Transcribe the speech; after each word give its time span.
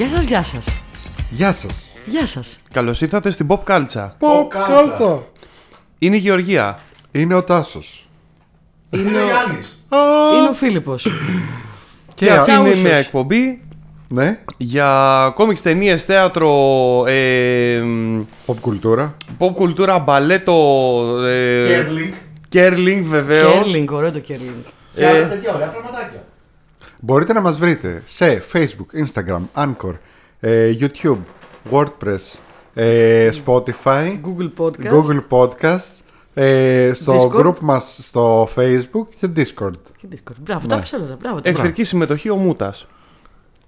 Γεια 0.00 0.08
σας, 0.08 0.24
γεια 0.24 0.42
σας. 0.42 0.66
Γεια 1.30 1.52
σας. 1.52 1.90
Γεια 2.06 2.26
σας. 2.26 2.60
Καλώς 2.72 3.00
ήρθατε 3.00 3.30
στην 3.30 3.46
Pop 3.50 3.58
Culture. 3.66 4.10
Pop 4.18 4.48
Culture. 4.52 5.18
Είναι 5.98 6.16
η 6.16 6.18
Γεωργία. 6.18 6.78
Είναι 7.12 7.34
ο 7.34 7.42
Τάσος. 7.42 8.08
Είναι 8.90 9.08
ο, 9.08 9.10
Γιάννης. 9.24 9.84
είναι 10.38 10.48
ο 10.48 10.52
Φίλιππος. 10.52 11.06
Και 12.14 12.30
αυτή 12.30 12.50
είναι 12.50 12.60
Τσάουσος. 12.62 12.82
μια 12.82 12.96
εκπομπή 12.96 13.62
Ναι, 14.08 14.38
για 14.56 15.32
κόμιξ, 15.34 15.62
ταινίες, 15.62 16.04
θέατρο, 16.04 16.50
ε, 17.06 17.80
μ, 17.84 18.20
pop 18.46 18.54
κουλτούρα. 18.60 19.16
pop 19.38 19.52
κουλτούρα, 19.54 19.98
μπαλέτο, 19.98 20.54
ε, 21.26 21.66
Κέρλινγκ. 21.66 22.12
κέρλινγκ 22.48 23.04
βεβαίως. 23.04 23.52
Κέρλινγκ, 23.62 23.90
ωραίο 23.90 24.12
το 24.12 24.18
κέρλινγκ. 24.18 24.62
Και 24.94 25.04
Ε, 25.04 25.08
άλλα 25.08 25.28
τέτοια 25.28 25.54
ωραία 25.54 25.66
πραγματάκια. 25.68 26.24
Μπορείτε 27.00 27.32
να 27.32 27.40
μας 27.40 27.58
βρείτε 27.58 28.02
σε 28.06 28.42
Facebook, 28.52 29.04
Instagram, 29.04 29.40
Anchor, 29.54 29.94
ε, 30.40 30.72
YouTube, 30.80 31.18
WordPress, 31.72 32.38
ε, 32.74 33.30
Spotify, 33.44 34.18
Google 34.24 34.50
Podcast. 34.58 34.92
Google 34.92 35.20
Podcasts, 35.28 36.00
ε, 36.34 36.90
στο 36.94 37.30
Discord. 37.32 37.40
group 37.46 37.58
μας 37.60 37.98
στο 38.02 38.48
Facebook 38.56 39.06
και 39.20 39.28
Discord. 39.36 39.70
Και 39.96 40.06
Discord. 40.12 40.34
Μπράβο, 40.40 40.66
τα 40.66 40.76
έψα 40.76 40.96
όλα. 40.96 41.16
Μπράβο. 41.20 41.40
τα- 41.40 41.48
Εχθρική 41.48 41.84
συμμετοχή 41.84 42.30
ο 42.30 42.36
Μούτας. 42.36 42.86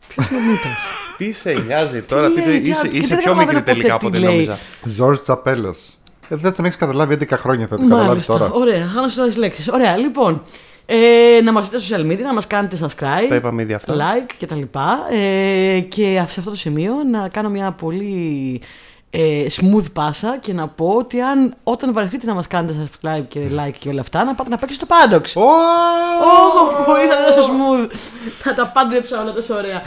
Ποιος 0.09 0.29
είναι 0.29 0.39
ο 0.39 0.43
Μούτας; 0.43 0.77
Τι 1.19 1.33
σε 1.33 1.53
νοιάζει 1.53 2.01
τώρα, 2.03 2.31
τι, 2.33 2.41
λέει, 2.41 2.61
τι 2.61 2.69
είσαι, 2.71 2.81
άλλο, 2.83 2.91
και 2.91 2.97
είσαι 2.97 3.09
δεν 3.15 3.19
πιο 3.19 3.31
έχω 3.31 3.41
μικρή 3.41 3.55
να 3.55 3.61
πω 3.63 3.67
τελικά 3.67 3.95
από 3.95 4.11
τι 4.11 4.17
ό,τι 4.17 4.19
λέει. 4.19 4.31
νόμιζα. 4.31 4.59
George 4.99 5.23
Τσαπέλας. 5.23 5.97
Ε, 6.29 6.37
δεν 6.37 6.55
τον 6.55 6.65
έχεις 6.65 6.77
καταλάβει 6.77 7.15
11 7.15 7.37
χρόνια, 7.37 7.67
θα 7.67 7.77
το 7.77 7.83
καταλάβεις 7.83 8.09
Μάλιστα. 8.09 8.39
τώρα. 8.39 8.51
Ωραία, 8.51 8.87
χάνω 8.87 9.27
τις 9.27 9.37
λέξεις. 9.37 9.69
Ωραία, 9.69 9.97
λοιπόν. 9.97 10.43
Ε, 10.95 11.41
να 11.43 11.53
μας 11.53 11.69
δείτε 11.69 11.79
στα 11.79 11.97
social 11.97 12.01
media, 12.01 12.23
να 12.23 12.33
μας 12.35 12.47
κάνετε 12.47 12.79
subscribe, 12.81 13.27
Τα 13.29 13.35
είπαμε 13.35 13.63
ήδη 13.63 13.73
αυτά. 13.73 13.95
like 13.95 14.31
και 14.39 14.47
τα 14.47 14.55
λοιπά. 14.55 15.07
Ε, 15.11 15.81
και 15.81 16.05
σε 16.29 16.39
αυτό 16.41 16.51
το 16.51 16.57
σημείο 16.57 16.95
να 17.11 17.29
κάνω 17.29 17.49
μια 17.49 17.71
πολύ 17.71 18.61
ε, 19.11 19.47
smooth 19.61 19.93
πάσα 19.93 20.39
και 20.41 20.53
να 20.53 20.69
πω 20.69 20.95
ότι 20.99 21.21
αν 21.21 21.55
όταν 21.63 21.93
βαρεθείτε 21.93 22.27
να 22.27 22.35
μας 22.35 22.47
κάνετε 22.47 22.89
subscribe 22.91 23.25
και 23.29 23.41
like 23.57 23.73
και 23.79 23.89
όλα 23.89 24.01
αυτά, 24.01 24.25
να 24.25 24.35
πάτε 24.35 24.51
να 24.51 24.57
παίξετε 24.57 24.85
στο 24.85 24.95
Paradox. 24.95 25.43
Ω! 25.43 25.47
Ω, 25.47 26.85
που 26.85 26.91
ήταν 27.05 27.35
τόσο 27.35 27.49
smooth. 27.49 27.91
Θα 28.39 28.55
τα 28.55 28.67
πάντρεψα 28.67 29.23
όλα 29.23 29.33
τόσο 29.33 29.55
ωραία. 29.55 29.83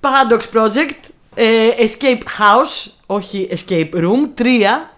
Paradox 0.00 0.40
Project, 0.58 1.10
ε, 1.34 1.68
Escape 1.78 2.22
House, 2.22 2.90
όχι 3.06 3.48
Escape 3.50 3.90
Room, 3.94 4.28
τρία. 4.34 4.90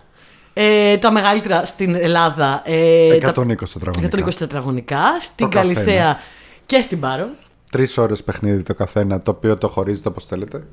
Ε, 0.61 0.97
τα 0.97 1.11
μεγαλύτερα 1.13 1.65
στην 1.65 1.95
Ελλάδα. 1.95 2.63
Ε, 2.65 3.09
120 3.15 3.19
τετραγωνικά. 3.73 4.27
120 4.27 4.35
τετραγωνικά. 4.39 5.01
Στην 5.21 5.49
Το 5.49 5.57
καθένα. 5.57 5.75
Καλυθέα 5.75 6.19
και 6.67 6.81
στην 6.81 7.01
Πάρο. 7.01 7.27
Τρεις 7.71 7.99
ώρες 7.99 8.23
παιχνίδι 8.23 8.63
το 8.63 8.75
καθένα, 8.75 9.21
το 9.21 9.31
οποίο 9.31 9.57
το 9.57 9.69
χωρίζετε 9.69 10.09
όπως 10.09 10.25
θέλετε. 10.25 10.65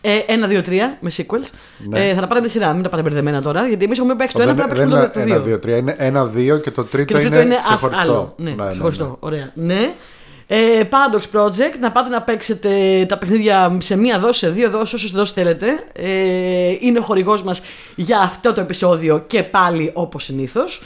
Ε, 0.00 0.18
ένα, 0.26 0.46
δύο, 0.46 0.62
τρία 0.62 0.96
με 1.00 1.10
sequels. 1.16 1.48
Ναι. 1.88 2.08
Ε, 2.08 2.14
θα 2.14 2.20
τα 2.20 2.26
πάρετε 2.26 2.40
με 2.40 2.48
σειρά, 2.48 2.72
μην 2.72 2.82
τα 2.82 2.88
πάτε 2.88 3.02
μπερδεμένα 3.02 3.42
τώρα. 3.42 3.66
Γιατί 3.68 3.84
εμείς 3.84 3.98
έχουμε 3.98 4.14
παίξει 4.14 4.36
το 4.36 4.42
ένα, 4.42 4.52
δεν 4.54 4.64
πρέπει 4.66 4.88
να 4.88 4.96
δεν 4.96 5.00
παίξουμε 5.00 5.04
είναι 5.04 5.12
το, 5.12 5.18
το 5.20 5.24
δύο. 5.26 5.34
ένα, 5.34 5.44
δύο, 5.44 5.58
τρία. 5.58 5.76
Είναι 5.76 5.94
ένα-δύο 5.98 6.56
και 6.58 6.70
το 6.70 6.84
τρίτο, 6.84 7.06
Και 7.18 7.22
το 7.24 7.28
τρίτο 7.30 7.40
είναι, 7.44 7.54
ας- 7.54 7.64
ξεχωριστό. 7.66 8.02
άλλο. 8.02 8.34
Ναι, 8.36 8.54
ξεχωριστό. 8.70 9.16
Ωραία. 9.20 9.50
Ναι. 9.54 9.94
Ε, 10.46 10.80
Paradox 10.90 11.38
Project, 11.38 11.78
να 11.80 11.92
πάτε 11.92 12.08
να 12.08 12.22
παίξετε 12.22 12.70
τα 13.08 13.18
παιχνίδια 13.18 13.76
σε 13.80 13.96
μία 13.96 14.18
δόση, 14.18 14.38
σε 14.38 14.50
δύο 14.50 14.70
δόσεις, 14.70 14.92
όσες 14.92 15.10
δόσεις 15.10 15.34
θέλετε. 15.34 15.66
Ε, 15.92 16.76
είναι 16.80 16.98
ο 16.98 17.02
χορηγός 17.02 17.42
μας 17.42 17.62
για 17.94 18.18
αυτό 18.18 18.52
το 18.52 18.60
επεισόδιο 18.60 19.24
και 19.26 19.42
πάλι 19.42 19.90
όπως 19.94 20.24
συνήθως. 20.24 20.82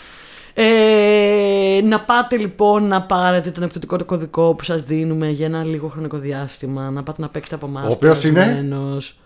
Ε, 0.55 1.81
να 1.85 2.01
πάτε 2.01 2.37
λοιπόν 2.37 2.87
να 2.89 3.03
πάρετε 3.03 3.51
τον 3.51 3.63
εκπτωτικό 3.63 3.97
το 3.97 4.05
κωδικό 4.05 4.55
που 4.55 4.65
σας 4.65 4.83
δίνουμε 4.83 5.29
για 5.29 5.47
ένα 5.47 5.65
λίγο 5.65 5.89
χρονικό 5.89 6.19
διάστημα. 6.19 6.91
Να 6.91 7.03
πάτε 7.03 7.21
να 7.23 7.29
παίξετε 7.29 7.55
από 7.55 7.67
εμάς. 7.67 7.85
Ο 7.85 7.93
οποίος 7.93 8.25
είναι; 8.25 8.41
περασμένος. 8.41 9.19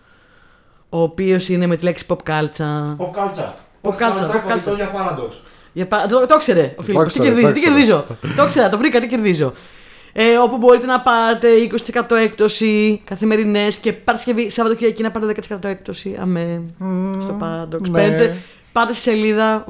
Ο 0.89 1.01
οποίος 1.01 1.49
είναι 1.49 1.67
με 1.67 1.75
τη 1.75 1.83
λέξη 1.83 2.05
pop 2.07 2.15
culture. 2.27 2.95
Pop 2.97 3.11
culture. 3.15 3.51
Pop 3.81 3.89
culture, 3.89 4.25
pop 4.25 4.41
κωδικό 4.47 4.71
culture. 4.71 4.75
για 4.75 4.91
Paradox; 4.95 5.33
Για 5.73 5.87
πα- 5.87 6.05
Το, 6.09 6.25
το 6.25 6.33
ήξερε 6.35 6.73
ο 6.77 6.81
Φίλιππος. 6.81 7.13
Τι 7.13 7.19
ήξερε, 7.19 7.41
κερδίζει, 7.41 7.47
το 7.47 7.53
τι 7.53 7.59
ήξερε. 7.59 7.75
κερδίζω. 7.75 8.05
το 8.35 8.43
ήξερα, 8.43 8.69
το 8.69 8.77
βρήκα, 8.77 8.99
τι 8.99 9.07
κερδίζω. 9.07 9.53
Ε, 10.13 10.37
όπου 10.37 10.57
μπορείτε 10.57 10.85
να 10.85 11.01
πάρετε 11.01 11.47
20% 12.09 12.15
έκπτωση 12.15 13.01
καθημερινές 13.03 13.77
και 13.77 13.93
Παρασκευή, 13.93 14.49
Σαββατοκύριακη 14.49 15.01
να 15.01 15.11
πάρετε 15.11 15.41
10% 15.49 15.63
έκπτωση. 15.63 16.17
Αμέ. 16.19 16.61
στο 17.21 17.37
Paradox. 17.41 17.79
ναι. 17.89 17.99
Παίρνετε, 17.99 18.37
πάτε 18.71 18.93
στη 18.93 19.01
σελίδα, 19.01 19.65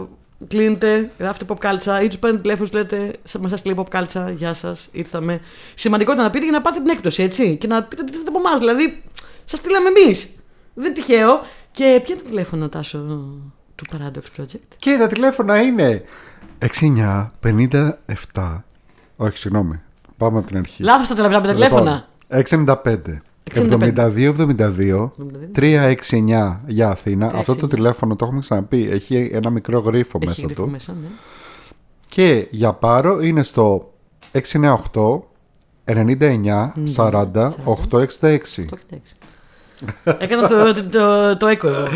κλείνετε, 0.47 1.11
γράφετε 1.19 1.45
pop 1.47 1.67
culture 1.67 2.03
ή 2.03 2.07
τους 2.07 2.17
παίρνετε 2.17 2.41
τηλέφωνο, 2.41 2.67
σου 2.67 2.75
λέτε 2.77 3.13
Μας 3.39 3.51
σα 3.51 3.69
λέει 3.69 3.85
pop 3.85 3.99
culture, 3.99 4.33
γεια 4.35 4.53
σας, 4.53 4.87
ήρθαμε. 4.91 5.39
Σημαντικότητα 5.75 6.23
να 6.23 6.29
πείτε 6.29 6.43
για 6.43 6.53
να 6.53 6.61
πάρετε 6.61 6.81
την 6.81 6.91
έκπτωση, 6.91 7.23
έτσι. 7.23 7.57
Και 7.57 7.67
να 7.67 7.83
πείτε 7.83 8.01
ότι 8.01 8.11
ήρθατε 8.11 8.29
από 8.29 8.47
εμάς. 8.47 8.59
Δηλαδή, 8.59 9.03
σας 9.45 9.59
στείλαμε 9.59 9.89
εμείς. 9.89 10.29
Δεν 10.73 10.85
είναι 10.85 10.93
τυχαίο. 10.93 11.41
Και 11.71 11.99
ποια 12.03 12.13
είναι 12.13 12.23
το 12.23 12.29
τηλέφωνο, 12.29 12.69
Τάσο, 12.69 12.97
του 13.75 13.85
Paradox 13.91 14.41
Project; 14.41 14.75
Και 14.77 14.97
τα 14.99 15.07
τηλέφωνα 15.07 15.61
είναι 15.61 16.03
69 16.81 17.31
57. 17.39 18.63
Όχι, 19.17 19.37
συγγνώμη. 19.37 19.81
Πάμε 20.17 20.37
από 20.37 20.47
την 20.47 20.57
αρχή. 20.57 20.83
Λάθος 20.83 21.07
τα 21.07 21.15
τηλέφωνα, 21.15 21.41
τα 21.41 21.53
τηλέφωνα. 21.53 22.07
Λοιπόν, 22.29 22.65
695 22.67 23.21
72 23.53 24.33
22 24.37 25.11
369 25.55 26.59
για 26.65 26.89
Αθήνα. 26.89 27.31
Αυτό 27.35 27.55
το 27.55 27.65
369. 27.65 27.69
τηλέφωνο 27.69 28.15
το 28.15 28.25
έχουμε 28.25 28.39
ξαναπεί. 28.39 28.89
Έχει 28.89 29.29
ένα 29.33 29.49
μικρό 29.49 29.79
γρίφο 29.79 30.17
Έχει 30.21 30.27
μέσα 30.27 30.41
γρίφο 30.45 30.63
του. 30.63 30.69
μέσα, 30.69 30.91
ναι. 31.01 31.07
Και 32.07 32.47
για 32.49 32.73
πάρο 32.73 33.21
είναι 33.21 33.43
στο 33.43 33.91
698 34.31 35.19
99 35.85 36.71
40 36.95 37.51
866. 37.63 37.87
Το 37.89 38.77
66. 38.91 38.97
Έκανα 40.17 40.47
το, 40.47 40.73
το, 40.73 40.83
το, 40.83 41.37
το 41.37 41.47
έκο 41.47 41.67
εγώ. 41.67 41.87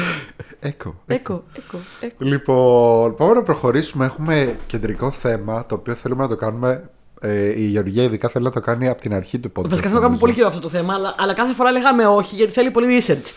Έκο. 0.59 0.95
Έκο, 1.05 1.43
έκο, 1.53 1.77
έκο. 2.01 2.23
Λοιπόν, 2.25 3.15
πάμε 3.15 3.33
να 3.33 3.43
προχωρήσουμε. 3.43 4.05
Έχουμε 4.05 4.57
κεντρικό 4.67 5.11
θέμα 5.11 5.65
το 5.65 5.75
οποίο 5.75 5.93
θέλουμε 5.93 6.21
να 6.23 6.29
το 6.29 6.35
κάνουμε. 6.35 6.89
Ε, 7.21 7.59
η 7.61 7.65
Γεωργία 7.65 8.03
ειδικά 8.03 8.29
θέλει 8.29 8.45
να 8.45 8.51
το 8.51 8.59
κάνει 8.59 8.87
από 8.89 9.01
την 9.01 9.13
αρχή 9.13 9.39
του 9.39 9.51
podcast. 9.55 9.69
Βασικά 9.69 9.87
θέλω 9.89 9.99
να 10.01 10.07
κάνουμε 10.07 10.07
νομίζω. 10.07 10.19
πολύ 10.19 10.33
καιρό 10.33 10.47
αυτό 10.47 10.59
το 10.59 10.69
θέμα, 10.69 10.93
αλλά, 10.93 11.15
αλλά 11.17 11.33
κάθε 11.33 11.53
φορά 11.53 11.71
λέγαμε 11.71 12.05
όχι 12.05 12.35
γιατί 12.35 12.51
θέλει 12.51 12.71
πολύ 12.71 13.01
research. 13.01 13.31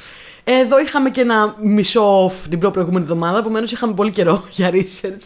Εδώ 0.44 0.80
είχαμε 0.80 1.10
και 1.10 1.20
ένα 1.20 1.56
μισό 1.62 2.26
off 2.26 2.32
την 2.50 2.58
προ- 2.58 2.72
προηγούμενη 2.72 3.04
εβδομάδα, 3.04 3.38
επομένως 3.38 3.72
είχαμε 3.72 3.94
πολύ 3.94 4.10
καιρό 4.10 4.44
για 4.56 4.70
research. 4.72 5.20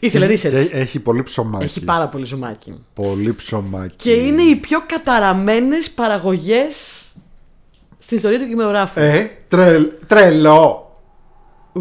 Ήθελε 0.00 0.26
Και 0.34 0.48
research. 0.48 0.68
έχει 0.72 0.98
πολύ 1.00 1.22
ψωμάκι. 1.22 1.64
Έχει 1.64 1.84
πάρα 1.84 2.08
πολύ 2.08 2.24
ζωμάκι. 2.24 2.74
Πολύ 2.94 3.34
ψωμάκι. 3.34 3.94
Και 3.96 4.12
είναι 4.12 4.42
οι 4.42 4.56
πιο 4.56 4.82
καταραμένες 4.86 5.90
παραγωγές 5.90 7.02
στην 7.98 8.16
ιστορία 8.16 8.38
του 8.38 8.44
κινηματογράφου. 8.44 9.00
Ε, 9.00 9.30
τρελ, 9.48 9.86
τρελό. 10.06 10.87
Ου, 11.72 11.80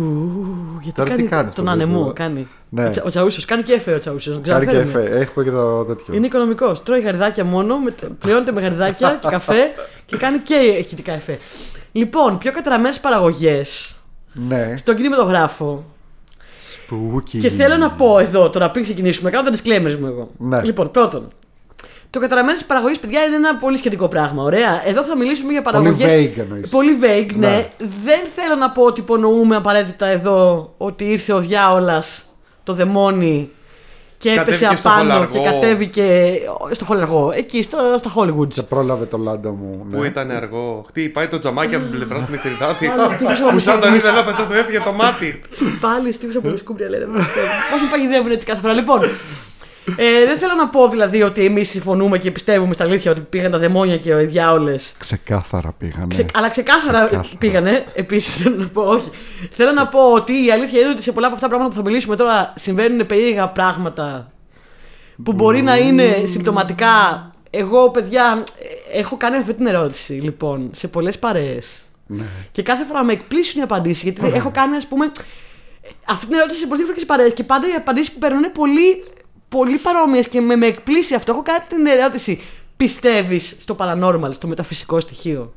γιατί 0.82 0.98
Τώρα 0.98 1.10
τι 1.10 1.16
κάνει 1.16 1.28
κάνεις, 1.28 1.54
τον 1.54 1.66
παιδί 1.66 1.82
ανεμό, 1.82 2.02
μου; 2.02 2.14
κάνει. 2.16 2.48
Ναι. 2.70 2.86
Ο, 2.86 2.90
Τσα- 2.90 3.04
ο 3.06 3.10
Τσαούσος, 3.10 3.46
κάνει 3.46 3.64
και 3.64 3.74
εφέ 3.74 3.94
ο 3.94 4.00
Τσαούσος. 4.00 4.40
Κάνει 4.44 4.66
και 4.66 4.72
ξαναφέρουμε. 4.72 5.06
εφέ. 5.06 5.20
Έχουμε 5.20 5.46
και 5.46 5.52
το 5.52 5.84
τέτοιο. 5.86 6.14
Είναι 6.14 6.26
οικονομικός. 6.26 6.84
Τρώει 6.84 7.02
γαριδάκια 7.02 7.44
μόνο, 7.46 7.78
με, 7.80 7.92
πληρώνεται 8.20 8.52
με 8.52 8.62
γαριδάκια 8.62 9.20
και 9.22 9.28
καφέ 9.30 9.72
και 10.06 10.18
κάνει 10.18 10.38
και 10.38 10.54
ηχητικά 10.56 11.12
εφέ. 11.14 11.40
Λοιπόν, 11.92 12.38
πιο 12.38 12.52
καταραμένες 12.52 13.00
παραγωγές 13.00 13.96
Ναι. 14.34 14.76
στον 14.78 14.96
κινηματογράφο. 14.96 15.84
Σπούκι. 16.60 17.40
Και 17.40 17.50
θέλω 17.50 17.78
να 17.78 17.90
πω 17.92 18.20
εδώ, 18.20 18.50
τώρα 18.50 18.72
πριν 18.72 18.84
ξεκινήσουμε, 18.84 19.30
κάνω 19.30 19.50
τα 19.50 19.56
disclaimers 19.58 19.98
μου 20.00 20.06
εγώ. 20.06 20.30
Ναι. 20.38 20.62
Λοιπόν, 20.64 20.92
πρώτον, 20.92 21.28
το 22.10 22.20
καταραμένες 22.20 22.64
παραγωγής, 22.66 23.00
παιδιά, 23.00 23.24
είναι 23.24 23.36
ένα 23.36 23.56
πολύ 23.56 23.78
σχετικό 23.78 24.08
πράγμα. 24.08 24.44
Ωραία. 24.44 24.88
Εδώ 24.88 25.04
θα 25.04 25.16
μιλήσουμε 25.18 25.52
για 25.52 25.62
παραγωγέ. 25.62 26.06
vague 26.08 26.40
εννοείς. 26.40 26.70
Πολύ 26.70 26.98
vague, 27.02 27.32
ναι. 27.36 27.48
Ναι. 27.48 27.70
Δεν 28.04 28.20
θέλω 28.36 28.56
να 28.56 28.70
πω 28.72 28.84
ότι 28.84 29.00
υπονοούμε 29.00 29.56
απαραίτητα 29.56 30.06
εδώ 30.08 30.74
ότι 30.78 31.04
ήρθε 31.04 31.34
ο 31.34 31.40
διάολας, 31.40 32.26
το 32.64 32.74
δαιμόνι 32.74 33.50
και 34.20 34.30
έπεσε 34.30 34.46
Κατέβηκε 34.66 34.76
στο 34.78 34.90
απάνω 34.90 35.12
χολαργό. 35.14 35.34
και 35.38 35.40
κατέβηκε 35.50 36.32
στο 36.72 36.86
χολαργό. 36.86 37.32
Εκεί, 37.36 37.62
στο, 37.62 37.78
στα 37.98 38.14
Hollywood. 38.16 38.54
Σε 38.54 38.64
πρόλαβε 38.64 39.06
το 39.06 39.18
λάντα 39.18 39.52
μου. 39.52 39.86
Που 39.92 40.00
Ναι. 40.02 40.08
ήταν 40.08 40.32
αργό; 40.32 40.86
Χτύπάει 40.88 41.28
το 41.28 41.40
τζαμάκι 41.40 41.76
από 41.76 41.84
την 41.86 41.94
πλευρά 41.96 42.18
του 42.18 42.28
Μητριδάτη. 42.32 42.88
Πάλι 42.88 43.14
στήχος 43.16 43.52
Που 43.52 43.60
σαν 43.60 43.74
από 43.74 43.84
τον 43.84 43.92
μισή- 43.92 44.06
είδε 44.08 44.18
ένα 44.18 44.24
πετό 44.26 44.44
του 44.44 44.54
έφυγε 44.54 44.80
το 44.80 44.92
μάτι. 44.92 45.42
Πάλι 45.82 46.12
στίχους 46.12 46.36
από 46.36 46.58
σκούμπρια 46.58 46.90
λένε. 46.90 47.06
Πώς 47.06 47.82
με 47.82 47.88
παγιδεύουν 47.92 48.32
έτσι 48.32 48.46
κάθε 48.46 48.60
φορά. 48.62 48.74
Λοιπόν, 48.74 49.00
ε, 49.96 50.26
δεν 50.26 50.38
θέλω 50.38 50.54
να 50.54 50.68
πω 50.68 50.88
δηλαδή 50.90 51.24
ότι 51.24 51.46
εμείς 51.46 51.70
συμφωνούμε 51.70 52.18
και 52.18 52.32
πιστεύουμε 52.32 52.74
στα 52.74 52.84
αλήθεια 52.84 53.12
ότι 53.12 53.20
πήγαν 53.20 53.52
τα 53.52 53.58
δαιμόνια 53.58 53.98
και 53.98 54.10
οι 54.10 54.26
διάολες. 54.26 54.94
Ξεκάθαρα 54.98 55.72
πήγανε. 55.78 56.08
Ξε, 56.08 56.26
αλλά 56.34 56.50
ξεκάθαρα 56.50 57.06
Ξεκάθαρα. 57.06 57.38
πήγανε. 57.38 57.86
Επίσης 57.94 58.36
θέλω 58.36 58.56
να 58.56 58.68
πω, 58.68 58.82
όχι. 58.82 59.10
Θέλω 59.50 59.72
να 59.72 59.88
πω 59.88 60.14
ότι 60.14 60.46
η 60.46 60.52
αλήθεια 60.52 60.80
είναι 60.80 60.90
ότι 60.90 61.02
σε 61.02 61.12
πολλά 61.12 61.26
από 61.28 61.36
αυτά 61.36 61.48
τα 61.48 61.54
πράγματα 61.56 61.76
που 61.76 61.84
θα 61.84 61.90
μιλήσουμε 61.90 62.16
τώρα 62.16 62.54
συμβαίνουν 62.56 63.06
περίεργα 63.06 63.48
πράγματα 63.48 64.32
που 65.24 65.34
μπορεί 65.34 65.62
να 65.62 65.78
είναι 65.78 66.24
συμπτωματικά. 66.26 67.30
Εγώ, 67.50 67.92
παιδιά, 67.92 68.44
ε, 68.92 69.00
έχω 69.00 69.18
κάνει 69.18 69.36
αυτή 69.38 69.54
την 69.54 69.66
ερώτηση 69.66 70.14
λοιπόν 70.14 70.70
σε 70.74 70.88
πολλές 70.88 71.20
παρέες. 71.20 71.82
Ναι. 72.08 72.24
Και 72.52 72.62
κάθε 72.62 72.86
φορά 72.86 73.04
με 73.06 73.14
εκπλήσουν 73.14 73.60
οι 73.60 73.64
απαντήσεις. 73.64 74.04
Γιατί 74.04 74.22
έχω 74.34 74.52
κάνει, 74.52 74.76
ας 74.76 74.88
πούμε, 74.88 75.06
ε, 75.06 75.90
αυτή 76.08 76.26
την 76.26 76.36
ερώτηση 76.36 76.60
σε 76.60 76.68
προσδίφορε 76.68 77.00
παρέες 77.06 77.34
και 77.34 77.44
πάντα 77.44 77.68
οι 77.68 77.72
απαντήσεις 77.72 78.12
που 78.12 78.20
παίρνουν 78.20 78.40
είναι 78.40 78.50
πολύ, 78.50 79.04
πολύ 79.50 79.78
παρόμοιες 79.78 80.28
και 80.28 80.42
με, 80.42 80.56
με 80.56 80.66
εκπλήσει 80.66 81.14
αυτό. 81.16 81.32
Έχω 81.32 81.42
κάνει 81.42 81.64
την 81.68 81.86
ερώτηση. 81.86 82.42
Πιστεύεις 82.78 83.56
στο 83.60 83.76
paranormal, 83.80 84.30
στο 84.32 84.48
μεταφυσικό 84.48 85.00
στοιχείο; 85.00 85.54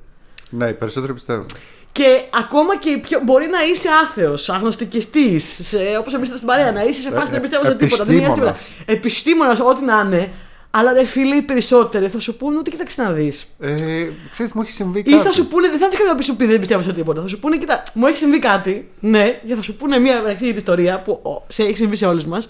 Ναι, 0.51 0.69
οι 0.69 0.73
περισσότεροι 0.73 1.13
πιστεύουν. 1.13 1.47
Και 1.93 2.23
ακόμα 2.35 2.77
και 2.77 2.91
οι 2.91 2.99
πιο, 2.99 3.21
μπορεί 3.25 3.47
να 3.47 3.65
είσαι 3.65 3.89
άθεος, 4.05 4.49
αγνωστικιστής, 4.49 5.75
όπως 6.01 6.15
εμείς 6.15 6.29
στην 6.29 6.47
παρέα, 6.47 6.73
να 6.73 6.83
είσαι 6.85 7.01
σε 7.01 7.11
φάση 7.11 7.27
Ε, 7.29 7.31
δεν 7.31 7.41
πιστεύω 7.41 7.65
σε 7.65 7.75
τίποτα. 7.75 8.05
Δεν 8.05 8.17
νοιάζει 8.17 8.33
τίποτα. 8.33 8.51
επιστήμονας. 8.51 8.85
Επιστήμονας, 8.99 9.61
ό,τι 9.61 9.85
να 9.85 10.03
είναι. 10.07 10.33
Αλλά 10.71 10.93
ρε 10.93 11.05
φίλοι, 11.05 11.37
οι 11.37 11.43
περισσότεροι 11.43 12.09
θα 12.09 12.21
σου 12.21 12.37
πούνε 12.37 12.59
ότι 12.59 12.71
κοίταξε 12.71 13.03
να 13.03 13.13
δεις. 13.13 13.47
Ε, 13.61 14.09
ξέρεις, 14.31 14.53
μου 14.53 14.63
έχει 14.63 14.71
συμβεί 14.71 14.99
Ή 14.99 15.03
κάτι. 15.03 15.27
θα 15.27 15.33
σου 15.33 15.47
πούνε, 15.49 15.69
δεν 15.69 15.79
θα 15.79 15.89
του 15.89 16.15
πει 16.17 16.31
ότι 16.31 16.47
δεν 16.47 16.59
πιστεύω 16.59 16.83
σε 16.83 16.93
τίποτα. 16.93 17.23
Θα 17.23 17.29
σου 17.29 17.39
πούνε, 17.39 17.57
κοίτα, 17.57 17.83
μου 17.93 18.07
έχει 18.07 18.17
συμβεί 18.17 18.39
κάτι. 18.39 18.91
Ναι, 19.01 19.41
και 19.47 19.55
θα 19.55 19.63
σου 19.63 19.75
πούνε 19.75 19.99
μια 19.99 20.23
εξήγητη 20.29 20.59
ιστορία 20.59 21.03
που 21.03 21.13
ο, 21.23 21.45
σε, 21.49 21.63
έχει 21.63 21.77
συμβεί 21.77 21.97
σε 21.97 22.07
όλους 22.07 22.27
μας. 22.27 22.49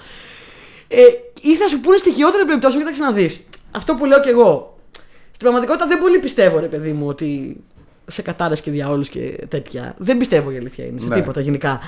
Ε, 0.89 1.03
ή 1.41 1.57
θα 1.57 1.69
σου 1.69 1.81
πούνε 1.81 1.97
στη 1.97 2.13
χειρότερη 2.13 2.45
περιπτώση, 2.45 2.79
κοίταξε 2.79 3.03
να 3.03 3.13
δει. 3.13 3.45
Αυτό 3.71 3.95
που 3.95 4.05
λέω 4.05 4.21
κι 4.21 4.29
εγώ. 4.29 4.79
Στην 5.27 5.39
πραγματικότητα 5.39 5.87
δεν 5.87 5.99
πολύ 6.01 6.19
πιστεύω, 6.19 6.59
ρε 6.59 6.67
παιδί 6.67 6.93
μου, 6.93 7.07
ότι 7.07 7.57
σε 8.07 8.23
κατάρε 8.23 8.55
και 8.55 8.71
διαόλους 8.71 9.09
και 9.09 9.21
τέτοια. 9.49 9.95
Δεν 9.99 10.19
πιστεύω 10.19 10.51
η 10.51 10.57
αλήθεια 10.57 10.85
είναι 10.85 11.01
σε 11.01 11.09
Ναι. 11.09 11.15
τίποτα 11.15 11.41
γενικά. 11.41 11.81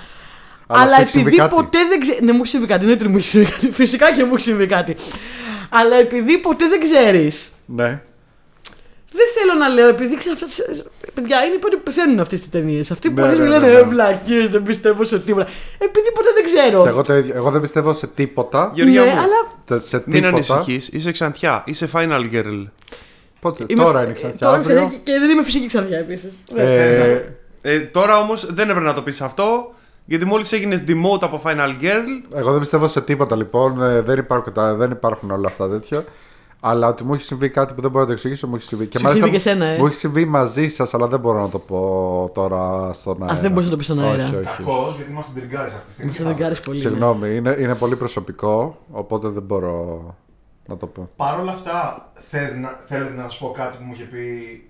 Αλλά 0.66 0.82
Αλλά, 0.82 0.94
σου 0.94 1.00
έχει 1.00 1.10
συμβεί 1.10 1.26
επειδή 1.26 1.42
κάτι; 1.42 1.54
ποτέ 1.54 1.78
δεν 1.88 2.00
ξέρω. 2.00 2.18
Ναι, 2.22 2.32
μου 2.32 2.38
έχει 2.40 2.48
συμβεί 2.48 2.66
κάτι. 2.66 2.86
Ναι, 2.86 3.08
μου 3.08 3.16
έχει 3.16 3.26
συμβεί 3.28 3.46
κάτι. 3.50 3.70
Φυσικά 3.70 4.12
και 4.14 4.24
μου 4.24 4.34
έχει 4.34 4.44
συμβεί 4.44 4.66
κάτι. 4.66 4.96
Αλλά 5.70 5.96
επειδή 5.96 6.38
ποτέ 6.38 6.68
δεν 6.68 6.80
ξέρεις. 6.80 7.52
Ναι. 7.66 8.02
Δεν 9.12 9.26
θέλω 9.36 9.54
να 9.58 9.68
λέω, 9.68 9.88
επειδή 9.88 10.16
ξέρω 10.16 10.34
αυτά. 10.34 10.46
τις- 10.46 10.84
Παιδιά, 11.14 11.44
είναι 11.44 11.54
οι 11.54 11.58
πρώτοι 11.58 11.76
που 11.76 11.82
πεθαίνουν 11.82 12.20
αυτές 12.20 12.40
τι 12.40 12.48
ταινίες. 12.50 12.90
Αυτοί 12.90 13.10
που 13.10 13.14
Ναι, 13.20 13.22
αρχίζουν 13.26 13.44
ναι, 13.48 13.50
και 13.54 13.58
ναι, 13.60 13.66
λένε 13.66 13.78
ναι. 13.80 13.86
Ε, 13.86 13.88
βλακίες, 13.90 14.48
δεν 14.50 14.62
πιστεύω 14.62 15.04
σε 15.04 15.18
τίποτα. 15.18 15.46
Επειδή 15.78 16.12
ποτέ 16.12 16.28
δεν 16.34 16.44
ξέρω. 16.44 16.82
Και 16.82 16.88
εγώ 16.88 17.02
το 17.02 17.14
ίδιο. 17.16 17.34
Εγώ 17.36 17.50
δεν 17.50 17.60
πιστεύω 17.60 17.94
σε 17.94 18.06
τίποτα. 18.06 18.70
Γεωργία 18.74 19.00
ναι, 19.00 19.06
μου, 19.06 19.12
αλλά 19.18 19.50
Τε- 19.64 19.80
Σε 19.80 20.02
μην 20.06 20.22
τίποτα. 20.22 20.28
ανησυχείς, 20.54 20.88
είσαι 20.88 21.12
ξαντιά, 21.12 21.62
είσαι 21.66 21.88
final 21.92 22.20
girl. 22.32 22.66
Πότε, 23.40 23.64
είμαι- 23.66 23.82
τώρα 23.82 24.02
είναι 24.04 24.12
ξανά. 24.12 24.32
Τώρα 24.38 24.56
αύριο. 24.56 24.88
και- 24.90 25.12
και 25.12 25.18
δεν 25.18 25.30
είμαι 25.30 25.42
φυσική 25.44 25.66
ξαδιά 25.66 25.98
επίσης. 25.98 26.30
Ε, 26.54 27.20
Ε, 27.64 27.78
τώρα 27.80 28.18
όμως 28.18 28.46
δεν 28.54 28.68
έπρεπε 28.68 28.86
να 28.86 28.94
το 28.94 29.02
πεις 29.02 29.20
αυτό, 29.20 29.74
γιατί 30.04 30.24
μόλις 30.24 30.52
έγινες 30.52 30.82
demote 30.88 31.18
από 31.22 31.42
final 31.44 31.68
girl. 31.82 32.26
Εγώ 32.34 32.50
δεν 32.50 32.60
πιστεύω 32.60 32.88
σε 32.88 33.00
τίποτα 33.00 33.36
λοιπόν. 33.36 33.82
Ε, 33.82 34.00
δεν, 34.00 34.18
υπάρχουν, 34.18 34.52
τα- 34.52 34.74
δεν 34.74 34.90
υπάρχουν 34.90 35.30
όλα 35.30 35.46
αυτά 35.48 35.68
τέτοια. 35.68 36.04
Αλλά 36.64 36.88
ότι 36.88 37.04
μου 37.04 37.14
έχει 37.14 37.22
συμβεί 37.22 37.48
κάτι 37.48 37.74
που 37.74 37.80
δεν 37.80 37.90
μπορώ 37.90 38.00
να 38.02 38.06
το 38.06 38.12
εξηγήσω, 38.12 38.46
μου 38.46 38.54
έχει 38.54 38.64
συμβεί. 38.64 38.86
Και 38.86 38.98
Σου 38.98 39.10
συμβεί 39.10 39.30
και 39.30 39.36
εσένα, 39.36 39.64
ε. 39.64 39.78
Μου 39.78 39.86
έχει 39.86 39.94
συμβεί 39.94 40.24
μαζί 40.24 40.68
σας, 40.68 40.94
αλλά 40.94 41.06
δεν 41.06 41.20
μπορώ 41.20 41.40
να 41.40 41.48
το 41.48 41.58
πω 41.58 42.30
τώρα 42.34 42.92
στον 42.92 43.22
αέρα. 43.22 43.34
δεν 43.40 43.50
μπορείς 43.50 43.64
να 43.64 43.70
το 43.70 43.76
πεις 43.76 43.86
στον 43.86 44.00
αέρα. 44.00 44.24
Όχι, 44.24 44.34
όχι. 44.36 44.44
Κακό, 44.56 44.92
γιατί 44.96 45.10
είμαστε 45.10 45.40
τριγκάρε 45.40 45.66
αυτή 45.66 45.84
τη 45.86 45.90
στιγμή. 45.92 46.10
Μην 46.10 46.36
σε 46.36 46.46
δεν 46.48 46.60
πολύ. 46.64 46.76
ναι. 46.76 46.82
Συγγνώμη, 46.82 47.34
είναι, 47.36 47.56
είναι 47.58 47.74
πολύ 47.74 47.96
προσωπικό, 47.96 48.78
οπότε 48.92 49.28
δεν 49.28 49.42
μπορώ 49.42 50.02
να 50.66 50.76
το 50.76 50.86
πω. 50.86 51.08
Παρ' 51.16 51.40
όλα 51.40 51.50
αυτά, 51.52 52.08
θες 52.30 52.54
να, 52.54 52.78
θέλετε 52.88 53.12
να 53.22 53.28
σα 53.28 53.38
πω 53.38 53.50
κάτι 53.56 53.76
που 53.76 53.82
μου 53.86 53.92
είχε 53.94 54.04
πει 54.04 54.24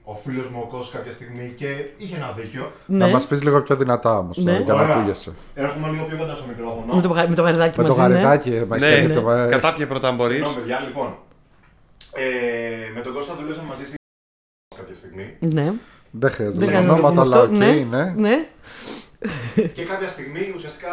ο 0.04 0.14
φίλος 0.14 0.46
μου 0.52 0.58
ο 0.62 0.66
Κώστας 0.76 0.90
κάποια 0.96 1.12
στιγμή 1.12 1.52
και 1.56 1.66
είχε 1.98 2.16
ένα 2.16 2.32
δίκιο. 2.36 2.72
Να 2.86 3.06
Ναι, 3.06 3.12
μας 3.12 3.26
πεις 3.26 3.42
λίγο 3.42 3.60
πιο 3.62 3.76
δυνατά 3.76 4.18
όμως, 4.18 4.36
Ναι. 4.38 4.52
για 4.64 4.74
να 4.74 4.82
Ωραία. 4.82 4.96
ακούγεσαι. 4.96 5.32
Έρχομαι 5.54 5.88
λίγο 5.88 6.04
πιο 6.04 6.16
κοντά 6.16 6.34
στο 6.34 6.44
μικρόφωνο. 6.48 6.94
με 6.94 7.00
το, 7.02 7.08
γα- 7.08 7.28
με 7.28 7.34
το 7.34 7.42
γαριδάκι 7.42 7.80
Με 7.80 7.86
το 7.88 7.96
μαζί. 7.96 8.00
ναι. 8.12 8.18
γαριδάκι, 8.20 8.50
μα 8.68 8.78
Ναι, 8.78 8.86
ξέρετε, 8.90 9.20
μα- 9.20 9.46
κατάπιε 9.46 9.86
πρώτα 9.86 10.08
αν 10.08 10.14
μπορείς. 10.16 10.34
Συγγνώμη, 10.36 10.56
παιδιά, 10.60 10.80
λοιπόν. 10.86 11.08
Ε, 12.14 12.93
με 12.94 13.00
τον 13.00 13.12
Κώστα 13.14 13.35
δουλέψαμε 13.35 13.69
μαζί 13.69 13.85
στην 13.85 13.97
κάποια 14.76 14.94
στιγμή. 14.94 15.37
Ναι. 15.41 15.73
Δεν 16.11 16.31
χρειάζεται 16.31 16.64
Δεν 16.67 16.75
να 16.75 16.81
χρειάζεται 16.81 17.00
να 17.00 17.09
ονόματα, 17.09 17.23
πούμε 17.23 17.37
αλλά 17.37 17.43
αυτό. 17.43 17.55
οκ, 17.55 17.59
Ναι. 17.59 17.97
ναι. 17.97 18.14
Ναι. 18.17 19.67
και 19.75 19.85
κάποια 19.85 20.09
στιγμή 20.09 20.53
ουσιαστικά 20.56 20.91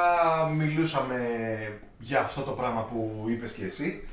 μιλούσαμε 0.58 1.18
για 2.00 2.20
αυτό 2.20 2.42
το 2.42 2.52
πράγμα 2.52 2.82
που 2.92 3.26
είπες 3.30 3.52
και 3.52 3.66
εσύ. 3.66 4.04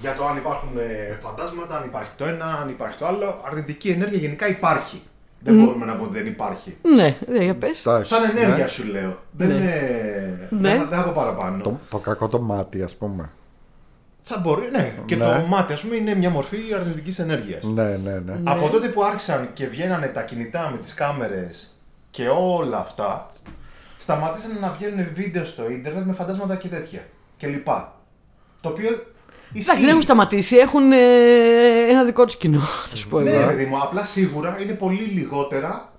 Για 0.00 0.14
το 0.14 0.26
αν 0.26 0.36
υπάρχουν 0.36 0.78
ε, 0.78 1.18
φαντάσματα, 1.20 1.76
αν 1.76 1.84
υπάρχει 1.84 2.10
το 2.16 2.24
ένα, 2.24 2.44
αν 2.44 2.68
υπάρχει 2.68 2.98
το 2.98 3.06
άλλο. 3.06 3.40
Αρνητική 3.46 3.88
ενέργεια 3.90 4.18
γενικά 4.18 4.48
υπάρχει. 4.48 5.02
Δεν 5.42 5.54
μπορούμε 5.58 5.84
να 5.84 5.92
πούμε 5.96 6.08
ότι 6.08 6.18
δεν 6.18 6.26
υπάρχει. 6.26 6.76
Ναι, 6.82 7.16
ναι, 7.28 7.44
για 7.44 7.54
πες. 7.54 7.86
Εντάξει, 7.86 8.14
Σαν 8.14 8.22
ενέργεια 8.36 8.64
ναι. 8.64 8.70
σου 8.70 8.84
λέω. 8.86 9.18
Δεν 9.32 9.48
Ναι. 9.48 9.54
είναι. 9.54 10.48
Ναι. 10.50 10.68
Δεν, 10.68 10.78
θα- 10.78 10.84
δεν 10.86 10.98
θα 10.98 11.04
πω 11.04 11.12
παραπάνω. 11.14 11.62
Το, 11.62 11.78
το 11.90 11.98
κακό 11.98 12.28
το 12.28 12.40
μάτι, 12.40 12.82
ας 12.82 12.96
πούμε. 12.96 13.30
Θα 14.32 14.38
μπορεί, 14.38 14.68
ναι. 14.70 14.94
Και 15.06 15.16
Ναι. 15.16 15.24
το 15.24 15.44
μάτι, 15.48 15.72
ας 15.72 15.80
πούμε, 15.80 15.96
είναι 15.96 16.14
μια 16.14 16.30
μορφή 16.30 16.56
αρνητικής 16.74 17.18
ενέργειας. 17.18 17.64
Ναι, 17.64 17.82
ναι, 17.96 18.18
ναι. 18.18 18.40
Από 18.44 18.68
τότε 18.68 18.88
που 18.88 19.04
άρχισαν 19.04 19.50
και 19.52 19.66
βγαίνανε 19.66 20.06
τα 20.06 20.22
κινητά 20.22 20.68
με 20.72 20.78
τις 20.78 20.94
κάμερες 20.94 21.78
και 22.10 22.28
όλα 22.28 22.78
αυτά, 22.78 23.30
σταματήσαν 23.98 24.50
να 24.60 24.70
βγαίνουν 24.78 25.06
βίντεο 25.14 25.44
στο 25.44 25.70
ίντερνετ 25.70 26.04
με 26.06 26.12
φαντάσματα 26.12 26.56
και 26.56 26.68
τέτοια. 26.68 27.00
Και 27.36 27.46
λοιπά. 27.46 27.94
Το 28.60 28.68
οποίο 28.68 28.88
ισχύει. 29.52 29.60
Εντάξει, 29.62 29.80
δεν 29.80 29.88
έχουν 29.88 30.02
σταματήσει, 30.02 30.56
έχουν 30.56 30.92
ε, 30.92 30.96
ένα 31.88 32.04
δικό 32.04 32.24
τους 32.24 32.36
κοινό, 32.36 32.60
θα 32.90 32.96
σου 32.96 33.08
πω 33.08 33.20
Ναι, 33.20 33.30
εγώ. 33.30 33.46
παιδί 33.46 33.64
μου, 33.64 33.78
απλά 33.82 34.04
σίγουρα 34.04 34.56
είναι 34.60 34.72
πολύ 34.72 35.02
λιγότερα 35.02 35.92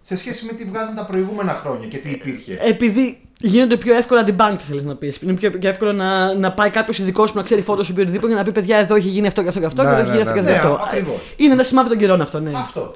σε 0.00 0.16
σχέση 0.16 0.44
με 0.44 0.52
τι 0.52 0.64
βγάζαν 0.64 0.94
τα 0.94 1.04
προηγούμενα 1.06 1.52
χρόνια 1.52 1.86
και 1.88 1.96
τι 1.98 2.10
υπήρχε. 2.10 2.58
Επειδή 2.60 3.20
γίνονται 3.42 3.76
πιο 3.76 3.94
εύκολα 3.94 4.24
debunk, 4.26 4.56
θέλεις 4.58 4.84
να 4.84 4.94
πεις. 4.94 5.18
Είναι 5.22 5.32
πιο, 5.32 5.50
πιο 5.50 5.68
εύκολο 5.68 5.92
να, 5.92 6.34
να 6.34 6.52
πάει 6.52 6.70
κάποιος 6.70 6.98
ειδικός 6.98 7.32
που 7.32 7.36
να 7.36 7.44
ξέρει 7.44 7.62
φώτο 7.62 7.82
ή 7.82 8.00
οτιδήποτε 8.00 8.32
και 8.32 8.38
να 8.38 8.44
πει: 8.44 8.52
Παιδιά, 8.52 8.76
εδώ 8.76 8.94
έχει 8.94 9.08
γίνει 9.08 9.26
αυτό 9.26 9.42
και 9.42 9.48
αυτό 9.48 9.60
και 9.60 9.66
αυτό 9.66 9.82
Ναι, 9.82 9.88
και 9.88 9.94
εδώ 9.94 10.02
έχει 10.02 10.10
ναι, 10.10 10.16
γίνει 10.16 10.28
αυτό 10.28 10.40
και 10.42 10.50
ναι, 10.50 10.56
αυτό. 10.56 10.68
ναι. 10.68 10.74
και 10.74 10.80
αυτό. 10.82 10.92
Ναι, 10.92 10.98
ακριβώς. 10.98 11.34
Είναι 11.36 11.52
ένα 11.52 11.62
σημάδι 11.62 11.88
των 11.88 11.98
καιρών 11.98 12.20
αυτό, 12.20 12.40
ναι. 12.40 12.50
Αυτό. 12.54 12.94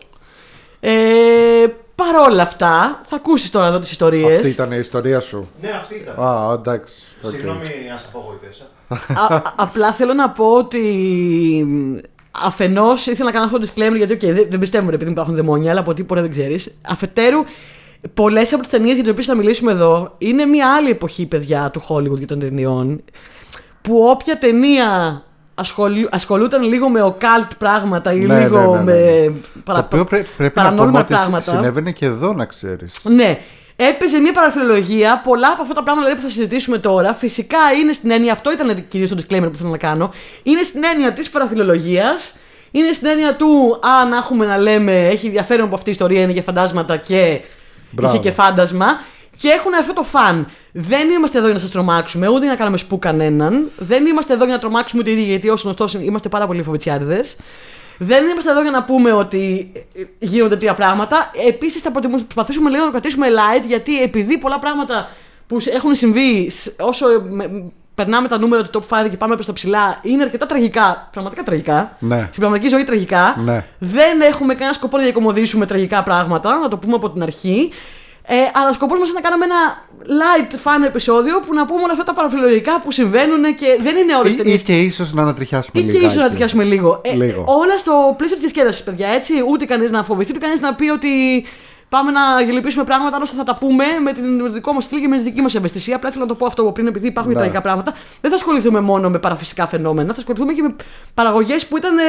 Ε, 0.81 0.90
Παρ' 1.94 2.31
όλα 2.31 2.43
αυτά, 2.43 3.00
θα 3.04 3.16
ακούσεις 3.16 3.50
τώρα 3.50 3.66
εδώ 3.66 3.78
τις 3.78 3.90
ιστορίες. 3.90 4.37
Αυτή 4.37 4.48
ήταν 4.48 4.72
η 4.72 4.76
ιστορία 4.81 5.20
σου. 5.20 5.48
Ναι, 5.62 5.70
αυτή 5.70 5.94
ήταν. 5.94 6.25
Α, 6.25 6.52
εντάξει. 6.52 7.02
οκ. 7.22 7.31
Συγγνώμη 7.31 7.60
αν 7.92 7.99
σε 7.99 8.06
απογοήτευσα. 8.08 8.64
απλά 9.56 9.92
θέλω 9.92 10.12
να 10.12 10.31
πω 10.31 10.52
ότι 10.52 10.82
αφενός 12.31 13.06
ήθελα 13.06 13.25
να 13.25 13.31
κάνω 13.31 13.44
αυτό 13.44 13.58
το 13.58 13.66
disclaimer 13.66 13.96
γιατί 13.96 14.14
okay, 14.14 14.32
δεν, 14.32 14.46
δεν 14.50 14.58
πιστεύουμε 14.58 14.94
επειδή 14.94 15.10
υπάρχουν 15.10 15.34
δαιμόνια, 15.34 15.70
αλλά 15.70 15.81
από 15.81 15.94
τίποτα 15.94 16.20
δεν 16.20 16.31
ξέρεις. 16.31 16.70
Αφετέρου, 16.82 17.44
πολλές 18.14 18.52
από 18.52 18.62
τις 18.62 18.70
ταινίες 18.70 18.94
για 18.94 19.02
τις 19.02 19.12
οποίες 19.12 19.26
θα 19.26 19.34
μιλήσουμε 19.34 19.72
εδώ 19.72 20.14
είναι 20.19 20.44
μια 20.44 20.75
άλλη 20.75 20.90
εποχή, 20.90 21.26
παιδιά, 21.26 21.70
του 21.72 21.82
Hollywood 21.88 22.19
και 22.19 22.26
των 22.26 22.38
ταινιών. 22.38 23.04
Που 23.82 24.06
όποια 24.10 24.38
ταινία 24.38 25.22
ασχολου, 25.54 26.06
ασχολούταν 26.10 26.62
λίγο 26.62 26.88
με 26.88 27.00
occult 27.19 27.48
πράγματα 27.58 28.12
ή 28.12 28.19
Ναι, 28.19 28.34
ναι, 28.34 28.43
λίγο 28.43 28.58
ναι, 28.60 28.76
ναι, 28.78 28.82
με 28.84 28.93
ναι. 29.26 29.32
παρα- 29.64 29.78
Το 29.81 29.84
οποίο 29.87 30.04
πρέ- 30.04 30.26
πρέπει 30.37 30.58
να 30.58 30.62
πούμε 30.62 30.76
παρανόμια 30.76 31.00
ότι 31.00 31.12
πράγματα. 31.12 31.50
συνέβαινε 31.56 31.90
και 31.93 32.06
εδώ, 32.06 32.32
να 32.32 32.44
ξέρεις. 32.44 33.00
Ναι. 33.02 33.38
Έπαιζε 33.76 34.19
μια 34.20 34.32
παραφιλολογία. 34.32 35.20
Πολλά 35.25 35.49
από 35.52 35.62
αυτά 35.62 35.75
τα 35.75 35.82
πράγματα 35.82 36.06
δηλαδή, 36.08 36.22
που 36.25 36.28
θα 36.28 36.34
συζητήσουμε 36.34 36.78
τώρα, 36.78 37.12
φυσικά 37.14 37.59
είναι 37.82 37.92
στην 37.92 38.11
έννοια. 38.11 38.32
Αυτό 38.32 38.52
ήταν 38.52 38.88
κυρίως 38.88 39.11
το 39.11 39.16
disclaimer 39.16 39.49
που 39.52 39.56
θέλω 39.59 39.70
να 39.70 39.76
κάνω. 39.78 40.11
Είναι 40.42 40.62
στην 40.62 40.82
έννοια 40.92 41.12
της 41.12 41.30
παραφιλολογίας. 41.30 42.37
Είναι 42.70 42.92
στην 42.92 43.06
έννοια 43.09 43.35
του 43.37 43.78
αν 44.02 44.12
έχουμε 44.12 44.47
να 44.47 44.59
λέμε 44.59 45.06
έχει 45.06 45.26
ενδιαφέρον 45.26 45.68
που 45.68 45.75
αυτή 45.75 45.88
η 45.88 45.92
ιστορία 45.92 46.20
είναι 46.20 46.32
για 46.32 46.42
φαντάσματα 46.42 46.97
και 46.97 47.40
Μπράβο. 47.90 48.14
είχε 48.14 48.23
και 48.23 48.31
φάντασμα. 48.31 48.87
Και 49.38 49.49
έχουν 49.49 49.75
αυτό 49.75 49.93
το 49.93 50.02
φαν. 50.02 50.49
Δεν 50.73 51.09
είμαστε 51.11 51.37
εδώ 51.38 51.47
για 51.47 51.55
να 51.55 51.61
σας 51.61 51.71
τρομάξουμε, 51.71 52.28
ούτε 52.28 52.38
για 52.40 52.49
να 52.49 52.57
κάνουμε 52.57 52.76
σπου 52.76 52.99
κανέναν. 52.99 53.71
Δεν 53.76 54.07
είμαστε 54.07 54.33
εδώ 54.35 54.45
για 54.45 54.55
να 54.55 54.61
τρομάξουμε 54.61 55.00
ούτε 55.02 55.11
οι 55.11 55.12
ίδιοι, 55.12 55.23
γιατί 55.25 55.49
ω 55.49 55.57
γνωστός 55.62 55.95
είμαστε 55.95 56.28
πάρα 56.28 56.47
πολύ 56.47 56.62
φοβητσιάριδες. 56.62 57.37
Δεν 57.99 58.25
είμαστε 58.28 58.50
εδώ 58.50 58.62
για 58.62 58.71
να 58.71 58.83
πούμε 58.85 59.12
ότι 59.12 59.73
ε, 59.95 60.02
γίνονται 60.19 60.55
τέτοια 60.55 60.75
πράγματα. 60.75 61.31
Επίσης, 61.49 61.81
θα 61.83 61.90
προτιμούμε- 61.90 62.23
προσπαθήσουμε 62.25 62.69
λίγο 62.71 62.81
να 62.81 62.87
το 62.87 62.93
κρατήσουμε 62.93 63.26
light, 63.28 63.64
γιατί 63.66 64.02
επειδή 64.02 64.38
πολλά 64.38 64.59
πράγματα 64.59 65.09
που 65.47 65.61
σ- 65.61 65.75
έχουν 65.75 65.95
συμβεί, 65.95 66.50
σ- 66.50 66.81
όσο 66.81 67.07
με- 67.31 67.49
μ, 67.49 67.66
περνάμε 67.96 68.28
τα 68.28 68.38
νούμερα 68.38 68.62
του 68.62 68.84
top 68.88 69.04
5 69.04 69.10
και 69.10 69.16
πάμε 69.16 69.34
προς 69.34 69.46
τα 69.46 69.52
ψηλά, 69.52 69.98
είναι 70.02 70.22
αρκετά 70.22 70.46
τραγικά. 70.46 71.08
Πραγματικά 71.12 71.42
τραγικά. 71.42 71.96
Ναι. 71.98 72.18
Στην 72.28 72.40
πραγματική 72.40 72.68
ζωή 72.68 72.84
τραγικά. 72.84 73.34
Ναι. 73.44 73.64
Δεν 73.78 74.20
έχουμε 74.20 74.54
κανένα 74.54 74.72
σκοπό 74.72 74.96
να 74.96 75.02
διακομωδήσουμε 75.02 75.66
τραγικά 75.66 76.02
πράγματα, 76.02 76.58
να 76.58 76.68
το 76.68 76.76
πούμε 76.76 76.94
από 76.94 77.10
την 77.10 77.22
αρχή. 77.22 77.70
Ε, 78.28 78.34
αλλά 78.54 78.68
ο 78.70 78.72
σκοπός 78.72 78.98
μας 78.98 79.08
είναι 79.08 79.20
να 79.22 79.28
κάνουμε 79.28 79.44
ένα 79.44 79.60
light 80.20 80.52
fan 80.54 80.86
επεισόδιο 80.86 81.40
που 81.46 81.54
να 81.54 81.66
πούμε 81.66 81.82
όλα 81.82 81.92
αυτά 81.92 82.04
τα 82.04 82.12
παραφιλολογικά 82.14 82.80
που 82.80 82.92
συμβαίνουν 82.92 83.44
και 83.54 83.66
δεν 83.82 83.96
είναι 83.96 84.14
όλες 84.14 84.32
τι 84.32 84.38
Ή, 84.38 84.42
ταινίες. 84.42 84.60
ή 84.60 84.64
και 84.64 84.78
ίσως 84.80 85.12
να 85.12 85.22
ανατριχιάσουμε 85.22 85.80
Ή 85.80 85.84
και 85.84 85.90
λιγάκι. 85.92 86.06
ίσως 86.06 86.22
να 86.22 86.30
τριάσουμε 86.30 86.64
λίγο. 86.64 87.00
Ε, 87.04 87.12
Λίγο. 87.14 87.44
όλα 87.46 87.78
στο 87.78 88.14
πλαίσιο 88.16 88.36
της 88.36 88.44
διασκέδασης, 88.44 88.82
παιδιά. 88.84 89.08
Έτσι, 89.08 89.32
ούτε 89.50 89.64
κανείς 89.64 89.90
να 89.90 90.02
φοβηθεί, 90.02 90.30
ούτε 90.30 90.40
κανείς 90.46 90.60
να 90.60 90.74
πει 90.74 90.88
ότι 90.88 91.08
πάμε 91.88 92.11
να 92.11 92.21
γελιοποιήσουμε 92.45 92.85
πράγματα. 92.85 93.16
Άλλωστε 93.16 93.37
θα 93.37 93.45
τα 93.45 93.55
πούμε 93.55 93.85
με, 94.05 94.12
την, 94.12 94.25
με 94.35 94.43
το 94.49 94.52
δικό 94.55 94.73
μας 94.73 94.85
στυλ 94.85 95.00
και 95.00 95.09
με 95.09 95.16
τη 95.16 95.23
δική 95.23 95.43
μας 95.43 95.55
ευαισθησία. 95.55 95.97
Απλά 95.97 96.09
ήθελα 96.09 96.25
να 96.25 96.31
το 96.31 96.37
πω 96.37 96.47
αυτό 96.47 96.62
από 96.62 96.73
πριν, 96.73 96.87
επειδή 96.87 97.07
υπάρχουν 97.07 97.33
Ναι. 97.33 97.38
τραγικά 97.38 97.61
πράγματα. 97.61 97.93
Δεν 98.21 98.31
θα 98.31 98.37
ασχοληθούμε 98.37 98.81
μόνο 98.81 99.11
με 99.11 99.19
παραφυσικά 99.19 99.66
φαινόμενα, 99.66 100.12
θα 100.14 100.19
ασχοληθούμε 100.19 100.52
και 100.52 100.62
με 100.62 100.75
παραγωγές 101.14 101.66
που 101.66 101.76
ήταν. 101.76 101.99
ε, 101.99 102.02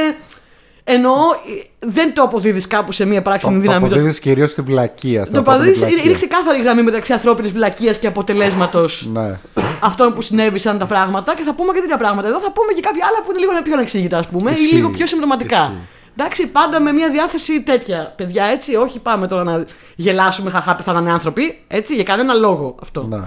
Εννοώ, 0.89 1.13
ε, 1.13 1.87
δεν 1.87 2.13
το 2.13 2.21
αποδίδεις 2.21 2.67
κάπου 2.67 2.91
σε 2.91 3.05
μία 3.05 3.21
πράξενη 3.21 3.53
Το, 3.53 3.59
το 3.59 3.65
δύναμη. 3.65 3.87
Το, 3.87 3.93
αποδίδεις 3.95 4.19
κυρίως 4.19 4.51
στη 4.51 4.61
βλακεία. 4.61 5.21
στην 5.25 5.33
το 5.33 5.37
ανθρώπινη 5.39 5.55
αποδίδεις- 5.55 5.79
είναι, 5.81 5.89
βλακεία. 5.89 6.11
είναι 6.11 6.19
ξεκάθαρη 6.19 6.61
γραμμή 6.61 6.81
μεταξύ 6.81 7.13
ανθρώπινης 7.13 7.51
βλακείας 7.51 7.97
και 7.99 8.07
αποτελέσματος 8.07 9.07
Ναι. 9.13 9.39
αυτών 9.81 10.13
που 10.13 10.21
συνέβησαν 10.21 10.77
τα 10.77 10.85
πράγματα 10.85 11.35
και 11.35 11.41
θα 11.43 11.53
πούμε 11.53 11.73
και 11.73 11.79
τέτοια 11.79 11.97
πράγματα. 11.97 12.27
Εδώ 12.27 12.39
θα 12.39 12.51
πούμε 12.51 12.73
και 12.73 12.81
κάποια 12.81 13.05
άλλα 13.07 13.17
που 13.23 13.29
είναι 13.31 13.39
λίγο 13.39 13.51
πιο 13.63 13.73
ανεξήγητα, 13.73 14.17
ας 14.17 14.27
πούμε, 14.27 14.51
Ισχύει. 14.51 14.69
ή 14.69 14.71
λίγο 14.75 14.89
πιο 14.89 15.05
συμπληρωματικά. 15.05 15.61
Ισχύει. 15.61 15.77
Εντάξει, 16.19 16.47
πάντα 16.47 16.79
με 16.81 16.91
μια 16.91 17.09
διάθεση 17.11 17.63
τέτοια. 17.63 18.13
Παιδιά, 18.15 18.45
έτσι, 18.45 18.75
όχι 18.75 18.99
πάμε 18.99 19.27
τώρα 19.27 19.43
να 19.43 19.65
γελάσουμε, 19.95 20.49
χαχά, 20.49 20.75
πεθάνανε 20.75 21.11
άνθρωποι. 21.11 21.61
Έτσι, 21.67 21.95
για 21.95 22.03
κανένα 22.03 22.33
λόγο 22.33 22.75
αυτό. 22.81 23.05
ναι. 23.09 23.19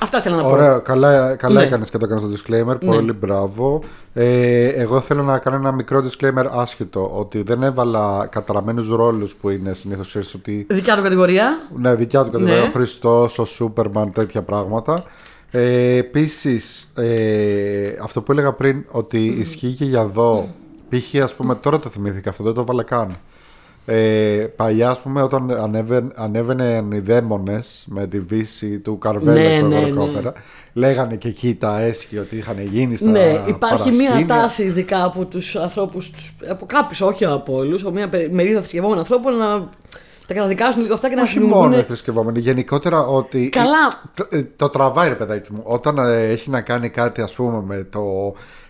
Αυτά 0.00 0.18
ήθελα 0.18 0.36
να 0.36 0.42
πω. 0.42 0.48
Ωραία, 0.48 0.78
καλά, 0.78 1.36
καλά 1.36 1.60
Ναι. 1.60 1.66
έκανες 1.66 1.90
και 1.90 1.98
το 1.98 2.04
έκανες 2.04 2.22
το 2.22 2.30
disclaimer. 2.30 2.78
Ναι. 2.80 2.94
Πολύ 2.94 3.12
μπράβο. 3.12 3.82
Ε, 4.12 4.66
εγώ 4.66 5.00
θέλω 5.00 5.22
να 5.22 5.38
κάνω 5.38 5.56
ένα 5.56 5.72
μικρό 5.72 6.04
disclaimer 6.04 6.46
άσχετο. 6.50 7.10
Ότι 7.14 7.42
δεν 7.42 7.62
έβαλα 7.62 8.26
καταραμένους 8.30 8.88
ρόλους 8.88 9.34
που 9.34 9.50
είναι 9.50 9.74
συνήθως. 9.74 10.06
Ξέρεις 10.06 10.34
ότι. 10.34 10.66
Δικιά 10.70 10.96
του 10.96 11.02
κατηγορία. 11.02 11.58
Ναι, 11.78 11.94
δικιά 11.94 12.24
του 12.24 12.30
κατηγορία. 12.30 12.60
Ναι. 12.60 12.66
Ο 12.66 12.70
Χριστός, 12.70 13.38
ο 13.38 13.44
Σούπερμαν, 13.44 14.12
τέτοια 14.12 14.42
πράγματα. 14.42 15.02
Ε, 15.50 15.96
Επίσης, 15.96 16.92
ε, 16.96 17.96
αυτό 18.02 18.22
που 18.22 18.32
έλεγα 18.32 18.52
πριν, 18.52 18.84
ότι 18.90 19.24
ισχύει 19.38 19.72
και 19.72 19.84
για 19.84 20.00
εδώ. 20.00 20.48
Π.χ. 20.88 21.22
ας 21.22 21.34
πούμε, 21.34 21.54
τώρα 21.54 21.78
το 21.78 21.88
θυμήθηκα 21.88 22.30
αυτό, 22.30 22.42
δεν 22.44 22.52
το 22.54 22.60
έβαλα 22.60 22.82
καν. 22.82 23.16
Ε, 23.88 24.46
παλιά, 24.56 24.90
ας 24.90 25.00
πούμε, 25.00 25.22
όταν 25.22 25.50
ανέβαινε, 25.50 26.08
ανέβαιναν 26.14 26.90
οι 26.92 26.98
δαίμονες 26.98 27.84
με 27.88 28.06
τη 28.06 28.20
βύση 28.20 28.78
του 28.78 28.98
Καρβέλα 28.98 29.40
Ναι, 29.40 29.52
ξέρω 29.54 29.66
ναι, 29.66 29.76
εγώ, 29.76 29.84
ναι. 29.86 29.90
δεκόπερα, 29.90 30.32
λέγανε 30.72 31.16
και 31.16 31.28
εκεί 31.28 31.54
τα 31.54 31.80
έσχη 31.80 32.18
ότι 32.18 32.36
είχαν 32.36 32.60
γίνει 32.60 32.96
στα 32.96 33.10
Ναι, 33.10 33.42
υπάρχει 33.46 33.90
μια 33.90 33.98
παρασκήνια. 34.08 34.26
τάση 34.26 34.62
ειδικά 34.62 35.04
από 35.04 35.24
τους 35.24 35.56
ανθρώπους, 35.56 36.12
από 36.50 36.66
κάποιους, 36.66 37.00
όχι 37.00 37.24
από 37.24 37.56
όλους, 37.56 37.82
μια 37.82 38.08
πε- 38.08 38.32
μερίδα 38.32 38.58
θρησκευόμενων 38.58 38.98
ανθρώπων 38.98 39.36
να 39.36 39.68
τα 40.26 40.34
καταδικάζουν 40.34 40.82
λίγο 40.82 40.94
αυτά 40.94 41.08
και 41.08 41.14
να 41.14 41.22
Όχι 41.22 41.32
δημιουργούν- 41.38 41.62
μόνο 41.64 41.78
οι 41.78 41.82
θρησκευόμενοι, 41.82 42.38
γενικότερα 42.40 43.00
ότι. 43.06 43.48
Καλά. 43.48 44.02
Το, 44.14 44.26
ε, 44.30 44.42
το 44.56 44.68
τραβάει, 44.68 45.08
ρε 45.08 45.14
παιδάκι 45.14 45.52
μου. 45.52 45.60
Όταν 45.64 45.98
ε, 45.98 46.24
έχει 46.28 46.50
να 46.50 46.60
κάνει 46.60 46.88
κάτι, 46.88 47.20
ας 47.22 47.32
πούμε, 47.32 47.62
με 47.66 47.86
το 47.90 48.00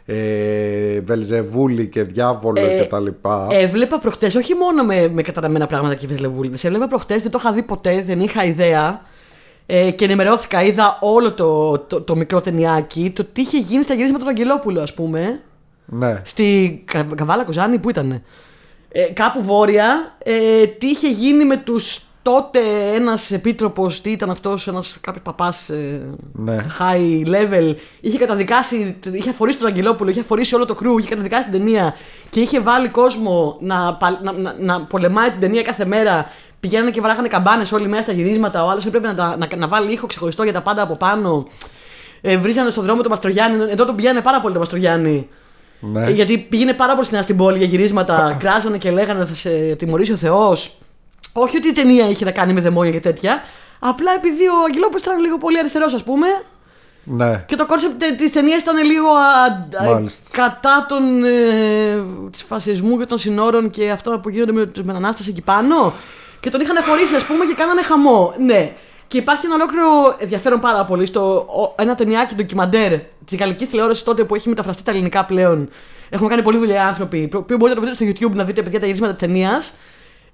ε, 0.06 1.00
Βελζεβούλη 1.00 1.86
και 1.86 2.02
διάβολο 2.02 2.60
Ε, 2.60 2.78
και 2.80 2.88
τα 2.88 3.00
λοιπά. 3.00 3.46
Έβλεπα 3.50 3.98
προχτές, 3.98 4.34
όχι 4.34 4.54
μόνο 4.54 4.84
με, 4.84 5.08
με 5.08 5.22
καταραμένα 5.22 5.66
πράγματα 5.66 5.94
και 5.94 6.06
βεσλεβούλιδε. 6.06 6.56
Έβλεπα 6.62 6.88
προχτές, 6.88 7.22
δεν 7.22 7.30
το 7.30 7.38
είχα 7.40 7.52
δει 7.52 7.62
ποτέ, 7.62 8.02
δεν 8.06 8.20
είχα 8.20 8.44
ιδέα. 8.44 9.00
Ε, 9.66 9.90
και 9.90 10.04
ενημερώθηκα, 10.04 10.62
είδα 10.62 10.98
όλο 11.00 11.32
το, 11.32 11.78
το, 11.78 12.00
το 12.00 12.16
μικρό 12.16 12.40
ταινιάκι, 12.40 13.10
το 13.10 13.25
τι 13.32 13.40
είχε 13.40 13.58
γίνει 13.58 13.82
στα 13.82 13.94
γυρίσματα 13.94 14.22
του 14.25 14.30
Αγγελόπουλου, 14.30 14.80
ας 14.80 14.94
πούμε. 14.94 15.40
ναι. 15.86 16.20
Στη 16.25 16.82
Κα- 16.84 17.06
Καβάλα 17.14 17.44
Κοζάνη, 17.44 17.78
πού 17.78 17.90
ήταν. 17.90 18.22
Ε, 18.92 19.02
κάπου 19.02 19.42
βόρεια, 19.42 20.16
ε, 20.25 20.66
τι 20.66 20.86
είχε 20.86 21.08
γίνει 21.08 21.44
με 21.44 21.56
τους 21.56 22.00
τότε 22.33 22.59
ένας 22.95 23.30
επίτροπος, 23.30 24.00
τι 24.00 24.11
ήταν 24.11 24.30
αυτός, 24.30 24.68
ένας 24.68 24.97
κάποιος 25.00 25.23
παπάς 25.25 25.68
ε, 25.68 26.06
Ναι. 26.33 26.66
high 26.78 27.26
level, 27.28 27.75
είχε 28.00 28.18
καταδικάσει, 28.18 28.97
είχε 29.12 29.30
αφορήσει 29.30 29.59
τον 29.59 29.66
Αγγελόπουλο, 29.66 30.11
είχε 30.11 30.21
αφορήσει 30.21 30.54
όλο 30.54 30.64
το 30.64 30.75
κρού, 30.75 30.99
είχε 30.99 31.09
καταδικάσει 31.09 31.42
την 31.50 31.52
ταινία 31.52 31.95
και 32.30 32.40
είχε 32.40 32.61
βάλει 32.61 32.88
κόσμο 32.88 33.56
να, 33.61 33.95
πα- 33.95 34.21
να, 34.23 34.33
να, 34.33 34.54
να 34.59 34.80
πολεμάει 34.80 35.30
την 35.30 35.40
ταινία 35.40 35.62
κάθε 35.62 35.85
μέρα. 35.85 36.30
Πηγαίνανε 36.61 36.90
και 36.90 37.00
βαράγανε 37.00 37.28
καμπάνες 37.28 37.73
όλη 37.73 37.88
μέρα 37.88 38.02
στα 38.02 38.12
γυρίσματα. 38.12 38.64
Ο 38.64 38.68
άλλος 38.71 38.87
έπρεπε 38.87 39.06
να, 39.06 39.14
τα- 39.14 39.37
να, 39.38 39.56
να 39.56 39.68
βάλει 39.68 39.92
ήχο 39.92 40.06
ξεχωριστό 40.06 40.42
για 40.42 40.52
τα 40.52 40.61
πάντα 40.62 40.83
από 40.83 40.97
πάνω. 40.97 41.47
Ε, 42.21 42.37
βρίζανε 42.37 42.71
στον 42.71 42.85
δρόμο 42.85 43.00
τον 43.02 43.11
Μαστρογιάννη. 43.11 43.64
Εδώ 43.71 43.85
τον 43.85 43.97
πηγαίνανε 43.97 44.21
πάρα 44.21 44.38
πολύ 44.40 44.52
τον 44.52 44.62
Μαστρογιάννη. 44.62 45.28
ναι. 45.80 46.06
Ε, 46.06 46.11
Γιατί 46.11 46.38
πήγαινε 46.38 46.73
πάρα 46.73 46.92
πολύ 46.95 47.04
συχνά 47.04 47.23
στην 47.23 47.37
πόλη 47.37 47.59
για 47.59 47.66
γυρίσματα, 47.66 48.37
κράζανε 48.40 48.78
και 48.78 48.90
λέγανε 48.90 49.25
θα 49.25 49.35
σε 49.35 49.50
τιμωρήσει 49.78 50.12
ο 50.12 50.16
Θεός. 50.16 50.78
Όχι 51.38 51.57
ότι 51.57 51.69
η 51.69 51.73
ταινία 51.73 52.09
είχε 52.09 52.25
να 52.25 52.31
κάνει 52.31 52.52
με 52.52 52.61
δαιμόνια 52.61 52.90
και 52.93 53.00
τέτοια. 53.00 53.43
Απλά 53.78 54.12
επειδή 54.16 54.47
ο 54.49 54.55
Αγγελόπουλος 54.66 55.02
ήταν 55.02 55.21
λίγο 55.21 55.38
πολύ 55.38 55.59
αριστερός, 55.59 55.95
ας 55.95 56.02
πούμε, 56.05 56.26
ναι. 57.05 57.45
και 57.47 57.57
το 57.57 57.66
concept 57.66 58.02
της 58.16 58.33
ταινίας 58.33 58.61
ήταν 58.61 58.85
λίγο 58.85 59.09
α, 59.09 59.45
α, 59.83 59.93
Μάλιστα. 59.93 60.28
κατά 60.43 60.87
των 60.88 61.25
ε, 61.25 62.05
της 62.31 62.43
φασισμού 62.43 62.99
και 62.99 63.07
των 63.07 63.19
συνόρων 63.19 63.71
και 63.71 63.90
αυτό 63.90 64.19
που 64.23 64.28
γίνονται 64.28 64.52
με 64.52 64.66
τους 64.66 64.83
μετανάστες 64.85 65.23
εκεί 65.28 65.40
πάνω. 65.43 65.93
Και 66.40 66.50
τον 66.50 66.61
είχαν 66.61 66.76
αφορίσει, 66.76 67.14
ας 67.14 67.25
πούμε, 67.25 67.45
και 67.45 67.55
κάνανε 67.55 67.83
χαμό. 67.83 68.35
Ναι. 68.38 68.73
Και 69.09 69.16
υπάρχει 69.19 69.47
ένα 69.47 69.55
ολόκληρο 69.55 70.14
ενδιαφέρον 70.19 70.61
πάρα 70.61 70.85
πολύ 70.85 71.07
στο 71.07 71.21
ο- 71.37 71.83
ένα 71.83 71.95
ταινιάκι 71.95 72.35
ντοκιμαντέρ 72.35 72.93
της 73.25 73.38
γαλλικής 73.38 73.69
τηλεόρασης 73.69 74.02
τότε 74.02 74.25
που 74.25 74.35
έχει 74.35 74.49
μεταφραστεί 74.49 74.83
τα 74.83 74.90
ελληνικά 74.90 75.25
πλέον. 75.25 75.69
Έχουν 76.09 76.28
κάνει 76.28 76.43
πολλή 76.43 76.59
δουλειά 76.59 76.75
οι 76.75 76.78
άνθρωποι. 76.78 77.28
Το 77.28 77.38
οποίο 77.38 77.57
μπορείτε 77.57 77.81
να 77.81 77.87
το 77.87 77.93
βρείτε 77.97 78.12
στο 78.14 78.26
YouTube 78.28 78.37
να 78.37 78.45
δείτε 78.45 78.62
παιδιά 78.62 78.81
τα 78.81 78.87
γυρίσματα 78.87 79.12
της 79.14 79.21
ταινίας. 79.26 79.73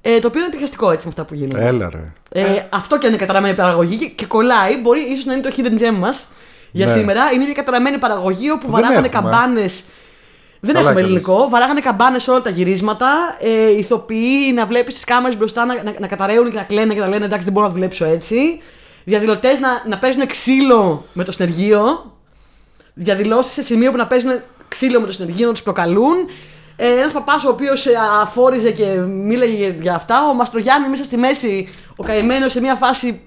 Ε, 0.05 0.19
το 0.19 0.27
οποίο 0.27 0.41
είναι 0.41 0.49
τριχιαστικό 0.49 0.91
έτσι 0.91 1.07
με 1.07 1.11
αυτά 1.11 1.25
που 1.25 1.35
γίνονται. 1.35 1.67
Έλα 1.67 1.91
ρε. 1.91 2.13
Ε, 2.41 2.67
αυτό 2.71 2.99
και 2.99 3.07
αν 3.07 3.13
είναι 3.13 3.21
καταραμένη 3.21 3.55
παραγωγή 3.55 3.97
και, 3.97 4.07
και 4.09 4.27
κολλάει, 4.27 4.77
μπορεί 4.77 5.01
ίσως 5.01 5.25
να 5.25 5.33
είναι 5.33 5.43
το 5.43 5.51
hidden 5.57 5.81
gem 5.83 5.95
μας 5.99 6.27
για 6.71 6.87
Ναι. 6.87 6.93
σήμερα. 6.93 7.31
Είναι 7.35 7.45
μια 7.45 7.53
καταραμένη 7.55 7.99
παραγωγή 7.99 8.51
όπου 8.51 8.61
Δεν 8.63 8.71
βαράγανε 8.71 9.07
έχουμε. 9.07 9.09
καμπάνε. 9.31 9.67
Δεν 10.65 10.75
Καλά 10.75 10.89
έχουμε 10.89 11.01
έκανες. 11.01 11.05
ελληνικό. 11.27 11.49
Βαράγανε 11.49 11.81
καμπάνες 11.81 12.23
σε 12.23 12.31
όλα 12.31 12.43
τα 12.43 12.51
γυρίσματα. 12.51 13.37
Ε, 13.41 13.71
ηθοποιοί 13.71 14.53
να 14.55 14.67
βλέπεις 14.67 14.95
τις 14.95 15.05
κάμερες 15.05 15.37
μπροστά 15.37 15.65
να, 15.65 15.75
να, 15.83 15.95
να 15.99 16.07
καταραίουν 16.07 16.51
και 16.51 16.57
να 16.57 16.63
κλαίνουν 16.63 16.95
και 16.95 17.01
να 17.01 17.09
λένε 17.09 17.25
εντάξει 17.25 17.45
δεν 17.45 17.53
μπορώ 17.53 17.67
να 17.67 17.73
δουλέψω 17.73 18.05
έτσι. 18.05 18.61
Διαδηλωτές 19.05 19.59
να, 19.59 19.69
να 19.89 19.99
παίζουν 19.99 20.27
ξύλο 20.27 21.07
με 21.13 21.25
το 21.25 21.33
συνεργείο. 21.33 22.13
Διαδηλώσεις 22.95 23.53
σε 23.53 23.63
σημείο 23.63 23.91
που 23.91 23.97
να 23.97 24.07
παίζουν 24.07 24.31
ξύλο 24.69 25.01
με 25.01 25.07
το 25.07 25.13
συνεργείο 25.13 25.47
να 25.47 25.53
τους 25.53 25.63
προκαλούν. 25.63 26.17
Ε, 26.77 26.99
Ένας 26.99 27.13
παπάς 27.13 27.45
ο 27.45 27.49
οποίος 27.49 27.87
αφόριζε 28.23 28.71
και 28.71 28.85
μίλαγε 29.01 29.55
για- 29.57 29.69
για 29.81 29.95
αυτά. 29.95 30.29
Ο 30.29 30.35
Μαστρογιάννη 30.35 30.89
μέσα 30.89 31.05
στη 31.05 31.17
μέση, 31.17 31.69
ο 31.97 32.03
καημένος 32.05 32.53
σε 32.53 32.61
μια 32.61 32.75
φάση 32.75 33.21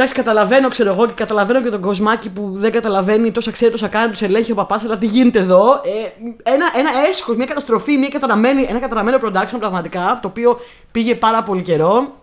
Εντάξει, 0.00 0.16
καταλαβαίνω, 0.16 0.68
ξέρω 0.68 0.92
εγώ, 0.92 1.06
και 1.06 1.12
καταλαβαίνω 1.12 1.62
και 1.62 1.68
τον 1.70 1.80
κοσμάκι 1.80 2.30
που 2.30 2.52
δεν 2.56 2.72
καταλαβαίνει 2.72 3.30
τόσα 3.30 3.50
ξέρει, 3.50 3.70
τόσα 3.70 3.88
κάνει, 3.88 4.10
τους 4.10 4.22
ελέγχει 4.22 4.52
ο 4.52 4.54
παπάς, 4.54 4.84
αλλά 4.84 4.98
τι 4.98 5.06
γίνεται 5.06 5.38
εδώ. 5.38 5.72
Ε, 5.84 6.22
ένα, 6.52 6.66
ένα 6.76 6.90
έσχος, 7.08 7.36
μια 7.36 7.46
καταστροφή, 7.46 7.96
μια 7.96 8.08
καταραμένη, 8.08 8.66
ένα 8.68 8.78
καταραμένο 8.78 9.18
production 9.24 9.56
πραγματικά, 9.58 10.18
το 10.22 10.28
οποίο 10.28 10.60
πήγε 10.90 11.14
πάρα 11.14 11.42
πολύ 11.42 11.62
καιρό. 11.62 12.16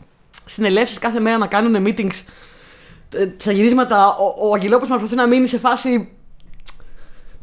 Συνελεύσεις 0.46 1.00
κάθε 1.00 1.20
μέρα 1.20 1.38
να 1.38 1.48
κάνουν 1.48 1.86
meetings. 1.88 2.22
ε, 3.15 3.27
Στα 3.38 3.51
γυρίσματα, 3.51 4.08
ο, 4.08 4.48
ο 4.50 4.54
Αγγελόπουλος 4.54 4.89
προσπαθεί 4.89 5.15
να 5.15 5.27
μείνει 5.27 5.48
σε 5.48 5.58
φάση. 5.58 6.15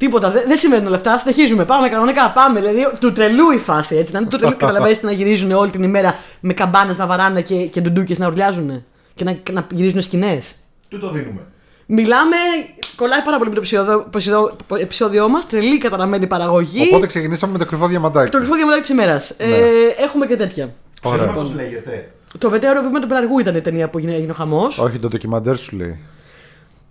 Τίποτα, 0.03 0.31
δεν 0.31 0.43
δεν 0.47 0.57
συμβαίνουν 0.57 0.87
όλα 0.87 0.97
αυτά. 0.97 1.19
Συνεχίζουμε. 1.19 1.65
Πάμε 1.65 1.89
κανονικά, 1.89 2.31
πάμε. 2.31 2.61
Δηλαδή, 2.61 2.89
του 3.01 3.13
τρελού 3.13 3.51
η 3.51 3.59
φάση 3.59 3.97
έτσι. 3.97 4.13
Να 4.13 4.19
είναι 4.19 4.29
του 4.29 4.39
τρελού. 4.39 4.57
Καταλαβαίνετε 4.67 5.07
να 5.07 5.13
γυρίζουν 5.13 5.53
όλη 5.53 5.71
την 5.71 5.83
ημέρα 5.83 6.15
με 6.41 6.53
καμπάνες 6.53 6.97
να 6.97 7.07
βαράνε 7.07 7.43
και, 7.43 7.55
και 7.67 7.81
ντουντούκες 7.81 8.19
να 8.19 8.27
ουρλιάζουν. 8.27 8.85
Και 9.15 9.25
να, 9.25 9.37
να 9.53 9.67
γυρίζουν 9.71 10.01
σκηνές. 10.03 10.55
Του 10.89 10.99
το 10.99 11.11
δίνουμε; 11.11 11.41
Μιλάμε, 11.87 12.37
κολλάει 12.97 13.23
πάρα 13.23 13.37
πολύ 13.39 13.49
με 13.49 13.55
το 13.55 13.61
επεισόδιο, 13.61 14.05
επεισόδιο, 14.07 14.57
επεισόδιό 14.79 15.29
μας. 15.29 15.47
Τρελή 15.47 15.79
καταραμένη 15.79 16.27
παραγωγή. 16.27 16.87
Οπότε 16.91 17.07
ξεκινήσαμε 17.07 17.53
με 17.53 17.59
το 17.59 17.67
κρυφό 17.67 17.87
διαμαντάκι. 17.87 18.31
Το 18.31 18.39
κρυφό 18.39 18.55
διαμαντάκι 18.55 18.81
της 18.83 18.91
ημέρας. 18.91 19.31
Ε, 19.37 19.47
Ναι. 19.47 19.57
έχουμε 20.05 20.27
και 20.27 20.37
τέτοια. 20.37 20.73
Ωραία. 21.03 21.19
Ξέρουμε 21.27 21.43
πώς 21.47 21.55
λέγεται; 21.55 22.11
Το 22.39 22.51
βετέωρο 22.51 22.81
βήμα 22.83 22.99
του 23.01 23.07
Πελαργού 23.07 23.39
ήταν 23.39 23.57
η 23.57 23.61
ταινία 23.61 23.89
που 23.89 23.99
έγινε, 23.99 24.15
έγινε 24.15 24.31
ο 24.33 24.35
χαμός. 24.35 24.79
Όχι, 24.79 24.99
το 24.99 25.09
ντοκιμαντέρ 25.09 25.57
σου 25.57 25.77
λέει. 25.77 25.99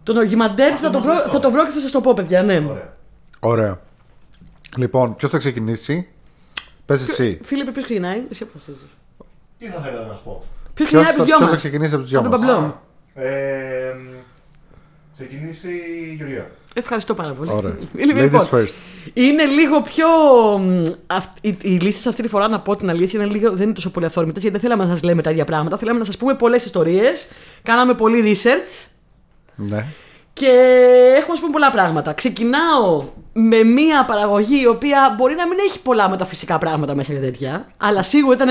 Το 0.04 0.14
ντοκιμαντέρ 0.14 0.74
θα, 0.82 0.90
το 0.90 0.98
μας 0.98 1.06
βρω- 1.08 1.16
αυτό. 1.18 1.30
θα 1.30 1.40
το 1.40 1.52
βρω 1.52 1.66
και 1.66 1.72
θα 1.72 1.80
σας 1.80 1.92
το 1.92 2.02
πω, 2.02 2.14
παιδιά. 2.14 2.44
Ναι. 2.44 2.54
Ωραία. 2.70 3.00
Ωραία. 3.44 3.80
Λοιπόν, 4.78 5.16
ποιος 5.16 5.32
θα 5.32 5.38
ξεκινήσει; 5.38 6.08
Πες 6.86 7.10
εσύ. 7.10 7.40
Φίλιππε, 7.44 7.72
ποιος 7.72 7.84
ξεκινάει, 7.86 8.22
εσύ 8.30 8.44
αποφασίζεις. 8.44 8.82
Τι 9.58 9.66
θα 9.66 9.82
θέλατε 9.82 10.08
να 10.10 10.16
σου 10.16 10.24
πω; 10.24 10.44
Ποιος 10.74 10.90
Ποιος 10.90 11.04
ξεκινάει 11.04 11.10
από 11.10 11.18
θα, 11.18 11.24
του 11.24 11.26
δυο 11.26 11.36
ποιος 11.38 11.48
θα 11.48 11.54
μας; 11.54 11.62
ξεκινήσει 11.62 11.94
από 11.94 12.02
τους 12.02 12.12
δυο 12.12 12.20
Από 12.20 12.30
τον 12.30 12.40
μας; 12.40 12.50
Παμπλό. 12.50 12.82
Ε, 13.14 13.94
ξεκινήσει 15.14 15.68
η 16.12 16.16
Γεωργία. 16.16 16.52
Ευχαριστώ 16.74 17.14
πάρα 17.14 17.34
πολύ. 17.34 17.52
Ωραία. 17.52 17.78
Λοιπόν, 18.06 18.30
Ladies 18.32 18.50
first. 18.50 18.80
Είναι 19.14 19.44
λίγο 19.46 19.82
πιο. 19.82 20.08
μ, 20.58 20.84
αυ- 21.08 21.38
Οι, 21.42 21.58
οι 21.62 21.70
λίστε 21.70 22.10
αυτή 22.10 22.22
τη 22.22 22.28
φορά, 22.28 22.48
να 22.48 22.60
πω 22.60 22.76
την 22.76 22.90
αλήθεια, 22.90 23.22
είναι 23.24 23.32
λίγο, 23.34 23.52
δεν 23.52 23.64
είναι 23.64 23.74
τόσο 23.74 23.90
πολύ 23.92 24.06
αθόρμητες 24.06 24.42
γιατί 24.42 24.58
δεν 24.60 24.70
θέλαμε 24.70 24.88
να 24.90 24.94
σας 24.96 25.04
λέμε 25.04 25.22
τα 25.22 25.30
ίδια 25.32 25.46
πράγματα. 25.46 25.78
Θέλαμε 25.78 26.00
να 26.00 26.06
σας 26.06 26.18
πούμε 26.18 26.34
πολλές 26.36 26.66
ιστορίες. 26.66 27.28
Κάναμε 27.64 27.94
πολύ 27.94 28.36
research 28.36 28.88
Ναι. 29.56 29.86
Και 30.34 30.48
έχουμε 31.18 31.34
να 31.34 31.40
πούμε 31.40 31.52
πολλά 31.52 31.72
πράγματα. 31.72 32.14
Ξεκινάω 32.14 33.04
με 33.34 33.64
μία 33.64 34.06
παραγωγή 34.06 34.62
η 34.62 34.68
οποία 34.68 35.16
μπορεί 35.18 35.36
να 35.36 35.48
μην 35.48 35.58
έχει 35.68 35.80
πολλά 35.82 36.10
μεταφυσικά 36.10 36.58
πράγματα 36.58 36.96
μέσα 36.96 37.14
και 37.14 37.20
τέτοια, 37.20 37.68
αλλά 37.78 38.04
σίγουρα 38.04 38.36
ήταν 38.36 38.50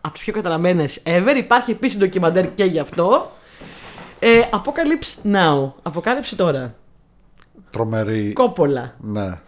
από 0.00 0.14
τις 0.14 0.22
πιο 0.22 0.32
καταραμένες 0.32 1.02
ever. 1.04 1.36
Υπάρχει 1.36 1.70
επίσης 1.70 1.98
ντοκιμαντέρ 1.98 2.54
και 2.54 2.64
γι' 2.64 2.78
αυτό. 2.78 3.30
Ε, 4.18 4.40
Apocalypse 4.50 5.32
Now. 5.32 5.72
Αποκάλυψη 5.82 6.36
τώρα. 6.36 6.74
Τρομερή. 7.70 8.32
Κόπολα. 8.32 8.94
Ναι. 9.00 9.38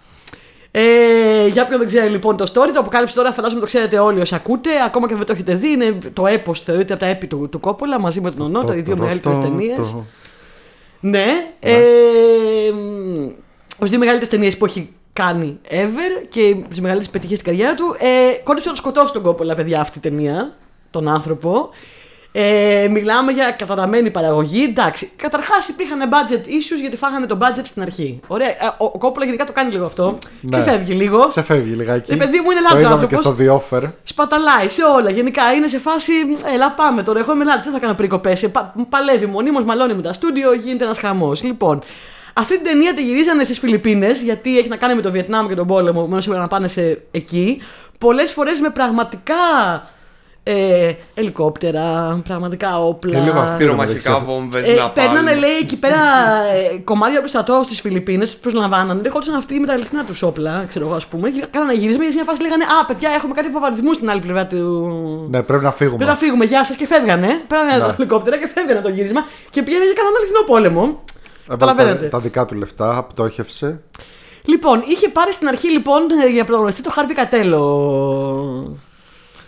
Ε, 0.71 1.47
για 1.47 1.63
όποιον 1.63 1.79
δεν 1.79 1.87
ξέρει 1.87 2.09
λοιπόν 2.09 2.37
το 2.37 2.45
story, 2.45 2.71
το 2.73 2.81
αποκάλυψη 2.81 3.15
τώρα 3.15 3.33
φαντάζομαι 3.33 3.61
το 3.61 3.67
ξέρετε 3.67 3.99
όλοι 3.99 4.21
όσοι 4.21 4.35
ακούτε, 4.35 4.71
ακόμα 4.87 5.07
και 5.07 5.13
αν 5.13 5.19
δεν 5.19 5.27
το 5.27 5.33
έχετε 5.33 5.55
δει. 5.55 5.71
Είναι 5.71 5.99
το 6.13 6.27
έπος, 6.27 6.61
θεωρείται 6.61 6.93
από 6.93 7.03
τα 7.03 7.09
έπι 7.09 7.27
του, 7.27 7.49
του 7.51 7.61
Κόπολα 7.61 8.01
μαζί 8.01 8.21
με 8.21 8.31
τον 8.31 8.47
Ονότα, 8.47 8.77
οι 8.77 8.81
δύο 8.81 8.97
μεγαλύτερες 8.97 9.39
ταινίες. 9.39 9.95
Ναι. 11.05 11.27
Ε, 11.61 11.81
τις 13.79 13.91
δύο 13.91 13.99
μεγαλύτερες 13.99 14.29
ταινίες 14.29 14.57
που 14.57 14.65
έχει 14.65 14.93
κάνει 15.13 15.59
ever 15.69 16.27
και 16.29 16.57
τις 16.69 16.81
μεγαλύτερες 16.81 17.11
πετυχίε 17.11 17.37
στην 17.37 17.49
καριέρα 17.49 17.75
του. 17.75 17.97
Ε, 17.99 18.43
κόντεψε 18.43 18.69
να 18.69 18.75
το 18.75 18.81
σκοτώσει 18.81 19.13
τον 19.13 19.23
Κόπολα, 19.23 19.55
παιδιά, 19.55 19.81
αυτή 19.81 19.99
η 19.99 20.01
ταινία, 20.01 20.57
τον 20.91 21.09
άνθρωπο. 21.09 21.71
Ε, 22.37 22.89
μιλάμε 22.91 23.33
για 23.33 23.51
καταραμένη 23.51 24.11
παραγωγή. 24.11 24.63
Εντάξει, 24.63 25.11
καταρχάς 25.17 25.69
υπήρχαν 25.69 25.99
budget 26.11 26.47
issues 26.47 26.81
γιατί 26.81 26.97
φάγανε 26.97 27.27
το 27.27 27.39
budget 27.41 27.61
στην 27.65 27.83
αρχή. 27.83 28.21
Ωραία. 28.27 28.49
Ε, 28.49 28.55
Ο, 28.79 28.85
ο 28.85 28.99
Κόπολα 28.99 29.25
γενικά 29.25 29.45
το 29.45 29.53
κάνει 29.53 29.73
λίγο 29.73 29.85
αυτό. 29.85 30.19
Ναι. 30.41 30.61
Ξεφεύγει 30.61 30.93
λίγο. 30.93 31.27
Ξεφεύγει 31.27 31.75
λιγάκι. 31.75 32.13
Ε, 32.13 32.17
παιδί 32.17 32.41
μου, 32.41 32.51
είναι 32.51 32.61
Το 32.61 32.67
λάθος 32.69 32.81
είδαμε 32.81 33.07
και 33.07 33.15
άνθρωπος. 33.17 33.47
στο 33.49 33.71
The 33.73 33.83
Offer. 33.87 33.91
Σπαταλάει 34.03 34.69
σε 34.69 34.83
όλα. 34.97 35.11
Γενικά 35.11 35.53
είναι 35.53 35.67
σε 35.67 35.79
φάση. 35.79 36.13
Ελά, 36.55 36.71
πάμε 36.71 37.03
τώρα. 37.03 37.19
Εγώ 37.19 37.33
είμαι 37.33 37.45
λάθος. 37.45 37.65
Δεν 37.65 37.73
θα 37.73 37.79
κάνω 37.79 37.95
περικοπέ. 37.95 38.37
Πα, 38.53 38.75
παλεύει 38.89 39.27
μονίμως, 39.27 39.65
μαλώνει 39.65 39.95
με 39.95 40.03
τα 40.03 40.13
στούντιο. 40.13 40.53
Γίνεται 40.55 40.85
ένας 40.85 40.99
χαμός. 40.99 41.43
Λοιπόν, 41.43 41.83
αυτή 42.35 42.55
την 42.55 42.65
ταινία 42.65 42.95
τη 42.95 43.03
γυρίζανε 43.03 43.45
στις 43.45 43.59
Φιλιππίνες 43.59 44.21
γιατί 44.23 44.59
έχει 44.59 44.69
να 44.69 44.77
κάνει 44.77 44.95
με 44.95 45.03
το 45.03 45.11
Βιετνάμ 45.11 45.49
και 45.49 45.55
τον 45.55 45.67
πόλεμο. 45.67 46.07
Μένω 46.07 46.21
σίγουρα 46.21 46.41
να 46.41 46.49
πάνε 46.49 46.69
σε 46.69 47.03
εκεί. 47.11 47.61
Πολλές 47.99 48.33
φορές 48.33 48.61
με 48.61 48.71
πραγματικά 48.71 49.35
ε, 50.47 50.93
ελικόπτερα, 51.15 52.21
πραγματικά 52.29 52.79
όπλα. 52.81 53.19
Ε, 53.19 53.23
λίγο 53.23 53.39
αστείο. 53.39 53.57
Πυρομαχικά 53.59 54.11
μεταξύ. 54.11 54.25
βόμβες, 54.27 54.69
Ε, 54.69 54.75
να 54.75 54.91
παίρνανε, 54.91 55.35
λέει, 55.35 55.57
εκεί 55.61 55.77
πέρα 55.77 55.97
ε, 56.75 56.79
κομμάτια 56.79 57.15
από 57.19 57.23
το 57.23 57.29
στρατό 57.29 57.61
στις 57.65 57.81
Φιλιππίνες, 57.81 58.31
τους 58.31 58.39
προσλαμβάνανε. 58.39 59.01
Δεν 59.01 59.11
χώρισαν 59.11 59.35
αυτοί 59.35 59.61
με 59.61 59.67
τα 59.67 59.73
αληθινά 59.73 60.05
τους 60.05 60.23
όπλα, 60.23 60.65
ξέρω 60.69 60.87
εγώ, 60.87 60.95
ας 60.95 61.07
πούμε. 61.07 61.31
Και 61.31 61.45
Κάνανε 61.51 61.75
γύρισμα 61.75 62.03
και 62.03 62.09
σε 62.09 62.15
μια 62.15 62.25
φάση 62.25 62.43
λέγανε 62.43 62.65
Α, 62.65 62.85
παιδιά, 62.87 63.11
έχουμε 63.11 63.35
κάτι 63.35 63.49
βομβαρδισμού 63.49 63.93
στην 63.93 64.11
άλλη 64.11 64.21
πλευρά 64.21 64.47
του. 64.47 64.59
Ναι, 65.31 65.43
πρέπει 65.43 65.65
να 65.65 65.73
φύγουμε. 65.73 65.97
Πρέπει 65.97 66.11
να 66.11 66.17
φύγουμε, 66.17 66.45
γεια 66.45 66.65
σας 66.65 66.77
και 66.77 66.87
φεύγανε. 66.87 67.29
Πέρανε 67.49 67.73
Ναι. 67.73 67.79
τα 67.79 67.95
ελικόπτερα 67.99 68.39
και 68.39 68.49
φεύγανε 68.55 68.81
το 68.81 68.89
γύρισμα 68.89 69.21
και 69.51 69.63
πήγαινε 69.63 69.85
και 69.85 69.93
κάνανε 69.97 70.17
αληθινό 70.19 70.41
πόλεμο. 70.47 70.81
Έβαλε 70.81 71.59
Καταλαβαίνετε. 71.73 72.05
τα, 72.05 72.09
τα 72.09 72.19
δικά 72.19 72.45
του 72.47 72.55
λεφτά, 72.55 73.07
πτώχευσε. 73.09 73.81
Λοιπόν, 74.45 74.83
είχε 74.87 75.09
πάρει 75.09 75.33
στην 75.33 75.49
αρχή 75.49 75.69
λοιπόν 75.71 76.01
ε, 76.25 76.29
για 76.31 76.45
πρωταγωνιστή 76.45 76.83
το 76.83 76.91
Χάρβι 76.91 77.15
Κατέλο 77.15 77.63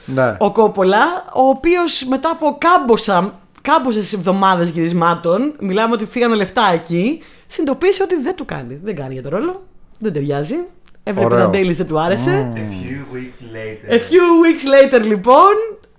Ναι. 0.06 0.36
ο 0.38 0.52
Κόπολα, 0.52 1.24
ο 1.34 1.42
οποίος 1.48 2.04
μετά 2.04 2.30
από 2.30 2.56
κάμποσα, 2.60 3.38
κάμποσες 3.62 4.12
εβδομάδες 4.12 4.70
γυρισμάτων, 4.70 5.54
μιλάμε 5.58 5.94
ότι 5.94 6.06
φύγανε 6.06 6.34
λεφτά 6.34 6.70
εκεί, 6.72 7.22
συνειδητοποίησε 7.46 8.02
ότι 8.02 8.14
δεν 8.20 8.34
του 8.34 8.44
κάνει. 8.44 8.80
Δεν 8.82 8.96
κάνει 8.96 9.12
για 9.12 9.22
το 9.22 9.28
ρόλο. 9.28 9.62
Δεν 9.98 10.12
ταιριάζει. 10.12 10.56
Έβλεπε 11.02 11.34
Ωραίο. 11.34 11.44
τα 11.50 11.58
Dailies, 11.58 11.74
δεν 11.76 11.86
του 11.86 11.98
άρεσε. 12.00 12.52
A 12.54 12.58
few 12.58 13.14
weeks 13.16 13.42
later. 13.56 13.92
A 13.92 13.96
few 13.96 14.26
weeks 14.44 14.94
later 14.94 15.02
λοιπόν 15.06 15.52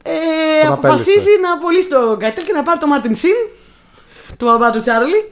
ε, 0.04 0.12
Τον 0.64 0.74
αποφασίζει 0.74 1.10
απέλησε. 1.12 1.40
να 1.42 1.54
απολύσει 1.54 1.90
τον 1.90 2.20
Καϊτέλ 2.20 2.46
και 2.46 2.52
να 2.54 2.64
πάρει 2.64 2.80
τον 2.80 2.90
Μάρτιν 2.90 3.16
Σιν, 3.16 3.36
του 4.38 4.46
μπαμπά 4.46 4.72
του 4.72 4.80
Τσάρλι. 4.80 5.28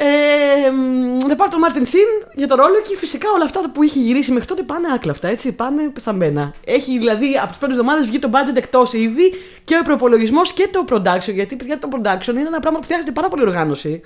Ε, 0.00 0.70
μ, 0.70 1.26
να 1.26 1.34
πάρει 1.34 1.50
τον 1.50 1.60
Μάρτιν 1.60 1.86
Σιν 1.86 2.06
για 2.34 2.46
το 2.46 2.54
ρόλο 2.54 2.74
και 2.88 2.96
φυσικά 2.96 3.28
όλα 3.34 3.44
αυτά 3.44 3.70
που 3.74 3.82
είχε 3.82 3.98
γυρίσει 3.98 4.32
μέχρι 4.32 4.46
τότε 4.48 4.62
πάνε 4.62 4.88
άκλαυτα, 4.94 5.28
έτσι, 5.28 5.52
πάνε 5.52 5.88
πεθαμένα. 5.88 6.52
Έχει 6.64 6.98
δηλαδή 6.98 7.38
από 7.42 7.48
τις 7.48 7.56
πρώτες 7.58 7.76
εβδομάδες 7.76 8.06
βγει 8.06 8.18
το 8.18 8.30
budget 8.32 8.56
εκτός 8.56 8.92
ήδη 8.92 9.32
και 9.64 9.78
ο 9.80 9.82
προπολογισμός 9.84 10.52
και 10.52 10.68
το 10.72 10.84
production. 10.88 11.32
Γιατί 11.34 11.56
παιδιά 11.56 11.78
το 11.78 11.88
production 11.92 12.28
είναι 12.28 12.40
ένα 12.46 12.60
πράγμα 12.60 12.78
που 12.78 12.84
φτιάχνεται 12.84 13.10
πάρα 13.12 13.28
πολύ 13.28 13.42
οργάνωση. 13.42 14.00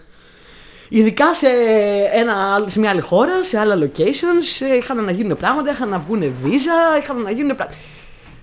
Ειδικά 0.89 1.35
σε, 1.35 1.47
ένα, 2.13 2.55
άλλο- 2.55 2.69
σε 2.69 2.79
μια 2.79 2.91
άλλη 2.91 3.01
χώρα, 3.01 3.45
σε 3.45 3.59
άλλα 3.59 3.79
locations, 3.79 4.67
ε, 4.73 4.77
είχαν 4.77 5.05
να 5.05 5.11
γίνουν 5.13 5.37
πράγματα, 5.37 5.71
είχαν 5.71 5.89
να 5.89 5.99
βγουν 5.99 6.33
βίζα, 6.43 6.73
είχαν 7.03 7.23
να 7.23 7.31
γίνουν 7.31 7.57
πράγματα. 7.57 7.79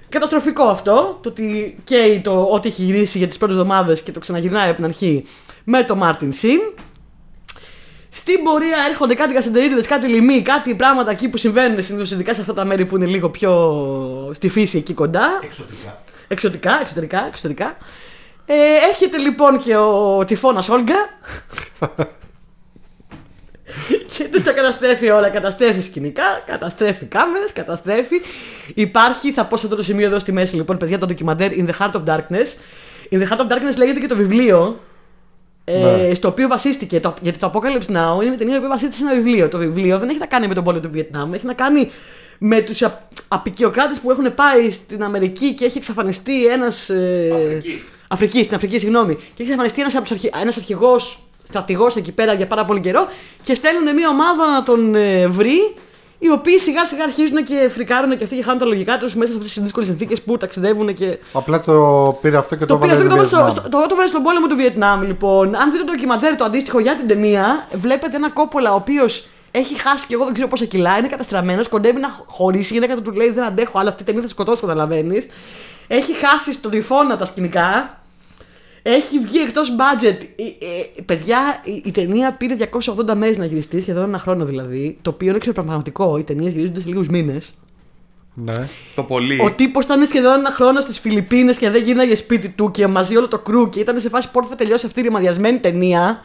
Καταστροφικό 0.09 0.63
αυτό, 0.63 1.19
το 1.23 1.29
ότι 1.29 1.75
καίει 1.83 2.19
το 2.23 2.43
ό,τι 2.51 2.67
έχει 2.67 2.81
γυρίσει 2.81 3.17
για 3.17 3.27
τις 3.27 3.37
πρώτες 3.37 3.55
εβδομάδες 3.55 4.01
και 4.01 4.11
το 4.11 4.19
ξαναγυρνάει 4.19 4.67
από 4.67 4.75
την 4.75 4.85
αρχή 4.85 5.25
με 5.63 5.83
το 5.83 5.97
Martin 6.01 6.29
Sin. 6.41 6.81
Στην 8.09 8.43
πορεία 8.43 8.77
έρχονται 8.89 9.13
κάτι 9.13 9.33
κασεντερίδες, 9.33 9.87
κάτι 9.87 10.07
λοιμοί, 10.07 10.41
κάτι 10.41 10.75
πράγματα 10.75 11.11
εκεί 11.11 11.29
που 11.29 11.37
συμβαίνουν 11.37 11.83
συνήθως 11.83 12.11
ειδικά 12.11 12.33
σε 12.33 12.41
αυτά 12.41 12.53
τα 12.53 12.65
μέρη 12.65 12.85
που 12.85 12.95
είναι 12.95 13.05
λίγο 13.05 13.29
πιο 13.29 14.31
στη 14.33 14.49
φύση 14.49 14.77
εκεί 14.77 14.93
κοντά. 14.93 15.39
Εξωτικά. 15.43 15.97
Εξωτικά, 16.27 16.79
εξωτερικά, 16.81 17.25
εξωτερικά. 17.27 17.77
Ε, 18.45 18.53
έρχεται 18.89 19.17
λοιπόν 19.17 19.59
και 19.59 19.75
ο 19.75 20.23
τυφώνας 20.25 20.69
Όλγα 20.69 20.95
και 24.17 24.23
τους 24.31 24.43
τα 24.43 24.51
καταστρέφει 24.51 25.09
όλα. 25.09 25.29
Καταστρέφει 25.29 25.81
σκηνικά, 25.81 26.43
καταστρέφει 26.45 27.05
κάμερες, 27.05 27.53
καταστρέφει. 27.53 28.21
Υπάρχει, 28.73 29.31
θα 29.31 29.45
πω 29.45 29.57
σε 29.57 29.65
αυτό 29.65 29.77
το 29.77 29.83
σημείο 29.83 30.05
εδώ 30.05 30.19
στη 30.19 30.31
μέση 30.31 30.55
λοιπόν, 30.55 30.77
παιδιά, 30.77 30.99
το 30.99 31.05
ντοκιμαντέρ 31.05 31.51
In 31.51 31.69
the 31.69 31.73
Heart 31.79 31.91
of 31.91 32.03
Darkness. 32.05 32.47
In 33.11 33.21
the 33.21 33.29
Heart 33.29 33.39
of 33.39 33.47
Darkness 33.47 33.77
λέγεται 33.77 33.99
και 33.99 34.07
το 34.07 34.15
βιβλίο. 34.15 34.79
Ε, 35.71 36.07
Ναι. 36.07 36.13
Στο 36.13 36.27
οποίο 36.27 36.47
βασίστηκε, 36.47 36.99
το, 36.99 37.13
γιατί 37.21 37.37
το 37.39 37.51
Apocalypse 37.53 37.91
Now 37.95 38.15
είναι 38.15 38.29
μια 38.29 38.37
ταινία 38.37 38.61
που 38.61 38.67
βασίζεται 38.67 38.95
σε 38.95 39.03
ένα 39.03 39.13
βιβλίο. 39.13 39.47
Το 39.47 39.57
βιβλίο 39.57 39.99
δεν 39.99 40.09
έχει 40.09 40.19
να 40.19 40.25
κάνει 40.25 40.47
με 40.47 40.53
τον 40.53 40.63
πόλεμο 40.63 40.83
του 40.83 40.89
Βιετνάμ, 40.91 41.33
έχει 41.33 41.45
να 41.45 41.53
κάνει 41.53 41.91
με 42.37 42.61
τους 42.61 42.83
απεικιοκράτες 43.27 43.99
που 43.99 44.11
έχουν 44.11 44.33
πάει 44.33 44.71
στην 44.71 45.03
Αμερική 45.03 45.53
και 45.53 45.65
έχει 45.65 45.77
εξαφανιστεί 45.77 46.45
ένας. 46.45 46.89
Ε, 46.89 47.29
Αφρική. 47.33 47.83
Αφρική, 48.07 48.43
στην 48.43 48.55
Αφρική, 48.55 48.79
συγγνώμη. 48.79 49.15
Και 49.15 49.21
έχει 49.41 49.41
εξαφανιστεί 49.41 49.81
ένας 49.81 49.95
αρχι... 49.95 50.29
ένας 50.41 50.57
αρχηγός, 50.57 51.23
στρατηγός 51.43 51.95
εκεί 51.95 52.11
πέρα 52.11 52.33
για 52.33 52.47
πάρα 52.47 52.65
πολύ 52.65 52.79
καιρό 52.79 53.07
και 53.43 53.53
στέλνουν 53.53 53.95
μια 53.95 54.09
ομάδα 54.09 54.51
να 54.51 54.63
τον 54.63 54.95
ε, 54.95 55.27
βρει. 55.27 55.73
Οι 56.21 56.29
οποίοι 56.31 56.59
σιγά 56.59 56.85
σιγά 56.85 57.03
αρχίζουν 57.03 57.43
και 57.43 57.69
φρικάρουν 57.69 58.17
και 58.17 58.23
αυτοί 58.23 58.35
και 58.35 58.43
χάνουν 58.43 58.59
τα 58.59 58.65
λογικά 58.65 58.97
τους 58.97 59.15
μέσα 59.15 59.31
σε 59.31 59.37
αυτές 59.37 59.53
τις 59.53 59.63
δύσκολες 59.63 59.87
συνθήκες 59.87 60.21
που 60.21 60.37
ταξιδεύουν 60.37 60.93
και 60.93 61.17
Απλά 61.33 61.61
το 61.61 62.17
πήρε 62.21 62.37
αυτό 62.37 62.55
και 62.55 62.65
το, 62.65 62.73
το 62.73 62.79
πήρε 62.79 62.93
αυτό 62.93 63.03
και 63.03 63.09
το 63.09 63.15
έβαλε 63.15 63.27
βάλε 63.27 63.27
στο, 63.27 63.37
Βιετνάμ. 63.37 63.69
στο, 63.69 63.79
το, 63.79 63.87
το 63.89 63.95
βάλε 63.95 64.07
στον 64.07 64.23
πόλεμο 64.23 64.47
του 64.47 64.55
Βιετνάμ, 64.55 65.01
λοιπόν. 65.01 65.55
Αν 65.55 65.71
δείτε 65.71 65.83
το 65.83 65.91
ντοκιμαντέρ 65.91 66.35
το 66.35 66.43
αντίστοιχο 66.43 66.79
για 66.79 66.95
την 66.95 67.07
ταινία, 67.07 67.67
βλέπετε 67.73 68.15
ένα 68.15 68.29
κόπολα 68.29 68.71
ο 68.71 68.75
οποίος 68.75 69.27
έχει 69.51 69.79
χάσει 69.79 70.07
και 70.07 70.13
εγώ 70.13 70.23
δεν 70.23 70.33
ξέρω 70.33 70.47
πόσα 70.47 70.65
κιλά, 70.65 70.97
είναι 70.97 71.07
καταστραμμένος, 71.07 71.67
κοντεύει 71.67 71.99
να 71.99 72.09
χωρίσει. 72.25 72.73
Η 72.73 72.73
γυναίκα 72.73 72.95
του 72.95 73.01
του 73.01 73.11
λέει: 73.11 73.31
Δεν 73.31 73.43
αντέχω, 73.43 73.79
αλλά 73.79 73.89
αυτή 73.89 74.01
η 74.01 74.05
ταινία 74.05 74.21
θα 74.21 74.27
σκοτώσω, 74.27 74.61
καταλαβαίνεις. 74.61 75.27
Έχει 75.87 76.13
χάσει 76.13 76.53
στον 76.53 76.71
τριφώνα 76.71 77.17
τα 77.17 77.25
σκηνικά. 77.25 77.99
Έχει 78.81 79.19
βγει 79.19 79.39
εκτός 79.39 79.69
budget. 79.69 80.17
Ε, 80.35 80.43
ε, 80.43 81.01
παιδιά, 81.05 81.61
η, 81.63 81.81
η 81.85 81.91
ταινία 81.91 82.31
πήρε 82.33 82.55
280 82.71 83.13
μέρες 83.15 83.37
να 83.37 83.45
γυριστεί, 83.45 83.81
σχεδόν 83.81 84.03
ένα 84.03 84.19
χρόνο 84.19 84.45
δηλαδή. 84.45 84.97
Το 85.01 85.09
οποίο 85.09 85.27
είναι 85.27 85.37
εξωπραγματικό. 85.37 86.17
Οι 86.17 86.23
ταινίες 86.23 86.51
γυρίζονται 86.51 86.79
σε 86.79 86.87
λίγους 86.87 87.07
μήνες. 87.07 87.53
Ναι. 88.33 88.67
Το 88.95 89.03
πολύ. 89.03 89.41
Ο 89.41 89.51
τύπος 89.51 89.85
ήταν 89.85 90.05
σχεδόν 90.05 90.39
ένα 90.39 90.51
χρόνο 90.51 90.81
στις 90.81 90.99
Φιλιππίνες 90.99 91.57
και 91.57 91.69
δεν 91.69 91.83
γύρναγε 91.83 92.15
σπίτι 92.15 92.49
του 92.49 92.71
και 92.71 92.87
μαζί 92.87 93.17
όλο 93.17 93.27
το 93.27 93.39
κρού 93.39 93.69
και 93.69 93.79
ήταν 93.79 93.99
σε 93.99 94.09
φάση 94.09 94.31
πότε 94.31 94.47
θα 94.49 94.55
τελειώσει 94.55 94.85
αυτή 94.85 94.99
η 94.99 95.03
ρημαδιασμένη 95.03 95.59
ταινία. 95.59 96.21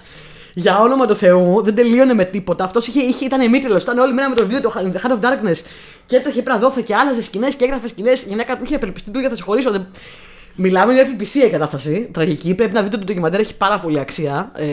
Για 0.56 0.78
όνομα 0.78 1.06
του 1.06 1.14
Θεού, 1.14 1.62
δεν 1.62 1.74
τελείωνε 1.74 2.14
με 2.14 2.24
τίποτα. 2.24 2.64
Αυτός 2.64 2.86
είχε, 2.86 3.00
είχε, 3.00 3.24
ήταν 3.24 3.40
ημίτρελος. 3.40 3.82
Ήταν 3.82 3.98
όλοι 3.98 4.12
μένα 4.12 4.28
με 4.28 4.34
το 4.34 4.42
βιβλίο 4.42 4.60
του 4.60 4.72
The 4.74 5.06
Heart 5.06 5.12
of 5.12 5.20
Darkness 5.20 5.60
και 6.06 6.16
έτρεχε 6.16 6.42
πέρα 6.42 6.58
δόθε 6.58 6.82
και 6.82 6.94
άλλαζε 6.94 7.22
σκηνές 7.22 7.54
και 7.54 7.64
έγραφε 7.64 7.88
σκηνές. 7.88 8.22
Η 8.22 8.28
γυναίκα 8.28 8.56
του 8.56 8.64
είχε 8.64 8.74
απελπιστεί 8.74 9.10
του 9.10 9.18
για 9.18 9.28
θα 9.28 9.34
σε 9.34 9.42
χωρίσω. 9.42 9.70
Δεν... 9.70 9.86
Μιλάμε 10.56 10.92
για 10.92 11.02
επιπισία 11.02 11.44
η 11.44 11.48
κατάσταση. 11.50 12.08
Τραγική. 12.12 12.54
Πρέπει 12.54 12.72
να 12.72 12.82
δείτε 12.82 12.96
το 12.96 13.04
ντοκιμαντέρ, 13.04 13.40
έχει 13.40 13.56
πάρα 13.56 13.78
πολύ 13.78 13.98
αξία. 13.98 14.52
Ε, 14.54 14.64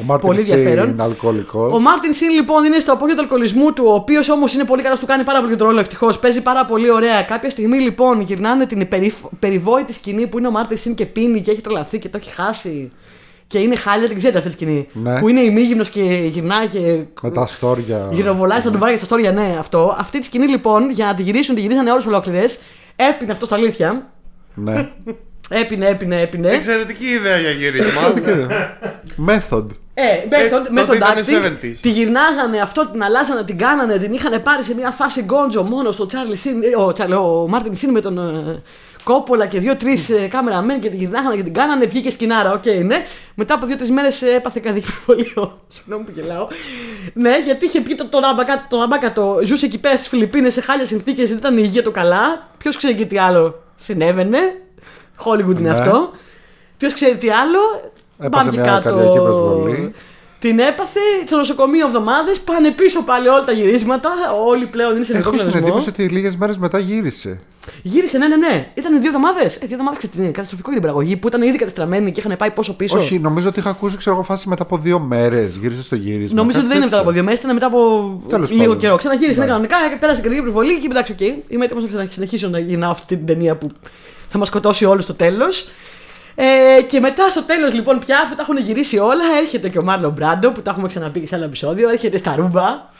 Ο 0.00 0.02
Μάρτιν 0.02 0.26
πολύ 0.28 0.42
Σι 0.42 0.52
ενδιαφέρον. 0.52 0.88
είναι 0.88 1.02
αλκοολικός. 1.02 1.72
Ο 1.72 1.80
Μάρτιν 1.80 2.12
Σιν 2.12 2.30
λοιπόν 2.30 2.64
είναι 2.64 2.78
στο 2.78 2.92
απόγειο 2.92 3.14
του 3.14 3.20
αλκοολισμού 3.20 3.72
του, 3.72 3.84
ο 3.86 3.94
οποίος 3.94 4.28
όμως 4.28 4.54
είναι 4.54 4.64
πολύ 4.64 4.82
καλός, 4.82 4.98
του 4.98 5.06
κάνει 5.06 5.24
πάρα 5.24 5.40
πολύ 5.40 5.56
τον 5.56 5.66
ρόλο 5.66 5.80
ευτυχώς. 5.80 6.18
Παίζει 6.18 6.40
πάρα 6.40 6.64
πολύ 6.64 6.90
ωραία. 6.90 7.22
Κάποια 7.22 7.50
στιγμή 7.50 7.78
λοιπόν 7.78 8.20
γυρνάνε 8.20 8.66
την 8.66 8.88
περιφ- 8.88 9.24
περιβόητη 9.38 9.92
σκηνή 9.92 10.26
που 10.26 10.38
είναι 10.38 10.46
ο 10.46 10.50
Μάρτιν 10.50 10.78
Σιν 10.78 10.94
και 10.94 11.06
πίνει 11.06 11.40
και 11.40 11.50
έχει 11.50 11.60
τρελαθεί 11.60 11.98
και 11.98 12.08
το 12.08 12.16
έχει 12.20 12.30
χάσει. 12.30 12.92
Και 13.46 13.58
είναι 13.58 13.76
χάλια, 13.76 14.08
την 14.08 14.16
ξέρετε 14.16 14.38
αυτή 14.38 14.50
τη 14.50 14.56
σκηνή. 14.56 14.88
Ναι. 14.92 15.20
Που 15.20 15.28
είναι 15.28 15.40
ημίγυμνος 15.40 15.88
και 15.88 16.02
γυρνάει 16.32 16.66
και. 16.66 17.02
Με 17.22 17.30
τα 17.30 17.46
στόρια. 17.46 18.08
Γυροβολάει 18.12 18.60
στα 18.60 18.70
ντουβάρια 18.70 18.96
και 18.96 19.04
στα 19.04 19.14
στόρια, 19.14 19.32
ναι, 19.32 19.56
αυτό. 19.58 19.96
Αυτή 19.98 20.18
τη 20.18 20.24
σκηνή 20.24 20.46
λοιπόν 20.46 20.90
για 20.90 21.06
να 21.06 21.14
τη 21.14 21.22
γυρίσουν, 21.22 21.54
τη 21.54 21.60
γυρίσανε 21.60 21.90
ώρες 21.90 22.06
ολόκληρες. 22.06 22.58
Έπινε 22.96 23.32
αυτό 23.32 23.46
στα 23.46 23.54
αλήθεια. 23.54 24.06
Ναι. 24.54 24.88
Έπινε, 25.48 25.86
έπινε, 25.86 26.20
έπινε. 26.20 26.48
Εξαιρετική 26.48 27.06
ιδέα 27.06 27.38
για 27.38 27.50
γύρισμα. 27.50 28.14
Method. 29.26 29.66
Ε, 29.94 30.04
method, 30.30 30.50
τότε 30.50 30.70
method 30.72 30.96
ήταν 30.96 31.14
acting. 31.16 31.64
70s. 31.64 31.76
Τη 31.80 31.90
γυρνάγανε 31.90 32.60
αυτό, 32.60 32.86
την 32.86 33.02
αλλάζανε, 33.02 33.44
την 33.44 33.58
κάνανε, 33.58 33.98
την 33.98 34.12
είχαν 34.12 34.42
πάρει 34.42 34.62
σε 34.62 34.74
μια 34.74 34.90
φάση 34.90 35.22
gonzo 35.22 35.62
μόνο 35.62 35.90
στο 35.90 36.06
Τσάρλι 36.06 36.36
Σιν, 36.36 36.62
ε, 36.62 36.76
ο, 36.76 36.92
Τσάρλι, 36.92 37.14
ο 37.14 37.46
Μάρτιν 37.48 37.74
Σιν 37.74 37.90
με 37.90 38.00
τον 38.00 38.18
ε, 38.18 38.62
Κόπολα 39.04 39.46
και 39.46 39.60
δύο-τρεις 39.60 39.98
ε, 40.22 40.26
cameramen 40.26 40.80
και 40.80 40.88
την 40.88 40.98
γυρνάγανε 40.98 41.36
και 41.36 41.42
την 41.42 41.54
κάνανε, 41.54 41.86
βγήκε 41.86 42.10
σκηνάρα. 42.10 42.52
Οκ, 42.52 42.64
ναι. 42.84 43.04
Μετά 43.34 43.54
από 43.54 43.66
δύο-τρεις 43.66 43.90
μέρες 43.90 44.22
ε, 44.22 44.34
έπαθε 44.34 44.60
καρδιακή 44.60 44.88
προσβολή. 44.92 45.58
Συγγνώμη 45.74 46.04
που 46.04 46.12
γελάω. 46.14 46.46
Ναι, 47.12 47.38
γιατί 47.44 47.64
είχε 47.64 47.80
πει 47.80 47.94
το, 47.94 48.06
το, 48.06 48.18
ραμπακα, 48.18 48.66
το 48.68 48.78
ραμπάκατο, 48.78 49.40
ζούσε 49.44 49.66
εκεί 49.66 49.78
πέρα 49.78 49.96
στις 49.96 50.08
Φιλιππίνες 50.08 50.52
σε 50.52 50.60
χάλια 50.60 50.86
συνθήκες, 50.86 51.28
δεν 51.28 51.38
ήταν 51.38 51.56
η 51.56 51.62
υγεία 51.64 51.82
του 51.82 51.90
καλά. 51.90 52.48
Ποιος 52.58 52.76
ξέρει 52.76 52.94
και 52.94 53.06
τι 53.06 53.18
άλλο 53.18 53.63
συνέβαινε. 53.76 54.38
Hollywood 55.24 55.58
είναι 55.58 55.60
Ναι. 55.60 55.68
αυτό. 55.78 56.10
Ποιος 56.76 56.92
ξέρει 56.92 57.16
τι 57.16 57.30
άλλο. 57.30 57.92
Έπαθε 58.18 58.28
Πάμε 58.36 58.50
και 58.50 58.60
μια 58.60 58.70
κάτω. 58.70 58.88
καρδιακή 58.88 59.18
προσβολή. 59.18 59.92
Την 60.38 60.58
έπαθε 60.58 61.00
στο 61.26 61.36
νοσοκομείο 61.36 61.86
εβδομάδες. 61.86 62.40
Πάνε 62.40 62.70
πίσω 62.70 63.02
πάλι 63.02 63.28
όλα 63.28 63.44
τα 63.44 63.52
γυρίσματα. 63.52 64.10
Όλοι 64.46 64.66
πλέον 64.66 64.96
είναι 64.96 65.04
σε 65.04 65.12
Έχω 65.16 65.28
νευρικό 65.28 65.50
την 65.50 65.58
εντύπωση 65.58 65.84
κλονισμό. 65.84 66.04
ότι 66.04 66.14
λίγες 66.14 66.36
μέρες 66.36 66.58
μετά 66.58 66.78
γύρισε. 66.78 67.40
Γύρισε, 67.82 68.18
ναι, 68.18 68.28
ναι, 68.28 68.36
ναι. 68.36 68.68
Ήταν 68.74 68.92
δύο 69.00 69.06
εβδομάδες. 69.06 69.54
Ε, 69.56 69.58
δύο 69.66 69.76
εβδομάδες 69.76 70.02
είναι 70.16 70.26
καταστροφικό 70.26 70.70
για 70.70 70.80
την 70.80 70.88
παραγωγή 70.88 71.16
που 71.16 71.28
ήταν 71.28 71.42
ήδη 71.42 71.58
κατεστραμμένοι 71.58 72.12
και 72.12 72.20
είχαν 72.20 72.36
πάει 72.38 72.50
πόσο 72.50 72.74
πίσω. 72.76 72.98
Όχι, 72.98 73.18
νομίζω 73.18 73.48
ότι 73.48 73.58
είχα 73.58 73.70
ακούσει 73.70 73.96
ξέρω, 73.96 74.14
εγώ, 74.14 74.24
φάση 74.24 74.48
μετά 74.48 74.62
από 74.62 74.76
δύο 74.78 74.98
μέρες. 74.98 75.56
Γύρισε 75.56 75.82
στο 75.82 75.94
γύρισμα. 75.96 76.36
Νομίζω 76.36 76.58
ότι 76.58 76.68
κάτι 76.68 76.68
δεν 76.68 76.76
είναι 76.76 76.84
μετά 76.84 76.96
από 76.96 77.04
τέτοιο. 77.06 77.12
δύο 77.12 77.22
μέρες, 77.22 77.38
ήταν 77.40 77.54
μετά 77.54 77.66
από 77.66 78.22
Τέλος 78.28 78.50
λίγο 78.50 78.62
πάντων. 78.62 78.78
καιρό. 78.78 78.96
Ξαναγύρισε 78.96 79.38
Ναι. 79.38 79.44
ναι. 79.44 79.50
κανονικά, 79.50 79.76
πέρασε 80.00 80.20
την 80.20 80.30
καρδιακή 80.30 80.42
προσβολή 80.50 80.80
και 80.80 80.86
εντάξει, 80.90 81.12
οκ. 81.12 81.20
Είμαι 81.20 81.64
έτοιμος 81.64 81.82
να 81.82 81.88
ξανα- 81.88 82.06
συνεχίσω 82.10 82.48
να 82.48 82.58
γυρνάω 82.58 82.90
αυτή 82.90 83.16
την 83.16 83.26
ταινία 83.26 83.56
που 83.56 83.70
θα 84.28 84.38
μας 84.38 84.48
σκοτώσει 84.48 84.84
όλους 84.84 85.04
στο 85.04 85.14
τέλος. 85.14 85.68
Ε, 86.34 86.82
και 86.82 87.00
μετά 87.00 87.28
στο 87.28 87.42
τέλος 87.42 87.74
λοιπόν 87.74 87.98
πια, 87.98 88.18
αφού 88.24 88.34
τα 88.34 88.42
έχουν 88.42 88.56
γυρίσει 88.58 88.98
όλα, 88.98 89.24
έρχεται 89.40 89.68
και 89.68 89.78
ο 89.78 89.82
Μάρλο 89.82 90.10
Μπράντο 90.10 90.50
που 90.52 90.62
τα 90.62 90.70
έχουμε 90.70 90.86
ξαναπεί 90.86 91.20
και 91.20 91.26
σε 91.26 91.34
άλλο 91.34 91.44
επεισόδιο. 91.44 91.88
Έρχεται 91.90 92.18
στα 92.18 92.34
ρούμπα. 92.36 92.92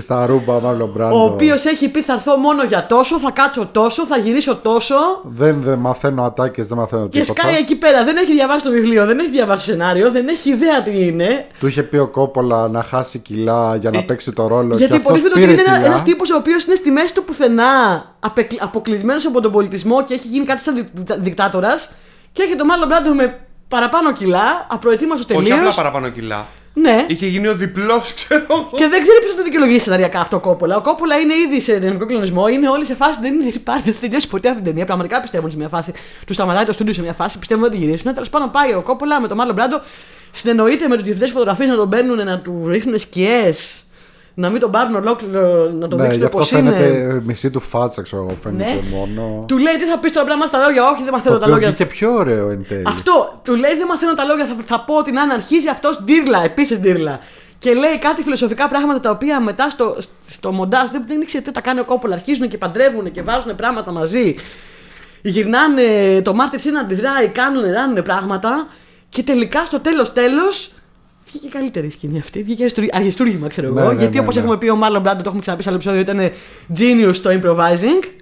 Στα 0.00 0.26
ρούμπα, 0.26 0.60
μάλλον 0.60 0.90
Μπράντο. 0.94 1.22
Ο 1.22 1.24
οποίος 1.24 1.64
έχει 1.64 1.88
πει 1.88 2.02
θα 2.02 2.12
έρθω 2.12 2.36
μόνο 2.36 2.64
για 2.64 2.86
τόσο, 2.86 3.18
θα 3.18 3.30
κάτσω 3.30 3.68
τόσο, 3.72 4.06
θα 4.06 4.16
γυρίσω 4.16 4.56
τόσο. 4.56 4.94
Δεν, 5.22 5.60
δεν 5.60 5.78
μαθαίνω 5.78 6.22
ατάκες, 6.24 6.66
δεν 6.68 6.78
μαθαίνω 6.78 7.08
Και 7.08 7.20
τίποτα. 7.20 7.40
σκάει 7.40 7.56
εκεί 7.56 7.76
πέρα. 7.76 8.04
Δεν 8.04 8.16
έχει 8.16 8.32
διαβάσει 8.32 8.64
το 8.64 8.70
βιβλίο, 8.70 9.06
δεν 9.06 9.18
έχει 9.18 9.30
διαβάσει 9.30 9.64
το 9.66 9.70
σενάριο, 9.70 10.10
δεν 10.10 10.28
έχει 10.28 10.50
ιδέα 10.50 10.82
τι 10.82 11.06
είναι. 11.06 11.46
Του 11.58 11.66
είχε 11.66 11.82
πει 11.82 11.96
ο 11.96 12.06
Κόπολα 12.06 12.68
να 12.68 12.82
χάσει 12.82 13.18
κιλά 13.18 13.76
για 13.76 13.90
να 13.90 13.98
Ε, 13.98 14.02
παίξει 14.02 14.32
το 14.32 14.46
ρόλο. 14.46 14.76
Γιατί 14.76 14.92
και 14.92 14.98
αυτός 14.98 15.18
υποτίθεται 15.18 15.40
ότι 15.40 15.40
πήρε 15.40 15.52
είναι 15.52 15.78
κιλά. 15.78 15.86
ένας 15.86 16.02
τύπος 16.02 16.30
ο 16.30 16.36
οποίος 16.36 16.64
είναι 16.64 16.74
στη 16.74 16.90
μέση 16.90 17.14
του 17.14 17.24
πουθενά, 17.24 18.04
αποκλεισμένος 18.60 19.26
από 19.26 19.40
τον 19.40 19.52
πολιτισμό 19.52 20.04
και 20.04 20.14
έχει 20.14 20.28
γίνει 20.28 20.44
κάτι 20.44 20.62
σαν 20.62 20.86
δικτάτορας. 21.18 21.90
Και 22.32 22.42
έχει 22.42 22.56
το 22.56 22.64
μάλλον 22.64 22.88
Μπράντο 22.88 23.14
με 23.14 23.38
παραπάνω 23.68 24.12
κιλά, 24.12 24.66
απροετοίμαστος 24.70 25.26
Όχι 25.30 25.42
τελείως. 25.42 25.58
απλά 25.58 25.74
παραπάνω 25.74 26.08
κιλά. 26.08 26.46
Ναι. 26.74 27.04
Είχε 27.08 27.26
γίνει 27.26 27.48
ο 27.48 27.54
διπλός, 27.54 28.12
ξέρω 28.14 28.46
εγώ. 28.50 28.70
Και 28.74 28.86
δεν 28.88 29.02
ξέρει 29.02 29.18
ποιος 29.18 29.30
θα 29.30 29.36
το 29.36 29.42
δικαιολογήσει 29.42 29.80
σεναριακά 29.84 30.20
αυτό 30.20 30.36
ο 30.36 30.40
Κόπολα. 30.40 30.76
Ο 30.76 30.80
Κόπολα 30.82 31.16
είναι 31.18 31.34
ήδη 31.34 31.60
σε 31.60 31.74
δυναμικό 31.78 32.06
κλονισμό, 32.06 32.48
είναι 32.48 32.68
όλοι 32.68 32.84
σε 32.84 32.94
φάση 32.94 33.20
δεν 33.20 33.34
είναι- 33.34 33.44
υπάρχει, 33.54 33.82
δεν 33.84 33.94
θα 33.94 34.00
τελειώσει 34.00 34.28
ποτέ 34.28 34.48
αυτή 34.48 34.60
την 34.60 34.70
ταινία. 34.70 34.84
Πραγματικά 34.86 35.20
πιστεύουν 35.20 35.50
σε 35.50 35.56
μια 35.56 35.68
φάση. 35.68 35.92
Τους 36.26 36.36
σταματάει 36.36 36.64
το 36.64 36.72
στούντιο 36.72 36.94
σε 36.94 37.00
μια 37.02 37.12
φάση, 37.12 37.38
πιστεύουν 37.38 37.64
ότι 37.64 37.76
τη 37.78 37.84
γυρίσουν. 37.84 38.12
Τέλος 38.14 38.28
πάντων 38.30 38.50
πάει 38.50 38.72
ο 38.74 38.80
Κόπολα 38.82 39.20
με 39.20 39.28
τον 39.28 39.36
Μάλλον 39.36 39.54
Μπράντο, 39.54 39.80
συνεννοείται 40.30 40.88
με 40.88 40.94
τους 40.94 41.02
διευθυντές 41.04 41.30
φωτογραφίε 41.30 41.66
να 41.66 41.76
τον 41.76 41.88
παίρνουν, 41.88 42.24
να 42.24 42.38
του 42.38 42.64
ρίχνουν 42.68 42.98
σκιές, 42.98 43.82
να 44.34 44.50
μην 44.50 44.60
τον 44.60 44.70
πάρουν 44.70 44.94
ολόκληρο, 44.94 45.70
να 45.70 45.88
τον 45.88 45.98
Ναι, 45.98 46.04
γι' 46.06 46.10
δείξουν 46.12 46.24
αυτό 46.24 46.38
πώ 46.38 46.44
φαίνεται 46.44 46.86
είναι. 46.86 47.20
μισή 47.24 47.50
του 47.50 47.60
φάτσα, 47.60 48.02
ξέρω 48.02 48.22
εγώ. 48.22 48.36
Φαίνεται 48.42 48.72
Ναι. 48.72 48.80
μόνο. 48.90 49.44
Του 49.48 49.58
λέει 49.58 49.74
τι 49.76 49.84
θα 49.84 49.98
πεις 49.98 50.12
τώρα 50.12 50.26
πράγμα 50.26 50.46
στα 50.46 50.58
λόγια, 50.66 50.88
Όχι, 50.90 51.02
δεν 51.02 51.12
μαθαίνω 51.12 51.34
Το 51.34 51.40
τα 51.40 51.46
οποίο 51.46 51.54
λόγια. 51.56 51.68
βγήκε 51.68 51.86
πιο 51.86 52.12
ωραίο 52.14 52.50
εν 52.50 52.64
τέλει. 52.68 52.82
Αυτό 52.86 53.40
του 53.44 53.54
λέει 53.54 53.76
δεν 53.76 53.86
μαθαίνω 53.86 54.14
τα 54.14 54.24
λόγια. 54.24 54.46
Θα, 54.46 54.56
θα 54.66 54.80
πω 54.80 54.94
ότι 54.94 55.12
να 55.12 55.22
αρχίζει 55.22 55.68
αυτό 55.68 55.90
ντύρλα, 56.04 56.44
επίσης 56.44 56.78
ντύρλα. 56.78 57.18
Και 57.58 57.74
λέει 57.74 57.98
κάτι 57.98 58.22
φιλοσοφικά 58.22 58.68
πράγματα 58.68 59.00
τα 59.00 59.10
οποία 59.10 59.40
μετά 59.40 59.70
στο, 59.70 59.96
στο 60.28 60.52
μοντάζ 60.52 60.88
δεν, 60.90 61.04
δεν 61.06 61.20
ήξερε 61.20 61.42
τι 61.44 61.50
τα 61.50 61.60
κάνει 61.60 61.80
ο 61.80 61.84
Κόπολα. 61.84 62.14
Αρχίζουν 62.14 62.48
και 62.48 62.58
παντρεύουν 62.58 63.12
και 63.12 63.22
βάζουν 63.22 63.54
πράγματα 63.56 63.92
μαζί. 63.92 64.36
Γυρνάνε 65.22 65.82
το 66.22 66.34
Μάρτιν 66.34 66.58
Σίν 66.60 66.78
αντιδράει, 66.78 67.28
κάνουν, 67.28 67.62
ράνουν 67.72 68.02
πράγματα. 68.02 68.66
Και 69.08 69.22
τελικά 69.22 69.64
στο 69.64 69.80
τέλος 69.80 70.12
τέλος 70.12 70.72
βγήκε 71.32 71.48
καλύτερη 71.48 71.86
η 71.86 71.90
σκηνή 71.90 72.18
αυτή. 72.18 72.42
Βγήκε 72.42 72.62
αριστούργημα, 72.62 72.96
αριστούργημα 72.96 73.48
ξέρω 73.48 73.66
εγώ. 73.66 73.80
Ναι, 73.80 73.86
ναι, 73.86 73.98
γιατί 73.98 74.14
ναι, 74.14 74.20
όπως 74.20 74.34
ναι. 74.34 74.40
έχουμε 74.40 74.56
πει, 74.56 74.68
ο 74.68 74.76
Μάρλον 74.76 75.00
Μπράντο, 75.00 75.16
το 75.16 75.24
έχουμε 75.26 75.40
ξαναπεί 75.40 75.62
σε 75.62 75.68
άλλο 75.68 75.78
επεισόδιο, 75.78 76.00
ήταν 76.00 76.30
genius 76.78 77.14
στο 77.14 77.30
improvising. 77.30 78.21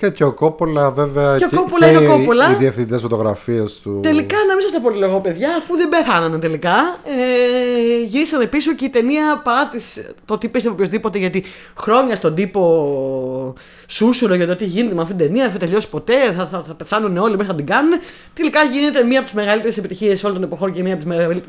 Και, 0.00 0.10
και 0.10 0.24
ο 0.24 0.32
Κόπολα, 0.32 0.90
βέβαια. 0.90 1.38
Και 1.38 1.44
ο 1.44 1.48
Κόπολα 1.56 1.88
είναι 1.88 1.98
ο 1.98 2.02
οι- 2.02 2.06
Κόπολα. 2.06 2.50
Οι 2.50 2.54
διευθυντές 2.54 3.00
φωτογραφίες 3.00 3.80
του. 3.82 4.00
Τελικά 4.02 4.36
να 4.48 4.54
μην 4.54 4.62
σας 4.62 4.72
τα 4.72 4.80
πολυλογώ, 4.80 5.20
παιδιά, 5.20 5.48
αφού 5.58 5.76
δεν 5.76 5.88
πέθαναν 5.88 6.40
τελικά. 6.40 6.98
Ε, 7.04 8.04
γυρίσανε 8.06 8.46
πίσω 8.46 8.74
και 8.74 8.84
η 8.84 8.88
ταινία 8.88 9.40
παρά 9.44 9.68
τις, 9.68 10.12
το 10.24 10.34
ότι 10.34 10.48
πίστευε 10.48 10.74
οποιοδήποτε 10.74 11.18
γιατί 11.18 11.44
χρόνια 11.78 12.14
στον 12.16 12.34
τύπο 12.34 13.54
σούσουρο 13.86 14.34
για 14.34 14.46
το 14.46 14.56
τι 14.56 14.64
γίνεται 14.64 14.94
με 14.94 15.02
αυτήν 15.02 15.16
την 15.16 15.26
ταινία, 15.26 15.42
δεν 15.42 15.52
θα 15.52 15.58
τελειώσει 15.58 15.88
ποτέ, 15.88 16.32
θα, 16.36 16.46
θα, 16.46 16.62
θα 16.66 16.74
πεθάνουν 16.74 17.16
όλοι 17.16 17.36
μέχρι 17.36 17.50
να 17.52 17.56
την 17.56 17.66
κάνουν. 17.66 17.92
Τελικά 18.34 18.62
γίνεται 18.62 19.02
μία 19.04 19.16
από 19.18 19.26
τις 19.28 19.36
μεγαλύτερες 19.36 19.76
επιτυχίες 19.76 20.24
όλων 20.24 20.34
των 20.36 20.44
εποχών 20.44 20.72
και 20.72 20.82
μία 20.82 20.94
από 20.94 21.04
τις 21.04 21.42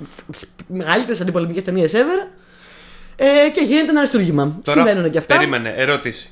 μεγαλύτερες 0.68 1.22
αντιπολεμικές 1.22 1.64
ταινίες 1.64 1.92
ever. 1.94 2.28
Ε, 3.16 3.50
και 3.54 3.62
γίνεται 3.62 3.90
ένα 3.90 3.98
αριστούργημα. 4.00 4.60
Συμβαίνουν 4.68 5.10
και 5.10 5.18
αυτά. 5.18 5.36
Περίμενε, 5.36 5.74
ερώτηση. 5.78 6.32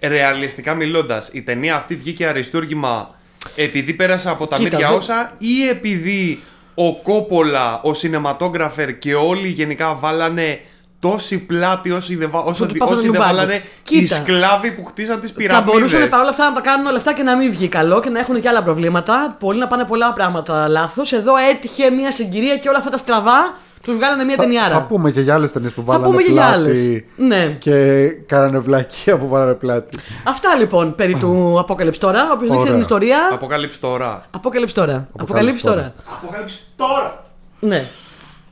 Ρεαλιστικά 0.00 0.74
μιλώντας, 0.74 1.28
η 1.32 1.42
ταινία 1.42 1.76
αυτή 1.76 1.96
βγήκε 1.96 2.26
αριστούργημα 2.26 3.10
επειδή 3.56 3.92
πέρασε 3.92 4.30
από 4.30 4.46
τα 4.46 4.56
Κοίτα, 4.56 4.68
μύρια 4.76 4.88
δεν- 4.88 4.96
όσα 4.98 5.32
ή 5.38 5.68
επειδή 5.70 6.42
ο 6.74 6.96
Κόπολα, 7.02 7.80
ο 7.82 7.94
σινεματόγραφερ 7.94 8.98
και 8.98 9.14
όλοι 9.14 9.48
γενικά 9.48 9.94
βάλανε 9.94 10.60
τόση 11.00 11.38
πλάτη 11.38 11.90
όσοι 11.90 12.16
δεν, 12.16 12.30
βα- 12.30 12.40
όσο, 12.44 12.64
Που 12.66 12.72
του 12.72 12.78
πάθανε 12.78 12.96
όσοι 12.98 13.06
δεν 13.10 13.14
λουμπάγκο. 13.14 13.34
βάλανε 13.36 13.54
οι 13.54 13.62
Κοίτα. 13.82 14.14
σκλάβοι 14.16 14.70
που 14.72 14.84
χτίσαν 14.84 15.20
τις 15.20 15.30
Θα 15.30 15.36
πυραμίδες. 15.36 15.72
μπορούσαν 15.74 16.08
παρόλα 16.08 16.30
αυτά 16.30 16.44
να 16.48 16.54
τα 16.54 16.60
κάνουν 16.60 16.86
όλα 16.86 16.96
αυτά 16.96 17.12
και 17.12 17.22
να 17.22 17.36
μην 17.36 17.50
βγει 17.50 17.68
καλό 17.68 18.00
και 18.00 18.08
να 18.08 18.18
έχουν 18.18 18.40
και 18.40 18.48
άλλα 18.48 18.62
προβλήματα. 18.62 19.36
Πολλοί 19.40 19.58
να 19.58 19.66
πάνε 19.66 19.84
πολλά 19.84 20.12
πράγματα 20.12 20.68
λάθος. 20.68 21.12
Εδώ 21.12 21.36
έτυχε 21.36 21.90
μια 21.90 22.12
συγκυρία 22.12 22.56
και 22.56 22.68
όλα 22.68 22.78
αυτά 22.78 22.90
τα 22.90 22.96
στραβά 22.96 23.58
τους 23.86 23.96
βγάλανε 23.96 24.24
μια 24.24 24.36
Θα, 24.36 24.42
ταινιάρα. 24.42 24.74
θα 24.74 24.82
πούμε 24.82 25.10
και 25.10 25.20
για 25.20 25.34
άλλες 25.34 25.52
ταινίες 25.52 25.72
που 25.72 25.80
Θα 25.80 25.86
βάλανε 25.92 26.06
πούμε 26.10 26.22
και 26.22 26.32
για 26.32 26.44
άλλες. 26.44 26.72
πλάτη. 26.78 27.06
Ναι. 27.16 27.56
Και 27.58 28.06
κάνανε 28.26 28.58
βλακεία 28.58 29.18
που 29.18 29.28
βάλανε 29.28 29.52
πλάτη. 29.52 29.98
Αυτά 30.24 30.48
λοιπόν 30.58 30.94
περί 30.94 31.14
του 31.14 31.64
Apocalypse 31.68 31.96
τώρα. 31.98 32.20
Όποιος 32.32 32.48
δεν 32.48 32.58
ξέρει 32.58 32.62
την 32.62 32.68
Ωραία. 32.68 32.78
ιστορία. 32.78 33.18
Αποκάλυψη 33.32 33.80
τώρα. 33.80 34.26
Apocalypse 34.40 34.72
τώρα. 34.74 35.08
Αποκαλύψει 35.18 35.64
τώρα. 35.64 35.74
τώρα. 35.76 35.94
Αποκάλυψη 36.22 36.58
τώρα! 36.76 37.24
Ναι. 37.60 37.86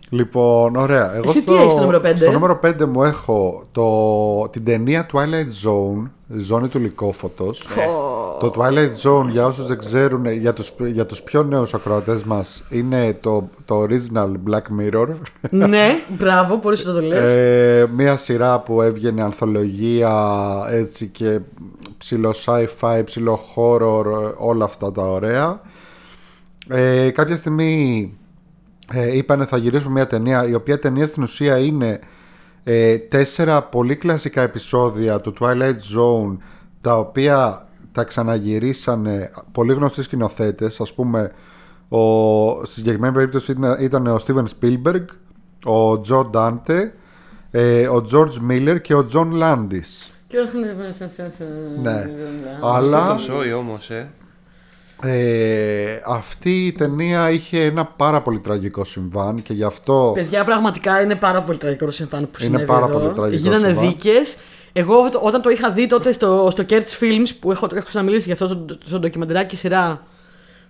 Λοιπόν, 0.09 0.77
ωραία. 0.77 1.15
Εγώ 1.15 1.25
Εσύ 1.31 1.43
τι 1.43 1.53
στο, 1.53 1.55
έχεις 1.55 1.73
στο 1.73 1.81
νούμερο 1.81 2.01
πέντε; 2.01 2.17
στο 2.17 2.31
νούμερο 2.31 2.61
5 2.65 2.85
μου 2.85 3.03
έχω 3.03 3.63
το, 3.73 4.49
την 4.49 4.65
ταινία 4.65 5.07
Twilight 5.13 5.69
Zone, 5.69 6.11
ζώνη 6.39 6.69
του 6.69 6.79
λυκόφωτος. 6.79 7.67
Το 8.41 8.55
Twilight 8.57 9.09
Zone, 9.09 9.29
για 9.31 9.47
όσους 9.47 9.67
δεν 9.67 9.79
ξέρουν, 9.79 10.27
για 10.27 10.53
τους, 10.53 10.73
για 10.93 11.07
τους 11.07 11.23
πιο 11.23 11.43
νέους 11.43 11.75
ακροατές 11.75 12.25
μας, 12.25 12.65
είναι 12.71 13.17
το, 13.21 13.49
το 13.65 13.83
original 13.83 14.31
Black 14.51 14.63
Mirror. 14.81 15.09
ναι, 15.51 15.99
μπράβο, 16.09 16.57
μπορείς 16.57 16.85
να 16.85 16.93
το 16.93 17.01
λες. 17.01 17.31
Ε, 17.31 17.87
μία 17.97 18.17
σειρά 18.17 18.61
που 18.61 18.83
έβγαινε 18.83 19.23
ανθολογία 19.23 20.13
έτσι 20.71 21.07
και 21.07 21.41
ψηλό 21.99 22.35
sci-fi, 22.45 23.03
ψηλό 23.05 23.41
horror, 23.55 24.35
όλα 24.37 24.65
αυτά 24.65 24.93
τα 24.93 25.03
ωραία. 25.03 25.61
Ε, 26.69 27.11
κάποια 27.11 27.37
στιγμή 27.37 28.13
ε, 28.93 29.17
είπανε 29.17 29.45
θα 29.45 29.57
γυρίσουμε 29.57 29.93
μια 29.93 30.07
ταινία 30.07 30.49
η 30.49 30.55
οποία 30.55 30.79
ταινία 30.79 31.07
στην 31.07 31.23
ουσία 31.23 31.59
είναι 31.59 31.99
ε, 32.65 32.99
τέσσερα 32.99 33.63
πολύ 33.63 33.97
κλασικά 33.97 34.43
επεισόδια 34.43 35.21
του 35.21 35.35
Twilight 35.41 35.77
Zone 35.97 36.37
τα 36.81 36.99
οποία 36.99 37.69
τα 37.93 38.05
ξαναγυρίσανε 38.05 39.31
πολύ 39.53 39.73
γνωστοί 39.73 40.03
σκηνοθέτες. 40.03 40.81
ας 40.81 40.93
πούμε 40.93 41.33
ο, 41.89 42.65
στη 42.65 42.75
συγκεκριμένη 42.75 43.15
περίπτωση 43.15 43.53
ήταν, 43.53 43.77
ήταν 43.81 44.07
ο 44.07 44.17
Steven 44.27 44.45
Spielberg 44.61 45.05
ο 45.65 46.01
Τζο 46.01 46.25
Ντάντε 46.25 46.95
ε, 47.51 47.89
ο 47.89 48.05
George 48.13 48.51
Miller 48.51 48.81
και 48.83 48.95
ο 48.95 49.07
John 49.13 49.29
Landis 49.43 50.09
Ναι. 51.83 52.05
αλλά 52.63 52.99
Αυτό 53.11 53.13
το 53.13 53.19
σόι 53.33 53.53
όμως, 53.53 53.91
ε. 53.91 54.11
Ε, 55.07 56.01
αυτή 56.07 56.67
η 56.67 56.73
ταινία 56.73 57.31
είχε 57.31 57.65
ένα 57.65 57.85
πάρα 57.85 58.23
πολύ 58.23 58.39
τραγικό 58.41 58.85
συμβάν 58.85 59.43
και 59.43 59.53
γι' 59.53 59.65
αυτό 59.65 60.13
Παιδιά, 60.15 60.45
πραγματικά 60.45 61.03
είναι 61.03 61.15
πάρα 61.15 61.43
πολύ 61.43 61.59
τραγικό 61.59 61.85
το 61.85 61.91
συμβάν 61.93 62.21
που 62.23 62.29
Είναι 62.39 62.45
συνέβη 62.45 62.65
πάρα 62.65 62.87
εδώ. 62.87 62.99
πολύ 62.99 63.13
τραγικό 63.13 63.43
Γίνανε 63.43 63.67
συμβάν. 63.69 63.87
δίκες. 63.89 64.37
Εγώ 64.73 65.11
το- 65.11 65.21
όταν 65.23 65.43
το 65.43 65.51
είχα 65.51 65.71
δει 65.71 65.87
τότε 65.87 66.13
στο, 66.13 66.49
στο 66.51 66.65
Kertz 66.69 67.01
Films 67.03 67.29
που 67.41 67.51
έχω, 67.53 67.69
έχω 67.75 67.85
ξαναμιλήσει 67.87 68.27
γι' 68.27 68.33
αυτό 68.33 68.47
στο, 68.47 68.65
στο 68.85 68.99
ντοκιμαντεράκι 68.99 69.57
σειρά 69.57 70.03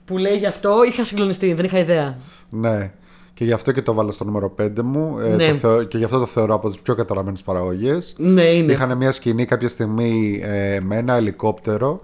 που 0.04 0.18
λέει 0.18 0.36
γι' 0.36 0.46
αυτό, 0.46 0.84
είχα 0.88 1.04
συγκλονιστεί, 1.04 1.52
δεν 1.54 1.64
είχα 1.64 1.78
ιδέα. 1.78 2.16
Ναι. 2.50 2.92
Και 3.34 3.44
γι' 3.44 3.52
αυτό 3.52 3.72
και 3.72 3.82
το 3.82 3.94
βάλω 3.94 4.10
στο 4.12 4.24
νούμερο 4.24 4.54
5 4.62 4.82
μου. 4.82 5.18
Ε, 5.18 5.28
Ναι. 5.28 5.48
το 5.48 5.54
θεω- 5.54 5.82
και 5.82 5.98
γι' 5.98 6.04
αυτό 6.04 6.18
το 6.18 6.26
θεωρώ 6.26 6.54
από 6.54 6.68
τις 6.70 6.78
πιο 6.80 6.94
καταραμένες 6.94 7.42
παραγωγές. 7.42 8.14
Ναι, 8.18 8.42
είναι. 8.42 8.72
Είχαν 8.72 8.96
μια 8.96 9.12
σκηνή 9.12 9.44
κάποια 9.44 9.68
στιγμή 9.68 10.40
ε, 10.44 10.80
με 10.80 10.96
ένα 10.96 11.14
ελικόπτερο. 11.14 12.00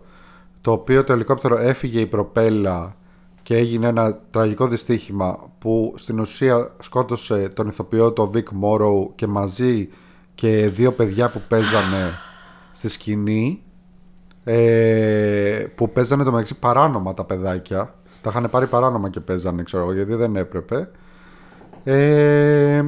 Το 0.60 0.72
οποίο 0.72 1.04
το 1.04 1.12
ελικόπτερο 1.12 1.56
έφυγε 1.58 2.00
η 2.00 2.06
προπέλα 2.06 2.94
και 3.42 3.56
έγινε 3.56 3.86
ένα 3.86 4.18
τραγικό 4.30 4.66
δυστύχημα 4.68 5.50
που 5.58 5.94
στην 5.96 6.20
ουσία 6.20 6.70
σκότωσε 6.82 7.48
τον 7.48 7.68
ηθοποιό 7.68 8.12
το 8.12 8.32
Vic 8.34 8.38
Morrow 8.62 9.08
και 9.14 9.26
μαζί 9.26 9.88
και 10.34 10.68
δύο 10.68 10.92
παιδιά 10.92 11.30
που 11.30 11.42
παίζανε 11.48 12.10
στη 12.72 12.88
σκηνή 12.88 13.62
ε, 14.44 15.66
που 15.74 15.90
παίζανε 15.92 16.24
το 16.24 16.30
μεταξύ 16.30 16.58
παράνομα 16.58 17.14
τα 17.14 17.24
παιδάκια. 17.24 17.94
Τα 18.22 18.30
είχαν 18.30 18.48
πάρει 18.50 18.66
παράνομα 18.66 19.10
και 19.10 19.20
παίζανε, 19.20 19.62
ξέρω 19.62 19.82
εγώ, 19.82 19.92
γιατί 19.92 20.14
δεν 20.14 20.36
έπρεπε. 20.36 20.88
Ε, 21.84 22.84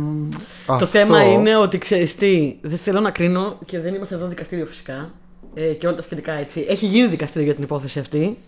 Το 0.67 0.73
αυτό- 0.73 0.87
θέμα 0.87 1.25
είναι 1.25 1.57
ότι 1.57 1.79
ξέρεις 1.79 2.17
τι, 2.17 2.57
δεν 2.63 2.79
θέλω 2.79 3.01
να 3.01 3.11
κρίνω 3.11 3.59
και 3.65 3.81
δεν 3.81 3.95
είμαστε 3.95 4.15
εδώ 4.15 4.27
δικαστήριο 4.27 4.67
φυσικά. 4.67 5.11
Ε, 5.55 5.63
και 5.63 5.87
όλα 5.87 5.97
τα 5.97 6.03
σχετικά 6.03 6.33
έτσι. 6.33 6.67
Έχει 6.69 6.87
γίνει 6.87 7.07
δικαστήριο 7.07 7.45
για 7.45 7.55
την 7.55 7.63
υπόθεση 7.63 7.99
αυτή. 7.99 8.39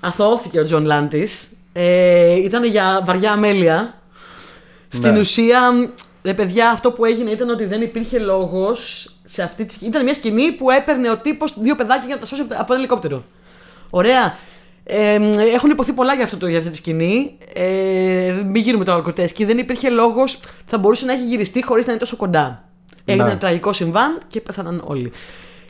Αθωώθηκε 0.00 0.60
ο 0.60 0.64
Τζον 0.64 0.84
Λάντις. 0.84 1.48
Ε, 1.72 2.34
ήταν 2.34 2.64
για 2.64 3.02
βαριά 3.06 3.32
αμέλεια. 3.32 3.98
Στην 4.88 5.12
Ναι. 5.12 5.18
ουσία, 5.18 5.90
ρε 6.22 6.34
παιδιά, 6.34 6.70
αυτό 6.70 6.90
που 6.92 7.04
έγινε 7.04 7.30
ήταν 7.30 7.48
ότι 7.48 7.64
δεν 7.64 7.82
υπήρχε 7.82 8.18
λόγος 8.18 9.08
σε 9.24 9.42
αυτή 9.42 9.64
τη 9.64 9.74
σκηνή. 9.74 9.90
Ήταν 9.90 10.04
μια 10.04 10.14
σκηνή 10.14 10.52
που 10.52 10.70
έπαιρνε 10.70 11.10
ο 11.10 11.16
τύπος 11.16 11.60
δύο 11.60 11.74
παιδάκια 11.76 12.04
για 12.06 12.14
να 12.14 12.20
τα 12.20 12.26
σώσει 12.26 12.42
από 12.42 12.72
ένα 12.72 12.74
ελικόπτερο. 12.82 13.24
Ωραία. 13.90 14.36
Ε, 14.86 15.14
έχουν 15.54 15.70
ειπωθεί 15.70 15.92
πολλά 15.92 16.14
για, 16.14 16.24
αυτό 16.24 16.36
το, 16.36 16.46
για 16.46 16.58
αυτή 16.58 16.70
τη 16.70 16.76
σκηνή. 16.76 17.36
Ε, 17.54 18.32
μην 18.44 18.62
γίνουμε 18.62 18.84
τώρα 18.84 19.00
γκροτέσκοι. 19.00 19.44
Δεν 19.44 19.58
υπήρχε 19.58 19.90
λόγος. 19.90 20.40
Θα 20.66 20.78
μπορούσε 20.78 21.04
να 21.04 21.12
έχει 21.12 21.24
γυριστεί 21.24 21.64
χωρίς 21.64 21.84
να 21.84 21.90
είναι 21.90 22.00
τόσο 22.00 22.16
κοντά. 22.16 22.64
Έγινε 23.04 23.22
Ναι. 23.24 23.30
ένα 23.30 23.38
τραγικό 23.38 23.72
συμβάν 23.72 24.20
και 24.28 24.40
πέθαναν 24.40 24.82
όλοι. 24.86 25.12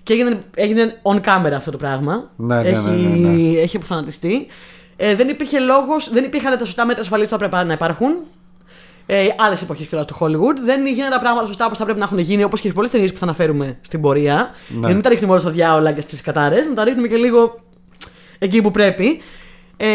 Και 0.05 0.12
έγινε, 0.12 0.43
έγινε 0.55 1.01
on 1.03 1.17
camera 1.17 1.53
αυτό 1.57 1.71
το 1.71 1.77
πράγμα. 1.77 2.31
Ναι, 2.37 2.61
ναι, 2.61 2.69
έχει, 2.69 2.88
ναι, 2.90 3.09
ναι, 3.09 3.29
ναι. 3.29 3.59
έχει 3.59 3.77
αποθανατιστεί. 3.77 4.47
Ε, 4.97 5.14
δεν 5.14 5.29
υπήρχε 5.29 5.59
λόγος, 5.59 6.11
δεν 6.12 6.25
υπήρχαν 6.25 6.59
τα 6.59 6.64
σωστά 6.64 6.87
μέτρα 6.87 7.03
ασφαλείας 7.03 7.29
που 7.29 7.38
θα 7.38 7.49
πρέπει 7.49 7.67
να 7.67 7.73
υπάρχουν. 7.73 8.09
Ε, 9.07 9.27
Άλλες 9.37 9.62
εποχές 9.62 9.87
και 9.87 9.97
του 9.97 10.17
Hollywood. 10.21 10.57
Δεν 10.64 10.87
γίνανε 10.87 11.11
τα 11.11 11.19
πράγματα 11.21 11.47
σωστά 11.47 11.64
όπως 11.67 11.79
θα 11.79 11.85
πρέπει 11.85 11.99
να 11.99 12.05
έχουν 12.05 12.19
γίνει, 12.19 12.43
όπως 12.45 12.61
και 12.61 12.69
σε 12.69 12.73
πολλές 12.75 12.90
ταινίες 12.90 13.12
που 13.12 13.19
θα 13.19 13.25
αναφέρουμε 13.25 13.79
στην 13.81 14.01
πορεία. 14.01 14.51
Για 14.69 14.79
να 14.81 14.88
μην 14.88 15.03
τα 15.03 15.09
ρίχνουμε 15.09 15.33
όλα 15.33 15.40
στα 15.40 15.50
διάολα 15.51 15.93
και 15.93 16.01
στις 16.01 16.21
κατάρες, 16.21 16.67
να 16.69 16.75
τα 16.75 16.85
ρίχνουμε 16.85 17.09
και 17.09 17.17
λίγο 17.17 17.61
εκεί 18.38 18.62
που 18.62 18.71
πρέπει. 18.71 19.21
Ε, 19.77 19.87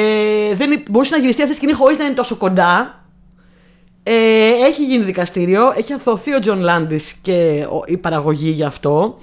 δεν 0.56 0.72
υ- 0.72 0.90
μπορούσε 0.92 1.12
να 1.16 1.20
γυριστεί 1.22 1.42
αυτή 1.42 1.54
η 1.54 1.58
σκηνή 1.58 1.74
χωρίς 1.74 1.98
να 1.98 2.06
είναι 2.06 2.14
τόσο 2.14 2.36
κοντά. 2.36 3.04
Ε, 4.04 4.14
έχει 4.68 4.86
γίνει 4.86 5.04
δικαστήριο, 5.04 5.74
έχει 5.78 5.94
αθωωθεί 5.94 6.34
ο 6.36 6.40
Τζον 6.40 6.62
Λάντις 6.62 7.14
και 7.22 7.68
ο- 7.72 7.84
η 7.86 7.98
παραγωγή 7.98 8.50
γι' 8.50 8.64
αυτό. 8.64 9.18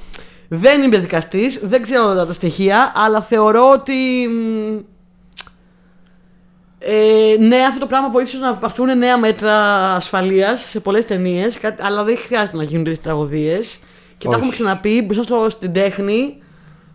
Δεν 0.49 0.83
είμαι 0.83 0.99
δικαστής, 0.99 1.61
δεν 1.63 1.83
ξέρω 1.83 2.15
τα, 2.15 2.27
τα 2.27 2.33
στοιχεία, 2.33 2.93
αλλά 2.95 3.21
θεωρώ 3.23 3.71
ότι. 3.71 4.29
μ, 4.29 4.79
Ε, 6.79 7.37
ναι, 7.39 7.57
αυτό 7.57 7.81
το 7.81 7.87
πράγμα 7.87 8.11
βοήθησε 8.11 8.39
να 8.39 8.55
πάρθουν 8.55 8.99
νέα 8.99 9.19
μέτρα 9.19 9.55
ασφαλείας 9.95 10.61
σε 10.61 10.81
πολλές 10.81 11.07
ταινίες, 11.07 11.59
αλλά 11.81 12.05
δεν 12.05 12.17
χρειάζεται 12.27 12.57
να 12.57 12.63
γίνουν 12.63 12.85
τέτοιε 12.85 13.03
τραγωδίες. 13.03 13.79
Και 14.19 14.25
τα 14.25 14.29
Όχι. 14.29 14.37
έχουμε 14.39 14.53
ξαναπεί, 14.53 15.03
μπροστά 15.03 15.23
στο, 15.23 15.47
στην 15.51 15.73
τέχνη, 15.73 16.43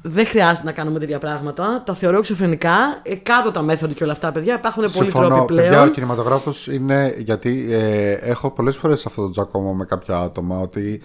δεν 0.02 0.26
χρειάζεται 0.26 0.66
να 0.66 0.72
κάνουμε 0.72 1.00
τέτοια 1.00 1.20
πράγματα. 1.20 1.84
Τα 1.86 1.94
θεωρώ 1.94 2.18
εξωφρενικά. 2.18 3.00
Ε, 3.04 3.16
κάτω 3.16 3.52
τα 3.52 3.62
μέθοδο 3.62 3.94
και 3.94 4.04
όλα 4.04 4.12
αυτά, 4.12 4.32
παιδιά. 4.32 4.54
Υπάρχουν 4.54 4.84
πολλοί 4.84 4.94
Συμφωνώ. 5.10 5.28
τρόποι 5.28 5.46
πλέον. 5.46 5.68
Παιδιά, 5.68 5.84
ο 5.84 5.88
κινηματογράφος 5.88 6.68
είναι. 6.68 7.14
Γιατί 7.18 7.68
ε, 7.72 8.12
έχω 8.12 8.52
πολλές 8.52 8.78
φορές 8.78 9.06
αυτό 9.06 9.22
το 9.22 9.30
τζακώμα 9.30 9.72
με 9.72 9.86
κάποια 9.86 10.18
άτομα 10.18 10.60
ότι. 10.60 11.02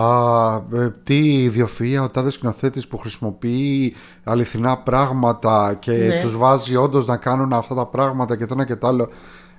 Α, 0.00 0.54
ε, 0.72 0.94
τι 1.04 1.50
ιδιοφυΐα 1.50 2.02
ο 2.02 2.08
τάδες 2.08 2.34
σκηνοθέτης 2.34 2.88
που 2.88 2.98
χρησιμοποιεί 2.98 3.94
αληθινά 4.24 4.78
πράγματα 4.78 5.74
και 5.80 5.92
Ναι. 5.92 6.20
τους 6.22 6.36
βάζει 6.36 6.76
όντως 6.76 7.06
να 7.06 7.16
κάνουν 7.16 7.52
αυτά 7.52 7.74
τα 7.74 7.86
πράγματα 7.86 8.36
και 8.36 8.46
το 8.46 8.54
ένα 8.54 8.64
και 8.64 8.76
το 8.76 8.86
άλλο. 8.86 9.08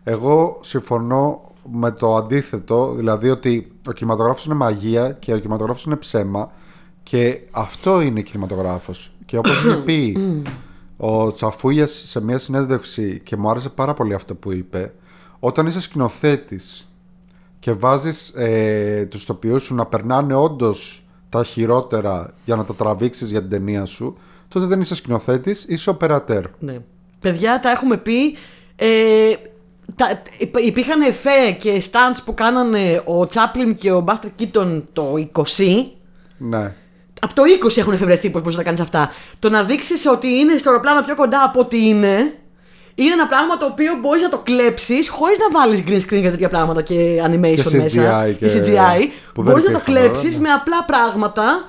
Εγώ 0.04 0.58
συμφωνώ 0.62 1.42
με 1.72 1.92
το 1.92 2.16
αντίθετο, 2.16 2.94
δηλαδή 2.94 3.30
ότι 3.30 3.72
ο 3.88 3.92
κινηματογράφος 3.92 4.46
είναι 4.46 4.56
μαγεία 4.56 5.12
και 5.12 5.34
ο 5.34 5.38
κινηματογράφος 5.38 5.84
είναι 5.86 5.96
ψέμα 5.96 6.52
και 7.04 7.40
αυτό 7.52 8.02
είναι 8.02 8.22
κινηματογράφος. 8.22 9.12
Και 9.26 9.38
όπως 9.38 9.64
είχε 9.66 9.76
πει 9.76 10.18
ο 10.98 11.32
Τσαφούγιας 11.32 12.02
σε 12.06 12.24
μια 12.24 12.38
συνέντευξη 12.38 13.22
και 13.24 13.38
μου 13.38 13.50
άρεσε 13.50 13.70
πάρα 13.70 13.94
πολύ 13.94 14.14
αυτό 14.14 14.36
που 14.36 14.52
είπε, 14.52 14.94
όταν 15.40 15.66
είσαι 15.68 15.82
σκηνοθέτης 15.82 16.89
και 17.60 17.72
βάζεις 17.72 18.30
ε, 18.30 19.06
τους 19.10 19.26
τοπιούς 19.26 19.64
σου 19.64 19.76
να 19.76 19.86
περνάνε 19.86 20.34
όντως 20.36 21.04
τα 21.30 21.44
χειρότερα 21.44 22.34
για 22.46 22.56
να 22.56 22.66
τα 22.66 22.76
τραβήξεις 22.76 23.30
για 23.32 23.40
την 23.42 23.50
ταινία 23.50 23.86
σου, 23.86 24.18
τότε 24.48 24.66
δεν 24.66 24.82
είσαι 24.82 24.96
σκηνοθέτης, 24.96 25.66
είσαι 25.68 25.90
οπερατέρ. 25.90 26.44
Ναι. 26.60 26.78
Παιδιά, 27.20 27.60
τα 27.60 27.70
έχουμε 27.72 27.98
πει. 27.98 28.38
Ε, 28.76 28.88
τα, 29.96 30.22
υπ- 30.38 30.66
υπήρχαν 30.66 31.02
εφέ 31.02 31.52
και 31.60 31.84
stunts 31.92 32.20
που 32.26 32.34
κάνανε 32.34 33.02
ο 33.06 33.28
Τσάπλιν 33.28 33.76
και 33.76 33.92
ο 33.92 34.00
Μπάστερ 34.00 34.30
Κίτον 34.36 34.88
το 34.94 35.14
20. 35.34 35.44
Ναι. 36.38 36.76
Από 37.22 37.34
το 37.34 37.42
20 37.66 37.78
έχουν 37.78 37.94
εφευρεθεί 37.94 38.30
πώς 38.30 38.42
μπορείς 38.42 38.58
να 38.58 38.64
κάνεις 38.64 38.80
αυτά. 38.80 39.12
Το 39.40 39.50
να 39.50 39.64
δείξεις 39.64 40.06
ότι 40.06 40.28
είναι 40.28 40.58
στο 40.58 40.70
αεροπλάνο 40.70 41.02
πιο 41.04 41.16
κοντά 41.16 41.44
από 41.44 41.60
ότι 41.60 41.78
είναι, 41.88 42.34
είναι 43.04 43.14
ένα 43.14 43.28
πράγμα 43.28 43.58
το 43.58 43.66
οποίο 43.66 43.92
μπορείς 44.02 44.22
να 44.22 44.30
το 44.30 44.38
κλέψεις 44.38 45.10
χωρίς 45.10 45.38
να 45.38 45.60
βάλεις 45.60 45.84
green 45.88 46.02
screen 46.06 46.20
για 46.22 46.32
τέτοια 46.32 46.50
πράγματα 46.50 46.82
και 46.82 47.22
animation 47.28 47.70
Και 47.72 47.78
μέσα. 47.78 48.24
CGI 48.26 48.36
Και, 48.40 48.48
και- 48.48 48.60
CGI. 48.60 49.00
που 49.34 49.42
δεν 49.44 49.52
Μπορείς 49.52 49.66
να 49.66 49.72
το 49.72 49.80
υπήρχαν 49.82 49.84
κλέψει 49.84 50.26
τώρα, 50.26 50.36
ναι. 50.36 50.40
με 50.48 50.50
απλά 50.50 50.84
πράγματα. 50.86 51.66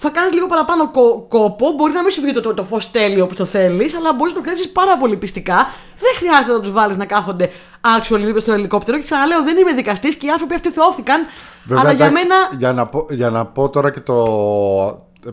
Θα 0.00 0.08
κάνεις 0.08 0.32
λίγο 0.32 0.46
παραπάνω 0.46 0.90
κο- 0.90 1.26
κόπο. 1.28 1.72
Μπορεί 1.76 1.92
να 1.92 2.02
μην 2.02 2.10
σου 2.10 2.20
βγει 2.20 2.32
το, 2.32 2.40
το, 2.40 2.54
το 2.54 2.64
φως 2.64 2.90
τέλειο 2.90 3.24
όπως 3.24 3.36
το 3.36 3.44
θέλεις, 3.44 3.94
αλλά 3.96 4.12
μπορείς 4.12 4.32
να 4.32 4.38
το 4.38 4.44
κλέψεις 4.44 4.68
πάρα 4.68 4.96
πολύ 4.96 5.16
πιστικά. 5.16 5.56
Δεν 5.98 6.12
χρειάζεται 6.18 6.52
να 6.52 6.60
τους 6.60 6.70
βάλεις 6.72 6.96
να 6.96 7.04
κάθονται 7.04 7.50
actually 7.96 8.20
δίπλα 8.24 8.40
στο 8.40 8.52
ελικόπτερο. 8.52 8.96
Και 8.96 9.02
ξαναλέω, 9.02 9.42
δεν 9.42 9.56
είμαι 9.56 9.72
δικαστής 9.72 10.14
και 10.14 10.26
οι 10.26 10.30
άνθρωποι 10.30 10.54
αυτοί 10.54 10.68
θεώθηκαν. 10.70 11.26
Βέβαια, 11.64 11.82
αλλά 11.84 11.92
για 11.92 12.06
εντάξει, 12.06 12.22
μένα. 12.26 12.36
Για 12.58 12.72
να, 12.72 12.86
πω, 12.86 13.06
για 13.10 13.30
να 13.30 13.46
πω 13.46 13.68
τώρα 13.68 13.90
και 13.90 14.00
το. 14.00 14.14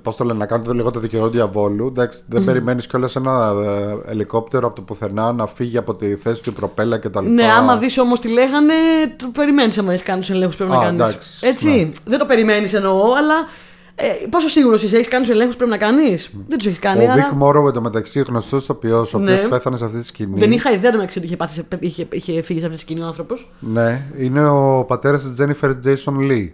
Πώς 0.02 0.16
το 0.16 0.24
λένε, 0.24 0.38
να 0.40 0.46
κάνετε 0.46 0.74
λίγο 0.74 0.92
το 0.92 1.00
δικαιό 1.00 1.30
διαβόλου. 1.30 1.88
Εντάξει, 1.88 2.22
δεν 2.28 2.42
mm. 2.42 2.46
περιμένεις 2.46 2.88
κιόλας 2.88 3.16
ένα 3.16 3.54
ε, 3.66 4.12
ελικόπτερο 4.12 4.68
από 4.68 4.76
το 4.76 4.82
πουθενά 4.82 5.32
να 5.32 5.48
φύγει 5.48 5.78
από 5.78 5.96
τη 5.96 6.16
θέση 6.16 6.44
του 6.44 6.50
η 6.50 6.54
προπέλα 6.54 6.98
κτλ. 6.98 7.26
Ναι, 7.26 7.52
άμα 7.52 7.78
δεις 7.78 7.98
όμως 7.98 8.20
τι 8.20 8.28
λέγανε, 8.28 8.74
το 9.16 9.28
περιμένεις 9.34 9.78
άμα 9.78 9.92
έχεις 9.92 10.04
κάνει 10.04 10.20
τους 10.20 10.30
ελέγχους 10.30 10.56
που 10.56 10.64
πρέπει 10.66 10.78
Α, 10.78 10.80
να 10.80 10.86
κάνεις. 10.86 11.02
εντάξει, 11.02 11.48
Έτσι. 11.48 11.68
ναι. 11.68 11.92
Δεν 12.06 12.20
το 12.20 12.26
περιμένεις 12.26 12.74
εννοώ, 12.74 13.14
αλλά. 13.18 13.36
Ε, 13.98 14.06
πόσο 14.30 14.48
σίγουρος 14.48 14.84
είσαι, 14.84 14.96
έχεις 14.96 15.08
κάνει 15.08 15.24
τους 15.24 15.34
ελέγχους 15.34 15.56
που 15.56 15.66
πρέπει 15.66 15.80
να 15.80 15.86
κάνεις. 15.88 16.30
Δεν 16.48 16.58
τους 16.58 16.68
έχεις 16.68 16.80
κάνει. 16.80 17.02
Ο 17.06 17.12
άρα... 17.12 17.14
Βικ 17.14 17.32
Μόρο 17.32 17.68
εντωμεταξύ 17.68 18.20
γνωστός 18.28 18.64
ηθοποιός, 18.64 19.14
ο 19.14 19.20
Ναι. 19.20 19.34
οποίος 19.34 19.50
πέθανε 19.50 19.78
σε 19.78 19.86
αυτή 19.86 19.98
τη 20.00 20.06
σκηνή. 20.06 20.40
Δεν 20.40 20.52
είχα 20.52 20.72
ιδέα 20.72 20.92
μεταξύ 20.92 21.18
ότι 21.18 21.28
είχε, 21.28 21.38
πάθει, 21.38 21.54
σε- 21.54 21.66
είχε, 21.80 22.08
είχε 22.12 22.42
φύγει 22.42 22.60
σε 22.60 22.66
αυτή 22.66 22.78
τη 22.78 22.84
σκηνή 22.84 23.02
ο 23.02 23.06
άνθρωπος. 23.06 23.52
Ναι, 23.60 24.06
είναι 24.18 24.48
ο 24.50 24.86
πατέρας 24.88 25.24
της 25.24 25.36
Jennifer 25.40 25.70
Jason 25.70 26.32
Lee. 26.32 26.50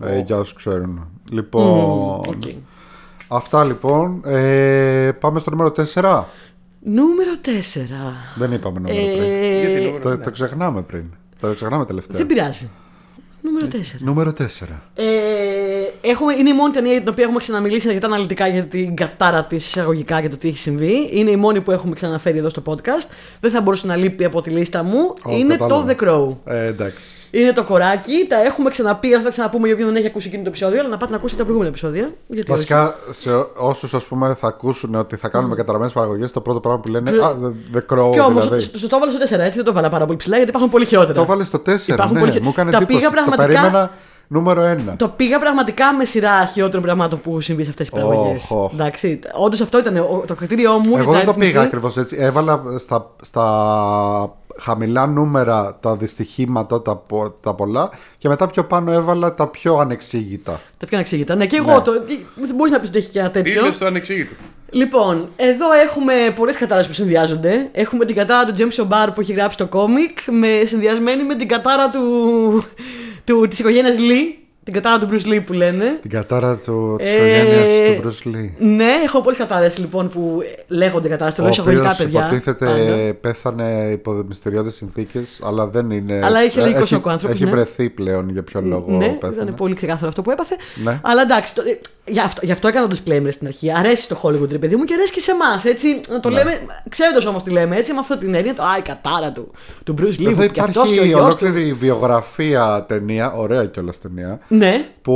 Ε, 0.00 0.18
για 0.18 0.36
όσους 0.36 0.54
ξέρουν. 0.54 1.06
Λοιπόν. 1.30 2.20
Okay. 2.26 2.54
Αυτά 3.28 3.64
λοιπόν. 3.64 4.20
Ε, 4.24 5.12
πάμε 5.20 5.38
στο 5.38 5.50
νούμερο 5.50 5.72
4. 5.94 6.24
Νούμερο 6.80 7.30
4. 7.44 7.48
Δεν 8.34 8.52
είπαμε 8.52 8.78
νούμερο 8.78 8.98
3. 8.98 9.04
Γιατί 9.04 9.72
Ε, 9.72 9.84
νούμερο 9.84 10.02
Το, 10.02 10.08
ναι. 10.08 10.16
το 10.16 10.30
ξεχνάμε 10.30 10.82
πριν. 10.82 11.04
Το 11.40 11.54
ξεχνάμε 11.54 11.84
τελευταία. 11.86 12.16
δεν 12.16 12.26
πειράζει. 12.26 12.70
Νούμερο 13.46 13.66
4. 13.72 13.76
Νούμερο 13.98 14.32
4. 14.38 14.42
Ε, 14.94 15.04
έχουμε, 16.00 16.34
είναι 16.34 16.48
η 16.50 16.52
μόνη 16.54 16.72
ταινία 16.72 16.90
για 16.90 17.00
την 17.00 17.08
οποία 17.08 17.24
έχουμε 17.24 17.38
ξαναμιλήσει 17.38 17.88
αρκετά 17.88 18.06
αναλυτικά 18.06 18.46
για 18.48 18.64
την 18.64 18.96
κατάρα 18.96 19.44
της 19.44 19.66
εισαγωγικά 19.66 20.20
και 20.20 20.28
το 20.28 20.36
τι 20.36 20.48
έχει 20.48 20.58
συμβεί. 20.58 21.08
Είναι 21.12 21.30
η 21.30 21.36
μόνη 21.36 21.60
που 21.60 21.70
έχουμε 21.70 21.94
ξαναφέρει 21.94 22.38
εδώ 22.38 22.48
στο 22.48 22.62
podcast. 22.66 23.08
Δεν 23.40 23.50
θα 23.50 23.60
μπορούσε 23.60 23.86
να 23.86 23.96
λείπει 23.96 24.24
από 24.24 24.42
τη 24.42 24.50
λίστα 24.50 24.82
μου. 24.82 24.98
Ω, 25.22 25.32
είναι 25.36 25.56
κατάλαβα. 25.56 25.94
το 25.94 25.96
The 25.98 26.04
Crow. 26.08 26.36
Ε, 26.54 26.66
εντάξει. 26.66 27.06
Είναι 27.30 27.52
το 27.52 27.64
κοράκι, 27.64 28.26
τα 28.28 28.44
έχουμε 28.44 28.70
ξαναπεί, 28.70 29.14
αλλά 29.14 29.22
θα 29.22 29.28
ξαναπούμε 29.30 29.64
για 29.66 29.74
όποιον 29.74 29.88
δεν 29.88 29.98
έχει 29.98 30.06
ακούσει 30.06 30.26
εκείνο 30.28 30.42
το 30.42 30.48
επεισόδιο, 30.48 30.80
αλλά 30.80 30.88
να 30.88 30.96
πάτε 30.96 31.10
να 31.10 31.16
ακούσετε 31.16 31.38
τα 31.38 31.44
προηγούμενα 31.44 31.74
επεισόδια. 31.76 32.12
Γιατί 32.28 32.50
όχι. 32.52 32.60
Βασικά, 32.60 32.94
σε 33.10 33.30
όσους 33.56 34.04
πούμε 34.04 34.36
θα 34.40 34.46
ακούσουν 34.46 34.94
ότι 34.94 35.16
θα 35.16 35.28
κάνουμε 35.28 35.54
καταραμένες 35.54 35.92
παραγωγές, 35.92 36.30
το 36.32 36.40
πρώτο 36.40 36.60
πράγμα 36.60 36.80
που 36.80 36.88
λένε 36.88 37.10
Α, 37.10 37.36
the, 37.42 37.76
the 37.76 37.80
Crow. 37.96 38.10
Και 38.12 38.20
όμως, 38.20 38.44
δηλαδή. 38.44 38.62
στο 38.62 38.88
το 38.88 38.96
έβαλα 38.96 39.12
στο 39.12 39.36
4, 39.36 39.38
έτσι 39.40 39.54
δεν 39.56 39.64
το 39.64 39.70
έβαλα 39.70 39.88
πάρα 39.88 40.04
πολύ 40.04 40.18
ψηλά, 40.18 40.34
γιατί 40.36 40.50
υπάρχουν 40.50 40.70
πολύ 40.70 40.84
χειρότερα. 40.86 41.12
Το 41.18 41.24
βάλε 41.24 41.44
στο 41.44 41.58
4. 41.58 41.88
Υπάρχουν 41.88 42.14
Ναι, 42.14 42.20
πολύ 42.20 42.32
χει- 42.32 42.42
μου 42.42 42.48
έκανε 42.52 42.70
Τα 42.70 42.76
εντύπωση. 42.76 42.98
Πήγα 43.36 43.46
Το 43.46 43.52
πραγματικά- 43.52 43.60
περίμενα 43.60 43.90
νούμερο 44.28 44.62
1. 44.92 44.96
Το 44.96 45.08
πήγα 45.08 45.38
πραγματικά 45.38 45.92
με 45.94 46.04
σειρά 46.04 46.46
χειρότερων 46.52 46.82
πραγμάτων 46.82 47.20
που 47.20 47.28
έχουν 47.30 47.42
συμβεί 47.42 47.62
σε 47.64 47.70
αυτές 47.70 47.90
τις 47.90 48.00
παραγωγές. 48.00 48.50
Οχ, 48.50 48.62
οχ. 48.64 48.72
Εντάξει, 48.72 49.18
όντως 49.32 49.60
αυτό 49.60 49.78
ήταν 49.78 49.96
ο- 49.96 50.24
το 50.26 50.34
κριτήριό 50.34 50.72
μου. 50.78 50.88
για 50.88 50.98
Εγώ 50.98 51.10
τα 51.10 51.16
δεν 51.16 51.24
το 51.24 51.30
αριθμίση. 51.30 51.52
πήγα 51.52 51.64
ακριβώς 51.64 51.96
έτσι. 51.96 52.16
Έβαλα 52.20 52.62
στα, 52.78 53.10
στα 53.22 54.34
χαμηλά 54.60 55.06
νούμερα 55.06 55.76
τα 55.80 55.96
δυστυχήματα, 55.96 56.82
τα, 56.82 56.96
πο- 56.96 57.30
τα 57.40 57.54
πολλά 57.54 57.90
και 58.18 58.28
μετά 58.28 58.46
πιο 58.46 58.64
πάνω 58.64 58.92
έβαλα 58.92 59.34
τα 59.34 59.48
πιο 59.50 59.76
ανεξήγητα. 59.76 60.60
Τα 60.78 60.86
πιο 60.86 60.96
ανεξήγητα. 60.96 61.34
Ναι, 61.34 61.46
και 61.46 61.56
εγώ 61.56 61.72
Ναι. 61.74 61.80
το. 61.80 61.92
Δεν 62.34 62.54
μπορείς 62.54 62.72
να 62.72 62.80
πεις 62.80 62.88
ότι 62.88 62.98
έχει 62.98 63.10
και 63.10 63.18
ένα 63.18 63.30
τέτοιο. 63.30 63.52
Ήλιο 63.60 63.72
στο 63.72 63.86
ανεξήγητο. 63.86 64.34
Λοιπόν, 64.70 65.28
εδώ 65.36 65.72
έχουμε 65.72 66.12
πολλές 66.36 66.56
κατάρε 66.56 66.82
που 66.82 66.92
συνδυάζονται. 66.92 67.68
Έχουμε 67.72 68.04
την 68.04 68.16
κατάρα 68.16 68.44
του 68.44 68.54
James 68.58 68.84
O'Barr 68.84 69.08
που 69.14 69.20
έχει 69.20 69.32
γράψει 69.32 69.56
το 69.56 69.66
κόμικ, 69.66 70.18
με, 70.30 70.48
συνδυασμένη 70.66 71.22
με 71.24 71.34
την 71.34 71.48
κατάρα 71.48 71.90
του, 71.90 72.64
του, 73.24 73.48
της 73.48 73.58
οικογένειας 73.58 73.94
Lee, 73.98 74.38
την 74.64 74.72
κατάρα 74.72 74.98
του 74.98 75.08
Bruce 75.10 75.32
Lee 75.34 75.40
που 75.46 75.52
λένε. 75.52 75.98
Την 76.02 76.10
κατάρα 76.10 76.56
του, 76.56 76.96
της 76.98 77.08
Ε, 77.12 77.14
οικογένειας 77.16 77.96
του 77.96 78.02
Bruce 78.08 78.28
Lee. 78.36 78.50
Ναι, 78.58 78.92
έχω 79.04 79.20
πολλές 79.20 79.38
κατάρες 79.38 79.78
λοιπόν 79.78 80.08
που 80.08 80.42
λέγονται 80.68 81.08
κατάρες. 81.08 81.34
Το 81.34 81.40
Ο 81.40 81.44
λέω 81.44 81.52
εισαγωγικά, 81.52 81.82
οποίος 81.82 81.96
παιδιά. 81.96 82.20
υποτίθεται 82.20 82.64
πάντα. 82.66 83.14
πέθανε 83.20 83.88
υπό 83.92 84.12
μυστηριώδεις 84.28 84.74
συνθήκες 84.74 85.40
αλλά 85.44 85.66
δεν 85.66 85.90
είναι. 85.90 86.20
Αλλά 86.24 86.44
είχε 86.44 86.60
λογικό 86.60 86.78
έχει, 86.78 86.86
σοκ 86.86 87.06
ο 87.06 87.10
άνθρωπος, 87.10 87.36
Έχει 87.36 87.44
ναι. 87.44 87.50
βρεθεί 87.50 87.90
πλέον 87.90 88.28
για 88.30 88.42
ποιο 88.42 88.60
λόγο 88.60 88.96
Ναι, 88.96 89.06
πέθανε. 89.08 89.42
ήταν 89.42 89.54
πολύ 89.54 89.74
ξεκάθαρο 89.74 90.08
αυτό 90.08 90.22
που 90.22 90.30
έπαθε. 90.30 90.56
Ναι. 90.84 91.00
Αλλά 91.02 91.22
εντάξει, 91.22 91.54
το, 91.54 91.62
ε, 91.66 91.80
γι, 92.06 92.18
αυτό, 92.20 92.40
γι' 92.44 92.52
αυτό 92.52 92.68
έκανα 92.68 92.88
το 92.88 92.96
disclaimer 92.96 93.28
στην 93.30 93.46
αρχή. 93.46 93.72
Αρέσει 93.76 94.02
στο 94.02 94.20
Hollywood, 94.22 94.50
ρε 94.50 94.58
παιδί 94.58 94.76
μου, 94.76 94.84
και 94.84 94.94
αρέσει 94.94 95.12
και 95.12 95.20
σε 95.20 95.30
εμάς. 95.30 95.64
Έτσι, 95.64 96.00
να 96.08 96.20
το 96.20 96.28
Ναι. 96.28 96.34
λέμε, 96.36 96.60
ξέροντας 96.88 97.26
όμως 97.26 97.42
τι 97.42 97.50
λέμε, 97.50 97.76
έτσι, 97.76 97.92
με 97.92 97.98
αυτή 97.98 98.16
την 98.18 98.34
έννοια, 98.34 98.54
το 98.54 98.62
Α, 98.62 98.76
η 98.78 98.82
κατάρα 98.82 99.32
του, 99.32 99.50
του 99.84 99.94
Bruce 99.98 100.20
Lee, 100.20 100.26
Εδώ 100.26 100.46
που 100.46 100.52
και 100.52 100.60
αυτός 100.60 100.82
και 100.84 100.90
ο 100.90 100.92
υπάρχει 100.92 101.08
γιος 101.08 101.20
του. 101.20 101.24
ολόκληρη 101.46 101.72
βιογραφία 101.72 102.84
ταινία, 102.88 103.32
ωραία 103.32 103.64
κιόλας 103.64 104.00
ταινία, 104.00 104.40
Ναι, 104.48 104.88
που. 105.02 105.12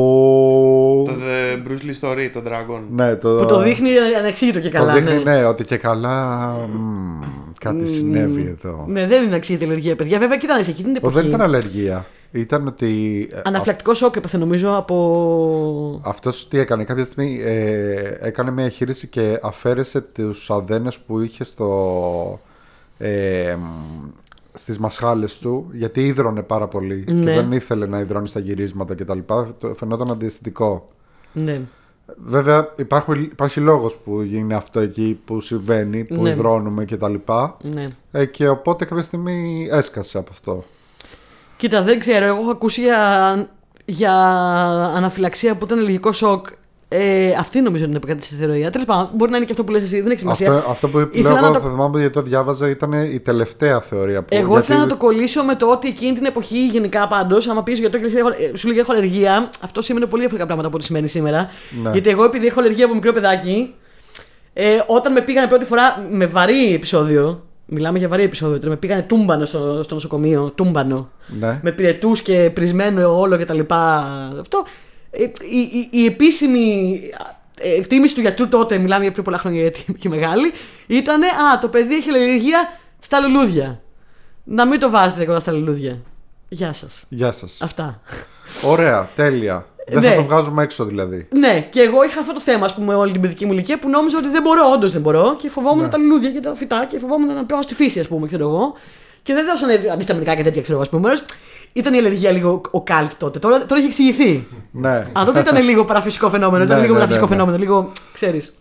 Το 1.06 1.12
The 1.12 1.68
Bruce 1.68 1.84
Lee 1.84 2.08
Story, 2.08 2.30
το 2.32 2.42
Dragon. 2.46 2.80
Ναι, 2.90 3.16
το, 3.16 3.28
που 3.28 3.46
το 3.46 3.60
δείχνει 3.62 3.88
ανεξήγητο 4.18 4.58
και 4.60 4.68
το 4.68 4.76
καλά. 4.78 4.92
δείχνει, 4.92 5.22
ναι. 5.22 5.36
ναι, 5.36 5.44
ότι 5.44 5.64
και 5.64 5.76
καλά. 5.76 6.46
μ, 6.68 7.20
κάτι 7.60 7.88
συνέβη 7.88 8.56
εδώ. 8.62 8.84
Ναι, 8.88 9.06
δεν 9.06 9.24
είναι 9.24 9.34
αξίζει 9.34 9.64
αλλεργία, 9.64 9.96
παιδιά. 9.96 10.18
Βέβαια, 10.18 10.36
κοίτα, 10.36 10.54
σε 10.64 10.70
εκείνη 10.70 10.92
την 10.92 11.02
Ο, 11.04 11.08
εποχή. 11.08 11.14
δεν 11.14 11.26
ήταν 11.26 11.40
αλλεργία. 11.40 12.06
Ήταν 12.30 12.66
ότι. 12.66 13.28
ε, 13.32 13.40
Αναφυλακτικό 13.44 13.94
σοκ 13.94 14.16
έπαθε 14.16 14.36
νομίζω 14.38 14.76
από. 14.76 16.00
Αυτός 16.04 16.48
τι 16.48 16.58
έκανε, 16.58 16.84
κάποια 16.84 17.04
στιγμή 17.04 17.38
ε, 17.42 18.16
έκανε 18.20 18.50
μια 18.50 18.64
εγχείρηση 18.64 19.06
και 19.06 19.38
αφαίρεσε 19.42 20.00
τους 20.00 20.50
αδένες 20.50 20.98
που 20.98 21.20
είχε 21.20 21.44
στο, 21.44 22.40
ε, 22.98 23.54
μ, 23.58 24.08
στις 24.54 24.78
μασχάλες 24.78 25.38
του 25.38 25.70
γιατί 25.72 26.06
ίδρωνε 26.06 26.42
πάρα 26.42 26.66
πολύ 26.68 27.04
Ναι. 27.08 27.24
και 27.24 27.40
δεν 27.40 27.52
ήθελε 27.52 27.86
να 27.86 27.98
υδρώνει 27.98 28.28
στα 28.28 28.40
γυρίσματα 28.40 28.94
κτλ. 28.94 29.18
Το 29.58 29.74
Φαινόταν 29.76 30.10
αντιαισθητικό. 30.10 30.88
Ναι. 31.32 31.60
Βέβαια 32.24 32.72
υπάρχουν, 32.78 33.22
υπάρχει 33.22 33.60
λόγος 33.60 33.96
που 33.96 34.22
γίνει 34.22 34.54
αυτό 34.54 34.80
εκεί 34.80 35.20
που 35.24 35.40
συμβαίνει, 35.40 36.04
που 36.04 36.22
Ναι. 36.22 36.30
υδρώνουμε 36.30 36.84
και 36.84 36.96
τα 36.96 37.08
λοιπά. 37.08 37.56
Ναι. 37.62 37.84
Ε, 38.12 38.24
και 38.24 38.48
οπότε 38.48 38.84
κάποια 38.84 39.02
στιγμή 39.02 39.68
έσκασε 39.70 40.18
από 40.18 40.28
αυτό. 40.32 40.64
Κοίτα, 41.58 41.82
δεν 41.82 41.98
ξέρω. 42.00 42.24
Εγώ 42.26 42.40
έχω 42.40 42.50
ακούσει 42.50 42.80
για, 42.80 42.98
για 43.84 44.12
αναφυλαξία 44.96 45.54
που 45.56 45.64
ήταν 45.64 45.80
λογικό 45.80 46.12
σοκ. 46.12 46.46
Ε, 46.90 47.30
αυτή 47.38 47.60
νομίζω 47.60 47.80
ότι 47.82 47.88
είναι 47.88 47.96
επικρατήσει 47.96 48.28
στη 48.34 48.44
θεωρία. 48.44 48.70
Τέλος 48.70 48.86
πάντων, 48.86 49.10
μπορεί 49.14 49.30
να 49.30 49.36
είναι 49.36 49.46
και 49.46 49.52
αυτό 49.52 49.64
που 49.64 49.72
λες 49.72 49.82
εσύ, 49.82 50.00
δεν 50.00 50.10
έχει 50.10 50.18
σημασία. 50.20 50.52
Αυτό, 50.52 50.70
αυτό 50.70 50.88
που 50.88 50.98
Ήθελα 50.98 51.22
λέω 51.22 51.40
να 51.40 51.46
εγώ, 51.46 51.54
το- 51.56 51.60
θα 51.60 51.68
θυμάμαι 51.70 51.98
γιατί 51.98 52.14
το 52.14 52.22
διάβαζα, 52.22 52.68
ήταν 52.68 52.92
η 52.92 53.20
τελευταία 53.20 53.80
θεωρία 53.80 54.22
που. 54.22 54.28
Εγώ 54.30 54.52
γιατί- 54.52 54.64
ήθελα 54.66 54.78
να 54.80 54.86
το 54.86 54.96
κολλήσω 54.96 55.42
με 55.44 55.54
το 55.54 55.66
ότι 55.70 55.88
εκείνη 55.88 56.12
την 56.12 56.24
εποχή, 56.24 56.66
γενικά 56.66 57.08
πάντως, 57.08 57.48
άμα 57.48 57.62
πεις 57.62 57.78
γιατρό 57.78 58.00
και 58.00 58.08
λέω, 58.08 58.26
ε, 58.28 58.56
σου 58.56 58.68
λέγει 58.68 58.78
έχω 58.78 58.92
αλλεργία, 58.92 59.50
αυτό 59.60 59.82
σημαίνει 59.82 60.06
πολύ 60.06 60.20
διαφορετικά 60.22 60.44
πράγματα 60.46 60.66
από 60.66 60.76
ό,τι 60.76 60.84
σημαίνει 60.84 61.08
σήμερα. 61.08 61.48
Ναι. 61.82 61.90
Γιατί 61.90 62.10
εγώ, 62.10 62.24
επειδή 62.24 62.46
έχω 62.46 62.60
αλλεργία 62.60 62.84
από 62.84 62.94
μικρό 62.94 63.12
παιδάκι, 63.12 63.74
ε, 64.52 64.66
όταν 64.86 65.12
με 65.12 65.20
πήγανε 65.20 65.46
πρώτη 65.46 65.64
φορά 65.64 66.06
με 66.10 66.26
βαρύ 66.26 66.74
επεισόδιο, 66.74 67.46
μιλάμε 67.68 67.98
για 67.98 68.08
βαρύ 68.08 68.22
επεισόδιο, 68.22 68.58
τώρα 68.58 68.70
με 68.70 68.76
πήγανε 68.76 69.02
τούμπανο 69.02 69.44
στο, 69.44 69.82
στο 69.82 69.94
νοσοκομείο, 69.94 70.52
τούμπανο. 70.54 71.10
Ναι. 71.38 71.60
με 71.62 71.72
πυρετούς 71.72 72.22
και 72.22 72.50
πρισμένο 72.54 73.18
όλο 73.18 73.36
και 73.36 73.44
τα 73.44 73.54
λοιπά. 73.54 74.04
Αυτό. 74.40 74.64
Ε, 75.10 75.22
η, 75.22 75.58
η, 75.58 75.88
η 75.90 76.04
επίσημη 76.04 77.00
ε, 77.60 77.74
εκτίμηση 77.74 78.14
του 78.14 78.20
γιατρού 78.20 78.48
τότε, 78.48 78.78
μιλάμε 78.78 79.02
για 79.02 79.12
πριν 79.12 79.24
πολλά 79.24 79.38
χρόνια 79.38 79.60
γιατί 79.60 79.84
είμαι 79.88 79.98
και 80.02 80.08
μεγάλη, 80.08 80.52
ήταν 80.86 81.22
Α, 81.22 81.58
το 81.60 81.68
παιδί 81.68 81.94
έχει 81.94 82.08
αλλεργία 82.08 82.68
στα 83.00 83.20
λουλούδια. 83.20 83.80
Να 84.44 84.66
μην 84.66 84.80
το 84.80 84.90
βάζετε 84.90 85.24
κοντά 85.24 85.40
στα 85.40 85.52
λουλούδια. 85.52 85.98
Γεια 86.48 86.72
σας. 86.72 87.04
Γεια 87.08 87.32
σας. 87.32 87.58
Αυτά. 87.60 88.00
Ωραία, 88.62 89.08
τέλεια. 89.16 89.66
Δεν 89.90 90.00
Ναι. 90.00 90.08
θα 90.08 90.14
το 90.14 90.22
βγάζουμε 90.22 90.62
έξω 90.62 90.84
δηλαδή. 90.84 91.28
Ναι, 91.34 91.66
και 91.70 91.80
εγώ 91.80 92.04
είχα 92.04 92.20
αυτό 92.20 92.32
το 92.32 92.40
θέμα, 92.40 92.64
ας 92.64 92.74
πούμε, 92.74 92.94
όλη 92.94 93.12
την 93.12 93.20
παιδική 93.20 93.46
μου 93.46 93.52
ηλικία 93.52 93.78
που 93.78 93.88
νόμιζα 93.88 94.18
ότι 94.18 94.28
δεν 94.28 94.42
μπορώ, 94.42 94.70
όντως 94.74 94.92
δεν 94.92 95.00
μπορώ 95.00 95.36
και 95.36 95.50
φοβόμουν 95.50 95.82
Ναι. 95.84 95.88
τα 95.90 95.98
λουλούδια 95.98 96.30
και 96.30 96.40
τα 96.40 96.54
φυτά 96.54 96.86
και 96.88 96.98
φοβόμουν 96.98 97.34
να 97.34 97.44
πάω 97.44 97.62
στη 97.62 97.74
φύση, 97.74 98.00
ας 98.00 98.06
πούμε, 98.08 98.26
ξέρω 98.26 98.48
εγώ. 98.48 98.72
Και 99.22 99.34
δεν 99.34 99.44
δώσανε 99.46 99.80
αντισταμινικά 99.92 100.34
και 100.34 100.42
τέτοια, 100.42 100.60
ξέρω 100.62 100.74
εγώ, 100.74 100.82
ας 100.82 100.88
πούμε. 100.88 101.10
Ήταν 101.72 101.94
η 101.94 101.98
αλλεργία 101.98 102.30
λίγο 102.30 102.60
ο 102.70 102.82
κάλτ 102.82 103.10
τότε. 103.18 103.38
Τώρα, 103.38 103.58
τώρα 103.66 103.74
έχει 103.80 103.86
εξηγηθεί. 103.86 104.46
Ναι. 104.70 104.90
Α, 104.90 105.22
τότε 105.26 105.40
ήταν 105.40 105.64
λίγο 105.64 105.84
παραφυσικό 105.84 106.30
φαινόμενο. 106.30 106.64
Ήταν 106.64 106.76
Ναι, 106.76 106.82
λίγο 106.82 106.94
ναι, 106.94 106.98
παραφυσικό 107.00 107.26
ναι, 107.28 107.34
ναι. 107.34 107.40
φαινόμενο. 107.40 107.64
Λίγο, 107.64 107.92
ξέρεις. 108.12 108.54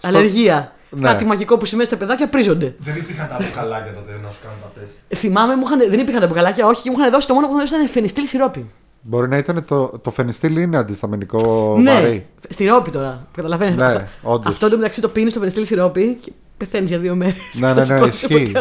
Αλλεργία. 0.00 0.72
Ναι. 0.90 1.08
Κάτι 1.08 1.24
μαγικό 1.24 1.56
που 1.58 1.64
σημαίνει 1.64 1.86
στα 1.88 1.96
παιδάκια 1.96 2.28
πρίζονται. 2.28 2.74
Δεν 2.78 2.96
υπήρχαν 2.96 3.28
τα 3.28 3.36
μπουκαλάκια 3.40 3.92
τότε 3.94 4.20
να 4.22 4.30
σου 4.30 4.38
κάνουν 4.42 4.58
τα 4.62 4.80
τεστ. 4.80 4.96
Ε, 5.08 5.16
Θυμάμαι, 5.16 5.56
μου 5.56 5.62
είχαν, 5.66 5.78
δεν 5.90 5.98
υπήρχαν 5.98 6.20
τα 6.20 6.26
μπουκαλάκια, 6.26 6.66
όχι, 6.66 6.82
και 6.82 6.90
μου 6.90 6.96
είχαν 6.98 7.10
δώσει 7.10 7.26
το 7.26 7.34
μόνο 7.34 7.46
που 7.46 7.52
μου 7.52 7.58
είχαν 7.58 7.68
δώσει 7.70 7.82
ήταν 7.82 7.94
φενιστήλ 7.94 8.26
σιρόπι. 8.26 8.70
Μπορεί 9.02 9.28
να 9.28 9.36
ήταν 9.36 9.64
το, 9.64 9.98
το 10.02 10.10
φενιστήλ 10.10 10.56
είναι 10.56 10.76
αντισταμινικό 10.76 11.76
ναι, 11.80 11.92
βαρύ. 11.92 12.26
σιρόπι 12.48 12.90
τώρα. 12.90 13.26
Καταλαβαίνεις. 13.32 13.76
Ναι, 13.76 13.84
αυτό, 13.84 14.04
όντως. 14.22 14.52
αυτό 14.52 14.66
εντωμεταξύ 14.66 15.00
το 15.00 15.08
πίνεις 15.08 15.30
στο 15.30 15.38
φενιστήλ 15.40 15.66
σιρόπι 15.66 16.18
και 16.20 16.32
πεθαίνεις 16.56 16.88
για 16.88 16.98
δύο 16.98 17.14
μέρες. 17.14 17.34
Ναι, 17.58 17.72
ναι, 17.72 17.84
ναι, 18.00 18.06
ισχύει. 18.06 18.52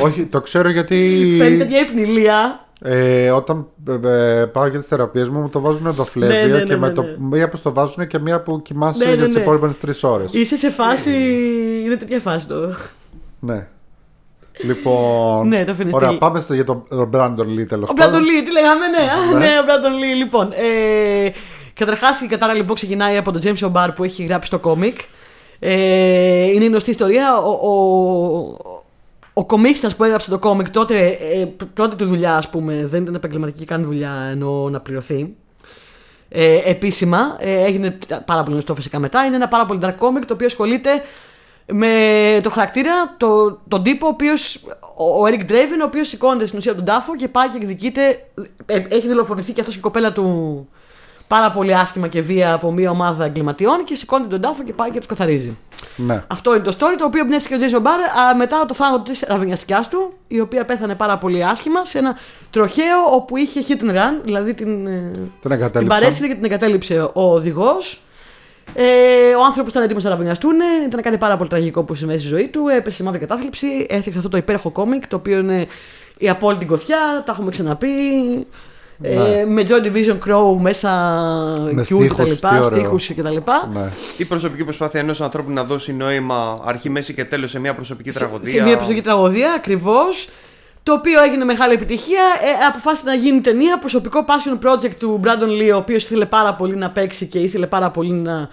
Όχι, 0.00 0.24
το 0.24 0.40
ξέρω 0.40 0.68
γιατί 0.70 1.34
Φαίνεται 1.38 1.64
τέτοια 1.64 1.80
υπνηλία. 1.80 2.66
ε, 2.82 3.30
όταν 3.30 3.66
ε, 3.88 4.40
ε, 4.40 4.44
πάω 4.44 4.66
για 4.66 4.78
τις 4.78 4.88
θεραπείες 4.88 5.28
μου, 5.28 5.40
μου 5.40 5.48
το 5.48 5.60
βάζουν 5.60 5.86
εντοφλέβια 5.86 6.40
Ναι, 6.40 6.46
ναι, 6.46 6.58
ναι, 6.58 6.64
και 6.64 6.76
με 6.76 6.88
ναι, 6.88 6.94
το, 6.94 7.02
ναι. 7.02 7.16
μία 7.18 7.48
που 7.48 7.58
το 7.62 7.72
βάζουν 7.72 8.06
και 8.06 8.18
μία 8.18 8.42
που 8.42 8.62
κοιμάσαι 8.62 9.04
Ναι, 9.04 9.10
ναι, 9.10 9.16
για 9.16 9.24
τις 9.24 9.34
ναι. 9.34 9.40
επόμενες 9.40 9.78
τρεις 9.78 10.02
ώρες. 10.02 10.32
Είσαι 10.32 10.56
σε 10.56 10.70
φάση. 10.70 11.12
Είναι 11.84 11.96
τέτοια 11.96 12.20
φάση 12.20 12.46
το. 12.48 12.74
Ναι. 13.40 13.66
Λοιπόν. 14.64 15.48
Ναι, 15.48 15.64
το 15.64 15.74
φινιστήρι. 15.74 16.04
Ωραία, 16.06 16.18
πάμε 16.18 16.40
στο, 16.40 16.54
για 16.54 16.64
τον 16.64 16.84
τον 16.88 17.10
Brandon 17.14 17.60
Lee 17.60 17.66
τέλος 17.68 17.88
Ο 17.90 17.92
Μπράντον 17.96 18.22
Λί, 18.22 18.42
τι 18.42 18.52
λέγαμε, 18.52 18.86
ναι. 18.86 19.10
Α, 19.10 19.38
Ναι. 19.38 19.46
ναι, 19.46 19.58
ο 19.58 19.64
Μπράντον 19.64 19.98
Λί. 19.98 20.14
Λοιπόν, 20.14 20.52
ε, 20.52 21.30
καταρχάς 21.74 22.20
η 22.20 22.26
κατάρα 22.26 22.52
λοιπόν 22.52 22.74
ξεκινάει 22.74 23.16
από 23.16 23.32
τον 23.32 23.40
James 23.44 23.70
O'Barr 23.72 23.88
που 23.94 24.04
έχει 24.04 24.24
γράψει 24.24 24.50
το 24.50 24.58
κόμικ. 24.58 24.96
Ε, 25.58 26.44
είναι 26.44 26.64
γνωστή 26.64 26.90
ιστορία. 26.90 27.36
Ο, 27.38 27.50
ο, 27.50 28.56
ο 29.32 29.44
κομίξτας 29.46 29.96
που 29.96 30.04
έγραψε 30.04 30.30
το 30.30 30.38
κόμικ 30.38 30.70
τότε, 30.70 31.06
ε, 31.06 31.44
πρώτη 31.74 31.96
του 31.96 32.06
δουλειά, 32.06 32.36
ας 32.36 32.48
πούμε, 32.48 32.86
δεν 32.86 33.02
ήταν 33.02 33.14
επαγγελματική 33.14 33.64
καν 33.64 33.84
δουλειά 33.84 34.28
ενώ 34.30 34.68
να 34.70 34.80
πληρωθεί. 34.80 35.34
Ε, 36.28 36.60
επίσημα, 36.64 37.36
ε, 37.38 37.64
έγινε 37.64 37.98
πάρα 38.24 38.40
πολύ 38.40 38.50
γνωστό 38.50 38.74
φυσικά 38.74 38.98
μετά. 38.98 39.24
Είναι 39.24 39.36
ένα 39.36 39.48
πάρα 39.48 39.66
πολύ 39.66 39.80
dark 39.82 39.88
comic 39.98 40.22
το 40.26 40.34
οποίο 40.34 40.46
ασχολείται 40.46 40.90
με 41.72 41.90
το 42.42 42.50
χαρακτήρα, 42.50 43.14
το, 43.16 43.58
τον 43.68 43.82
τύπο 43.82 44.06
ο 44.06 44.08
οποίος. 44.08 44.64
Ο, 44.96 45.04
ο 45.04 45.22
Eric 45.26 45.50
Draven, 45.50 45.80
ο 45.82 45.84
οποίος 45.84 46.08
σηκώνεται 46.08 46.46
στην 46.46 46.58
ουσία 46.58 46.72
από 46.72 46.80
τον 46.84 46.94
τάφο 46.94 47.16
και 47.16 47.28
πάει 47.28 47.48
και 47.48 47.56
εκδικείται. 47.56 48.24
ε, 48.66 48.82
έχει 48.88 49.08
δολοφονηθεί 49.08 49.52
και 49.52 49.60
αυτός 49.60 49.74
και 49.74 49.80
η 49.80 49.82
κοπέλα 49.82 50.12
του 50.12 50.68
πάρα 51.28 51.50
πολύ 51.50 51.74
άσχημα 51.74 52.08
και 52.08 52.22
βία 52.22 52.52
από 52.52 52.72
μια 52.72 52.90
ομάδα 52.90 53.24
εγκληματιών 53.24 53.84
και 53.84 53.94
σηκώνεται 53.94 54.28
τον 54.30 54.40
τάφο 54.40 54.62
και 54.62 54.72
πάει 54.72 54.90
και 54.90 54.98
τους 54.98 55.06
καθαρίζει. 55.06 55.56
Ναι. 55.96 56.24
Αυτό 56.26 56.54
είναι 56.54 56.64
το 56.64 56.76
story 56.80 56.94
το 56.98 57.04
οποίο 57.04 57.24
πνεύστηκε 57.26 57.54
ο 57.54 57.58
Jason 57.60 57.82
Barr 57.82 58.30
α, 58.32 58.36
μετά 58.36 58.64
το 58.66 58.74
θάνατο 58.74 59.02
της 59.02 59.24
ραβενιαστικιά 59.28 59.84
του, 59.90 60.12
η 60.28 60.40
οποία 60.40 60.64
πέθανε 60.64 60.94
πάρα 60.94 61.18
πολύ 61.18 61.44
άσχημα 61.44 61.84
σε 61.84 61.98
ένα 61.98 62.16
τροχαίο 62.50 62.98
όπου 63.12 63.36
είχε 63.36 63.60
hit 63.68 63.82
and 63.84 63.90
run, 63.90 64.20
δηλαδή 64.24 64.54
την, 64.54 64.86
ε, 64.86 65.10
Την 65.12 65.30
την 65.42 65.50
εγκατέλειψα. 65.52 65.98
παρέστηκε 65.98 66.28
και 66.28 66.34
την 66.34 66.44
εγκατέλειψε 66.44 67.00
ο 67.12 67.32
οδηγός. 67.32 68.02
Ε, 68.74 69.34
ο 69.40 69.44
άνθρωπος 69.44 69.72
ήταν 69.72 69.82
έτοιμος 69.82 70.04
να 70.04 70.10
ραβωνιαστούν. 70.10 70.54
Ήταν 70.86 71.00
κάτι 71.02 71.18
πάρα 71.18 71.36
πολύ 71.36 71.48
τραγικό 71.48 71.82
που 71.84 71.94
συμβαίνει 71.94 72.18
στη 72.18 72.28
ζωή 72.28 72.48
του. 72.48 72.68
Έπεσε 72.76 72.96
σε 72.96 73.02
μαύρη 73.02 73.18
κατάθλιψη. 73.18 73.66
Έφτιαξε 73.88 74.16
αυτό 74.18 74.28
το 74.28 74.36
υπέροχο 74.36 74.70
κόμικ 74.70 75.06
το 75.06 75.16
οποίο 75.16 75.38
είναι 75.38 75.66
η 76.18 76.28
απόλυτη 76.28 76.64
γκοθιά. 76.64 77.22
Τα 77.26 77.32
έχουμε 77.32 77.50
ξαναπεί. 77.50 77.88
Ε, 79.02 79.14
Ναι. 79.14 79.44
με 79.46 79.62
Joy 79.68 79.86
Division 79.86 80.18
Crow 80.28 80.56
μέσα 80.60 80.90
Με 81.72 81.82
Q 81.82 81.84
στίχους, 81.84 82.08
και 82.08 82.14
τα 82.14 82.24
λοιπά, 82.24 82.48
τι 82.50 82.64
ωραίο. 82.64 82.78
στίχους 82.78 83.06
και 83.06 83.22
τα 83.22 83.30
λοιπά. 83.30 83.70
Ναι. 83.72 83.88
Η 84.16 84.24
προσωπική 84.24 84.64
προσπάθεια 84.64 85.00
ενός 85.00 85.20
ανθρώπου 85.20 85.50
να 85.50 85.64
δώσει 85.64 85.92
νόημα 85.92 86.58
αρχή, 86.64 86.90
μέση 86.90 87.14
και 87.14 87.24
τέλος 87.24 87.50
σε 87.50 87.58
μια 87.60 87.74
προσωπική 87.74 88.10
τραγωδία. 88.10 88.52
Σε 88.52 88.62
μια 88.62 88.74
προσωπική 88.76 89.02
τραγωδία, 89.02 89.52
ακριβώς. 89.52 90.28
Το 90.88 90.94
οποίο 90.94 91.22
έγινε 91.22 91.44
μεγάλη 91.44 91.72
επιτυχία. 91.74 92.22
Ε, 92.42 92.66
αποφάσισε 92.66 93.04
να 93.06 93.14
γίνει 93.14 93.40
ταινία. 93.40 93.78
Προσωπικό 93.78 94.24
passion 94.28 94.68
project 94.68 94.94
του 94.98 95.20
Brandon 95.24 95.60
Lee, 95.60 95.70
ο 95.74 95.76
οποίος 95.76 96.04
ήθελε 96.04 96.26
πάρα 96.26 96.54
πολύ 96.54 96.76
να 96.76 96.90
παίξει 96.90 97.26
και 97.26 97.38
ήθελε 97.38 97.66
πάρα 97.66 97.90
πολύ 97.90 98.12
να 98.12 98.48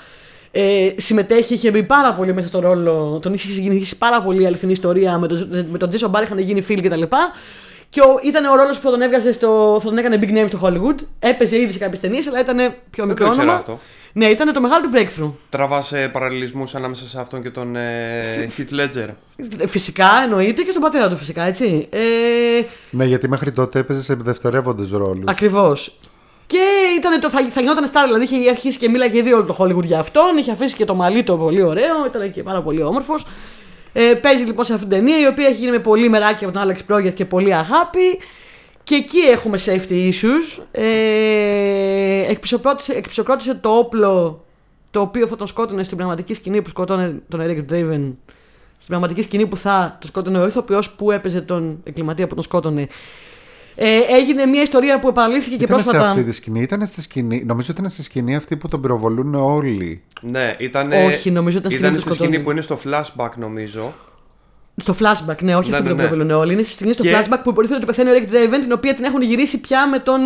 ε, 0.51 0.89
συμμετέχει. 0.95 1.53
Είχε 1.53 1.71
μπει 1.71 1.83
πάρα 1.83 2.13
πολύ 2.13 2.33
μέσα 2.33 2.47
στο 2.47 2.59
ρόλο. 2.59 3.19
Τον 3.21 3.33
είχε 3.33 3.51
συγκινήσει 3.51 3.97
πάρα 3.97 4.21
πολύ 4.21 4.41
η 4.41 4.45
αληθινή 4.45 4.71
ιστορία. 4.71 5.17
Με 5.17 5.27
τον, 5.27 5.65
με 5.69 5.77
τον 5.77 5.89
Jason 5.91 6.11
Barr 6.11 6.23
είχαν 6.23 6.37
γίνει 6.37 6.61
φίλοι 6.61 6.81
κτλ. 6.81 7.01
Και 7.89 8.01
ο, 8.01 8.19
ήταν 8.23 8.45
ο 8.45 8.55
ρόλος 8.55 8.77
που 8.77 8.83
θα 8.83 8.89
τον 8.91 9.01
έβγαζε 9.01 9.33
στο. 9.33 9.77
θα 9.79 9.87
τον 9.89 9.97
έκανε 9.97 10.19
big 10.21 10.37
name 10.37 10.47
στο 10.47 10.59
Hollywood. 10.63 10.95
Έπαιζε 11.19 11.57
ήδη 11.59 11.71
σε 11.71 11.77
κάποιες 11.77 11.99
ταινίες, 11.99 12.27
αλλά 12.27 12.39
ήταν 12.39 12.57
πιο 12.89 13.05
Δεν 13.05 13.07
μικρό 13.07 13.25
το 13.25 13.31
ήξερα 13.31 13.43
όνομα. 13.43 13.57
αυτό. 13.57 13.79
Ναι, 14.17 14.25
ήταν 14.25 14.53
το 14.53 14.61
μεγάλο 14.61 14.85
του 14.85 14.91
breakthrough. 14.95 15.31
Τραβά 15.49 15.83
ε, 15.91 16.07
παραλληλισμούς 16.07 16.75
ανάμεσα 16.75 17.05
σε 17.05 17.19
αυτόν 17.19 17.41
και 17.41 17.49
τον 17.49 17.75
ε, 17.75 18.47
Heath 18.57 18.79
Ledger. 18.79 19.09
Φυσικά 19.67 20.09
εννοείται 20.23 20.61
και 20.61 20.69
στον 20.69 20.81
πατέρα 20.81 21.09
του, 21.09 21.17
φυσικά 21.17 21.43
έτσι. 21.43 21.87
Ε, 21.89 21.99
ναι, 22.91 23.05
γιατί 23.05 23.29
μέχρι 23.29 23.51
τότε 23.51 23.79
έπαιζε 23.79 24.01
σε 24.01 24.13
δευτερεύοντε 24.13 24.97
ρόλους. 24.97 25.23
Ακριβώς. 25.27 25.99
Και 26.47 26.57
ήταν 26.97 27.19
το, 27.19 27.29
θα, 27.29 27.41
θα 27.43 27.61
γινόταν 27.61 27.85
star, 27.85 28.03
δηλαδή 28.05 28.23
είχε 28.23 28.49
αρχίσει 28.49 28.77
και 28.77 28.89
μίλαγε 28.89 29.17
ήδη 29.17 29.33
όλο 29.33 29.43
το 29.43 29.55
Hollywood 29.59 29.83
για 29.83 29.99
αυτόν. 29.99 30.37
Είχε 30.37 30.51
αφήσει 30.51 30.75
και 30.75 30.85
το 30.85 30.95
μαλλί 30.95 31.23
το 31.23 31.37
πολύ 31.37 31.61
ωραίο, 31.61 32.05
ήταν 32.07 32.31
και 32.31 32.43
πάρα 32.43 32.61
πολύ 32.61 32.83
όμορφος. 32.83 33.25
Ε, 33.93 34.13
παίζει 34.13 34.43
λοιπόν 34.43 34.65
σε 34.65 34.73
αυτήν 34.73 34.89
την 34.89 34.97
ταινία 34.97 35.19
η 35.19 35.27
οποία 35.27 35.45
έχει 35.47 35.55
γίνει 35.55 35.71
με 35.71 35.79
πολύ 35.79 36.09
μεράκι 36.09 36.45
από 36.45 36.53
τον 36.53 36.69
Alex 36.69 36.93
Project 36.93 37.13
και 37.13 37.25
πολύ 37.25 37.53
αγάπη. 37.53 38.19
Και 38.85 38.95
εκεί 38.95 39.17
έχουμε 39.19 39.59
safety 39.65 40.11
issues. 40.11 40.63
Ε, 40.71 42.31
εκπισοκρότησε, 42.31 42.93
εκπισοκρότησε 42.93 43.55
το 43.55 43.69
όπλο 43.69 44.45
το 44.91 45.01
οποίο 45.01 45.27
θα 45.27 45.35
τον 45.35 45.47
σκότωνε 45.47 45.83
στην 45.83 45.97
πραγματική 45.97 46.33
σκηνή 46.33 46.61
που 46.61 46.69
σκότωνε 46.69 47.21
τον 47.29 47.39
Eric 47.43 47.71
Draven. 47.71 48.13
Στην 48.71 48.87
πραγματική 48.87 49.21
σκηνή 49.21 49.47
που 49.47 49.57
θα 49.57 49.97
τον 49.99 50.09
σκότωνε 50.09 50.39
ο 50.39 50.47
ηθοποιός 50.47 50.91
που 50.91 51.11
έπαιζε 51.11 51.41
τον 51.41 51.79
εγκληματία 51.83 52.27
που 52.27 52.35
τον 52.35 52.43
σκότωνε. 52.43 52.87
Ε, 53.75 53.99
έγινε 54.09 54.45
μια 54.45 54.61
ιστορία 54.61 54.99
που 54.99 55.07
επαναλήφθηκε 55.07 55.55
και 55.57 55.63
Ήταν 55.63 55.77
σε 55.77 55.83
πρόσφατα. 55.83 56.09
αυτή 56.09 56.23
τη 56.23 56.31
σκηνή, 56.31 56.61
ήταν 56.61 56.87
στη 56.87 57.01
σκηνή. 57.01 57.43
Νομίζω 57.45 57.67
ότι 57.71 57.79
ήταν 57.79 57.91
στη 57.91 58.03
σκηνή 58.03 58.35
αυτή 58.35 58.55
που 58.57 58.67
τον 58.67 58.81
πυροβολούν 58.81 59.35
όλοι. 59.35 60.03
Ναι, 60.21 60.55
ήταν. 60.59 60.91
Όχι, 60.91 61.31
νομίζω 61.31 61.57
ήταν 61.57 61.71
σκηνή 61.71 61.87
ήταν 61.87 61.95
που 61.95 62.01
στη 62.01 62.09
σκοτώνει. 62.13 62.29
σκηνή 62.29 62.43
που 62.45 62.51
είναι 62.51 62.61
στο 62.61 62.79
flashback, 62.85 63.29
νομίζω. 63.37 63.93
Στο 64.77 64.95
flashback, 64.99 65.41
ναι, 65.41 65.55
όχι 65.55 65.69
Ναι, 65.69 65.75
αυτό 65.77 65.89
που 65.89 65.95
ναι, 65.95 65.95
τον 65.95 65.95
ναι. 65.95 66.07
προβάλλουν 66.07 66.31
όλοι. 66.31 66.53
Είναι 66.53 66.63
στη 66.63 66.71
στιγμή 66.71 66.93
στο 66.93 67.03
Και- 67.03 67.11
flashback 67.17 67.39
που 67.43 67.49
υποτίθεται 67.49 67.75
ότι 67.75 67.85
πεθαίνει 67.85 68.09
ο 68.09 68.13
Rick 68.13 68.33
Draven, 68.33 68.59
την 68.61 68.71
οποία 68.71 68.93
την 68.95 69.03
έχουν 69.03 69.21
γυρίσει 69.21 69.59
πια 69.59 69.87
με 69.89 69.99
τον, 69.99 70.21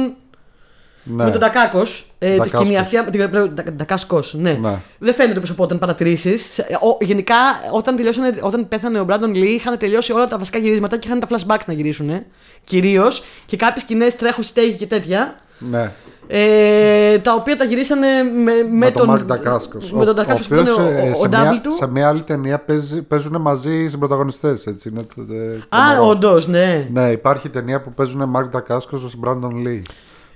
Ναι. 1.04 1.24
με 1.24 1.32
τον 1.32 1.40
Τακάκος. 1.40 2.12
Ε, 2.20 2.30
τη 2.30 2.36
Ντακάσκος. 2.36 2.60
σκηνή 2.62 2.78
αυτή. 2.78 2.96
με 2.98 3.12
την- 3.12 3.30
Ντα- 3.54 3.72
Ντακάσκος, 3.72 4.34
ναι. 4.34 4.52
Ναι. 4.52 4.82
Δεν 4.98 5.14
φαίνεται 5.14 5.38
πρόσωπο 5.40 5.64
όταν 5.64 5.80
παρατηρήσεις. 5.80 6.60
Γενικά, 7.02 7.36
όταν, 7.72 7.96
τελειώσανε, 7.96 8.34
όταν 8.42 8.67
πέθανε 8.67 9.00
ο 9.00 9.06
Brandon 9.10 9.30
Lee, 9.36 9.36
είχαν 9.48 9.78
τελειώσει 9.78 10.12
όλα 10.12 10.28
τα 10.28 10.38
βασικά 10.38 10.58
γυρίσματα 10.58 10.98
και 10.98 11.08
είχαν 11.08 11.19
τα 11.19 11.28
flashbacks 11.30 11.65
να 11.65 11.73
γυρίσουν. 11.73 12.23
Κυρίως. 12.63 13.23
Και 13.46 13.58
κάποιες 13.58 13.84
σκηνές 13.84 14.15
τρέχουν 14.15 14.44
στέγη 14.44 14.73
και 14.73 14.86
τέτοια. 14.88 15.36
Ναι. 15.60 15.92
Ε, 16.32 17.17
τα 17.19 17.34
οποία 17.34 17.58
τα 17.58 17.63
γυρίσανε 17.63 18.08
με, 18.23 18.52
με, 18.54 18.63
Με 18.71 18.86
τον 18.86 18.94
τον 18.94 19.08
Μαρκ 19.08 19.23
Ντακάσκος. 19.23 19.92
Με 19.92 20.06
τον 20.06 20.15
Ντακάσκος 20.15 20.48
που 20.48 20.54
ήταν 20.54 20.67
ο, 20.67 20.71
ο, 20.71 21.10
ο 21.12 21.15
σε, 21.15 21.25
double 21.25 21.30
μια, 21.30 21.62
του. 21.63 21.71
σε 21.71 21.88
μια 21.88 22.08
άλλη 22.08 22.23
ταινία 22.23 22.60
παίζει, 22.60 23.02
παίζουν 23.02 23.42
μαζί 23.42 23.84
οι 23.84 23.90
συμπροταγωνιστές, 23.90 24.65
έτσι. 24.65 24.90
Είναι, 24.90 25.00
ε, 25.00 25.56
Α, 25.69 25.80
τρομερό. 25.84 26.08
όντως, 26.08 26.48
ναι. 26.48 26.88
Ναι, 26.94 27.10
υπάρχει 27.12 27.50
ταινία 27.50 27.82
που 27.82 27.94
παίζουν 27.94 28.30
Μαρκ 28.30 28.48
Ντακάσκος 28.50 29.04
ως 29.04 29.15
Brandon 29.25 29.67
Lee. 29.67 29.82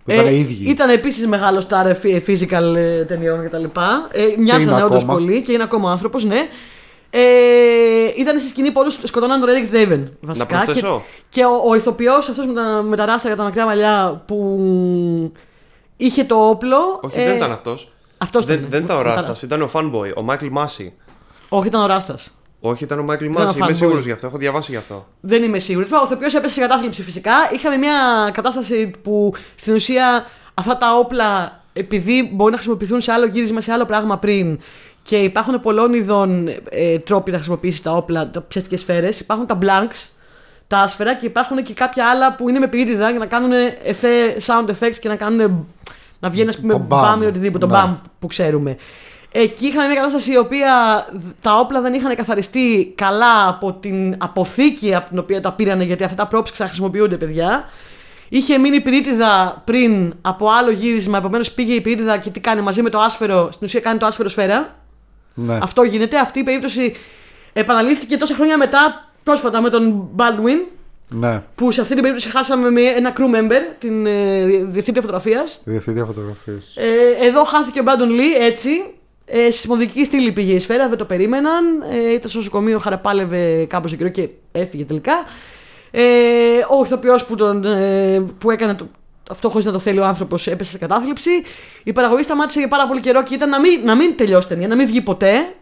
Που 0.05 0.11
ήταν 0.11 0.25
οι 0.27 0.37
ίδιοι. 0.39 0.63
Ε, 0.67 0.69
Ήταν 0.69 0.89
επίσης 0.89 1.27
μεγάλο 1.27 1.63
star 1.69 1.85
ε, 1.85 1.93
φι- 1.93 2.23
physical 2.29 2.75
ε, 2.75 3.03
ταινιών 3.03 3.43
κτλ. 3.45 3.63
Ε, 4.11 4.21
μοιάζανε 4.37 4.63
είναι 4.71 4.83
όντως 4.83 5.03
ακόμα. 5.03 5.13
πολύ 5.13 5.41
και 5.41 5.51
είναι 5.51 5.63
ακόμα 5.63 5.91
άνθρωπος, 5.91 6.23
ναι. 6.25 6.47
Ε, 7.09 7.19
ήταν 8.17 8.39
στη 8.39 8.47
σκηνή 8.47 8.71
που 8.71 8.79
όλους 8.79 8.99
σκοτώναν 9.03 9.39
τον 9.39 9.49
Eric 9.49 9.75
Draven 9.75 10.07
βασικά. 10.21 10.53
Να 10.55 10.59
και, 10.59 10.65
προσθέσω. 10.65 11.03
και 11.29 11.43
ο, 11.45 11.69
ο 11.69 11.75
ηθοποιός 11.75 12.29
αυτός 12.29 12.45
με, 12.45 12.53
τα- 12.53 12.81
με 12.89 12.95
τα 12.95 13.05
ράστα 13.05 13.29
και 13.29 13.35
τα 13.35 13.43
μακριά 13.43 13.65
μαλλιά 13.65 14.23
που 14.27 14.37
είχε 16.05 16.23
το 16.23 16.35
όπλο. 16.35 16.99
Όχι, 17.01 17.19
ε, 17.19 17.25
δεν 17.25 17.35
ήταν 17.35 17.51
αυτός. 17.51 17.91
Αυτός 18.17 18.45
δεν, 18.45 18.57
ήταν, 18.57 18.69
δεν 18.69 18.83
ήταν 18.83 18.95
ο 18.95 18.99
με 18.99 19.05
τα 19.05 19.13
Ράστα, 19.13 19.45
ήταν 19.45 19.61
ο 19.61 19.69
fanboy, 19.73 20.13
ο 20.15 20.21
Μάικλ 20.21 20.47
Μάση. 20.51 20.93
Όχι, 21.49 21.67
ήταν 21.67 21.81
ο 21.81 21.85
Ράστας. 21.85 22.31
Όχι, 22.59 22.83
ήταν 22.83 22.99
ο 22.99 23.03
Μάικλ 23.03 23.25
Ήταν 23.25 23.41
ο 23.41 23.45
Μάση. 23.45 23.57
Είμαι 23.57 23.67
fanboy. 23.67 23.75
σίγουρος 23.75 24.05
γι' 24.05 24.11
αυτό, 24.11 24.27
έχω 24.27 24.37
διαβάσει 24.37 24.71
γι' 24.71 24.77
αυτό. 24.77 25.07
Δεν 25.19 25.43
είμαι 25.43 25.59
σίγουρη. 25.59 25.87
Ο 25.91 26.05
ηθοποιό 26.05 26.37
έπεσε 26.37 26.53
σε 26.53 26.59
κατάθλιψη 26.59 27.03
φυσικά. 27.03 27.33
Είχαμε 27.53 27.77
μια 27.77 27.93
κατάσταση 28.33 28.91
που 29.01 29.33
στην 29.55 29.73
ουσία 29.73 30.25
αυτά 30.53 30.77
τα 30.77 30.97
όπλα, 30.97 31.61
επειδή 31.73 32.29
μπορεί 32.33 32.51
να 32.51 32.57
χρησιμοποιηθούν 32.57 33.01
σε 33.01 33.11
άλλο 33.11 33.25
γύρισμα, 33.25 33.61
σε 33.61 33.71
άλλο 33.71 33.85
πράγμα 33.85 34.17
πριν 34.17 34.59
και 35.03 35.17
υπάρχουν 35.17 35.61
πολλών 35.61 35.93
ειδών 35.93 36.47
ε, 36.69 36.99
τρόποι 36.99 37.31
να 37.31 37.35
χρησιμοποιήσεις 37.37 37.81
τα 37.81 37.91
όπλα, 37.91 38.29
τα 38.29 38.45
ψεύτικες 38.47 38.79
σφαίρες. 38.79 39.19
Υπάρχουν 39.19 39.47
τα 39.47 39.57
blanks, 39.61 40.09
τα 40.73 40.79
άσφαιρα 40.79 41.13
και 41.15 41.25
υπάρχουν 41.25 41.63
και 41.63 41.73
κάποια 41.73 42.05
άλλα 42.09 42.35
που 42.35 42.49
είναι 42.49 42.59
με 42.59 42.67
πυρίτιδα 42.67 43.09
για 43.09 43.19
να 43.19 43.25
κάνουν 43.25 43.51
εφέ, 43.83 44.37
sound 44.45 44.69
effects 44.69 44.97
και 44.99 45.07
να 45.07 45.15
κάνουν. 45.15 45.67
να 46.19 46.29
βγαίνει, 46.29 46.49
ας 46.49 46.57
πούμε, 46.59 46.73
Το 46.73 46.79
bam. 46.79 46.85
μπάμ 46.87 47.21
ή 47.21 47.25
οτιδήποτε, 47.25 47.65
το 47.65 47.71
Ναι. 47.73 47.79
μπαμ 47.81 47.95
που 48.19 48.27
ξέρουμε. 48.27 48.77
Εκεί 49.31 49.65
είχαμε 49.65 49.85
μια 49.87 49.95
κατάσταση 49.95 50.31
η 50.31 50.37
οποία 50.37 50.71
τα 51.41 51.57
όπλα 51.59 51.81
δεν 51.81 51.93
είχαν 51.93 52.15
καθαριστεί 52.15 52.93
καλά 52.95 53.47
από 53.47 53.73
την 53.73 54.15
αποθήκη 54.17 54.95
από 54.95 55.09
την 55.09 55.17
οποία 55.19 55.41
τα 55.41 55.51
πήρανε, 55.51 55.83
γιατί 55.83 56.03
αυτά 56.03 56.27
τα 56.27 56.37
props 56.37 56.49
ξαναχρησιμοποιούνται, 56.51 57.17
παιδιά. 57.17 57.65
Είχε 58.29 58.57
μείνει 58.57 58.81
πυρίτιδα 58.81 59.61
πριν 59.65 60.13
από 60.21 60.49
άλλο 60.49 60.71
γύρισμα, 60.71 61.17
επομένως 61.17 61.51
πήγε 61.51 61.73
η 61.73 61.81
πυρίτιδα 61.81 62.17
και 62.17 62.29
τι 62.29 62.39
κάνει 62.39 62.61
μαζί 62.61 62.81
με 62.81 62.89
το 62.89 62.99
άσφαιρο. 62.99 63.51
Στην 63.51 63.67
ουσία 63.67 63.79
κάνει 63.79 63.97
το 63.97 64.05
άσφαιρο 64.05 64.29
σφαίρα. 64.29 64.75
Ναι. 65.33 65.57
Αυτό 65.61 65.83
γίνεται. 65.83 66.19
Αυτή 66.19 66.39
η 66.39 66.43
περίπτωση 66.43 66.95
επαναλήφθηκε 67.53 68.17
τόσα 68.17 68.35
χρόνια 68.35 68.57
μετά, 68.57 69.09
πρόσφατα 69.23 69.61
με 69.61 69.69
τον 69.69 70.09
Baldwin, 70.15 70.67
ναι. 71.09 71.43
που 71.55 71.71
σε 71.71 71.81
αυτή 71.81 71.93
την 71.93 72.01
περίπτωση 72.01 72.29
χάσαμε 72.29 72.69
με 72.69 72.81
ένα 72.81 73.13
crew 73.17 73.35
member, 73.35 73.61
την 73.79 74.05
ε, 74.05 74.45
διευθύντρια 74.45 75.01
φωτογραφίας. 75.01 75.61
Διευθύντρια 75.63 76.05
φωτογραφίε. 76.05 76.57
Ε, 76.75 77.27
εδώ 77.27 77.43
χάθηκε 77.43 77.79
ο 77.79 77.83
Μπράντον 77.83 78.09
Λί 78.09 78.33
έτσι. 78.35 78.69
Ε, 79.25 79.51
στη 79.51 79.61
σπονδική 79.61 80.05
στήλη 80.05 80.31
πήγε 80.31 80.53
η 80.53 80.59
σφαίρα, 80.59 80.89
δεν 80.89 80.97
το 80.97 81.05
περίμεναν. 81.05 81.63
Ε, 81.91 82.13
ήταν 82.13 82.29
στο 82.29 82.37
νοσοκομείο, 82.37 82.79
χαραπάλευε 82.79 83.65
κάποιο 83.65 83.97
καιρό 83.97 84.09
και 84.09 84.29
έφυγε 84.51 84.83
τελικά. 84.83 85.13
Ε, 85.91 86.01
ο 86.79 86.83
ηθοποιός 86.83 87.25
που, 87.25 87.35
τον, 87.35 87.65
ε, 87.65 88.19
που 88.37 88.51
έκανε 88.51 88.73
το, 88.73 88.87
αυτό 89.29 89.49
χωρίς 89.49 89.65
να 89.65 89.71
το 89.71 89.79
θέλει 89.79 89.99
ο 89.99 90.05
άνθρωπος 90.05 90.47
έπεσε 90.47 90.71
σε 90.71 90.77
κατάθλιψη. 90.77 91.29
Η 91.83 91.93
παραγωγή 91.93 92.23
σταμάτησε 92.23 92.59
για 92.59 92.67
πάρα 92.67 92.87
πολύ 92.87 92.99
καιρό 92.99 93.23
και 93.23 93.33
ήταν 93.33 93.49
να 93.49 93.59
μην, 93.59 93.81
να 93.83 93.95
μην 93.95 94.17
τελειώσει 94.17 94.45
η 94.45 94.49
ταινία, 94.49 94.67
να 94.67 94.75
μην 94.75 94.87
βγει 94.87 95.01
ποτέ. 95.01 95.53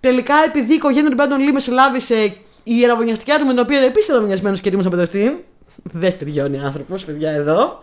Τελικά, 0.00 0.34
επειδή 0.46 0.72
η 0.72 0.74
οικογένεια 0.74 1.08
του 1.08 1.14
Μπράντον 1.14 1.40
Λί 1.40 1.52
μεσολάβησε 1.52 2.36
η 2.62 2.72
ιεραβωνιαστικιά 2.80 3.38
του 3.38 3.44
με 3.44 3.50
την 3.50 3.58
οποία 3.60 3.76
είναι 3.76 3.86
επίσης 3.86 4.08
ιεραβωνιασμένο 4.08 4.56
και 4.56 4.62
έτοιμος 4.64 4.84
να 4.84 4.90
παντρευτεί. 4.90 5.44
Δεν 5.82 6.10
στηριώνει 6.10 6.58
άνθρωπος, 6.58 7.04
παιδιά, 7.04 7.30
εδώ. 7.30 7.78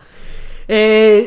Ε, 0.66 0.76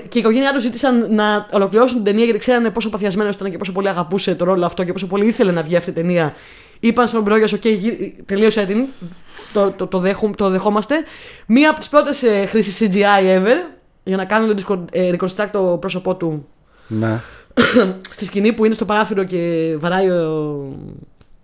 και 0.09 0.19
η 0.19 0.21
οικογένειά 0.21 0.53
τους 0.53 0.63
ζήτησαν 0.63 1.15
να 1.15 1.47
ολοκληρώσουν 1.53 1.97
την 1.97 2.05
ταινία 2.05 2.25
γιατί 2.25 2.39
ξέρανε 2.39 2.71
πόσο 2.71 2.91
παθιασμένος 2.91 3.35
ήταν 3.35 3.51
και 3.51 3.59
πόσο 3.59 3.73
πολύ 3.73 3.89
αγαπούσε 3.89 4.35
το 4.35 4.45
ρόλο 4.45 4.65
αυτό 4.67 4.85
και 4.85 4.93
πόσο 4.93 5.07
πολύ 5.07 5.27
ήθελε 5.27 5.53
να 5.53 5.63
βγει 5.63 5.77
αυτή 5.77 5.91
η 5.91 5.93
ταινία. 5.93 6.35
Είπαν 6.81 7.09
στον 7.09 7.23
Μπρόγια, 7.23 7.47
OK, 7.47 7.65
γυ- 7.65 8.27
τελείωσε 8.27 8.65
την. 8.67 8.87
Το, 9.53 9.71
το, 9.71 9.87
το, 9.87 9.99
δέχο- 9.99 10.31
το 10.37 10.49
δεχόμαστε. 10.51 10.95
Μία 11.47 11.71
από 11.71 11.79
τις 11.79 11.89
πρώτες 11.89 12.23
ε, 12.23 12.47
χρήσεις 12.47 12.89
CGI 12.93 13.39
ever 13.39 13.57
για 14.03 14.17
να 14.17 14.25
κάνουν 14.25 14.57
το 14.57 14.63
disco- 14.69 14.85
ε, 14.93 15.11
reconstruct 15.19 15.49
το 15.53 15.61
πρόσωπό 15.81 16.17
του 16.17 16.47
Ναι. 16.87 17.21
στη 18.15 18.25
σκηνή 18.25 18.53
που 18.53 18.65
είναι 18.65 18.75
στο 18.75 18.85
παράθυρο 18.85 19.25
και 19.25 19.75
βαράει 19.79 20.09
ο, 20.11 20.57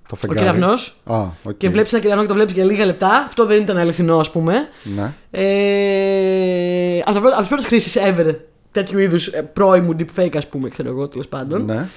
Το 0.09 0.15
ο 0.15 0.17
φεγγάρι. 0.17 0.41
κεραυνός. 0.41 1.01
Α, 1.05 1.25
οκ. 1.43 1.57
Και 1.57 1.69
βλέπεις 1.69 1.93
ένα 1.93 2.03
κεραυνό 2.03 2.23
και 2.23 2.29
το 2.29 2.35
βλέπεις 2.35 2.53
για 2.55 2.65
λίγα 2.65 2.85
λεπτά. 2.85 3.25
Αυτό 3.27 3.47
δεν 3.47 3.63
ήταν 3.63 3.77
αληθινό, 3.77 4.19
ας 4.19 4.31
πούμε. 4.31 4.69
Ναι. 4.83 5.15
Ε, 5.31 6.99
από, 7.05 7.13
τα 7.13 7.21
πρώτα- 7.21 7.33
από 7.35 7.41
τις 7.41 7.49
πρώτες 7.49 7.67
χρήσεις 7.67 8.01
ever 8.05 8.35
τέτοιου 8.71 8.99
είδους 8.99 9.31
πρώιμου 9.53 9.97
deepfake, 9.99 10.37
ας 10.37 10.47
πούμε, 10.49 10.69
ξέρω 10.69 10.89
εγώ 10.89 11.09
τέλος 11.09 11.29
πάντων. 11.29 11.65
Ναι. 11.65 11.89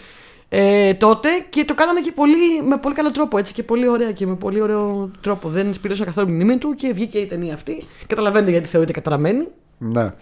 Ε, 0.49 0.93
τότε 0.93 1.29
και 1.49 1.65
το 1.65 1.73
κάνανε 1.75 2.01
και 2.01 2.11
πολύ, 2.11 2.61
με 2.67 2.77
πολύ 2.77 2.95
καλό 2.95 3.11
τρόπο 3.11 3.37
έτσι 3.37 3.53
και 3.53 3.63
πολύ 3.63 3.87
ωραία 3.87 4.11
και 4.11 4.25
με 4.25 4.35
πολύ 4.35 4.61
ωραίο 4.61 5.11
τρόπο. 5.21 5.49
Δεν 5.49 5.73
σπίλωσαν 5.73 6.05
καθόλου 6.05 6.29
μνήμη 6.29 6.57
του 6.57 6.75
και 6.75 6.93
βγήκε 6.93 7.17
η 7.17 7.25
ταινία 7.25 7.53
αυτή. 7.53 7.83
Καταλαβαίνετε 8.07 8.51
γιατί 8.51 8.67
θεωρείται 8.69 8.91
καταραμένη. 8.91 9.47
Ναι. 9.77 10.13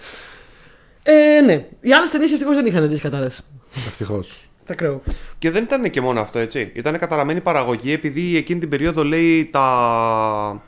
Ε, 1.04 1.42
ναι. 1.46 1.66
Οι 1.82 1.94
άλλες 1.94 2.10
ταινίες 2.10 2.32
ευτυχώς 2.32 2.56
δεν 2.56 2.66
είχαν 2.66 2.82
τέτοιες 2.82 3.02
κατάρες. 3.02 3.42
Ευτυχώς. 3.88 4.50
Τα 4.68 4.74
κρέω. 4.76 5.02
Και 5.38 5.52
δεν 5.52 5.64
ήταν 5.64 5.90
και 5.90 6.02
μόνο 6.02 6.20
αυτό, 6.20 6.40
έτσι. 6.40 6.72
Ήταν 6.76 6.98
καταραμένη 7.00 7.42
παραγωγή 7.42 7.94
επειδή 7.94 8.38
εκείνη 8.38 8.60
την 8.60 8.70
περίοδο 8.70 9.04
λέει 9.04 9.46
τα. 9.52 10.62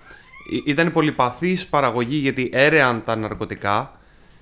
Ή- 0.52 0.64
Ήταν 0.66 0.92
πολυπαθής 0.92 1.66
παραγωγή 1.66 2.16
γιατί 2.16 2.50
έρεαν 2.54 3.02
τα 3.06 3.16
ναρκωτικά. 3.16 3.94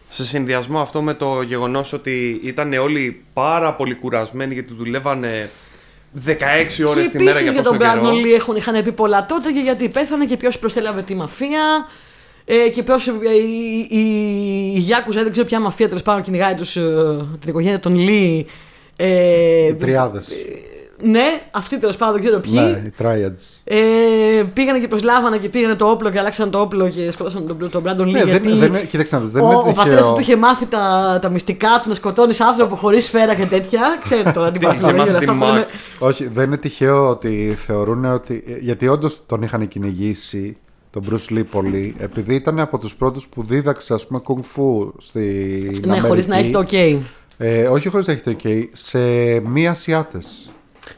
Σε 0.07 0.25
συνδυασμό 0.25 0.79
αυτό 0.79 1.01
με 1.01 1.13
το 1.13 1.41
γεγονός 1.41 1.93
ότι 1.93 2.39
ήταν 2.43 2.73
όλοι 2.73 3.23
πάρα 3.33 3.73
πολύ 3.73 3.95
κουρασμένοι 3.95 4.53
γιατί 4.53 4.73
δουλεύανε 4.73 5.49
16 6.25 6.29
Και 6.75 6.85
ώρες 6.85 7.09
τη 7.09 7.17
μέρα 7.23 7.29
επίσης 7.29 7.41
για 7.41 7.51
για 7.51 7.63
τόσο 7.63 7.77
τον 7.77 7.87
καιρό. 7.87 8.01
Brandon 8.03 8.25
Lee 8.25 8.33
έχουν, 8.35 8.55
είχαν 8.55 8.83
πει 8.83 8.91
πολλά 8.91 9.25
τότε 9.25 9.51
και 9.51 9.59
γιατί 9.59 9.89
πέθανε 9.89 10.25
και 10.25 10.37
ποιος 10.37 10.59
προσέλαβε 10.59 11.01
τη 11.01 11.15
μαφία. 11.15 11.87
Ε, 12.45 12.69
και 12.69 12.83
ποιος. 12.83 13.05
Η, 13.05 13.11
η, 13.89 13.99
η 14.75 14.79
Γιάκουζα, 14.79 15.23
δεν 15.23 15.31
ξέρω 15.31 15.47
ποια 15.47 15.59
μαφία 15.59 15.87
τέλος 15.87 16.01
πάντων 16.03 16.23
κυνηγάει 16.23 16.55
τους, 16.55 16.75
ε, 16.75 16.81
την 17.39 17.49
οικογένεια 17.49 17.79
των 17.79 17.95
Λί. 17.95 18.47
Ε, 18.99 19.67
Οι 19.67 19.73
τριάδες. 19.75 20.31
ναι, 21.01 21.41
αυτοί 21.51 21.77
τέλος 21.79 21.97
πάντων 21.97 22.13
δεν 22.13 22.23
ξέρω 22.23 22.39
ποιοι. 22.41 22.53
Ναι, 22.53 22.87
οι 22.87 22.93
triads. 22.99 23.59
Ε, 23.63 24.43
πήγανε 24.53 24.79
και 24.79 24.87
προσλάβανε 24.87 25.37
και 25.37 25.49
πήγανε 25.49 25.75
το 25.75 25.85
όπλο 25.89 26.09
και 26.09 26.19
αλλάξαν 26.19 26.49
το 26.49 26.59
όπλο 26.59 26.89
και 26.89 27.11
σκότωσαν 27.11 27.47
τον, 27.47 27.69
τον 27.69 27.83
Brandon 27.85 28.01
Lee. 28.01 28.11
Ναι, 28.11 28.19
δεν, 28.19 28.27
γιατί 28.27 28.49
δεν, 28.53 28.67
είναι- 28.67 28.79
κοίταξε 28.83 29.15
να 29.15 29.21
δεις, 29.21 29.31
δεν 29.31 29.43
ο, 29.43 29.45
είναι 29.45 29.55
ο 29.55 29.61
πατέρας 29.61 29.85
τυχαίο. 29.99 30.13
του 30.13 30.19
είχε 30.21 30.35
μάθει 30.35 30.65
τα, 30.65 31.19
τα 31.21 31.29
μυστικά 31.29 31.79
του 31.83 31.89
να 31.89 31.95
σκοτώνει 31.95 32.33
άνθρωπο 32.39 32.75
χωρίς 32.75 33.05
σφαίρα 33.05 33.35
και 33.35 33.45
τέτοια. 33.45 33.81
Ξέρετε 34.03 34.31
τώρα 34.31 34.51
την 34.51 34.59
Τι 34.61 34.65
είχε 34.67 34.75
παραφιλολογία 34.79 35.13
μάθει 35.13 35.25
αυτά 35.25 35.31
τη 35.33 35.37
που 35.39 35.45
λέμε. 35.45 35.57
Μάκ. 35.99 36.09
Όχι, 36.09 36.27
δεν 36.27 36.45
είναι 36.45 36.57
τυχαίο 36.57 37.09
ότι 37.09 37.57
θεωρούν 37.65 38.05
ότι. 38.05 38.43
Γιατί 38.61 38.87
όντως 38.87 39.21
τον 39.25 39.41
είχαν 39.41 39.67
κυνηγήσει 39.67 40.57
τον 40.91 41.03
Bruce 41.09 41.33
Lee 41.37 41.43
πολύ, 41.51 41.95
επειδή 41.97 42.35
ήταν 42.35 42.59
από 42.59 42.77
τους 42.79 42.95
πρώτους 42.95 43.27
που 43.27 43.43
δίδαξε, 43.43 43.93
ας 43.93 44.07
πούμε, 44.07 44.21
kung 44.27 44.37
fu 44.39 44.89
στην 44.97 45.81
Ναι, 45.85 45.99
χωρίς 45.99 46.27
να 46.27 46.37
έχει 46.37 46.49
το 46.51 46.65
OK. 46.69 46.97
Ε, 47.37 47.67
όχι 47.67 47.87
χωρίς 47.89 48.07
να 48.07 48.13
έχει 48.13 48.21
το 48.21 48.35
OK, 48.43 48.63
σε 48.73 48.99
μη 49.39 49.67
Ασιάτες. 49.67 50.49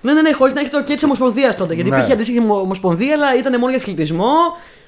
Ναι, 0.02 0.14
ναι, 0.14 0.22
ναι, 0.22 0.32
χωρίς 0.34 0.54
να 0.54 0.60
έχει 0.60 0.70
το 0.70 0.80
OK 0.80 0.84
της 0.94 1.04
Ομοσπονδίας 1.04 1.56
τότε. 1.56 1.74
Γιατί 1.74 1.90
Ναι. 1.90 1.96
υπήρχε 1.96 2.14
αντίστοιχη 2.14 2.40
ομο- 2.40 2.60
Ομοσπονδία, 2.62 3.14
αλλά 3.14 3.36
ήταν 3.38 3.60
μόνο 3.60 3.72
για 3.72 3.82
αθλητισμό. 3.82 4.34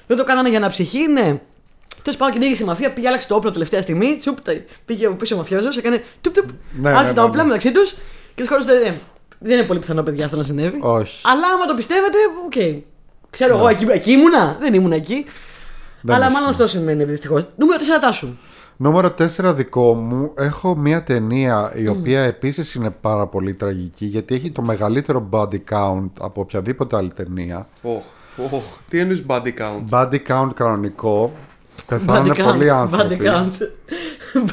Δεν 0.06 0.16
το 0.16 0.24
κάνανε 0.24 0.48
για 0.48 0.58
να 0.58 0.68
ψυχή, 0.68 1.06
ναι. 1.06 1.40
Τέλος 2.02 2.18
πάντων, 2.18 2.32
κυνήγησε 2.34 2.62
η 2.62 2.66
μαφία, 2.66 2.92
πήγε, 2.92 3.08
άλλαξε 3.08 3.28
το 3.28 3.34
όπλο 3.34 3.50
τελευταία 3.50 3.82
στιγμή. 3.82 4.16
Τσουπ, 4.20 4.40
τα- 4.40 4.60
πήγε 4.84 5.06
ο 5.06 5.14
πίσω 5.14 5.34
ο 5.34 5.38
μαφιόζος, 5.38 5.76
έκανε 5.76 6.02
τουπ, 6.20 6.34
τουπ, 6.34 6.48
Ναι, 6.80 6.88
άρχισε 6.90 7.04
ναι, 7.08 7.12
τα 7.14 7.22
ναι, 7.22 7.28
όπλα 7.28 7.42
ναι. 7.42 7.46
μεταξύ 7.48 7.72
τους 7.72 7.90
και 8.34 8.42
τους 8.42 8.48
χώρισε. 8.48 8.72
Ε, 8.72 8.92
δεν 9.38 9.56
είναι 9.58 9.66
πολύ 9.66 9.78
πιθανό, 9.78 10.02
παιδιά, 10.02 10.24
αυτό 10.24 10.36
να 10.36 10.42
συνέβη. 10.42 10.78
Όχι. 10.80 11.20
Αλλά 11.22 11.46
άμα 11.54 11.64
το 11.66 11.74
πιστεύετε, 11.74 12.18
οκ. 12.46 12.82
Ξέρω 13.30 13.56
εγώ, 13.56 13.68
εκεί, 13.68 13.86
εκεί 13.90 14.10
ήμουνα. 14.12 14.56
Δεν 14.60 14.74
ήμουνα 14.74 14.94
εκεί. 14.96 15.24
Δεν 16.00 16.14
αλλά 16.14 16.24
ήσουν. 16.24 16.36
μάλλον 16.36 16.50
αυτό 16.50 16.66
σημαίνει 16.66 17.04
δυστυχώς. 17.04 17.42
Νούμερο 17.56 17.78
4 17.80 18.00
Τάσου. 18.00 18.28
Νούμερο 18.82 19.14
4 19.18 19.54
δικό 19.54 19.94
μου, 19.94 20.32
έχω 20.36 20.76
μια 20.76 21.02
ταινία 21.02 21.72
η 21.76 21.88
οποία 21.88 22.20
επίσης 22.22 22.74
είναι 22.74 22.90
πάρα 23.00 23.26
πολύ 23.26 23.54
τραγική 23.54 24.04
γιατί 24.04 24.34
έχει 24.34 24.50
το 24.50 24.62
μεγαλύτερο 24.62 25.28
body 25.30 25.58
count 25.70 26.10
από 26.20 26.40
οποιαδήποτε 26.40 26.96
άλλη 26.96 27.12
ταινία. 27.12 27.66
Οχ, 27.82 28.02
οχ, 28.52 28.62
τι 28.88 28.98
εννοείς 28.98 29.24
body 29.26 29.46
count; 29.58 29.88
Body 29.90 30.18
count 30.28 30.48
κανονικό. 30.54 31.32
Πεθάνουν 31.86 32.32
Body 32.32 32.42
πολλοί 32.44 32.66
count, 32.70 32.74
άνθρωποι. 32.80 33.18
body 33.20 33.26
count. 33.26 33.52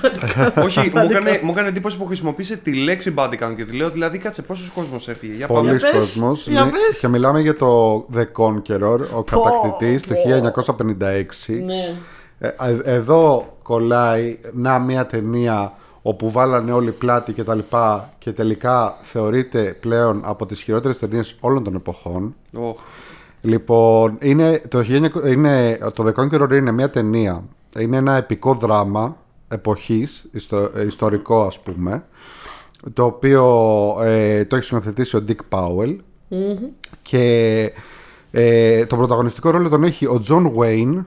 Body 0.01 0.39
count. 0.57 0.63
Όχι, 0.65 0.79
μου 0.79 1.01
Body 1.05 1.09
έκανε, 1.09 1.31
count. 1.31 1.41
μου 1.43 1.51
έκανε 1.51 1.67
εντύπωση 1.67 1.97
που 1.97 2.05
χρησιμοποίησε 2.05 2.57
τη 2.57 2.75
λέξη 2.75 3.13
body 3.17 3.33
count 3.43 3.53
και 3.55 3.65
τη 3.65 3.75
λέω 3.75 3.89
δηλαδή 3.89 4.17
κάτσε 4.17 4.41
πόσος 4.41 4.69
κόσμος 4.69 5.07
έφυγε. 5.07 5.33
Για 5.33 5.47
Πολλοί 5.47 5.67
πάμε. 5.67 5.79
πες, 5.79 5.91
κόσμος. 5.91 6.47
για 6.47 6.63
Ναι, 6.63 6.71
πες. 6.71 6.99
Και 6.99 7.07
μιλάμε 7.07 7.39
για 7.41 7.55
το 7.55 8.05
The 8.15 8.25
Conqueror, 8.37 8.99
ο 9.13 9.23
κατακτητής 9.23 10.03
του 10.03 10.13
πω. 10.13 10.73
1956. 10.77 11.63
Ναι. 11.65 11.95
Ε, 12.41 12.47
ε, 12.47 12.93
εδώ 12.95 13.57
κολλάει 13.69 14.39
να 14.53 14.79
μια 14.79 15.05
ταινία 15.05 15.73
όπου 16.01 16.31
βάλανε 16.31 16.71
όλοι 16.71 16.91
πλάτη 16.91 17.33
και 17.33 17.43
τα 17.43 17.55
λοιπά 17.55 18.13
και 18.17 18.31
τελικά 18.31 18.97
θεωρείται 19.03 19.77
πλέον 19.79 20.21
από 20.25 20.45
τις 20.45 20.61
χειρότερες 20.61 20.99
ταινίες 20.99 21.37
όλων 21.39 21.63
των 21.63 21.75
εποχών. 21.75 22.35
Οχ, 22.53 22.79
Λοιπόν, 23.41 24.17
είναι, 24.21 24.61
το, 24.67 24.79
1900 24.79 25.27
είναι, 25.27 25.77
το 25.93 26.05
The 26.07 26.13
Conqueror 26.23 26.51
είναι 26.51 26.71
μια 26.71 26.89
ταινία. 26.89 27.43
Είναι 27.79 27.97
ένα 27.97 28.15
επικό 28.15 28.53
δράμα 28.53 29.17
εποχής, 29.47 30.29
ιστο- 30.31 30.71
ε, 30.75 30.85
ιστορικό 30.85 31.41
ας 31.43 31.59
πούμε, 31.59 32.03
το 32.93 33.05
οποίο 33.05 33.45
ε, 34.01 34.45
το 34.45 34.55
έχει 34.55 34.65
σκηνοθετήσει 34.65 35.17
ο 35.17 35.23
Dick 35.27 35.57
Powell 35.59 35.95
και 37.01 37.71
ε, 38.31 38.85
τον 38.85 38.97
πρωταγωνιστικό 38.97 39.49
ρόλο 39.49 39.69
τον 39.69 39.83
έχει 39.83 40.05
ο 40.05 40.21
John 40.29 40.51
Wayne, 40.55 41.05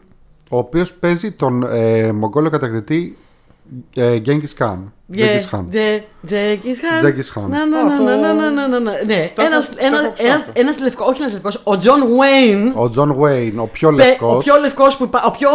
ο 0.52 0.58
οποίος 0.58 0.92
παίζει 0.92 1.30
τον 1.32 1.62
ε, 1.72 2.12
Μογγόλο 2.12 2.50
κατακτητή 2.50 3.16
Ε, 3.94 4.18
Genghis 4.26 4.62
Khan. 4.64 4.78
Genghis 5.14 5.50
Khan. 5.50 5.64
Τζένγκις 6.26 6.80
Χαν. 6.80 7.00
Genghis 7.02 7.38
Khan. 7.38 7.48
Να, 7.48 7.66
να, 7.66 7.78
Α, 7.78 7.84
να, 7.84 7.96
το- 7.96 8.02
να, 8.02 8.16
να, 8.16 8.50
να, 8.50 8.68
να, 8.68 8.78
να. 8.80 8.92
Ναι, 9.06 9.30
Το 9.34 9.42
ένας, 9.42 9.68
έχω- 9.68 9.76
το 9.78 9.84
ένας, 9.86 10.04
έχω 10.04 10.14
ένας, 10.18 10.36
ψάξει. 10.42 10.60
ένας 10.60 10.78
λευκός, 10.80 11.08
όχι 11.08 11.20
ένας 11.20 11.32
λευκός, 11.32 11.60
ο 11.64 11.76
John 11.78 12.00
Wayne, 12.16 12.72
Ο 12.76 12.88
John 12.88 13.14
Wayne, 13.14 13.58
ο 13.58 13.64
πιο 13.72 13.88
ο 13.88 13.92
λευκός. 13.92 14.44
πιο 14.44 14.56
λευκός 14.60 14.96
που 14.96 15.04
υπά- 15.04 15.24
ο 15.24 15.30
πιο 15.30 15.48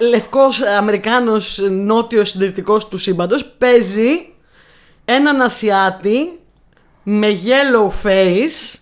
ε, 0.00 0.04
λευκός 0.04 0.60
Αμερικάνος 0.62 1.58
ε, 1.58 1.68
νότιος 1.68 2.28
συντηρητικός 2.28 2.88
του 2.88 2.98
σύμπαντος, 2.98 3.44
παίζει 3.58 4.08
έναν 5.04 5.40
Ασιάτη 5.40 6.38
με 7.02 7.26
yellow 7.28 8.06
face 8.06 8.78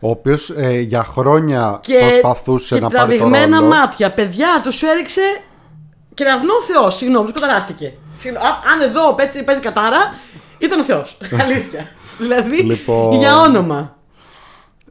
Ο 0.00 0.10
οποίος 0.10 0.50
για 0.82 1.04
χρόνια 1.04 1.78
και, 1.82 1.98
προσπαθούσε 2.20 2.74
και 2.74 2.80
να 2.80 2.88
πάρει 2.88 3.00
το 3.18 3.24
τραβηγμένα 3.24 3.58
ρόλο. 3.58 3.68
μάτια. 3.74 4.10
Παιδιά, 4.10 4.60
τους 4.64 4.82
έριξε 4.82 5.20
κεραυνό 6.14 6.52
Θεός. 6.72 6.96
Συγγνώμη, 6.96 7.30
τους 7.32 7.40
καταράστηκε. 7.40 7.92
Συγγνώμη, 8.14 8.46
α- 8.46 8.58
αν 8.72 8.80
εδώ 8.80 9.14
παίζει, 9.14 9.42
παίζει 9.42 9.60
κατάρα, 9.60 10.14
ήταν 10.58 10.80
ο 10.80 10.84
Θεός. 10.84 11.18
Αλήθεια. 11.42 11.88
δηλαδή, 12.18 12.56
Λοιπόν, 12.62 13.12
για 13.18 13.36
όνομα. 13.36 13.96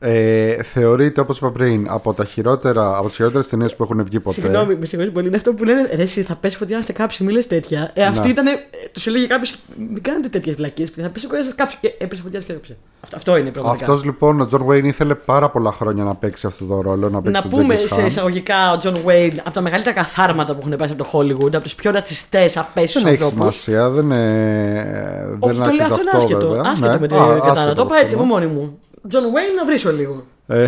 Ε, 0.02 0.64
θεωρείται, 0.64 1.22
όπως 1.22 1.38
είπα 1.38 1.52
πριν, 1.52 1.88
από, 1.90 2.14
τα 2.14 2.26
χειρότερα, 2.26 2.98
από 2.98 3.08
τις 3.08 3.16
χειρότερες 3.16 3.48
ταινίες 3.48 3.76
που 3.76 3.84
έχουν 3.84 4.04
βγει 4.04 4.20
ποτέ. 4.20 4.42
Συγγνώμη, 4.42 4.76
με 4.76 4.86
συγχωρείτε 4.86 5.14
πολύ. 5.14 5.28
Είναι 5.28 5.36
αυτό 5.36 5.54
που 5.54 5.64
λένε 5.64 5.90
Ρε, 5.96 6.02
εσύ 6.02 6.22
θα 6.24 6.36
πέσει 6.36 6.58
φωτιά 6.58 6.74
να 6.76 6.80
είστε 6.82 6.94
κάψει, 6.94 7.24
μη 7.24 7.32
λες 7.32 7.48
τέτοια. 7.48 7.92
Ε, 7.94 8.04
αυτή 8.06 8.22
Ναι. 8.26 8.30
ήταν. 8.30 8.46
Τους 8.92 9.08
έλεγε 9.08 9.26
κάποιος, 9.28 9.56
μην 9.94 10.02
κάνετε 10.04 10.28
τέτοιες 10.30 10.56
βλακίες. 10.56 10.90
Θα 11.02 11.10
πέσει 11.10 11.26
φωτιά 11.26 11.40
να 11.40 11.46
σας 11.46 11.56
κάψει. 11.56 11.78
Και 11.82 11.94
έπεσε 11.98 12.22
φωτιά 12.22 12.40
και 12.40 12.52
έπεσε. 12.52 12.78
Αυτό, 13.02 13.16
αυτό 13.16 13.38
είναι 13.38 13.50
πραγματικά. 13.50 13.86
Αυτός 13.86 14.04
λοιπόν, 14.06 14.42
ο 14.42 14.46
John 14.46 14.66
Wayne 14.66 14.86
ήθελε 14.86 15.16
πάρα 15.16 15.50
πολλά 15.50 15.72
χρόνια 15.72 16.04
να 16.04 16.16
παίξει 16.16 16.48
αυτό 16.48 16.66
το 16.66 16.82
ρόλο. 16.82 17.10
Να, 17.10 17.22
παίξει 17.22 17.32
Να 17.32 17.42
τον 17.42 17.50
πούμε 17.60 17.76
Genghis 17.76 17.88
σε 17.88 18.02
Khan. 18.04 18.06
εισαγωγικά 18.06 18.72
ο 18.74 18.78
John 18.78 18.96
Wayne 19.06 19.32
από 19.40 19.52
τα 19.52 19.62
μεγαλύτερα 19.62 19.96
καθάρματα 19.96 20.54
που 20.56 20.60
έχουν 20.66 20.78
πέσει 20.78 20.92
από 21.00 21.04
το 21.04 21.10
Hollywood, 21.14 21.54
από 21.54 21.62
τους 21.64 21.76
πιο 21.76 21.92
ρατσιστές, 21.92 22.58
απαίσιους 22.58 23.02
Δεν 23.02 23.14
έχει 23.14 23.24
ανθρώπους. 23.24 23.56
σημασία, 23.56 23.90
δεν, 23.90 24.12
ε, 24.12 25.38
Όχι, 25.40 25.56
δεν 25.56 25.64
το 25.68 25.72
λέω 25.72 25.86
άξιζε 25.86 25.94
αυτό 25.94 26.02
είναι 26.02 26.10
αυτό 26.14 26.18
άσχετο. 26.18 26.48
βέβαια. 26.48 26.72
Άσχετο 26.72 26.92
Ναι. 26.92 27.00
με 27.00 27.08
την 27.08 27.16
Α, 27.18 27.20
κατάρα. 27.20 27.52
άσχετο 27.52 27.74
Το 27.74 27.82
είπα 27.82 27.94
αυτό, 27.94 27.96
έτσι 28.04 28.16
από 28.16 28.24
ναι. 28.24 28.30
μόνη 28.30 28.46
μου. 28.46 28.80
John 29.08 29.24
Wayne 29.24 29.54
να 29.56 29.66
βρίσω 29.66 29.92
λίγο. 29.92 30.26
Ε, 30.48 30.68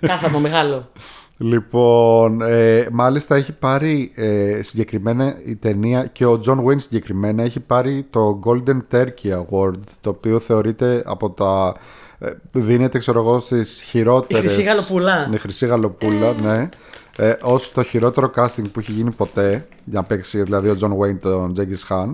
Κάθαρμα 0.00 0.38
μεγάλο. 0.38 0.90
Λοιπόν, 1.38 2.40
ε, 2.42 2.88
μάλιστα 2.92 3.34
έχει 3.34 3.52
πάρει 3.52 4.12
ε, 4.14 4.62
συγκεκριμένα 4.62 5.34
η 5.44 5.56
ταινία 5.56 6.06
και 6.06 6.26
ο 6.26 6.40
John 6.46 6.64
Wayne 6.64 6.80
συγκεκριμένα 6.80 7.42
έχει 7.42 7.60
πάρει 7.60 8.06
το 8.10 8.40
Golden 8.44 8.78
Turkey 8.92 9.32
Award 9.32 9.80
το 10.00 10.10
οποίο 10.10 10.38
θεωρείται 10.38 11.02
από 11.06 11.30
τα... 11.30 11.74
ε, 12.18 12.30
δίνεται 12.52 12.98
ξέρω 12.98 13.20
εγώ 13.20 13.40
στις 13.40 13.82
χειρότερες... 13.82 14.44
Η 14.44 14.46
Χρυσή 14.46 14.62
Γαλοπούλα. 14.62 15.26
Ναι, 15.26 15.36
Χρυσή 15.36 15.66
Γαλοπούλα, 15.66 16.34
ναι. 16.42 16.68
Ε, 17.16 17.34
ως 17.42 17.72
το 17.72 17.82
χειρότερο 17.82 18.30
casting 18.36 18.70
που 18.72 18.80
έχει 18.80 18.92
γίνει 18.92 19.10
ποτέ 19.14 19.66
για 19.84 20.00
να 20.00 20.06
παίξει 20.06 20.42
δηλαδή 20.42 20.68
ο 20.68 20.76
John 20.80 20.90
Wayne 20.98 21.18
τον 21.20 21.54
Genghis 21.56 21.88
Khan. 21.88 22.10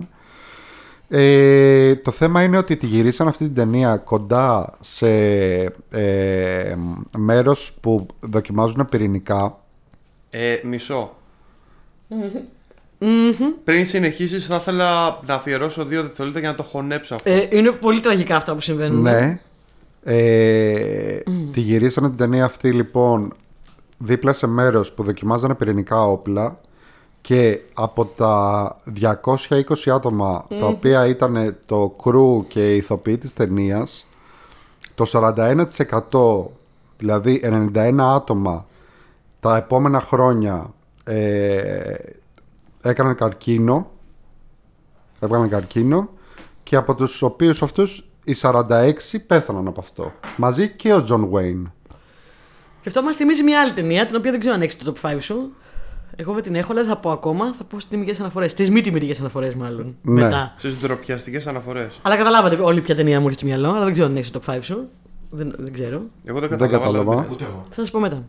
Ε, 1.15 1.95
το 1.95 2.11
θέμα 2.11 2.43
είναι 2.43 2.57
ότι 2.57 2.75
τη 2.75 2.85
γυρίσαν 2.85 3.27
αυτή 3.27 3.45
την 3.45 3.53
ταινία 3.53 3.97
κοντά 3.97 4.73
σε 4.79 5.07
ε, 5.89 6.75
μέρος 7.17 7.73
που 7.81 8.05
δοκιμάζουν 8.19 8.87
πυρηνικά. 8.89 9.59
Ε, 10.29 10.59
μισό. 10.63 11.15
Πριν 13.63 13.85
συνεχίσεις, 13.85 14.45
θα 14.45 14.55
ήθελα 14.55 15.19
να 15.25 15.33
αφιερώσω 15.33 15.85
δύο 15.85 16.01
δευτερόλεπτα 16.01 16.39
για 16.39 16.49
να 16.49 16.55
το 16.55 16.63
χωνέψω 16.63 17.15
αυτό. 17.15 17.29
Ε, 17.29 17.47
είναι 17.51 17.71
πολύ 17.71 17.99
τραγικά 17.99 18.35
αυτά 18.35 18.53
που 18.53 18.61
συμβαίνουν. 18.61 19.01
Ναι. 19.01 19.39
Ε, 20.03 21.19
Τη 21.51 21.59
γυρίσανε 21.59 22.07
την 22.07 22.17
ταινία 22.17 22.45
αυτή 22.45 22.71
λοιπόν 22.71 23.33
δίπλα 23.97 24.33
σε 24.33 24.47
μέρος 24.47 24.91
που 24.91 25.03
δοκιμάζανε 25.03 25.55
πυρηνικά 25.55 26.03
όπλα 26.03 26.59
και 27.23 27.59
από 27.73 28.05
τα 28.05 28.75
220 29.01 29.89
άτομα 29.93 30.45
τα 30.59 30.65
οποία 30.65 31.07
ήταν 31.07 31.57
το 31.65 31.95
κρού 32.01 32.47
και 32.47 32.73
οι 32.73 32.77
ηθοποιοί 32.77 33.17
της 33.17 33.33
ταινίας, 33.33 34.07
το 34.95 35.05
41% 36.11 36.51
δηλαδή 36.97 37.41
91 37.75 37.95
άτομα 37.99 38.65
τα 39.39 39.57
επόμενα 39.57 39.99
χρόνια 39.99 40.73
ε, 41.03 41.93
έκαναν 42.81 43.15
καρκίνο 43.15 43.91
έβγαλαν 45.19 45.49
καρκίνο 45.49 46.09
και 46.63 46.75
από 46.75 46.95
τους 46.95 47.21
οποίους 47.21 47.61
αυτούς 47.61 48.07
οι 48.23 48.35
46 48.41 48.93
πέθαναν 49.27 49.67
από 49.67 49.79
αυτό. 49.79 50.13
Μαζί 50.37 50.69
και 50.69 50.93
ο 50.93 51.03
John 51.03 51.27
Wayne. 51.29 51.71
Και 52.81 52.89
αυτό 52.89 53.01
μας 53.01 53.15
θυμίζει 53.15 53.43
μια 53.43 53.61
άλλη 53.61 53.73
ταινία, 53.73 54.05
την 54.05 54.15
οποία 54.15 54.31
δεν 54.31 54.39
ξέρω 54.39 54.55
αν 54.55 54.61
έχεις 54.61 54.77
το 54.77 54.93
top 55.01 55.09
5 55.09 55.17
σου. 55.19 55.53
Εγώ 56.15 56.33
δεν 56.33 56.43
την 56.43 56.55
έχω, 56.55 56.71
αλλά 56.71 56.81
δεν 56.81 56.89
θα 56.89 56.97
πω 56.97 57.11
ακόμα. 57.11 57.53
Θα 57.53 57.63
πω 57.63 57.79
στις 57.79 57.87
τιμητικές 57.91 58.15
αναφορές. 58.19 58.53
Τις 58.53 58.71
μη 58.71 58.81
τιμητικές 58.81 59.15
αναφορές, 59.19 59.55
μάλλον. 59.55 59.95
Ναι. 60.01 60.21
Μετά. 60.23 60.53
Στις 60.57 60.79
ντροπιαστικές 60.79 61.47
αναφορές. 61.47 61.99
Αλλά 62.01 62.15
καταλάβατε 62.17 62.57
όλοι 62.61 62.81
ποια 62.81 62.95
ταινία 62.95 63.19
μου 63.19 63.27
έρχεται 63.27 63.45
στο 63.47 63.57
μυαλό, 63.59 63.75
αλλά 63.75 63.83
δεν 63.83 63.93
ξέρω 63.93 64.07
αν 64.07 64.15
έχεις 64.17 64.31
το 64.31 64.39
top 64.47 64.53
5 64.53 64.57
σου. 64.61 64.87
Δεν, 65.29 65.53
δεν 65.57 65.73
ξέρω. 65.73 66.01
Εγώ 66.25 66.39
δεν 66.39 66.49
Δεν 66.49 66.57
κατάλαβα. 66.57 66.77
κατάλαβα. 66.85 67.11
αλλά- 67.13 67.27
Ούτε 67.31 67.43
εγώ. 67.43 67.65
Θα 67.69 67.73
σας 67.81 67.91
πω 67.91 67.99
μετά. 67.99 68.23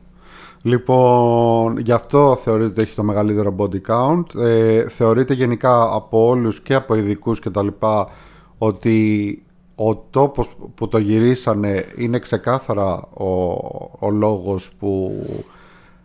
Λοιπόν, 0.62 1.78
γι' 1.78 1.92
αυτό 1.92 2.38
θεωρείται 2.42 2.66
ότι 2.70 2.82
έχει 2.82 2.94
το 2.94 3.02
μεγαλύτερο 3.02 3.54
body 3.58 3.80
count. 3.88 4.40
Ε, 4.40 4.88
θεωρείται 4.88 5.34
γενικά 5.34 5.88
από 5.94 6.26
όλους 6.26 6.60
και 6.60 6.74
από 6.74 6.94
ειδικούς 6.94 7.40
και 7.40 7.50
τα 7.50 7.62
λοιπά 7.62 8.08
ότι 8.58 9.38
ο 9.74 9.96
τόπος 9.96 10.56
που 10.74 10.88
το 10.88 10.98
γυρίσανε 10.98 11.84
είναι 11.96 12.18
ξεκάθαρα 12.18 13.08
ο, 13.12 13.26
ο 13.98 14.10
λόγος 14.10 14.70
που 14.78 15.12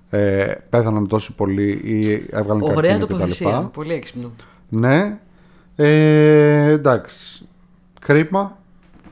ε, 0.10 0.54
πέθαναν 0.70 1.08
τόσοι 1.08 1.34
πολλοί 1.36 1.70
ή 1.70 2.28
έβγαλαν 2.32 2.62
Ωραία 2.62 2.74
καρκίνο 2.76 2.94
και 2.98 3.00
τα 3.00 3.08
τοποθεσία. 3.08 3.48
λοιπά. 3.48 3.70
Πολύ 3.74 3.94
έξυπνο. 3.94 4.32
Ναι. 4.70 5.20
Ε, 5.76 6.72
εντάξει. 6.72 7.48
Κρίμα. 8.02 8.58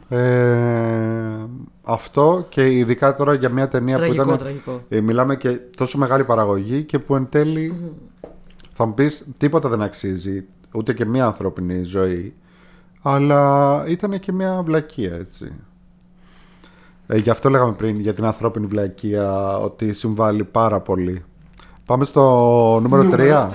Ε, 0.10 1.46
αυτό 1.84 2.46
και 2.50 2.72
ειδικά 2.72 3.16
τώρα 3.16 3.34
για 3.34 3.50
μια 3.50 3.68
ταινία 3.68 3.96
Τραγικό, 3.98 4.24
που 4.24 4.28
ήταν. 4.30 4.38
τραγικό. 4.38 4.82
Ε, 4.90 5.02
μιλάμε 5.02 5.36
και 5.36 5.50
τόσο 5.78 5.98
μεγάλη 5.98 6.24
παραγωγή 6.24 6.84
και 6.84 7.00
που 7.00 7.16
εν 7.16 7.28
τέλει 7.30 7.92
θα 8.74 8.86
μου 8.86 8.94
πεις 8.94 9.28
τίποτα 9.38 9.70
δεν 9.70 9.82
αξίζει 9.82 10.46
ούτε 10.74 10.94
και 10.94 11.06
μια 11.06 11.26
ανθρώπινη 11.26 11.84
ζωή. 11.84 12.34
Αλλά 13.02 13.84
ήταν 13.88 14.20
και 14.20 14.32
μια 14.32 14.62
βλακεία 14.66 15.14
έτσι. 15.14 15.52
Ε, 17.08 17.18
γι' 17.18 17.30
αυτό 17.30 17.50
λέγαμε 17.50 17.74
πριν 17.74 18.00
για 18.00 18.14
την 18.14 18.26
ανθρώπινη 18.26 18.66
βλακεία 18.66 19.58
ότι 19.58 19.94
συμβάλλει 19.94 20.44
πάρα 20.44 20.80
πολύ. 20.80 21.24
Πάμε 21.86 22.06
στο 22.06 22.22
νούμερο 22.82 23.04
3. 23.04 23.12
Τρία. 23.12 23.52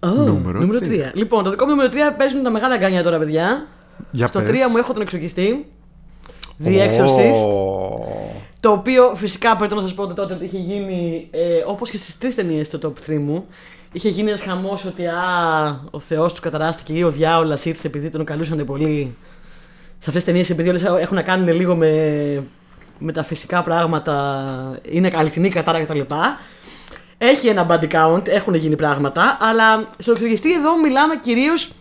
Oh, 0.00 0.08
Νούμερο 0.26 0.60
νούμερο 0.60 0.78
3. 0.78 0.82
τρία. 0.82 1.12
Λοιπόν, 1.14 1.44
το 1.44 1.50
δικό 1.50 1.64
μου 1.64 1.70
νούμερο 1.70 1.90
3 1.92 1.96
παίζουν 2.18 2.42
τα 2.42 2.50
μεγάλα 2.50 2.76
γκάνια 2.76 3.02
τώρα, 3.02 3.18
παιδιά. 3.18 3.66
Για 4.10 4.26
Στο 4.26 4.40
3 4.40 4.42
πες. 4.44 4.66
μου 4.70 4.76
έχω 4.76 4.92
τον 4.92 5.02
εξορκιστή. 5.02 5.66
The 6.64 6.68
Exorcist. 6.68 7.46
Ω. 7.46 8.04
Το 8.60 8.70
οποίο 8.70 9.12
φυσικά 9.14 9.56
πρέπει 9.56 9.74
να 9.74 9.80
σας 9.80 9.94
πω 9.94 10.02
ότι 10.02 10.14
τότε 10.14 10.38
είχε 10.40 10.58
γίνει 10.58 11.28
ε, 11.30 11.40
όπως 11.66 11.90
και 11.90 11.96
στις 11.96 12.18
τρεις 12.18 12.34
ταινίες 12.34 12.66
στο 12.66 12.78
top 12.82 13.10
3 13.10 13.18
μου. 13.18 13.44
Είχε 13.92 14.08
γίνει 14.08 14.28
ένας 14.28 14.42
χαμός 14.42 14.84
ότι 14.84 15.06
α, 15.06 15.12
ο 15.90 15.98
Θεός 15.98 16.30
τους 16.30 16.40
καταράστηκε 16.40 16.92
ή 16.92 17.02
ο 17.02 17.10
διάολας 17.10 17.64
ήρθε 17.64 17.86
επειδή 17.86 18.10
τον 18.10 18.24
καλούσαν 18.24 18.64
πολύ. 18.66 19.16
Σε 19.98 20.06
αυτές 20.08 20.12
τις 20.14 20.24
ταινίες, 20.24 20.50
επειδή 20.50 20.68
όλες 20.68 20.82
έχουν 20.82 21.16
να 21.16 21.22
κάνουν 21.22 21.48
λίγο 21.54 21.76
με, 21.76 21.86
με 23.00 23.12
τα 23.12 23.24
φυσικά 23.24 23.62
πράγματα, 23.62 24.14
είναι 24.82 25.10
αληθινή 25.14 25.48
κατάρα 25.48 25.80
κτλ. 25.80 26.00
Έχει 27.18 27.46
ένα 27.46 27.66
body 27.70 27.88
count, 27.92 28.28
έχουν 28.28 28.54
γίνει 28.54 28.76
πράγματα, 28.76 29.38
αλλά 29.40 29.84
στο 29.98 30.12
εξοργιστή 30.12 30.52
εδώ 30.52 30.80
μιλάμε 30.80 31.16
κυρίως 31.16 31.72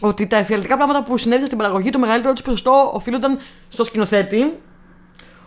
ότι 0.00 0.26
τα 0.26 0.36
εφιαλτικά 0.36 0.76
πράγματα 0.76 1.02
που 1.02 1.16
συνέβησαν 1.16 1.46
στην 1.46 1.58
παραγωγή, 1.58 1.90
το 1.90 1.98
μεγαλύτερο 1.98 2.32
τους 2.32 2.42
ποσοστό 2.42 2.90
οφείλονταν 2.94 3.38
στο 3.68 3.84
σκηνοθέτη, 3.84 4.58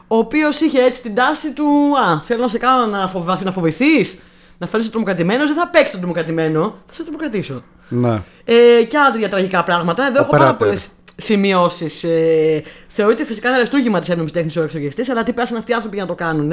ο 0.07 0.17
οποίος 0.17 0.61
είχε 0.61 0.81
έτσι 0.81 1.01
την 1.01 1.15
τάση 1.15 1.53
του 1.53 1.97
Α, 1.97 2.21
θέλω 2.21 2.41
να 2.41 2.47
σε 2.47 2.57
κάνω 2.57 2.85
να, 2.85 3.07
φοβαθεί, 3.07 3.43
να 3.43 3.51
φοβηθείς, 3.51 4.19
να 4.57 4.67
φέρεις 4.67 4.89
τρομοκρατημένο, 4.89 5.45
δεν 5.45 5.55
θα 5.55 5.67
παίξεις 5.67 5.91
τον 5.91 5.99
τρομοκρατημένο, 5.99 6.75
θα 6.85 6.93
σε 6.93 7.03
τρομοκρατήσω. 7.03 7.63
Ναι. 7.89 8.21
Ε, 8.43 8.83
και 8.83 8.97
άλλα 8.97 9.11
τέτοια 9.11 9.29
τραγικά 9.29 9.63
πράγματα. 9.63 10.07
Εδώ 10.07 10.21
έχω 10.21 10.31
πάρα 10.31 10.51
Operator. 10.51 10.57
πολλέ 10.57 10.75
σημειώσεις. 11.15 12.03
Ε, 12.03 12.63
θεωρείται 12.87 13.25
φυσικά 13.25 13.47
ένα 13.47 13.57
αριστούργημα 13.57 13.99
της 13.99 14.09
ένωμη 14.09 14.31
τέχνης 14.31 14.57
ο 14.57 14.63
εξογεστή, 14.63 15.11
αλλά 15.11 15.23
τι 15.23 15.33
πέρασαν 15.33 15.57
αυτοί 15.57 15.71
οι 15.71 15.73
άνθρωποι 15.73 15.95
για 15.95 16.05
να 16.05 16.09
το 16.09 16.15
κάνουν. 16.15 16.51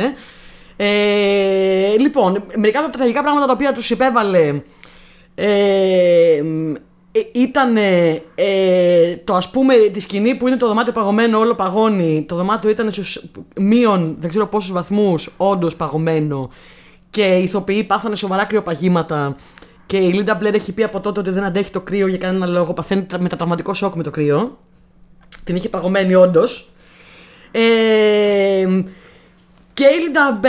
Ε, 0.76 1.96
λοιπόν, 1.98 2.44
μερικά 2.56 2.78
από 2.78 2.90
τα 2.90 2.98
τραγικά 2.98 3.22
πράγματα 3.22 3.46
τα 3.46 3.52
οποία 3.52 3.72
τους 3.72 3.90
υπέβαλε 3.90 4.62
ε, 5.34 6.42
ήταν 7.32 7.76
ε, 7.76 8.22
το 9.24 9.34
ας 9.34 9.50
πούμε 9.50 9.74
τη 9.74 10.00
σκηνή 10.00 10.34
που 10.34 10.46
είναι 10.46 10.56
το 10.56 10.66
δωμάτιο 10.66 10.92
παγωμένο, 10.92 11.38
όλο 11.38 11.54
παγώνει. 11.54 12.24
Το 12.28 12.36
δωμάτιο 12.36 12.70
ήταν 12.70 12.90
στους 12.90 13.24
μείον 13.56 14.16
δεν 14.20 14.30
ξέρω 14.30 14.46
πόσους 14.46 14.72
βαθμούς 14.72 15.34
όντως 15.36 15.76
παγωμένο 15.76 16.50
και 17.10 17.22
οι 17.22 17.42
ηθοποιοί 17.42 17.84
πάθανε 17.84 18.16
σοβαρά 18.16 18.44
κρυοπαγήματα 18.44 19.36
και 19.90 19.96
η 19.96 20.12
Λίντα 20.12 20.34
Μπλερ 20.34 20.54
έχει 20.54 20.72
πει 20.72 20.82
από 20.82 21.00
τότε 21.00 21.20
ότι 21.20 21.30
δεν 21.30 21.44
αντέχει 21.44 21.70
το 21.70 21.80
κρύο 21.80 22.06
για 22.06 22.18
κανένα 22.18 22.46
λόγο, 22.46 22.72
παθαίνει 22.72 23.02
τρα- 23.02 23.20
μετατραυματικό 23.20 23.74
σοκ 23.74 23.94
με 23.94 24.02
το 24.02 24.10
κρύο. 24.10 24.58
Την 25.44 25.56
είχε 25.56 25.68
παγωμένη 25.68 26.14
όντως. 26.14 26.72
Ε, 27.50 27.60
και 29.72 29.84
η 29.84 30.02
Λίντα 30.02 30.40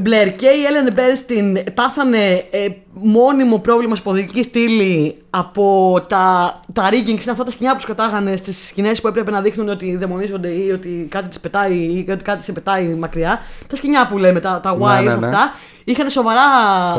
Μπλερ 0.00 0.34
και 0.36 0.46
η 0.46 0.64
Έλεν 0.64 0.92
Μπέρστιν 0.92 1.58
πάθανε 1.74 2.44
ε, 2.50 2.66
μόνιμο 2.92 3.58
πρόβλημα 3.58 3.94
σπονδυλικής 3.94 4.42
στήλης 4.42 5.16
από 5.30 5.96
τα, 6.08 6.60
τα 6.72 6.88
riggings, 6.90 7.08
είναι 7.22 7.30
αυτά 7.30 7.44
τα 7.44 7.50
σκοινιά 7.50 7.70
που 7.72 7.76
τους 7.76 7.86
τραβάγανε 7.86 8.36
στις 8.36 8.68
σκηνές 8.68 9.00
που 9.00 9.08
έπρεπε 9.08 9.30
να 9.30 9.40
δείχνουν 9.40 9.68
ότι 9.68 9.96
δαιμονίζονται 9.96 10.48
ή 10.48 10.70
ότι 10.70 11.06
κάτι 11.10 11.28
τις 11.28 11.38
πετάει 11.40 11.74
ή 11.74 12.06
ότι 12.10 12.22
κάτι 12.22 12.44
σε 12.44 12.52
πετάει 12.52 12.86
μακριά. 12.86 13.40
Τα 13.66 13.76
σκηνιά 13.76 14.06
που 14.10 14.18
λέμε, 14.18 14.40
τα, 14.40 14.60
τα 14.62 14.76
wires 14.80 15.04
ναι, 15.04 15.14
ναι. 15.14 15.26
αυτά, 15.26 15.54
είχαν 15.84 16.10
σοβαρά, 16.10 16.40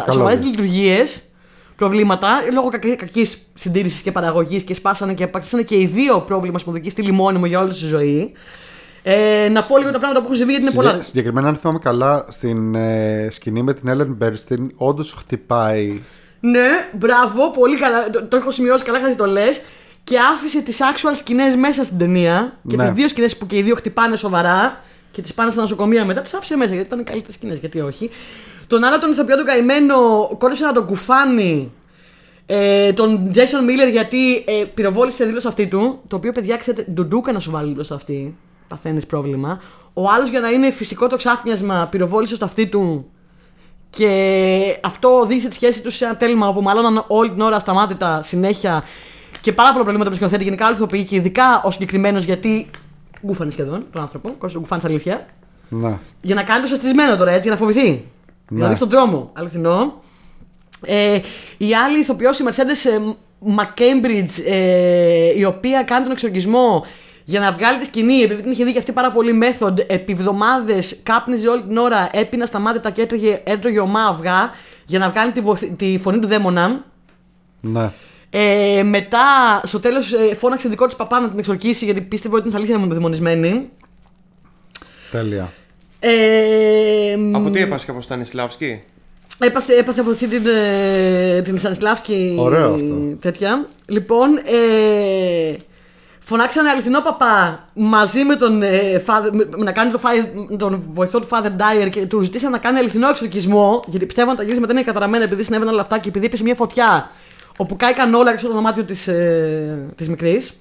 Τα 0.06 0.12
σοβαρές 0.12 0.36
καλώδια. 0.38 0.50
λειτουργίες, 0.50 1.22
προβλήματα 1.78 2.30
λόγω 2.54 2.70
κακή 2.98 3.28
συντήρησης 3.54 4.02
και 4.02 4.12
παραγωγής 4.12 4.64
και 4.64 4.74
σπάσανε 4.74 5.14
και 5.14 5.28
πατήσανε 5.28 5.64
και 5.64 5.76
οι 5.76 5.86
δύο 5.86 6.20
πρόβλημα 6.20 6.60
σπονδυλικής 6.60 6.94
στήλη 6.94 7.12
μόνιμο 7.12 7.46
για 7.46 7.60
όλη 7.60 7.70
τη 7.70 7.86
ζωή. 7.86 8.32
Ε, 9.04 9.50
να 9.52 9.64
πω 9.64 9.78
λίγο 9.78 9.92
τα 9.92 9.98
πράγματα 10.00 10.20
που 10.20 10.26
έχουν 10.26 10.38
συμβεί 10.38 10.52
γιατί 10.52 10.66
είναι 10.68 10.76
πολλά. 10.76 10.90
Συγκε- 10.90 11.06
Συγκεκριμένα, 11.06 11.48
αν 11.48 11.56
θυμάμαι 11.56 11.80
καλά, 11.80 12.26
στην 12.30 12.76
ε, 12.76 13.28
σκηνή 13.32 13.62
με 13.62 13.74
την 13.74 13.90
Ellen 13.94 14.08
Μπέρστιν, 14.08 14.72
όντως 14.76 15.12
χτυπάει. 15.18 16.02
Ναι, 16.40 16.68
μπράβο, 16.94 17.52
πολύ 17.52 17.78
καλά. 17.78 18.10
Το, 18.10 18.24
το 18.24 18.38
έχω 18.38 18.52
σημειώσει 18.52 18.84
καλά, 18.84 18.98
γιατί 19.00 19.16
το 19.16 19.26
λες. 19.26 19.62
Και 20.04 20.18
άφησε 20.34 20.62
τις 20.62 20.78
actual 20.82 21.16
σκηνές 21.16 21.56
μέσα 21.56 21.84
στην 21.84 21.98
ταινία. 21.98 22.58
Και 22.68 22.76
Ναι. 22.76 22.84
τις 22.84 22.92
δύο 22.94 23.08
σκηνές 23.08 23.38
που 23.38 23.46
και 23.48 23.58
οι 23.58 23.62
δύο 23.62 23.76
χτυπάνε 23.76 24.16
σοβαρά 24.16 24.82
και 25.12 25.22
τις 25.22 25.34
πάνε 25.34 25.52
στα 25.52 25.62
νοσοκομεία 25.62 26.06
μετά, 26.06 26.22
τις 26.22 26.34
άφησε 26.34 26.56
μέσα 26.58 26.72
γιατί 26.72 26.88
ήταν 26.88 27.00
οι 27.00 27.04
καλύτερες 27.04 27.36
σκηνές. 27.36 27.60
Γιατί 27.60 27.80
όχι. 27.80 28.10
Τον 28.68 28.84
άλλο 28.84 29.00
τον 29.00 29.12
ηθοποιό 29.12 29.36
τον 29.36 29.46
καημένο 29.46 29.96
κόλλησε 30.38 30.66
να 30.66 30.74
τον 30.74 30.86
κουφάνει 30.86 31.72
ε, 32.46 32.94
τον 32.94 33.32
Jason 33.34 33.70
Miller 33.70 33.92
γιατί 33.92 34.36
ε, 34.36 34.64
πυροβόλησε 34.74 35.26
δίπλα 35.26 35.40
στο 35.40 35.50
αυτή 35.50 35.68
του. 35.68 36.00
Το 36.08 36.16
οποίο 36.16 36.32
παιδιά 36.32 36.58
ξέρετε, 36.58 36.92
ντουντούκα 36.92 37.32
να 37.32 37.40
σου 37.40 37.52
βάλει 37.52 37.68
δίπλα 37.68 37.84
στο 37.84 37.96
αυτή. 37.96 38.38
Παθαίνεις 38.68 39.06
πρόβλημα. 39.06 39.60
Ο 39.94 40.10
άλλος 40.10 40.30
για 40.30 40.40
να 40.40 40.50
είναι 40.50 40.72
φυσικό 40.72 41.08
το 41.08 41.16
ξάφνιασμα 41.16 41.88
πυροβόλησε 41.92 42.36
στο 42.36 42.46
αυτή 42.46 42.68
του 42.68 43.12
και 43.90 44.80
αυτό 44.84 45.20
οδήγησε 45.20 45.48
τη 45.48 45.56
σχέση 45.56 45.82
του 45.82 45.92
σε 45.92 46.06
ένα 46.06 46.16
τέλμα 46.16 46.48
όπου 46.48 46.62
μάλλον 46.62 47.04
όλη 47.08 47.30
την 47.30 47.42
ώρα 47.42 47.56
ασταμάτητα 47.56 48.22
συνέχεια 48.22 48.84
και 49.42 49.54
πάρα 49.54 49.72
πολλά 49.72 49.84
προβλήματα 49.84 50.10
με 50.10 50.16
τον 50.18 50.28
σκηνοθέτη. 50.28 50.44
Γενικά 50.44 50.66
όλοι 50.66 50.74
οι 50.74 50.78
ηθοποιοί 50.78 51.04
και 51.04 51.16
ειδικά 51.16 51.62
ο 51.64 51.72
συγκεκριμένος 51.72 52.24
γιατί 52.24 52.70
γκούφανε 53.26 53.52
σχεδόν 53.52 53.86
τον 53.92 54.02
άνθρωπο. 54.02 54.30
Κόψε 54.30 54.54
τον 54.54 54.62
γκουφάνε 54.62 54.82
στα 54.82 54.90
αλήθεια. 54.90 55.26
Ναι. 55.70 55.98
Για 56.22 56.36
να 56.36 56.44
κάνει 56.44 56.62
το 56.62 56.68
σαστισμένο 56.68 57.18
τώρα 57.18 57.32
έτσι, 57.32 57.42
για 57.42 57.52
να 57.52 57.58
φοβηθεί. 57.58 58.04
Για 58.50 58.58
να 58.58 58.64
Ναι. 58.64 58.68
δείξει 58.68 58.80
τον 58.82 58.90
τρόμο. 58.90 59.30
Αληθινό. 59.34 60.02
Ε, 60.86 61.20
η 61.58 61.76
άλλη 61.76 62.00
ηθοποιός, 62.00 62.40
η 62.40 62.44
Mercedes 62.48 62.90
ε, 62.92 63.16
McCambridge, 63.58 64.44
ε, 64.46 65.38
η 65.38 65.44
οποία 65.44 65.84
κάνει 65.84 66.04
τον 66.04 66.12
εξοργισμό 66.12 66.86
για 67.24 67.40
να 67.40 67.52
βγάλει 67.52 67.78
τη 67.80 67.86
σκηνή, 67.86 68.22
επειδή 68.22 68.42
την 68.42 68.52
είχε 68.52 68.64
δει 68.64 68.72
και 68.72 68.78
αυτή 68.78 68.92
πάρα 68.92 69.12
πολύ 69.12 69.40
method, 69.44 69.74
επί 69.88 70.12
εβδομάδες 70.12 71.00
κάπνιζε 71.04 71.48
όλη 71.48 71.62
την 71.62 71.78
ώρα, 71.78 72.10
έπινα 72.12 72.46
σταμάτητα 72.46 72.90
και 72.92 73.02
έτρωγε, 73.02 73.42
έτρωγε 73.44 73.80
ομά 73.80 74.06
αυγά 74.06 74.50
για 74.86 75.00
να 75.00 75.10
βγάλει 75.10 75.32
τη, 75.32 75.42
βοθ- 75.42 75.72
τη 75.78 75.98
φωνή 76.02 76.20
του 76.20 76.28
δαίμονα. 76.28 76.86
Ναι. 77.62 77.92
Ε, 78.30 78.84
μετά, 78.84 79.22
στο 79.64 79.80
τέλος, 79.80 80.14
ε, 80.14 80.36
φώναξε 80.36 80.70
δικό 80.70 80.86
της 80.86 80.96
παπά 80.96 81.20
να 81.20 81.30
την 81.30 81.40
εξορκίσει 81.40 81.86
γιατί 81.86 82.02
πίστευε 82.02 82.36
ότι 82.36 82.48
είναι 82.48 82.58
αλήθεια 82.58 82.78
δαιμονισμένη. 82.78 83.70
Τέλεια. 85.12 85.52
Ε, 86.00 87.16
Από 87.34 87.50
τι 87.50 87.62
έπασε 87.62 87.86
και 87.86 87.92
από 87.92 88.02
Στανισλάβσκι; 88.02 88.82
Έπασε, 89.40 89.74
έπαθε 89.74 90.02
από 90.02 90.10
αυτή 90.10 90.28
την, 90.28 90.44
ε, 90.48 91.42
την 91.42 91.58
Στανισλάβσκι 91.58 92.36
Ωραίο 92.40 92.74
αυτό. 92.74 92.96
τέτοια. 93.22 93.66
Λοιπόν, 93.88 94.38
ε, 94.38 95.56
φωνάξανε 96.20 96.70
αληθινό 96.70 97.02
παπά 97.02 97.68
μαζί 97.74 98.24
με 98.24 98.36
τον, 98.36 98.62
ε, 98.64 99.04
father- 99.06 99.32
με- 99.32 99.48
με 99.58 99.64
να 99.64 99.72
κάνει 99.72 99.92
το, 99.92 100.00
fa- 100.04 100.58
τον 100.58 100.84
βοηθό 100.90 101.20
του 101.20 101.28
Father 101.32 101.46
Dyer 101.86 101.90
και 101.90 102.06
του 102.06 102.22
ζητήσαν 102.22 102.52
να 102.52 102.58
κάνει 102.58 102.78
αληθινό 102.78 103.10
εξορκισμό 103.10 103.84
γιατί 103.88 104.06
πιστεύω 104.06 104.30
ότι 104.30 104.38
τα 104.38 104.44
γυρίσματα 104.44 104.74
είναι 104.74 104.84
καταραμένα 104.84 105.24
επειδή 105.24 105.44
συνέβαιναν 105.44 105.74
όλα 105.74 105.82
αυτά 105.82 106.00
και 106.00 106.10
επειδή 106.10 106.26
έπεσε 106.26 106.44
μια 106.44 106.56
φωτιά 106.56 107.12
όπου 107.58 107.76
κάηκαν 107.76 108.14
όλα 108.14 108.32
έξω 108.32 108.46
από 108.46 108.56
το 108.56 108.62
δωμάτιο 108.62 108.84
της, 108.84 109.08
ε, 109.08 109.78
της 109.96 110.10
μικρής. 110.10 110.54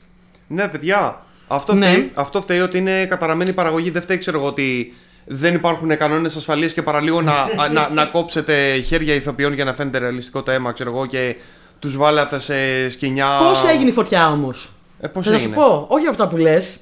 Ναι, 0.46 0.68
παιδιά. 0.68 1.20
Αυτό, 1.46 1.74
Ναι. 1.74 1.86
φταίει, 1.86 2.10
αυτό 2.14 2.40
φταίει 2.40 2.60
ότι 2.60 2.78
είναι 2.78 3.04
καταραμένη 3.06 3.52
παραγωγή. 3.52 3.90
Δεν 3.90 4.02
φταίει, 4.02 4.18
ξέρω 4.18 4.38
εγώ, 4.38 4.46
ότι 4.46 4.94
δεν 5.26 5.54
υπάρχουν 5.54 5.96
κανόνες 5.96 6.36
ασφαλείας 6.36 6.72
και 6.72 6.82
παραλίγο 6.82 7.22
να, 7.22 7.32
α- 7.32 7.68
να, 7.72 7.88
να 7.88 8.04
κόψετε 8.04 8.78
χέρια 8.78 9.14
ηθοποιών 9.14 9.52
για 9.52 9.64
να 9.64 9.74
φαίνεται 9.74 9.98
ρεαλιστικό 9.98 10.42
το 10.42 10.50
αίμα, 10.50 10.72
ξέρω 10.72 10.90
εγώ, 10.90 11.06
και 11.06 11.36
τους 11.78 11.96
βάλατε 11.96 12.38
σε 12.38 12.90
σκηνιά. 12.90 13.38
Πώς 13.42 13.64
έγινε 13.64 13.88
η 13.88 13.92
φωτιά 13.92 14.30
όμως; 14.30 14.70
Ε, 15.00 15.06
πώς 15.08 15.24
Θα 15.24 15.30
σου 15.30 15.36
έγινε; 15.36 15.54
πω, 15.54 15.86
όχι 15.90 16.08
αυτά 16.08 16.28
που 16.28 16.36
λες. 16.36 16.78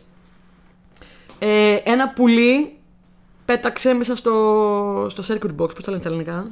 Ε, 1.39 1.77
ένα 1.85 2.09
πουλί 2.09 2.73
πέταξε 3.45 3.93
μέσα 3.95 4.17
στο, 4.17 5.07
στο 5.11 5.23
circuit 5.29 5.51
box. 5.63 5.75
Πώς 5.75 5.83
το 5.83 5.91
λένε 5.91 5.99
στα 5.99 6.09
ελληνικά; 6.09 6.47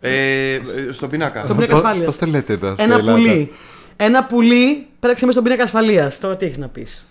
Ε, 0.00 0.54
ε, 0.54 0.60
στον 0.90 1.08
πίνακα. 1.08 1.42
Στον 1.42 1.56
πίνακα 1.56 1.74
ασφάλειας. 1.74 2.04
Πώς 2.04 2.16
το 2.16 2.26
λέτε 2.26 2.52
εδώ 2.52 2.72
στην 2.72 2.84
Ένα 2.84 2.94
Ελλάδα; 2.94 3.18
πουλί. 3.18 3.52
Ένα 3.96 4.24
πουλί 4.24 4.86
πέταξε 5.00 5.26
μέσα 5.26 5.32
στον 5.32 5.44
πίνακα 5.44 5.62
ασφαλείας. 5.62 6.18
Τώρα 6.18 6.36
τι 6.36 6.44
έχεις 6.46 6.58
να 6.58 6.68
πεις. 6.68 7.05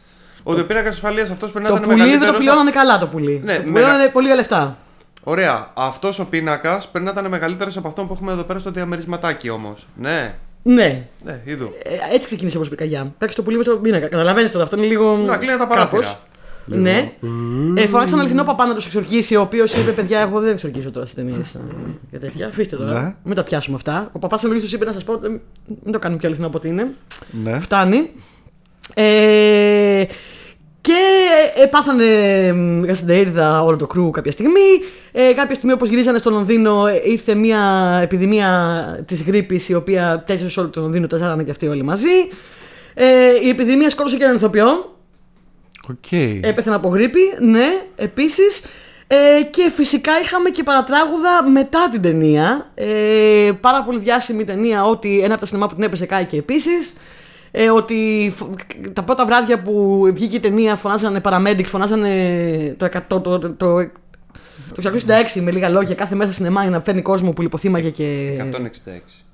Ότι 0.47 0.61
ο 0.61 0.65
πίνακας 0.65 0.89
ασφαλείας 0.95 1.29
αυτός 1.29 1.51
πρέπει 1.51 1.65
να 1.65 1.71
Το 1.71 1.75
ήταν 1.77 1.89
πουλί 1.89 2.01
δεν 2.01 2.07
το 2.11 2.13
μεγαλύτερος. 2.13 2.39
πληρώνανε 2.45 2.71
καλά 2.71 2.97
το 2.97 3.07
πουλί. 3.07 3.41
Ναι, 3.43 3.55
το 3.55 3.61
μεγα- 3.61 3.71
πληρώνανε 3.73 4.07
πολύ 4.09 4.25
για 4.27 4.35
λεφτά. 4.35 4.77
Ωραία. 5.23 5.71
Αυτός 5.73 6.19
ο 6.19 6.25
πίνακας 6.25 6.87
πρέπει 6.87 7.05
να 7.05 7.11
ήταν 7.11 7.27
μεγαλύτερος 7.27 7.77
από 7.77 7.87
αυτόν 7.87 8.07
που 8.07 8.13
έχουμε 8.13 8.31
εδώ 8.31 8.43
πέρα 8.43 8.59
στο 8.59 8.71
διαμερισματάκι 8.71 9.49
όμως. 9.49 9.87
Ναι. 9.95 10.35
Ναι. 10.63 11.07
Ναι, 11.23 11.41
είδου. 11.45 11.73
Ε, 11.83 12.13
έτσι 12.15 12.25
ξεκίνησε 12.25 12.55
όμως 12.55 12.67
η 12.67 12.69
πυρκαγιά. 12.69 13.01
Πέταξε 13.17 13.35
το 13.37 13.43
πουλί 13.43 13.57
μέσα 13.57 13.69
στον 13.69 13.81
πίνακα. 13.81 14.07
Καταλαβαίνεις 14.07 14.51
τώρα, 14.51 14.63
αυτό 14.63 14.75
είναι 14.77 14.85
λίγο. 14.85 15.17
Να 15.17 15.37
κλείνει 15.37 15.57
τα 15.57 15.67
παράθυρα. 15.67 16.01
κάπως. 16.01 16.19
Ναι. 16.65 17.11
Ε, 17.75 17.87
φώναξαν 17.87 18.19
αληθινό 18.19 18.43
παπά 18.43 18.65
να 18.65 18.73
τους 18.73 18.85
εξορκίσει, 18.85 19.35
ο 19.35 19.41
οποίος 19.41 19.73
είπε: 19.73 19.91
Παιδιά, 19.91 20.19
εγώ 20.19 20.39
δεν 20.39 20.51
εξορκίζω 20.51 20.91
τώρα 20.91 21.05
στις 21.05 21.23
ταινίες 21.23 21.55
και 22.11 22.17
τέτοια. 22.17 22.47
Αφήστε 22.47 22.75
τώρα. 22.75 23.01
Ναι. 23.01 23.15
Μην 23.23 23.35
τα 23.35 23.43
πιάσουμε 23.43 23.75
αυτά. 23.75 24.09
Ο 24.11 24.19
παπάς 24.19 24.41
του 24.41 24.53
είπε 24.73 24.85
να 24.85 24.91
σας 24.91 25.03
πω: 25.03 25.13
ότι 25.13 25.41
Μην 25.83 25.91
το 25.93 25.99
κάνουμε 25.99 26.19
πιο 26.19 26.27
αληθινό 26.27 26.47
από 26.47 26.57
ό,τι 26.57 26.67
είναι. 26.67 26.87
Ναι. 27.43 27.59
Φτάνει. 27.59 28.09
Ε, 28.93 30.03
και 30.86 31.61
ε, 31.61 31.65
πάθανε 31.65 32.05
γαστρεντερίτιδα 32.88 33.63
όλο 33.63 33.77
το 33.77 33.88
crew 33.88 34.09
κάποια 34.09 34.31
στιγμή. 34.31 34.69
Ε, 35.11 35.33
κάποια 35.33 35.55
στιγμή, 35.55 35.73
όπως 35.73 35.89
γυρίζανε 35.89 36.17
στο 36.17 36.29
Λονδίνο, 36.29 36.88
ε, 36.88 37.01
ήρθε 37.03 37.36
μια 37.36 37.59
επιδημία 38.01 39.03
της 39.05 39.23
γρίπης 39.23 39.69
η 39.69 39.73
οποία 39.73 40.23
θέρισε 40.27 40.59
όλο 40.59 40.69
το 40.69 40.81
Λονδίνο, 40.81 41.07
την 41.07 41.17
αρπάξανε 41.17 41.43
και 41.43 41.51
αυτοί 41.51 41.67
όλοι 41.67 41.83
μαζί. 41.83 42.29
Ε, 42.93 43.05
η 43.43 43.49
επιδημία 43.49 43.89
σκότωσε 43.89 44.17
και 44.17 44.23
έναν 44.23 44.36
ηθοποιό. 44.36 44.95
Οκ. 45.89 46.11
Πέθανε 46.41 46.75
από 46.75 46.88
γρίπη, 46.88 47.21
ναι, 47.39 47.67
επίσης. 47.95 48.61
Ε, 49.07 49.43
και 49.43 49.71
φυσικά 49.75 50.11
είχαμε 50.23 50.49
και 50.49 50.63
παρατράγουδα 50.63 51.49
μετά 51.51 51.89
την 51.91 52.01
ταινία. 52.01 52.71
Ε, 52.75 53.51
πάρα 53.61 53.83
πολύ 53.83 53.99
διάσημη 53.99 54.43
ταινία 54.43 54.86
ότι 54.86 55.19
ένα 55.19 55.31
από 55.31 55.39
τα 55.39 55.45
σινεμά 55.47 55.67
που 55.67 55.75
την 55.75 55.83
έπεσε 55.83 56.05
κάηκε 56.05 56.38
επίσης. 56.38 56.93
Ε, 57.57 57.69
ότι 57.69 58.33
φ- 58.35 58.91
τα 58.93 59.03
πρώτα 59.03 59.25
βράδια 59.25 59.61
που 59.61 60.01
βγήκε 60.13 60.35
η 60.35 60.39
ταινία 60.39 60.75
φωνάζανε 60.75 61.21
paramedics, 61.23 61.65
φωνάζανε 61.65 62.09
το, 62.77 62.85
100, 62.85 62.99
το, 63.07 63.19
το, 63.21 63.39
το, 63.39 63.53
το 63.57 63.87
666 65.37 65.41
με 65.41 65.51
λίγα 65.51 65.69
λόγια 65.69 65.95
κάθε 65.95 66.15
μέσα 66.15 66.31
σινεμά 66.31 66.61
για 66.61 66.69
να 66.71 66.81
φέρνει 66.85 67.01
κόσμο 67.01 67.31
που 67.31 67.41
λιποθύμαγε 67.41 67.89
και. 67.89 68.31
166. 68.51 68.53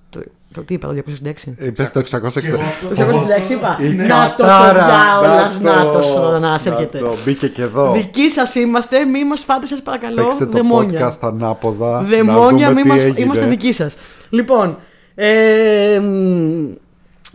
Το, 0.10 0.20
το, 0.54 0.62
τι 0.62 0.74
είπα, 0.74 0.88
το 0.88 0.94
266. 1.24 1.32
Είπες 1.66 1.92
το 1.92 2.00
660. 2.00 2.04
Το 2.12 3.04
266 3.48 3.50
είπα. 3.52 3.78
Η 3.82 3.88
Να 3.90 4.06
το 4.38 4.44
κατάρα, 4.44 4.86
διάολα, 4.86 5.52
να 5.62 5.76
να 5.86 5.92
το- 5.92 6.00
το 6.00 6.30
να 6.32 6.40
να 6.40 6.54
έρχεται. 6.54 6.98
το. 7.00 7.16
Μπήκε 7.26 7.48
και 7.48 7.62
εδώ. 7.62 7.92
Δικοί 7.92 8.30
σας 8.30 8.56
είμαστε, 8.56 9.06
μη 9.06 9.26
μας 9.26 9.44
φάτε 9.44 9.66
σας 9.66 9.82
παρακαλώ. 9.82 10.16
Παίξτε 10.24 10.46
το 10.46 10.52
δαιμόνια. 10.52 11.10
podcast 11.10 11.18
ανάποδα. 11.22 12.00
Δαιμόνια, 12.02 12.68
να 12.68 12.74
μη 12.74 12.82
δούμε 12.82 12.94
μας, 12.94 13.02
τι 13.02 13.08
έγινε. 13.08 13.24
είμαστε 13.26 13.46
δικοί 13.46 13.72
σας. 13.74 13.96
Λοιπόν, 14.30 14.78
ε, 15.16 16.00
μ, 16.00 16.72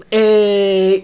ε, 0.08 0.18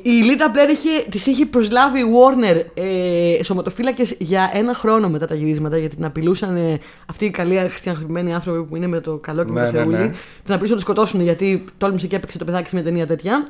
η 0.03 0.11
Λίτα 0.11 0.49
Μπλερ 0.49 0.68
είχε, 0.70 0.88
της 1.11 1.26
είχε 1.26 1.47
προσλάβει 1.47 1.99
η 1.99 2.03
Warner 2.03 2.62
ε, 2.74 3.43
σωματοφύλακες 3.45 4.14
για 4.18 4.51
ένα 4.55 4.74
χρόνο 4.74 5.09
μετά 5.09 5.26
τα 5.26 5.34
γυρίσματα 5.34 5.78
γιατί 5.78 5.97
την 5.97 6.05
απειλούσαν 6.05 6.57
ε, 6.57 6.78
αυτοί 7.07 7.24
οι 7.24 7.30
καλοί 7.30 7.59
χριστιανοποιημένοι 7.68 8.34
άνθρωποι 8.34 8.64
που 8.64 8.76
είναι 8.76 8.86
με 8.86 9.01
το 9.01 9.16
καλό 9.16 9.45
και 9.45 9.53
με 9.53 9.61
Ναι, 9.61 9.66
το 9.66 9.72
ναι, 9.72 9.78
θεούλη. 9.78 9.97
ναι. 9.97 10.05
Την 10.45 10.55
απειλούσαν 10.55 10.68
να 10.68 10.74
το 10.74 10.80
σκοτώσουν 10.80 11.20
γιατί 11.20 11.64
τόλμησε 11.78 12.07
και 12.07 12.16
έπαιξε 12.16 12.38
το 12.38 12.45
παιδάκι 12.45 12.68
σε 12.68 12.74
μια 12.74 12.84
ταινία 12.84 13.07
τέτοια. 13.07 13.47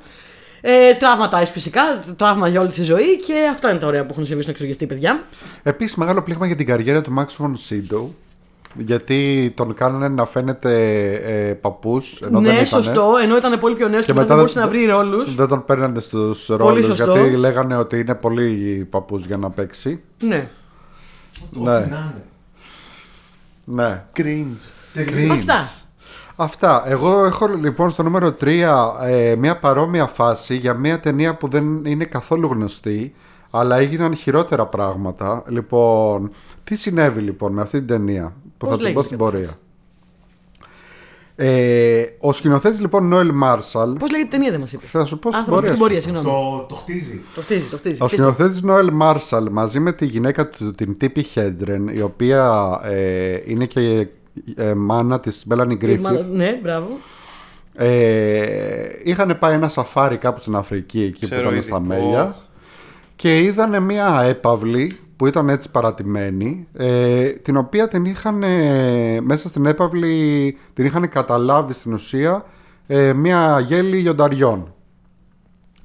Ε, 0.60 0.94
τραύματα 0.94 1.38
φυσικά, 1.38 1.82
τραύμα 2.16 2.48
για 2.48 2.60
όλη 2.60 2.70
τη 2.70 2.82
ζωή 2.82 3.18
και 3.26 3.34
αυτά 3.50 3.70
είναι 3.70 3.78
τα 3.78 3.86
ωραία 3.86 4.02
που 4.02 4.08
έχουν 4.10 4.24
συμβεί 4.26 4.42
στον 4.42 4.54
εξοργιστή, 4.54 4.86
παιδιά. 4.86 5.22
Επίσης 5.62 5.94
μεγάλο 5.96 6.22
πλήγμα 6.22 6.46
για 6.46 6.56
την 6.56 6.66
καριέρα 6.66 7.02
του 7.02 7.14
Max 7.18 7.44
von 7.44 7.50
Sydow 7.68 8.06
γιατί 8.74 9.52
τον 9.56 9.74
κάνανε 9.74 10.08
να 10.08 10.26
φαίνεται 10.26 10.74
ε, 11.12 11.52
παππούς 11.54 12.20
ενώ 12.22 12.40
δεν 12.40 12.54
ναι, 12.54 12.60
ήτανε. 12.60 12.66
σωστό, 12.82 13.12
ενώ 13.22 13.36
ήταν 13.36 13.58
πολύ 13.60 13.74
πιο 13.74 13.88
νέος 13.88 14.04
και, 14.04 14.12
Και 14.12 14.18
μετά 14.18 14.34
μετά 14.34 14.34
δεν 14.34 14.36
μπορούσε 14.36 14.58
δεν- 14.60 14.68
να 14.68 15.00
βρει 15.02 15.08
ρόλους. 15.10 15.34
Δεν 15.34 15.48
τον 15.48 15.64
παίρνανε 15.64 16.00
στους 16.00 16.44
Πολύ 16.46 16.58
ρόλους 16.62 16.84
σωστό. 16.86 17.12
γιατί 17.14 17.36
λέγανε 17.36 17.76
ότι 17.76 17.98
είναι 17.98 18.14
πολύ 18.14 18.86
παππούς 18.90 19.26
για 19.26 19.36
να 19.36 19.50
παίξει. 19.50 20.00
Ναι. 20.22 20.48
Ναι. 21.50 21.70
Ό,τι 21.76 21.88
να 21.90 21.96
είναι. 22.14 22.22
Ναι. 23.64 24.02
Cringe. 24.16 24.98
Cringe. 24.98 25.30
Αυτά. 25.30 25.70
Αυτά. 26.36 26.82
Εγώ 26.86 27.24
έχω 27.24 27.46
λοιπόν 27.46 27.90
στο 27.90 28.02
νούμερο 28.02 28.32
3 28.40 28.94
ε, 29.06 29.34
μια 29.38 29.56
παρόμοια 29.58 30.06
φάση 30.06 30.56
για 30.56 30.74
μια 30.74 31.00
ταινία 31.00 31.34
που 31.34 31.48
δεν 31.48 31.84
είναι 31.84 32.04
καθόλου 32.04 32.48
γνωστή 32.52 33.14
Αλλά 33.54 33.76
έγιναν 33.76 34.14
χειρότερα 34.16 34.66
πράγματα. 34.66 35.42
Λοιπόν, 35.48 36.30
τι 36.64 36.76
συνέβη 36.76 37.20
λοιπόν 37.20 37.52
με 37.52 37.60
αυτή 37.62 37.78
την 37.78 37.86
ταινία 37.86 38.34
που 38.58 38.66
Πώς 38.66 38.68
θα 38.68 38.76
την 38.76 38.84
πω 38.84 39.00
λέγεται 39.00 39.04
στην 39.04 39.18
καταρχάς; 39.18 39.40
πορεία; 39.46 39.58
Ε, 41.36 42.04
ο 42.20 42.32
σκηνοθέτης 42.32 42.80
λοιπόν 42.80 43.08
Νόελ 43.08 43.30
Μάρσαλ 43.34 43.92
Πώς 43.92 44.10
λέγεται 44.10 44.28
η 44.28 44.30
ταινία, 44.30 44.50
δεν 44.50 44.60
μας 44.60 44.72
είπε; 44.72 44.86
Θα 44.86 45.04
σου 45.04 45.18
πω 45.18 45.30
στην 45.32 45.42
Α, 45.42 45.44
θα 45.44 45.50
μας 45.50 45.60
πει 45.60 45.66
πορεία. 45.66 45.68
την 45.68 45.76
σου. 45.76 45.78
πορεία, 45.78 46.00
συγγνώμη. 46.00 46.26
Το, 46.26 46.66
το 46.68 46.74
χτίζει. 46.74 47.20
Το 47.34 47.40
χτίζει, 47.40 47.68
το 47.70 47.76
χτίζει. 47.76 48.02
Ο 48.02 48.08
σκηνοθέτης 48.08 48.62
Νόελ 48.62 48.90
Μάρσαλ 48.92 49.48
μαζί 49.50 49.80
με 49.80 49.92
τη 49.92 50.06
γυναίκα 50.06 50.48
του, 50.48 50.74
την 50.74 50.96
Τίπη 50.98 51.22
Χέντρεν, 51.22 51.88
η 51.88 52.00
οποία 52.00 52.80
ε, 52.84 53.40
είναι 53.46 53.66
και 53.66 54.06
ε, 54.54 54.74
μάνα 54.74 55.20
της 55.20 55.42
Μπέλανι 55.46 55.74
Γκρίφιθ, 55.74 56.26
Ναι, 56.32 56.58
μπράβο. 56.62 56.88
ε, 57.74 58.86
είχαν 59.04 59.36
πάει 59.38 59.54
ένα 59.54 59.68
σαφάρι 59.68 60.16
κάπου 60.16 60.40
στην 60.40 60.54
Αφρική 60.54 61.02
εκεί 61.02 61.24
Ξέρω 61.26 61.40
που 61.40 61.46
ήταν 61.46 61.52
ήδη. 61.58 61.62
στα 61.66 61.80
Μέλια 61.80 62.22
Οχ. 62.24 62.34
Και 63.22 63.42
είδανε 63.42 63.80
μια 63.80 64.20
έπαυλη 64.22 64.98
που 65.16 65.26
ήταν 65.26 65.48
έτσι 65.48 65.70
παρατημένη 65.70 66.68
ε, 66.72 67.28
την 67.28 67.56
οποία 67.56 67.88
την 67.88 68.04
είχαν 68.04 68.42
ε, 68.42 69.20
μέσα 69.20 69.48
στην 69.48 69.66
έπαυλη 69.66 70.56
την 70.74 70.84
είχαν 70.84 71.08
καταλάβει 71.08 71.72
στην 71.72 71.92
ουσία 71.92 72.44
ε, 72.86 73.12
μια 73.12 73.60
γέλη 73.60 73.96
λιονταριών 73.96 74.74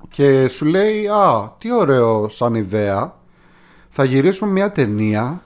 και 0.09 0.47
σου 0.47 0.65
λέει 0.65 1.07
α 1.07 1.55
τι 1.57 1.73
ωραίο 1.73 2.29
σαν 2.29 2.55
ιδέα 2.55 3.15
θα 3.89 4.03
γυρίσουμε 4.03 4.51
μια 4.51 4.71
ταινία 4.71 5.41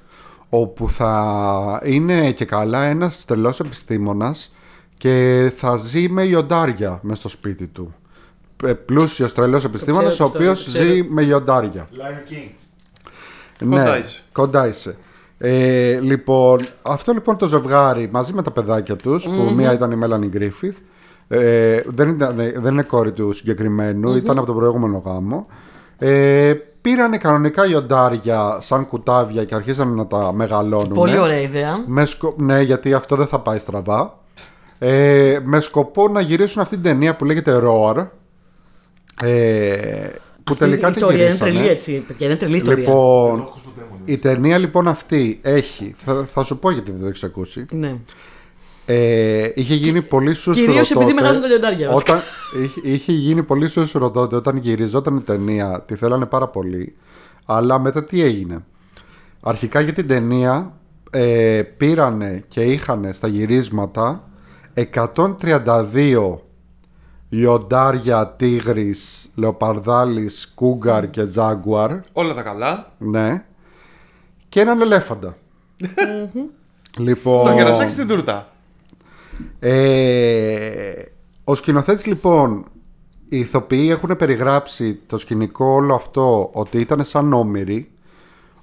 όπου 0.49 0.89
θα 0.89 1.81
είναι 1.83 2.31
και 2.31 2.45
καλά 2.45 2.83
ένας 2.83 3.25
τρελός 3.25 3.59
επιστήμονας 3.59 4.55
και 4.97 5.51
θα 5.55 5.77
ζει 5.77 6.09
με 6.09 6.23
λιοντάρια 6.23 6.99
μες 7.01 7.17
στο 7.17 7.29
σπίτι 7.29 7.67
του. 7.67 7.93
Ε, 8.63 8.73
Πλούσιος 8.73 9.33
τρελός 9.33 9.63
επιστήμονας 9.63 10.13
ξέρω, 10.13 10.29
ο 10.29 10.31
το 10.31 10.37
οποίος 10.37 10.65
ξέρω. 10.65 10.85
ζει 10.85 11.03
με 11.03 11.21
λιοντάρια. 11.21 11.87
Lion 11.93 12.31
King. 12.31 12.51
Κοντά 13.59 13.91
ναι, 13.91 13.97
είσαι. 13.97 14.21
Κοντά 14.31 14.67
είσαι. 14.67 14.95
Ε, 15.37 15.99
λοιπόν, 15.99 16.65
αυτό 16.81 17.11
λοιπόν 17.13 17.37
το 17.37 17.47
ζευγάρι 17.47 18.09
μαζί 18.11 18.33
με 18.33 18.41
τα 18.41 18.51
παιδάκια 18.51 18.95
τους, 18.95 19.23
που 19.23 19.53
μία 19.55 19.73
ήταν 19.73 19.91
η 19.91 19.95
Μέλανη 19.95 20.27
Γκρίφιθ, 20.27 20.77
ε, 21.27 21.81
δεν, 21.85 22.09
ήταν, 22.09 22.35
δεν 22.35 22.73
είναι 22.73 22.83
κόρη 22.83 23.11
του 23.11 23.33
συγκεκριμενου 23.33 24.15
ήταν 24.15 24.37
από 24.37 24.47
τον 24.47 24.55
προηγούμενο 24.55 25.01
γάμο. 25.05 25.47
Ε, 25.97 26.53
πήρανε 26.81 27.17
κανονικά 27.17 27.65
λιοντάρια 27.65 28.57
σαν 28.61 28.87
κουτάβια 28.87 29.43
και 29.43 29.55
αρχίσαν 29.55 29.95
να 29.95 30.07
τα 30.07 30.33
μεγαλώνουν. 30.33 30.93
Πολύ 30.93 31.17
ωραία 31.17 31.41
ιδέα. 31.41 31.83
Με 31.87 32.05
σκο... 32.05 32.33
Ναι, 32.37 32.61
γιατί 32.61 32.93
αυτό 32.93 33.15
δεν 33.15 33.27
θα 33.27 33.39
πάει 33.39 33.57
στραβά. 33.57 34.19
Ε, 34.79 35.39
με 35.43 35.59
σκοπό 35.59 36.07
να 36.07 36.21
γυρίσουν 36.21 36.61
αυτή 36.61 36.75
την 36.75 36.83
ταινία 36.83 37.15
που 37.15 37.25
λέγεται 37.25 37.61
Roar. 37.63 38.07
Ε, 39.23 40.09
που 40.43 40.53
Αυτή 40.53 40.65
τελικά 40.65 40.87
η 40.87 40.91
τη 40.91 40.97
ιστορία 40.99 41.17
είναι 41.17 41.25
γυρίσανε. 41.33 41.51
τρελή 41.51 41.67
έτσι. 41.67 42.03
παιδιά, 42.07 42.25
Είναι 42.27 42.35
τρελή 42.35 42.55
ιστορία. 42.55 42.83
Λοιπόν, 42.83 43.35
Δεν 43.35 43.35
το 43.35 43.41
έχω 43.41 43.49
ακούσει 43.49 43.63
ποτέ 43.65 43.85
μου. 43.91 43.99
η 44.05 44.17
ταινία 44.17 44.57
λοιπόν 44.57 44.87
αυτή 44.87 45.39
έχει. 45.41 45.93
Θα, 45.97 46.25
θα 46.29 46.43
σου 46.43 46.59
πω 46.59 46.71
γιατί 46.71 46.91
δεν 46.91 46.99
το 47.01 47.07
έχεις 47.07 47.23
ακούσει. 47.23 47.65
Ναι. 47.71 47.95
Ε, 48.85 49.51
είχε 49.55 49.73
γίνει 49.75 50.01
πολύ 50.01 50.33
σούσουρο 50.33 50.65
Κυρίως 50.65 50.89
επειδή 50.91 51.03
τότε, 51.05 51.13
μεγάλωσαν 51.15 51.41
τα 51.41 51.47
λιοντάρια, 51.47 51.89
βασικά. 51.89 52.13
Όταν, 52.13 52.23
είχε, 52.63 52.79
είχε 52.83 53.11
γίνει 53.11 53.43
πολύ 53.43 53.67
σούσουρο 53.69 54.11
τότε 54.11 54.35
όταν 54.35 54.57
γυριζόταν 54.57 55.17
η 55.17 55.21
ταινία. 55.21 55.83
Τη 55.87 55.95
θέλανε 55.95 56.25
πάρα 56.25 56.47
πολύ. 56.47 56.95
Αλλά 57.45 57.79
μετά 57.79 58.03
τι 58.03 58.21
έγινε; 58.23 58.63
Αρχικά 59.41 59.79
για 59.81 59.93
την 59.93 60.07
ταινία 60.07 60.73
ε, 61.09 61.61
πήρανε 61.77 62.43
και 62.47 62.61
είχαν 62.61 63.09
στα 63.13 63.27
γυρίσματα 63.27 64.29
132 64.93 66.37
λιοντάρια, 67.31 68.27
τίγρης, 68.27 69.29
λεοπαρδάλης, 69.35 70.51
κούγκαρ 70.55 71.09
και 71.09 71.25
τζάγκουαρ. 71.25 71.91
Όλα 72.13 72.33
τα 72.33 72.41
καλά. 72.41 72.91
Ναι. 72.97 73.43
Και 74.49 74.59
έναν 74.59 74.81
ελέφαντα. 74.81 75.37
λοιπόν. 76.97 77.45
Το 77.45 77.55
κερασάκι 77.55 77.91
στην 77.91 78.07
τούρτα. 78.07 78.49
Ε, 79.59 80.91
ο 81.43 81.55
σκηνοθέτης 81.55 82.05
λοιπόν, 82.05 82.65
οι 83.29 83.39
ηθοποιοί 83.39 83.87
έχουν 83.91 84.15
περιγράψει 84.15 84.99
το 85.07 85.17
σκηνικό 85.17 85.65
όλο 85.65 85.95
αυτό 85.95 86.49
ότι 86.53 86.79
ήταν 86.79 87.03
σαν 87.03 87.33
όμοιροι. 87.33 87.91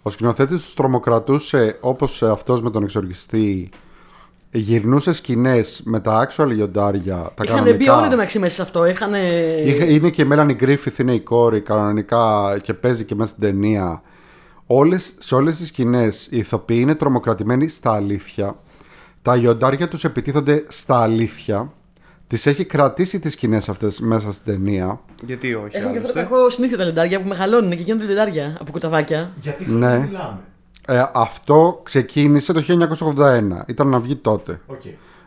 Ο 0.02 0.10
σκηνοθέτης 0.10 0.62
τους 0.62 0.74
τρομοκρατούσε 0.74 1.78
όπως 1.80 2.22
αυτός 2.22 2.62
με 2.62 2.70
τον 2.70 2.82
εξοργιστή. 2.82 3.70
Γυρνούσε 4.50 5.12
σκηνές 5.12 5.80
με 5.84 6.00
τα 6.00 6.28
actual 6.28 6.46
λιοντάρια, 6.48 7.14
τα 7.14 7.42
Είχαν 7.44 7.62
μπει 7.62 7.68
κανονικά. 7.70 7.96
όλοι 7.96 8.04
το 8.08 8.16
μεταξύ 8.16 8.38
μέσα 8.38 8.54
σε 8.54 8.62
αυτό. 8.62 8.86
Είχαν. 8.86 9.14
Είχε- 9.64 9.84
Είναι 9.92 10.10
και 10.10 10.22
η 10.22 10.24
Μέλανη 10.24 10.54
Γκρίφιθ, 10.54 10.98
είναι 10.98 11.12
η 11.14 11.20
κόρη 11.20 11.60
κανονικά 11.60 12.58
και 12.62 12.74
παίζει 12.74 13.04
και 13.04 13.14
μέσα 13.14 13.28
στην 13.28 13.42
ταινία. 13.42 14.02
Όλες, 14.66 15.14
σε 15.18 15.34
όλες 15.34 15.56
τις 15.56 15.68
σκηνές 15.68 16.26
οι 16.30 16.36
ηθοποιοί 16.36 16.78
είναι 16.80 16.94
τρομοκρατημένοι 16.94 17.68
στα 17.68 17.92
αλήθεια. 17.92 18.56
Τα 19.22 19.34
λιοντάρια 19.36 19.88
τους 19.88 20.04
επιτίθονται 20.04 20.64
στ' 20.68 21.00
αλήθεια. 21.02 21.72
Τις 22.26 22.46
έχει 22.46 22.64
κρατήσει 22.64 23.20
τις 23.20 23.32
σκηνές 23.32 23.68
αυτές 23.68 24.00
μέσα 24.00 24.32
στην 24.32 24.52
ταινία. 24.52 25.00
Γιατί 25.26 25.54
όχι. 25.54 25.76
Έχουν 25.76 25.92
και 25.92 25.98
αυτό 25.98 26.12
το 26.12 26.18
άλλωστε. 26.18 26.34
κακό 26.34 26.50
συνήθεια 26.50 26.76
τα 26.76 26.84
λιοντάρια 26.84 27.20
που 27.22 27.28
μεγαλώνουν 27.28 27.70
και 27.70 27.82
γίνονται 27.82 28.04
λιοντάρια 28.04 28.56
από 28.60 28.70
κουταβάκια. 28.72 29.32
Γιατί 29.40 29.64
Ναι. 29.70 29.86
χρόνο 29.86 30.04
μιλάμε. 30.06 30.38
Ε, 30.90 31.10
αυτό 31.12 31.80
ξεκίνησε 31.82 32.52
το 32.52 32.60
1981. 32.60 33.64
Ήταν 33.66 33.88
να 33.88 34.00
βγει 34.00 34.16
τότε. 34.16 34.60
Οκ. 34.66 34.82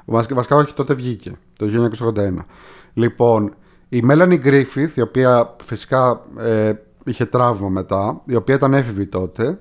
Βασικά, 0.05 0.35
βασικά 0.35 0.55
όχι, 0.55 0.73
τότε 0.73 0.93
βγήκε. 0.93 1.31
Το 1.57 1.89
1981. 2.15 2.45
Λοιπόν, 2.93 3.53
η 3.89 4.01
Μέλανη 4.01 4.37
Γκρίφιθ, 4.37 4.97
η 4.97 5.01
οποία 5.01 5.55
φυσικά 5.63 6.25
ε, 6.37 6.73
είχε 7.05 7.25
τραύμα 7.25 7.69
μετά, 7.69 8.21
η 8.25 8.35
οποία 8.35 8.55
ήταν 8.55 8.73
έφηβη 8.73 9.05
τότε 9.05 9.59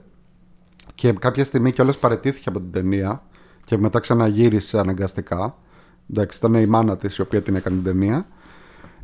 και 0.95 1.13
κάποια 1.13 1.45
στιγμή 1.45 1.73
κιόλας 1.73 1.99
παρετήθηκε 1.99 2.49
από 2.49 2.59
την 2.59 2.73
ταινία 2.73 3.23
και 3.65 3.79
μετά 3.79 4.01
ξαναγύρισε 4.01 4.79
αναγκαστικά. 4.79 5.57
Εντάξει, 6.11 6.39
ήταν 6.39 6.55
η 6.55 6.67
μάνα 6.67 6.97
της 6.97 7.17
η 7.17 7.21
οποία 7.21 7.43
την 7.43 7.55
έκανε 7.55 7.77
την 7.77 7.85
ταινία. 7.85 8.27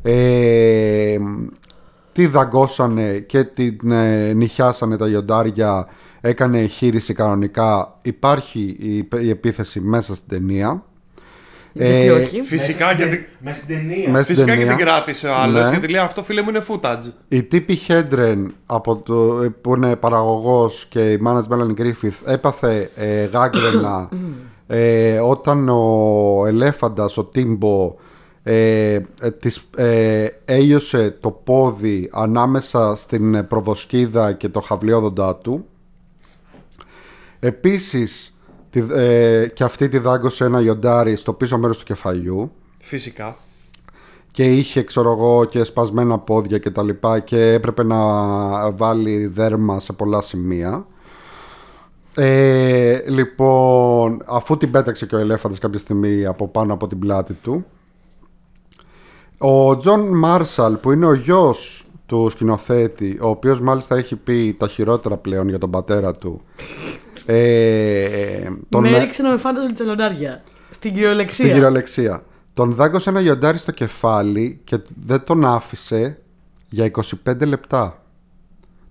Ε, 0.01 1.17
τη 2.13 2.27
δαγκώσανε 2.27 3.19
και 3.19 3.43
την 3.43 3.91
ε, 3.91 4.33
νυχιάσανε 4.33 4.97
τα 4.97 5.05
λιοντάρια, 5.05 5.87
έκανε 6.21 6.59
εγχείρηση 6.59 7.13
κανονικά. 7.13 7.97
Υπάρχει 8.03 8.75
η, 8.79 9.07
η 9.25 9.29
επίθεση 9.29 9.79
μέσα 9.79 10.15
στην 10.15 10.29
ταινία. 10.29 10.83
Γιατί 11.73 11.91
Ε, 12.05 12.11
όχι; 12.11 12.41
Φυσικά 12.41 12.85
Μέσα 12.85 12.93
στην 12.93 12.97
γιατί. 13.07 13.17
τε- 13.17 13.27
Μέσα 13.39 13.55
στην 13.61 13.75
ταινία. 13.75 14.09
Μέσα 14.09 14.23
στην 14.23 14.35
Φυσικά 14.35 14.51
και 14.53 14.59
ταινία. 14.59 14.75
την 14.75 14.85
κράτησε 14.85 15.27
ο 15.27 15.35
άλλος. 15.35 15.63
Ναι. 15.63 15.69
Γιατί 15.69 15.87
λέει 15.87 16.01
αυτό 16.01 16.23
φίλε 16.23 16.41
μου 16.41 16.49
είναι 16.49 16.63
footage. 16.67 17.11
Η 17.27 17.43
Τίπη 17.43 17.75
Χέντρεν 17.75 18.53
από 18.65 18.95
το, 18.95 19.15
που 19.61 19.75
είναι 19.75 19.95
παραγωγός 19.95 20.85
και 20.89 21.11
η 21.11 21.17
μάνα 21.17 21.39
της 21.39 21.47
Μέλανη 21.47 21.73
Γκρίφιθ 21.73 22.15
έπαθε 22.25 22.89
ε, 22.95 23.23
γάγκρενα 23.25 24.09
ε, 24.67 25.19
όταν 25.19 25.69
ο 25.69 26.43
ελέφαντας, 26.47 27.17
ο 27.17 27.23
Τίμπο 27.23 27.95
ε, 28.43 28.93
ε, 28.93 29.01
της, 29.39 29.61
ε, 29.75 30.27
έλειωσε 30.45 31.17
το 31.19 31.31
πόδι 31.31 32.09
ανάμεσα 32.13 32.95
στην 32.95 33.35
ε, 33.35 33.43
προβοσκίδα 33.43 34.33
και 34.33 34.49
το 34.49 34.59
χαυλιόδοντά 34.61 35.35
του. 35.35 35.65
Επίσης 37.39 38.37
τη, 38.69 38.83
ε, 38.93 39.47
και 39.47 39.63
αυτή 39.63 39.89
τη 39.89 39.97
δάγκωσε 39.97 40.45
ένα 40.45 40.59
λιοντάρι 40.59 41.15
στο 41.15 41.33
πίσω 41.33 41.57
μέρος 41.57 41.77
του 41.77 41.85
κεφαλιού 41.85 42.51
Φυσικά. 42.79 43.37
και 44.31 44.43
είχε 44.55 44.83
ξέρω 44.83 45.11
εγώ 45.11 45.45
και 45.45 45.63
σπασμένα 45.63 46.17
πόδια 46.19 46.57
και 46.57 46.69
τα 46.69 46.83
λοιπά 46.83 47.19
και 47.19 47.53
έπρεπε 47.53 47.83
να 47.83 47.97
βάλει 48.71 49.27
δέρμα 49.27 49.79
σε 49.79 49.93
πολλά 49.93 50.21
σημεία. 50.21 50.85
Ε, 52.15 53.03
λοιπόν, 53.07 54.21
αφού 54.25 54.57
την 54.57 54.71
πέταξε 54.71 55.05
και 55.05 55.15
ο 55.15 55.19
ελέφαντας 55.19 55.59
κάποια 55.59 55.79
στιγμή 55.79 56.25
από 56.25 56.47
πάνω 56.47 56.73
από 56.73 56.87
την 56.87 56.99
πλάτη 56.99 57.33
του 57.33 57.65
ο 59.37 59.77
Τζον 59.77 60.17
Μάρσαλ 60.17 60.75
που 60.75 60.91
είναι 60.91 61.05
ο 61.05 61.13
γιος 61.13 61.85
του 62.05 62.29
σκηνοθέτη 62.29 63.17
ο 63.21 63.27
οποίος 63.27 63.61
μάλιστα 63.61 63.95
έχει 63.95 64.15
πει 64.15 64.55
τα 64.59 64.67
χειρότερα 64.67 65.17
πλέον 65.17 65.49
για 65.49 65.59
τον 65.59 65.69
πατέρα 65.69 66.15
του 66.15 66.41
ε, 67.29 68.49
τον, 68.69 68.81
Με 68.81 68.89
έριξε 68.89 69.21
να 69.21 69.31
με 69.31 69.37
φάνε 69.37 69.73
τα 69.73 69.83
λιοντάρια. 69.83 70.43
Στην 70.69 70.93
κυριολεξία. 70.93 71.43
στην 71.45 71.53
κυριολεξία. 71.55 72.23
Τον 72.53 72.71
δάγκωσε 72.73 73.09
ένα 73.09 73.19
λιοντάρι 73.19 73.57
στο 73.57 73.71
κεφάλι 73.71 74.61
και 74.63 74.77
δεν 75.05 75.23
τον 75.23 75.45
άφησε 75.45 76.17
για 76.69 76.91
25 77.25 77.45
λεπτά. 77.47 78.01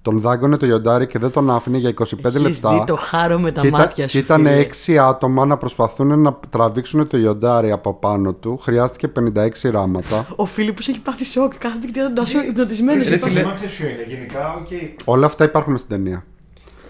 Τον 0.03 0.19
δάγκωνε 0.19 0.57
το 0.57 0.67
λιοντάρι 0.67 1.07
και 1.07 1.19
δεν 1.19 1.31
τον 1.31 1.51
άφηνε 1.51 1.79
για 1.79 1.89
25 1.91 2.25
Έχεις 2.25 2.41
λεπτά. 2.41 2.73
δει 2.79 2.85
το 2.87 2.95
χάρο 2.97 3.39
με 3.41 3.53
τα 3.53 3.61
και, 3.61 3.67
ήταν- 3.67 3.81
μάτια 3.81 4.05
και 4.05 4.11
σου. 4.11 4.19
ήταν 4.19 4.37
φίλε. 4.39 4.57
έξι 4.57 4.99
άτομα 4.99 5.47
να 5.47 5.57
προσπαθούν 5.57 6.21
να 6.21 6.39
τραβήξουν 6.51 7.07
το 7.09 7.17
λιοντάρι 7.17 7.73
από 7.73 7.95
πάνω 7.95 8.33
του. 8.35 8.57
Χρειάστηκε 8.57 9.09
56 9.09 9.71
ράμματα. 9.71 10.27
Ο 10.37 10.45
Φίλιππος 10.47 10.89
έχει 10.89 11.01
πάθει 11.01 11.25
σοκ. 11.25 11.55
Κάθεται 11.59 11.87
και 11.87 11.99
ήταν 12.01 12.15
τόσο 12.15 12.43
υπνοτισμένος. 12.43 13.09
Ρε 13.09 13.17
Το 13.17 13.27
φίλε. 13.27 13.41
θέμα 13.41 13.53
ξέρεις 13.53 13.75
ποιο 13.75 13.89
είναι. 13.89 14.05
Γενικά, 14.09 14.55
οκ. 14.55 14.69
Όλα 15.05 15.27
αυτά 15.27 15.45
υπάρχουν 15.45 15.77
στην 15.79 15.91
ταινία. 15.91 16.25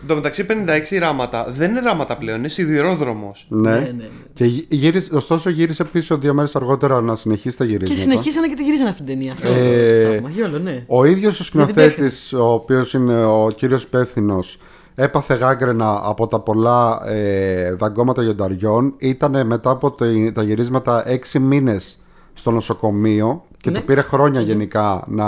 Εν 0.01 0.07
τω 0.09 0.15
μεταξύ 0.15 0.47
56 0.49 0.99
ράματα 1.01 1.47
δεν 1.57 1.71
είναι 1.71 1.81
ράματα 1.81 2.17
πλέον, 2.17 2.39
είναι 2.39 2.49
σιδηρόδρομος. 2.49 3.47
Ναι. 3.49 3.71
Ναι, 3.71 3.77
ναι, 3.79 3.91
ναι. 3.97 4.05
Και 4.35 4.45
γυ- 4.45 4.67
γύρισε, 4.73 5.15
ωστόσο 5.15 5.51
γύρισε 5.51 5.85
πίσω 5.85 6.19
δύο 6.19 6.35
μέρες 6.35 6.57
αργότερα 6.57 7.01
να 7.01 7.17
συνεχίσει 7.17 7.57
τα 7.57 7.65
γυρίσματα. 7.65 7.95
Και 7.95 8.01
συνεχίσανε 8.01 8.49
και 8.49 8.55
τη 8.55 8.63
γυρίζανε 8.65 8.89
αυτή 8.89 9.03
την 9.03 9.15
ταινία. 9.15 9.33
Αυτό 9.33 9.49
Ε, 9.49 10.05
το 10.05 10.11
θαύμα. 10.13 10.29
Γιόλο, 10.31 10.59
ναι. 10.59 10.85
Ο 10.87 11.05
ίδιος 11.05 11.35
ο 11.35 11.37
την 11.37 11.45
σκηνοθέτης, 11.45 12.33
ο 12.33 12.53
οποίος 12.53 12.95
είναι 12.95 13.25
ο 13.25 13.51
κύριος 13.57 13.83
υπεύθυνος, 13.83 14.59
έπαθε 14.95 15.35
γάγκρενα 15.35 16.01
από 16.05 16.27
τα 16.27 16.41
πολλά 16.41 17.01
ε, 17.07 17.73
δαγκώματα 17.73 18.23
λιονταριών. 18.23 18.95
Ήταν 18.99 19.47
μετά 19.47 19.71
από 19.71 19.91
το- 19.91 20.33
τα 20.33 20.43
γυρίσματα 20.43 21.09
έξι 21.09 21.39
μήνες 21.39 22.03
στο 22.35 22.51
νοσοκομείο 22.51 23.45
και 23.61 23.71
Ναι. 23.71 23.79
του 23.79 23.85
πήρε 23.85 24.01
χρόνια 24.01 24.41
γενικά 24.41 25.05
να 25.09 25.27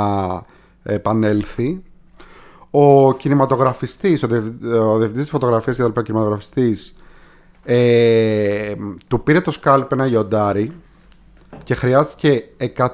επανέλθει. 0.82 1.82
Ο 2.70 3.14
κινηματογραφιστής, 3.14 4.22
ο, 4.22 4.26
διευθ, 4.26 4.44
ο 4.80 4.98
διευθυντής 4.98 5.28
φωτογραφίας 5.30 5.76
και 5.76 5.82
τα 5.82 5.88
λοιπά 5.88 6.02
κινηματογραφιστής 6.02 6.96
ε, 7.64 8.72
του 9.08 9.22
πήρε 9.22 9.40
το 9.40 9.50
σκάλπ 9.50 9.92
ένα 9.92 10.04
λιοντάρι 10.06 10.72
και 11.64 11.74
χρειάστηκε 11.74 12.44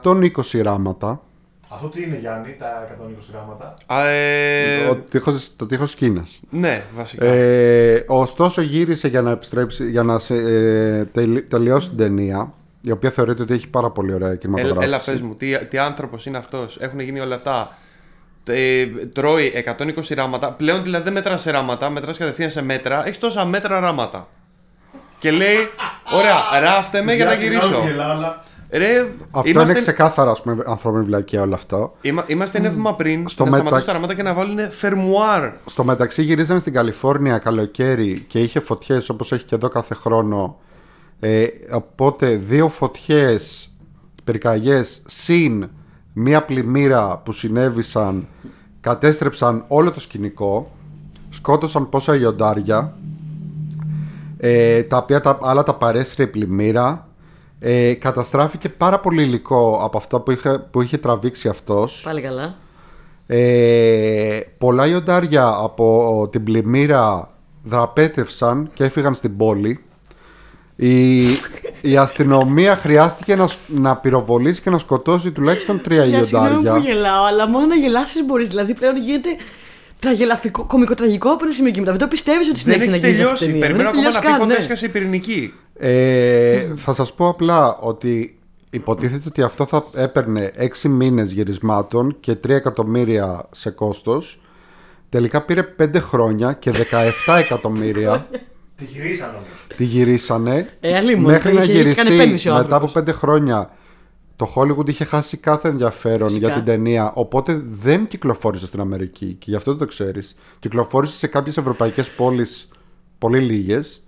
120 0.02 0.28
ράματα 0.62 1.20
Αυτό 1.68 1.88
τι 1.88 2.02
είναι, 2.02 2.18
Γιάννη, 2.18 2.56
τα 2.58 2.96
120 3.00 3.32
γράμματα. 3.32 3.74
Α, 3.86 4.06
ε, 4.08 4.88
ο 4.90 4.96
τείχος, 4.96 5.56
το 5.56 5.66
τείχος 5.66 5.94
Κίνας. 5.94 6.40
Ναι, 6.50 6.84
βασικά. 6.96 7.24
Ε, 7.26 8.04
ωστόσο 8.08 8.60
γύρισε 8.62 9.08
για 9.08 9.22
να 9.22 9.30
επιστρέψει, 9.30 9.90
για 9.90 10.02
να 10.02 10.18
σε, 10.18 10.34
ε, 10.34 11.04
τελει- 11.04 11.48
τελειώσει 11.48 11.88
την 11.88 11.96
ταινία, 11.98 12.52
η 12.80 12.90
οποία 12.90 13.10
θεωρείται 13.10 13.42
ότι 13.42 13.54
έχει 13.54 13.68
πάρα 13.68 13.90
πολύ 13.90 14.14
ωραία 14.14 14.28
Έλα, 14.28 14.36
κινηματογράφηση. 14.36 14.84
έλα 14.86 15.00
πες 15.04 15.20
μου, 15.20 15.34
τι, 15.34 15.58
τι 15.66 15.78
άνθρωπος 15.78 16.26
είναι 16.26 16.38
αυτός, 16.38 16.76
έχουν 16.80 17.00
γίνει 17.00 17.20
όλα 17.20 17.34
αυτά; 17.34 17.76
Ε, 18.46 18.86
τρώει 19.12 19.52
120 19.78 20.14
ράματα, 20.14 20.52
πλέον 20.52 20.82
δηλαδή 20.82 21.04
δεν 21.04 21.12
μετράς 21.12 21.40
σε 21.40 21.50
ράματα, 21.50 21.90
μετράς 21.90 22.18
κατευθείαν 22.18 22.50
σε 22.50 22.62
μέτρα, 22.62 23.06
έχεις 23.06 23.18
τόσα 23.18 23.44
μέτρα 23.44 23.80
ράματα. 23.80 24.28
Και 25.18 25.30
λέει, 25.30 25.56
ωραία, 26.14 26.60
ράφτε 26.60 27.02
με 27.02 27.14
για 27.14 27.24
να 27.24 27.30
Παιδιά, 27.30 27.46
συγγνώμη, 27.46 27.72
γυρίσω. 27.74 27.90
γελάω, 27.90 28.10
αλλά 28.10 28.44
Ρε, 28.70 29.06
Αυτό 29.30 29.50
είμαστε, 29.50 29.70
είναι 29.70 29.80
ξεκάθαρα 29.80 30.30
ας 30.30 30.42
πούμε, 30.42 30.62
ανθρώπινη 30.66 31.04
βλακία 31.04 31.42
όλο 31.42 31.54
αυτό. 31.54 31.94
είμα- 32.00 32.24
είμαστε 32.26 32.58
ένα 32.58 32.70
βήμα 32.70 32.94
πριν 32.94 33.28
Στο 33.28 33.44
να 33.44 33.50
μετα- 33.50 33.62
σταματήσουν 33.62 33.86
τα 33.86 33.92
ράματα 33.92 34.14
και 34.14 34.22
να 34.22 34.34
βάλουν 34.34 34.70
φερμουάρ. 34.70 35.50
Στο 35.66 35.84
μεταξύ 35.84 36.22
γυρίζανε 36.22 36.60
στην 36.60 36.72
Καλιφόρνια 36.72 37.38
καλοκαίρι 37.38 38.24
και 38.28 38.38
είχε 38.40 38.60
φωτιές 38.60 39.08
όπως 39.08 39.32
έχει 39.32 39.44
και 39.44 39.54
εδώ 39.54 39.68
κάθε 39.68 39.94
χρόνο. 39.94 40.58
Ε, 41.20 41.46
οπότε 41.72 42.28
δύο 42.36 42.68
φωτιές, 42.68 43.70
πυρκαγιές, 44.24 45.02
συν 45.06 45.68
μία 46.14 46.44
πλημμύρα 46.44 47.18
που 47.24 47.32
συνέβησαν, 47.32 48.26
κατέστρεψαν 48.80 49.64
όλο 49.68 49.90
το 49.92 50.00
σκηνικό, 50.00 50.70
σκότωσαν 51.30 51.88
πόσα 51.88 52.14
λιοντάρια, 52.14 52.96
ε, 54.36 54.82
τα 54.82 54.96
οποία 54.96 55.20
τα, 55.20 55.38
άλλα 55.42 55.62
τα 55.62 55.74
παρέστρε 55.74 56.22
η 56.22 56.26
πλημμύρα, 56.26 57.08
ε, 57.58 57.94
καταστράφηκε 57.94 58.68
πάρα 58.68 59.00
πολύ 59.00 59.22
υλικό 59.22 59.80
από 59.82 59.98
αυτά 59.98 60.20
που 60.20 60.30
είχε, 60.30 60.58
που 60.70 60.82
είχε 60.82 60.98
τραβήξει 60.98 61.48
αυτός. 61.48 62.02
Πάλι 62.04 62.20
καλά. 62.20 62.54
Ε, 63.26 64.40
πολλά 64.58 64.86
λιοντάρια 64.86 65.54
από 65.58 66.28
την 66.32 66.44
πλημμύρα 66.44 67.30
δραπέτευσαν 67.62 68.70
και 68.74 68.84
έφυγαν 68.84 69.14
στην 69.14 69.36
πόλη. 69.36 69.84
Η, 70.76 71.22
η 71.80 71.96
αστυνομία 71.96 72.76
χρειάστηκε 72.76 73.36
να, 73.36 73.46
σκ- 73.48 73.58
να 73.66 73.96
πυροβολήσει 73.96 74.62
και 74.62 74.70
να 74.70 74.78
σκοτώσει 74.78 75.32
τουλάχιστον 75.32 75.80
τρία 75.80 76.04
Για 76.04 76.24
συγγνώμη 76.24 76.54
που 76.54 76.62
λιοντάρια. 76.62 76.92
γελάω, 76.92 77.24
αλλά 77.24 77.48
μόνο 77.48 77.66
να 77.66 77.74
γελάσεις 77.74 78.24
μπορείς. 78.24 78.48
Δηλαδή 78.48 78.74
πλέον 78.74 78.96
γίνεται 78.96 79.28
τραγελαφικό, 80.00 80.64
κομικοτραγικό 80.64 81.28
από 81.30 81.44
ένα 81.44 81.52
σημείο 81.54 81.70
και 81.70 81.78
μετά. 81.80 81.90
Δεν 81.92 82.00
το 82.00 82.06
πιστεύεις 82.08 82.48
ότι 82.48 82.62
Δεν 82.64 82.72
συνέχισε 82.82 82.90
να 82.90 82.96
έχει 82.96 83.06
γίνει 83.06 83.22
αυτή 83.22 83.44
η 83.44 83.46
τελειώσει. 83.46 83.46
ταινία. 83.46 83.60
Περιμένω 83.60 83.90
Δεν 83.90 83.98
ακόμα 83.98 84.08
έχει 84.08 84.14
να 84.14 84.20
πει 84.20 84.26
τελειώσει 84.26 84.38
πότε 84.38 84.38
καν, 84.38 84.48
ναι. 84.48 84.54
έσκασε 84.54 84.86
η 84.86 84.88
πυρηνική. 84.88 85.54
Ε, 85.78 86.74
θα 86.76 86.94
σας 86.94 87.12
πω 87.12 87.28
απλά 87.28 87.76
ότι 87.76 88.38
υποτίθεται 88.70 89.22
ότι 89.28 89.42
αυτό 89.42 89.66
θα 89.66 89.84
έπαιρνε 89.94 90.52
6 90.82 90.88
μήνες 90.88 91.32
γυρισμάτων 91.32 92.16
και 92.20 92.32
3 92.32 92.48
εκατομμύρια 92.48 93.46
σε 93.50 93.70
κόστος. 93.70 94.40
Τελικά 95.08 95.42
πήρε 95.42 95.74
5 95.82 95.88
χρόνια 96.00 96.52
και 96.52 96.70
17 97.26 97.38
εκατομμύρια. 97.38 98.26
Τη 98.76 98.84
γυρίσαν 98.84 99.30
όμως. 99.30 99.46
τη 99.76 99.84
γυρίσανε 99.84 100.76
Ε, 100.80 100.96
αλίμονο, 100.96 101.28
μέχρι 101.28 101.50
είχε- 101.50 101.58
να 101.58 101.64
είχε 101.64 101.94
κάνει 101.94 102.08
επένδυση 102.14 102.24
γυριστεί 102.24 102.48
ο 102.48 102.52
μετά 102.52 102.64
από 102.64 102.74
άνθρωπος. 102.74 102.92
πέντε 102.92 103.12
χρόνια. 103.12 103.70
Το 104.36 104.52
Hollywood 104.56 104.88
είχε 104.88 105.04
χάσει 105.04 105.36
κάθε 105.36 105.68
ενδιαφέρον 105.68 106.28
Φυσικά. 106.28 106.46
για 106.46 106.56
την 106.56 106.64
ταινία, 106.64 107.12
οπότε 107.14 107.62
δεν 107.66 108.06
κυκλοφόρησε 108.06 108.66
στην 108.66 108.80
Αμερική 108.80 109.36
και 109.38 109.44
γι' 109.50 109.56
αυτό 109.56 109.70
δεν 109.70 109.80
το 109.80 109.86
ξέρεις. 109.86 110.36
Κυκλοφόρησε 110.58 111.16
σε 111.16 111.26
κάποιες 111.26 111.56
ευρωπαϊκές 111.56 112.10
πόλεις 112.10 112.68
πολύ 113.18 113.38
λίγες 113.40 114.02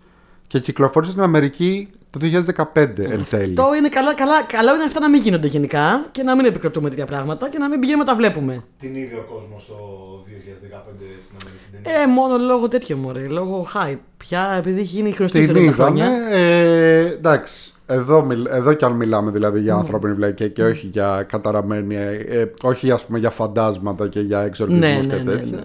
και 0.46 0.58
κυκλοφόρησε 0.60 1.10
στην 1.12 1.22
Αμερική 1.24 1.88
το 2.10 2.18
2015 2.22 2.64
εν 2.98 3.26
τέλει. 3.30 3.54
Το 3.54 3.64
είναι 3.78 3.88
καλά, 3.88 4.14
καλά, 4.14 4.42
καλό 4.42 4.74
είναι 4.74 4.84
αυτά 4.84 5.00
να 5.00 5.08
μην 5.08 5.22
γίνονται 5.22 5.46
γενικά 5.46 6.06
και 6.10 6.22
να 6.22 6.36
μην 6.36 6.44
επικροτούμε 6.44 6.88
τέτοια 6.88 7.06
πράγματα 7.06 7.48
και 7.48 7.58
να 7.58 7.68
μην 7.68 7.80
πηγαίνουμε 7.80 8.04
να 8.04 8.10
τα 8.10 8.16
βλέπουμε. 8.16 8.64
Την 8.78 8.96
είδε 8.96 9.14
ο 9.16 9.24
κόσμος 9.34 9.66
το 9.66 9.74
2015 10.26 10.28
στην 11.22 11.36
Αμερική 11.42 11.64
την 11.72 11.82
ταινία. 11.82 12.00
Ε, 12.02 12.06
μόνο 12.06 12.38
λόγω 12.38 12.68
τέτοιο 12.68 12.96
μωρέ, 12.96 13.26
λόγω 13.28 13.66
hype. 13.74 13.98
Πια 14.16 14.54
επειδή 14.58 14.80
έχει 14.80 14.94
γίνει 14.96 15.10
γνωστή 15.18 15.38
Την 15.38 15.46
ιστορία 15.48 15.74
τα 15.74 15.86
είδανε. 15.86 16.00
χρόνια. 16.00 16.36
Ε, 16.38 17.00
εντάξει, 17.06 17.72
εδώ, 17.86 18.22
μιλ- 18.24 18.48
εδώ 18.50 18.72
κι 18.72 18.84
αν 18.84 18.92
μιλάμε 18.92 19.30
δηλαδή 19.30 19.60
για 19.60 19.74
ανθρώπινη 19.74 20.12
βλακία 20.14 20.48
και 20.48 20.64
όχι 20.64 20.86
για 20.86 21.24
καταραμένη, 21.28 21.96
ε, 21.96 22.10
ε, 22.40 22.50
όχι 22.62 22.90
ας 22.90 23.04
πούμε 23.06 23.18
για 23.18 23.30
φαντάσματα 23.30 24.08
και 24.08 24.20
για 24.20 24.40
εξορκισμούς 24.40 25.06
Ναι, 25.06 25.14
και 25.16 25.22
ναι, 25.22 25.22
ναι, 25.22 25.30
τέτοια. 25.30 25.56
ναι. 25.56 25.62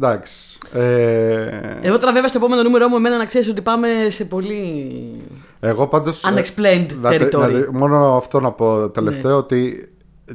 Εντάξει. 0.00 0.58
Ε, 0.72 1.48
Εγώ 1.82 1.98
τώρα 1.98 2.12
βέβαια 2.12 2.28
στο 2.28 2.38
επόμενο 2.38 2.62
νούμερο 2.62 2.88
μου 2.88 2.96
εμένα 2.96 3.16
να 3.16 3.24
ξέρεις 3.24 3.48
ότι 3.48 3.60
πάμε 3.60 3.88
σε 4.08 4.24
πολύ. 4.24 5.20
εγώ 5.60 5.86
πάντως... 5.86 6.24
ε, 6.24 6.28
Unexplained 6.34 6.86
να 7.00 7.10
τε- 7.10 7.22
territory. 7.34 7.40
να 7.40 7.48
τε- 7.48 7.70
μόνο 7.70 8.16
αυτό 8.16 8.40
να 8.40 8.50
πω 8.52 8.90
τελευταίο 8.90 9.30
Ναι. 9.30 9.36
ότι 9.36 9.88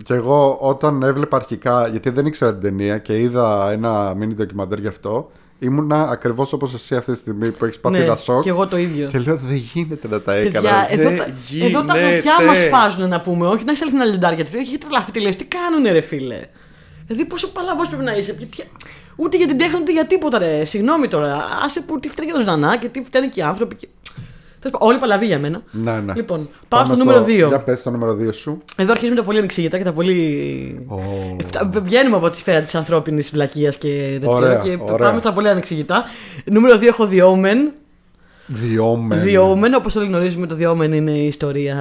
και 0.04 0.14
εγώ 0.14 0.58
όταν 0.62 1.04
έβλεπα 1.04 1.36
αρχικά, 1.38 1.88
γιατί 1.88 2.10
δεν 2.10 2.26
ήξερα 2.26 2.52
την 2.52 2.62
ταινία 2.62 2.98
και 2.98 3.20
είδα 3.20 3.70
ένα 3.72 4.14
mini 4.20 4.34
ντοκιμαντέρ 4.36 4.80
γι' 4.80 4.88
αυτό, 4.88 5.32
ήμουνα 5.60 6.10
ακριβώς 6.10 6.54
όπως 6.54 6.74
εσύ 6.74 6.96
αυτή 6.96 7.12
τη 7.12 7.18
στιγμή 7.18 7.52
που 7.52 7.66
έχεις 7.66 7.80
πάθει 7.80 7.98
ναι, 7.98 8.04
ένα 8.04 8.16
σοκ 8.16 8.42
και 8.44 8.50
εγώ 8.50 8.68
το 8.68 8.78
ίδιο. 8.78 9.08
και 9.08 9.20
λέω 9.20 9.36
δεν 9.38 9.56
γίνεται 9.56 10.08
να 10.08 10.22
τα 10.22 10.34
έκανα. 10.34 10.70
Παιδιά, 10.70 10.88
εδώ, 10.90 11.10
δεν 11.10 11.18
τα- 11.18 11.26
εδώ 11.66 11.84
τα 11.86 11.98
γίνεται. 11.98 12.10
χαρτιά 12.22 12.46
μας 12.46 12.64
φάζουν 12.64 13.10
να 13.10 13.22
πούμε. 13.22 13.48
Όχι 13.48 13.64
να 13.64 13.72
είσαι 13.72 13.82
αληθινά 13.84 14.06
λιντάρια 14.06 14.46
του. 14.46 14.52
Έχει 14.58 14.78
τρελαθεί 14.78 15.12
τι 15.12 15.20
λες, 15.20 15.36
Τι 15.36 15.46
κάνουνε, 15.46 15.92
ρε 15.92 16.02
φίλε. 16.02 16.40
Δηλαδή, 17.08 17.26
πόσο 17.26 17.52
παλαβός 17.52 17.88
πρέπει 17.88 18.04
να 18.04 18.16
είσαι. 18.18 18.34
Ποια- 18.34 18.48
ποια- 18.50 18.66
Ούτε 19.22 19.38
για 19.38 19.48
την 19.48 19.58
τέχνη, 19.58 19.80
ούτε 19.82 19.92
για 19.92 20.06
τίποτα, 20.06 20.38
ρε. 20.38 20.66
Συγγνώμη 20.66 21.08
τώρα. 21.08 21.46
Άσε 21.64 21.82
που 21.82 22.00
τι 22.00 22.10
φταίει 22.10 22.26
για 22.26 22.36
το 22.36 22.42
Ζανά 22.42 22.78
και 22.78 22.88
τι 22.88 23.04
φταίνουν 23.04 23.30
και 23.30 23.40
οι 23.40 23.44
άνθρωποι. 23.44 23.76
Και... 23.76 23.88
Τέλος 24.60 24.78
πάντων, 24.78 24.88
Όλοι 24.90 24.98
παλαβοί 24.98 25.26
για 25.26 25.40
μένα. 25.40 25.62
Ναι, 25.72 26.00
ναι. 26.00 26.14
Λοιπόν, 26.16 26.50
πάω 26.68 26.82
Πάμε 26.82 26.96
στο 26.96 27.04
νούμερο 27.04 27.24
2. 27.24 27.48
Για 27.48 27.60
πες 27.64 27.84
το 27.84 27.90
νούμερο 27.90 28.18
2 28.30 28.34
σου. 28.34 28.62
Εδώ 28.76 28.92
αρχίζουμε 28.92 29.16
τα 29.16 29.24
πολύ 29.24 29.38
ανεξήγητα 29.38 29.78
και 29.78 29.84
τα 29.84 29.94
πολύ. 29.94 30.86
Εφτα- 31.40 31.70
Βγαίνουμε 31.84 32.16
από 32.16 32.30
τη 32.30 32.38
σφαίρα 32.38 32.62
της 32.62 32.76
ανθρώπινης 32.76 33.30
βλακείας 33.30 33.78
και 33.78 33.88
τέτοια. 34.12 34.30
Ωραία, 34.30 34.56
και 34.64 34.78
ωραία. 34.82 34.98
πάμε 34.98 35.20
στα 35.20 35.34
πολύ 35.34 35.50
ανεξήγητα. 35.50 36.04
Νούμερο 36.46 36.78
2 36.78 36.84
έχω 36.84 37.10
The 37.12 37.24
Omen. 37.24 37.72
Διόμεν. 38.52 39.24
The 39.26 39.40
Omen, 39.40 39.78
όπως 39.78 39.96
όλοι 39.96 40.08
γνωρίζουμε, 40.08 40.48
το 40.48 40.56
The 40.60 40.72
Omen 40.72 40.92
είναι 40.92 41.12
η 41.12 41.26
ιστορία. 41.26 41.76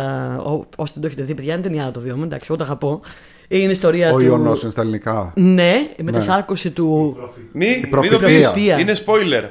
Ό, 0.45 0.65
όσοι 0.77 0.93
δεν 0.93 1.03
το 1.03 1.07
έχετε 1.07 1.23
δει, 1.23 1.35
παιδιά, 1.35 1.55
είναι 1.55 1.63
ταινιά 1.63 1.91
το 1.91 2.03
The 2.07 2.13
Omen, 2.15 2.23
εντάξει, 2.23 2.47
εγώ 2.49 2.59
το 2.59 2.65
αγαπώ. 2.65 3.01
Είναι 3.49 3.63
η 3.69 3.71
ιστορία 3.71 4.13
Ο 4.13 4.17
του. 4.19 4.25
Ιωνός 4.25 4.63
είναι 4.63 4.71
στα 4.71 4.81
ελληνικά. 4.81 5.33
Ναι, 5.37 5.75
η 5.97 6.03
μετασάρκωση 6.03 6.71
του. 6.71 7.17
Μη, 7.53 7.67
μη 7.67 7.81
το 7.81 7.87
προφητεία. 7.91 8.19
πεις. 8.27 8.41
Προφητεία. 8.45 8.79
Είναι 8.79 8.93
spoiler. 9.07 9.49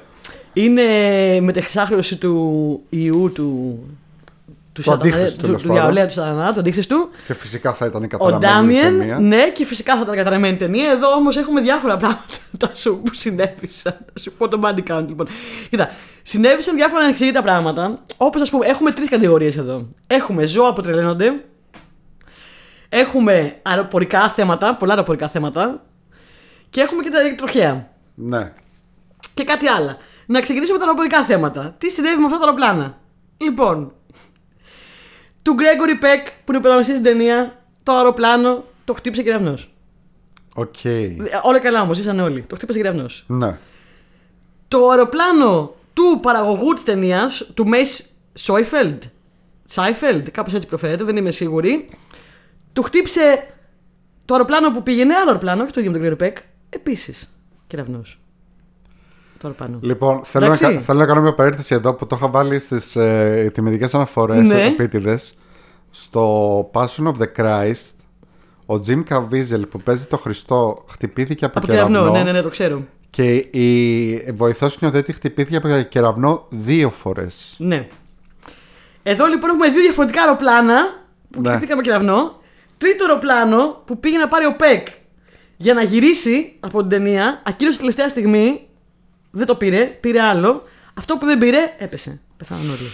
Είναι 0.53 0.81
η 1.35 1.41
μετασάρκωση 1.41 2.15
του 2.15 2.79
ιού 2.89 3.31
του. 3.33 3.79
Του, 4.73 4.83
Του 4.83 4.91
αντίχριστου, 4.91 5.35
του, 5.35 5.45
τέλος 5.45 5.61
του 5.61 5.67
πάντων. 5.67 5.81
διαολέα 5.83 6.05
του 6.07 6.13
Σατανά, 6.13 6.53
του 6.53 6.59
αντίχριστου. 6.59 7.09
Και 7.27 7.33
φυσικά 7.33 7.73
θα 7.73 7.85
ήταν 7.85 8.03
η 8.03 8.05
Ο 8.05 8.17
καταραμένη 8.25 8.45
η 8.45 8.47
Ντάμιεν, 8.79 8.97
ταινία. 8.99 9.19
ναι, 9.19 9.49
και 9.53 9.65
φυσικά 9.65 9.95
θα 9.95 10.01
ήταν 10.01 10.15
καταραμένη 10.15 10.57
ταινία. 10.57 10.91
Εδώ 10.91 11.11
όμως 11.11 11.37
έχουμε 11.37 11.61
διάφορα 11.61 11.97
πράγματα 11.97 12.71
σου 12.81 13.01
που 13.03 13.13
συνέβησαν. 13.13 13.97
Θα 14.13 14.19
σου 14.19 14.31
πω 14.37 14.47
το 14.47 14.59
body 14.63 14.91
count 14.91 15.05
λοιπόν. 15.07 15.27
Κοίτα, 15.69 15.89
συνέβησαν 16.23 16.75
διάφορα 16.75 17.03
ανεξήγητα 17.03 17.41
πράγματα. 17.41 17.99
Όπως 18.17 18.41
ας 18.41 18.49
πούμε, 18.49 18.65
έχουμε 18.65 18.91
τρεις 18.91 19.09
κατηγορίες 19.09 19.57
εδώ. 19.57 19.87
Έχουμε 20.07 20.45
ζώα 20.45 20.73
που 20.73 20.81
τρελαίνονται. 20.81 21.33
Έχουμε 22.89 23.59
αεροπορικά 23.61 24.29
θέματα, 24.29 24.75
πολλά 24.75 24.91
αεροπορικά 24.93 25.27
θέματα. 25.27 25.85
Και 26.69 26.81
έχουμε 26.81 27.03
και 27.03 27.09
τα 27.09 27.35
τροχαία. 27.35 27.89
Ναι. 28.15 28.53
Και 29.33 29.43
κάτι 29.43 29.67
άλλο. 29.67 29.97
Να 30.25 30.39
ξεκινήσουμε 30.39 30.77
με 30.77 30.83
τα 30.83 30.89
αεροπορικά 30.89 31.23
θέματα. 31.23 31.75
Τι 31.77 31.89
συνέβη 31.89 32.19
με 32.19 32.25
αυτά 32.25 32.37
τα 32.37 32.43
αεροπλάνα; 32.43 32.97
Λοιπόν, 33.37 33.93
του 35.41 35.55
Gregory 35.59 36.03
Peck 36.03 36.23
που 36.25 36.51
είναι 36.51 36.57
ο 36.57 36.59
πρωταγωνιστής 36.59 36.97
στην 36.97 37.03
ταινία, 37.03 37.63
το 37.83 37.91
αεροπλάνο 37.91 38.63
το 38.85 38.93
χτύπησε 38.93 39.23
κεραυνό. 39.23 39.53
Οκ. 40.53 40.75
Όλα 41.43 41.59
καλά 41.59 41.81
όμως, 41.81 41.99
ήσαν 41.99 42.19
όλοι. 42.19 42.41
Το 42.41 42.55
χτύπησε 42.55 42.79
κεραυνό. 42.79 43.05
Ναι. 43.27 43.57
Το 44.67 44.89
αεροπλάνο 44.89 45.75
του 45.93 46.19
παραγωγού 46.21 46.73
της 46.73 46.83
ταινίας, 46.83 47.49
του 47.53 47.65
Mace 47.71 48.05
Νόιφελντ, 48.33 49.03
Νάιφελντ, 49.65 50.27
κάπως 50.27 50.53
έτσι 50.53 50.67
προφέρεται, 50.67 51.03
δεν 51.03 51.17
είμαι 51.17 51.31
σίγουρη. 51.31 51.89
Του 52.77 52.83
χτύπησε 52.83 53.47
το 54.25 54.33
αεροπλάνο 54.33 54.71
που 54.71 54.83
πήγαινε, 54.83 55.13
άλλο 55.15 55.27
αεροπλάνο, 55.27 55.63
όχι 55.63 55.71
το 55.71 55.79
ίδιο 55.79 55.91
με 55.91 55.97
τον 55.99 56.07
Gregory 56.17 56.23
Peck, 56.23 56.33
επίσης 56.69 57.33
κεραυνός. 57.67 58.19
Τώρα 59.41 59.53
πάνω. 59.53 59.79
Λοιπόν, 59.81 60.21
θέλω 60.23 60.47
να, 60.47 60.53
Εντάξει. 60.53 60.75
κα- 60.75 60.81
θέλω 60.81 60.99
να 60.99 61.05
κάνω 61.05 61.21
μια 61.21 61.33
παρένθεση 61.35 61.73
εδώ 61.75 61.93
που 61.93 62.07
το 62.07 62.15
είχα 62.15 62.29
βάλει 62.29 62.59
στις 62.59 62.95
ε, 62.95 63.51
τιμητικέ 63.53 63.87
αναφορές 63.95 64.47
Ναι. 64.47 64.65
επίτηδες. 64.65 65.37
Στο 65.91 66.59
Passion 66.73 67.03
of 67.07 67.13
the 67.13 67.27
Christ, 67.41 67.91
ο 68.65 68.73
Jim 68.87 69.03
Caviezel 69.09 69.61
που 69.69 69.79
παίζει 69.81 70.05
το 70.05 70.17
Χριστό 70.17 70.85
χτυπήθηκε 70.89 71.45
από, 71.45 71.57
Από 71.57 71.67
κεραυνό. 71.67 71.97
κεραυνό, 71.97 72.17
ναι, 72.17 72.23
ναι, 72.23 72.31
ναι, 72.31 72.41
το 72.41 72.49
ξέρω. 72.49 72.83
Και 73.09 73.35
η 73.35 74.31
βοηθός 74.35 74.73
σκηνοθέτη 74.73 75.13
χτυπήθηκε 75.13 75.55
από 75.55 75.67
κεραυνό 75.89 76.45
δύο 76.49 76.89
φορές. 76.89 77.55
Ναι. 77.59 77.87
Εδώ 79.03 79.25
λοιπόν 79.25 79.49
έχουμε 79.49 79.69
δύο 79.69 79.81
διαφορετικά 79.81 80.21
αεροπλάνα 80.21 80.75
που 81.29 81.41
Ναι. 81.41 81.49
χτυπήκαμε 81.51 81.81
κεραυνό. 81.81 82.35
Τρίτο 82.77 83.05
αεροπλάνο 83.05 83.81
που 83.85 83.99
πήγε 83.99 84.17
να 84.17 84.27
πάρει 84.27 84.45
ο 84.45 84.55
Πεκ 84.55 84.87
για 85.57 85.73
να 85.73 85.81
γυρίσει 85.83 86.55
από 86.59 86.79
την 86.79 86.89
ταινία. 86.89 87.41
Ακύρωσε 87.45 87.77
τελευταία 87.77 88.07
στιγμή. 88.07 88.67
Δεν 89.31 89.45
το 89.45 89.55
πήρε, 89.55 89.79
πήρε 89.85 90.21
άλλο. 90.21 90.63
Αυτό 90.93 91.17
που 91.17 91.25
δεν 91.25 91.37
πήρε, 91.37 91.57
έπεσε. 91.77 92.19
Πεθάναν 92.37 92.63
όλοι. 92.63 92.89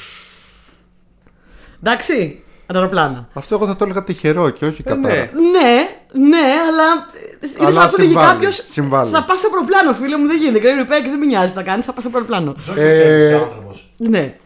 Εντάξει, 1.83 2.41
τα 2.67 2.73
αεροπλάνα. 2.75 3.27
Αυτό 3.33 3.55
εγώ 3.55 3.67
θα 3.67 3.75
το 3.75 3.83
έλεγα 3.83 4.03
τυχερό 4.03 4.49
και 4.49 4.65
όχι 4.65 4.83
κατά. 4.83 4.95
ναι. 4.97 5.09
Ναι, 5.51 5.87
ναι, 6.27 6.37
αλλά. 6.67 7.07
ε, 7.39 7.47
Είναι 7.59 7.65
Αλλά 7.65 7.71
σαν 7.71 7.81
να 7.81 7.87
του 7.89 7.97
λέγει 7.99 8.09
συμβάλλει, 8.11 8.33
κάποιος. 8.33 8.55
συμβάλλει. 8.55 9.11
Θα 9.11 9.23
πας 9.23 9.39
σε 9.39 9.47
αεροπλάνο, 9.53 9.93
φίλε 9.93 10.17
μου, 10.17 10.27
δεν 10.27 10.37
γίνεται. 10.37 10.59
Gregory 10.67 10.91
Peck 10.91 11.03
δεν 11.09 11.19
με 11.19 11.25
νοιάζει, 11.25 11.53
θα 11.53 11.63
κάνεις, 11.63 11.85
θα 11.85 11.93
πας 11.93 12.03
σε 12.03 12.09
αεροπλάνο. 12.13 12.53
Τζόκι 12.61 12.79
Ε, 12.79 12.83
κέρδισε 13.01 13.33
ο 13.35 13.43
άνθρωπος. 13.43 13.93
Ναι. 13.97 14.37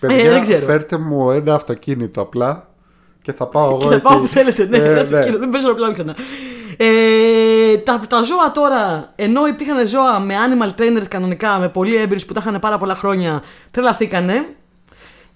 Παιδιά, 0.00 0.24
Ε, 0.24 0.30
δεν 0.30 0.42
ξέρω. 0.42 0.66
φέρτε 0.66 0.98
μου 0.98 1.30
ένα 1.30 1.54
αυτοκίνητο 1.54 2.20
απλά 2.20 2.65
και 3.26 3.32
θα 3.32 3.46
πάω 3.46 3.68
εγώ 3.68 3.78
Και 3.78 3.84
θα 3.88 3.94
εκεί. 3.94 4.02
πάω 4.02 4.18
που 4.18 4.26
θέλετε, 4.26 4.64
ναι, 4.64 4.76
Ε, 4.76 4.80
ναι, 4.80 5.02
ναι. 5.02 5.22
κύριε, 5.22 5.38
δεν 5.38 5.48
παίζω 5.48 5.64
αεροπλάνο 5.66 5.92
ξανά. 5.92 6.16
Ε, 6.76 7.76
τα, 7.76 8.00
τα 8.08 8.22
ζώα 8.22 8.52
τώρα, 8.52 9.12
ενώ 9.16 9.46
υπήρχαν 9.46 9.86
ζώα 9.86 10.18
με 10.20 10.34
animal 10.48 10.80
trainers 10.80 11.04
κανονικά, 11.08 11.58
με 11.58 11.68
πολλοί 11.68 11.96
έμπειρους 11.96 12.24
που 12.26 12.32
τα 12.32 12.40
είχαν 12.46 12.58
πάρα 12.60 12.78
πολλά 12.78 12.94
χρόνια, 12.94 13.42
τρελαθήκανε. 13.70 14.46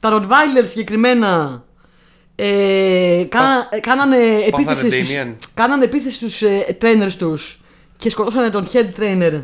Τα 0.00 0.10
Rottweiler 0.12 0.64
συγκεκριμένα 0.66 1.62
ε, 2.34 3.24
κάνα, 3.28 3.68
ε, 3.70 3.78
κάνανε, 3.80 4.16
επίθεση 4.46 4.90
στους, 4.90 5.14
Damien. 5.14 5.34
κάνανε 5.54 5.84
επίθεση 5.84 6.14
στους 6.14 6.42
ε, 6.42 6.76
trainers 6.82 7.12
τους 7.18 7.60
και 7.96 8.10
σκοτώσανε 8.10 8.50
τον 8.50 8.66
head 8.72 8.86
trainer. 9.00 9.42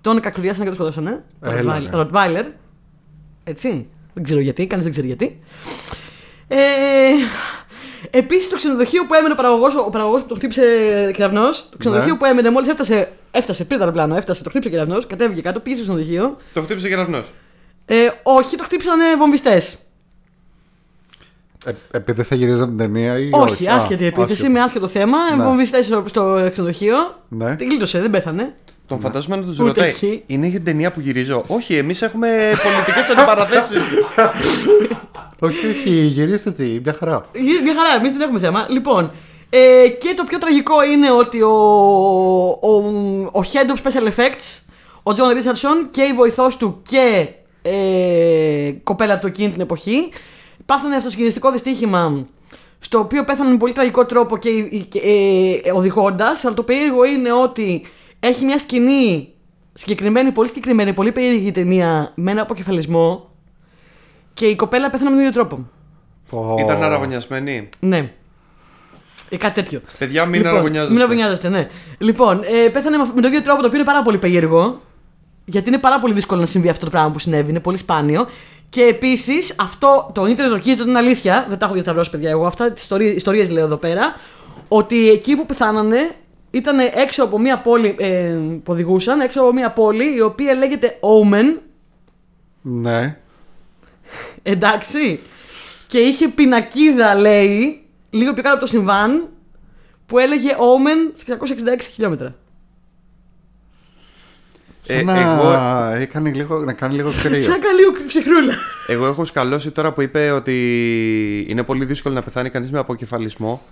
Τον 0.00 0.20
κακουριάσανε 0.20 0.70
και 0.70 0.76
τον 0.76 0.86
σκοτώσανε. 0.86 1.24
Τα 1.40 1.50
Έλα, 1.52 1.76
Rottweiler- 1.78 1.82
ναι. 1.82 1.88
τα 1.90 2.08
Rottweiler. 2.12 2.44
Έτσι. 3.44 3.86
Δεν 4.14 4.22
ξέρω 4.24 4.40
γιατί, 4.40 4.66
κανείς 4.66 4.84
δεν 4.84 4.92
ξέρει 4.92 5.06
γιατί. 5.06 5.40
Ε, 6.48 6.56
Επίσης, 8.10 8.48
το 8.48 8.56
ξενοδοχείο 8.56 9.06
που 9.06 9.14
έμενε 9.14 9.32
ο 9.32 9.36
παραγωγός, 9.36 9.74
ο 9.74 9.90
παραγωγός 9.90 10.22
που 10.22 10.28
το 10.28 10.34
χτύπησε 10.34 10.62
κεραυνός, 11.14 11.68
το 11.70 11.76
ξενοδοχείο 11.76 12.12
Ναι. 12.12 12.18
που 12.18 12.24
έμενε 12.24 12.50
μόλις 12.50 12.68
έφτασε, 12.68 13.08
έφτασε 13.30 13.64
πριν 13.64 13.78
το 13.78 13.84
αεροπλάνο, 13.84 14.16
έφτασε, 14.16 14.42
το 14.42 14.50
χτύπησε 14.50 14.70
κεραυνός, 14.70 15.06
κατέβηκε 15.06 15.40
κάτω, 15.40 15.60
πήγε 15.60 15.76
στο 15.76 15.84
ξενοδοχείο. 15.84 16.36
Το 16.54 16.62
χτύπησε 16.62 16.88
κεραυνός. 16.88 17.32
Ε, 17.86 18.08
όχι, 18.22 18.56
το 18.56 18.62
χτύπησαν 18.64 18.98
βομβιστές. 19.18 19.76
Ε, 21.66 21.72
επειδή 21.90 22.22
θα 22.22 22.34
γυρίζαν 22.34 22.68
την 22.68 22.76
ταινία 22.78 23.18
ή 23.18 23.28
Όχι, 23.32 23.52
όχι; 23.52 23.68
Α, 23.68 23.74
άσχετη 23.74 24.04
επίθεση, 24.04 24.32
άσχετη. 24.32 24.50
με 24.52 24.60
άσχετο 24.60 24.88
θέμα. 24.88 25.18
Ναι. 25.36 25.44
Βομβιστές 25.44 25.84
στο, 25.86 26.04
στο 26.06 26.48
ξενοδοχείο. 26.52 26.96
Ναι. 27.28 27.56
Την 27.56 27.68
γλίτωσε, 27.68 28.00
δεν 28.00 28.10
πέθανε. 28.10 28.54
Τον 28.86 29.00
φαντάζομαι 29.00 29.36
να 29.36 29.42
τους 29.42 29.58
Ούτε 29.58 29.68
ρωτάει. 29.68 29.88
εκεί. 29.88 30.22
Είναι 30.26 30.46
για 30.46 30.56
την 30.56 30.64
ταινία 30.64 30.92
που 30.92 31.00
γυρίζω; 31.00 31.44
Όχι, 31.46 31.76
εμείς 31.76 32.02
έχουμε 32.02 32.28
πολιτικές 32.62 33.08
αντιπαραθέσεις. 33.16 33.82
Όχι, 35.40 35.66
όχι, 35.66 35.90
γυρίστε 35.90 36.50
τι, 36.50 36.64
μια 36.82 36.92
χαρά. 36.98 37.26
Γε- 37.34 37.62
Μια 37.62 37.74
χαρά, 37.74 37.94
εμείς 37.98 38.12
δεν 38.12 38.20
έχουμε 38.20 38.38
θέμα. 38.38 38.66
Λοιπόν, 38.70 39.10
ε, 39.50 39.88
και 39.98 40.14
το 40.16 40.24
πιο 40.24 40.38
τραγικό 40.38 40.84
είναι 40.84 41.10
ότι 41.10 41.42
ο, 41.42 41.48
ο, 42.60 42.74
ο 43.32 43.40
Head 43.52 43.70
of 43.70 43.76
Special 43.82 44.06
Effects, 44.08 44.60
ο 45.02 45.10
John 45.16 45.36
Richardson 45.36 45.88
και 45.90 46.02
η 46.02 46.12
βοηθός 46.12 46.56
του 46.56 46.82
και 46.88 47.28
ε, 47.62 48.70
κοπέλα 48.82 49.18
του 49.18 49.26
εκείνη 49.26 49.50
την 49.52 49.60
εποχή, 49.60 50.08
πάθανε 50.66 50.96
αυτοσυγκινηστικό 50.96 51.50
δυστύχημα 51.50 52.26
στο 52.80 52.98
οποίο 52.98 53.24
πέθανε 53.24 53.50
με 53.50 53.56
πολύ 53.56 53.72
τραγικό 53.72 54.04
τρόπο 54.06 54.36
και, 54.38 54.50
και 54.88 54.98
ε, 55.64 55.70
οδηγώντας, 55.72 56.44
αλλά 56.44 56.54
το 56.54 56.62
περίεργο 56.62 57.04
είναι 57.04 57.32
ότι 57.32 57.82
έχει 58.20 58.44
μια 58.44 58.58
σκηνή 58.58 59.28
συγκεκριμένη, 59.72 60.30
πολύ 60.32 60.48
συγκεκριμένη, 60.48 60.92
πολύ 60.92 61.12
περίεργη 61.12 61.52
ταινία 61.52 62.12
με 62.14 62.30
ένα 62.30 62.42
αποκεφαλισμό 62.42 63.30
και 64.38 64.46
η 64.46 64.56
κοπέλα 64.56 64.90
πέθανε 64.90 65.10
με 65.10 65.16
τον 65.16 65.24
ίδιο 65.24 65.32
τρόπο. 65.40 65.68
Πω. 66.30 66.56
Ήταν 66.58 66.82
αραβωνιασμένοι. 66.82 67.68
Ναι. 67.80 68.12
Ε, 69.28 69.36
κάτι 69.36 69.62
τέτοιο. 69.62 69.80
Παιδιά, 69.98 70.24
μην 70.24 70.34
λοιπόν, 70.34 70.50
αραβωνιάζεστε. 70.50 70.92
Μην 70.92 71.02
αραβωνιάζεστε, 71.02 71.48
ναι. 71.48 71.68
Λοιπόν, 71.98 72.40
ε, 72.42 72.68
πέθανε 72.68 72.96
με, 72.96 73.04
με 73.14 73.20
τον 73.20 73.30
ίδιο 73.30 73.42
τρόπο 73.42 73.60
το 73.60 73.66
οποίο 73.66 73.78
είναι 73.78 73.88
πάρα 73.88 74.02
πολύ 74.02 74.18
περίεργο. 74.18 74.80
Γιατί 75.44 75.68
είναι 75.68 75.78
πάρα 75.78 76.00
πολύ 76.00 76.14
δύσκολο 76.14 76.40
να 76.40 76.46
συμβεί 76.46 76.68
αυτό 76.68 76.84
το 76.84 76.90
πράγμα 76.90 77.10
που 77.10 77.18
συνέβη, 77.18 77.50
είναι 77.50 77.60
πολύ 77.60 77.76
σπάνιο. 77.76 78.28
Και 78.68 78.82
επίσης, 78.82 79.54
αυτό 79.58 80.10
το 80.14 80.26
ίντερνετ 80.26 80.54
ορκίζεται 80.54 80.80
ότι 80.80 80.90
είναι 80.90 80.98
αλήθεια. 80.98 81.46
Δεν 81.48 81.58
τα 81.58 81.64
έχω 81.64 81.74
διασταυρώσει, 81.74 82.10
παιδιά. 82.10 82.30
Εγώ 82.30 82.46
αυτά 82.46 82.72
τις 82.72 82.90
ιστορίες 83.14 83.50
λέω 83.50 83.64
εδώ 83.64 83.76
πέρα. 83.76 84.14
Ότι 84.68 85.10
εκεί 85.10 85.36
που 85.36 85.46
πεθάνανε 85.46 86.10
ήταν 86.50 86.78
έξω 86.78 87.24
από 87.24 87.38
μια 87.38 87.58
πόλη 87.58 87.96
ε, 87.98 88.36
που 88.62 88.72
οδηγούσαν, 88.72 89.20
έξω 89.20 89.40
από 89.40 89.52
μια 89.52 89.70
πόλη 89.70 90.14
η 90.16 90.20
οποία 90.20 90.54
λέγεται 90.54 90.98
Omen. 91.00 91.60
Ναι. 92.62 93.18
Εντάξει. 94.42 95.20
Και 95.86 95.98
είχε 95.98 96.28
πινακίδα, 96.28 97.14
λέει, 97.14 97.82
λίγο 98.10 98.32
πιο 98.32 98.42
κάτω 98.42 98.54
από 98.54 98.64
το 98.64 98.70
συμβάν, 98.70 99.28
που 100.06 100.18
έλεγε 100.18 100.50
Omen 100.58 101.12
σε 101.14 101.38
666 101.76 101.80
χιλιόμετρα. 101.92 102.34
Ε, 104.86 104.94
Σαν 104.94 105.04
να, 105.04 105.20
εγώ- 105.20 106.00
έκανε 106.00 106.30
λίγο, 106.30 106.58
να 106.58 106.72
κάνει 106.72 106.94
λίγο 106.94 107.12
κρύο. 107.22 107.40
Σαν 107.40 107.60
καλή 107.60 108.04
ψυχρούλα. 108.06 108.54
Εγώ 108.86 109.06
έχω 109.06 109.24
σκαλώσει 109.24 109.70
τώρα 109.70 109.92
που 109.92 110.00
είπε 110.02 110.30
ότι 110.30 110.54
είναι 111.48 111.62
πολύ 111.62 111.84
δύσκολο 111.84 112.14
να 112.14 112.22
πεθάνει 112.22 112.50
κανείς 112.50 112.70
με 112.70 112.78
αποκεφαλισμό. 112.78 113.62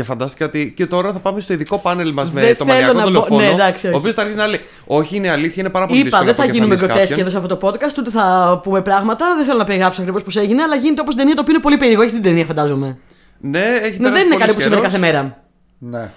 Και 0.00 0.06
φαντάστηκα 0.06 0.46
ότι 0.46 0.72
και 0.76 0.86
τώρα 0.86 1.12
θα 1.12 1.18
πάμε 1.18 1.40
στο 1.40 1.52
ειδικό 1.52 1.78
πάνελ 1.78 2.12
μας 2.12 2.30
με 2.30 2.40
Δεν 2.40 2.56
το 2.56 2.64
θέλω 2.64 2.68
μανιακό 2.76 2.92
να 2.92 3.02
μπω- 3.02 3.10
δολοφόνο. 3.12 3.40
ναι, 3.40 3.48
εντάξει, 3.48 3.86
όχι. 3.86 3.94
ο 3.94 3.98
οποίος 3.98 4.14
θα 4.14 4.20
αρχίσει 4.20 4.38
να 4.40 4.46
λέει: 4.46 4.60
Όχι, 4.86 5.16
είναι 5.16 5.30
αλήθεια, 5.30 5.54
είναι 5.62 5.70
πάρα 5.70 5.86
πολύ 5.86 5.98
Είπα, 5.98 6.08
δύσκολο. 6.08 6.26
δεν 6.30 6.34
θα 6.38 6.46
να 6.46 6.52
γίνουμε 6.52 6.74
αποκεφαλίσει 6.74 7.06
γκροτέσκοι 7.06 7.20
εδώ 7.20 7.30
κάποιον. 7.40 7.50
σε 7.50 7.64
αυτό 7.64 7.78
το 7.78 7.86
podcast, 7.88 7.98
ούτε 7.98 8.10
θα 8.10 8.60
πούμε 8.62 8.82
πράγματα. 8.82 9.34
Δεν 9.36 9.44
θέλω 9.44 9.58
να 9.58 9.64
περιγράψω 9.64 10.00
ακριβώς 10.00 10.22
πώς 10.22 10.36
έγινε, 10.36 10.62
αλλά 10.62 10.74
γίνεται 10.76 11.00
όπως 11.00 11.14
ταινία 11.14 11.34
το 11.34 11.40
οποίο 11.40 11.52
είναι 11.54 11.62
πολύ 11.62 11.76
περίεργο. 11.76 12.02
Έχεις 12.02 12.14
την 12.14 12.22
ταινία, 12.22 12.44
φαντάζομαι. 12.44 12.98
Ναι, 13.40 13.58
έχει 13.58 13.68
Ναι, 13.68 13.80
περάσει 13.80 14.12
δεν 14.12 14.20
είναι 14.26 14.32
πολύς 14.32 14.38
κάτι 14.38 14.54
που 14.54 14.60
συμβαίνει 14.60 14.80
καιρός. 14.82 14.82
κάθε 14.82 14.98
μέρα. 14.98 15.44
ναι. 15.78 16.10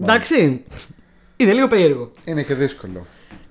Εντάξει. 0.00 0.64
Είναι 1.36 1.52
λίγο 1.52 1.68
περίεργο. 1.68 2.10
Είναι 2.24 2.42
και 2.42 2.54
δύσκολο. 2.54 3.06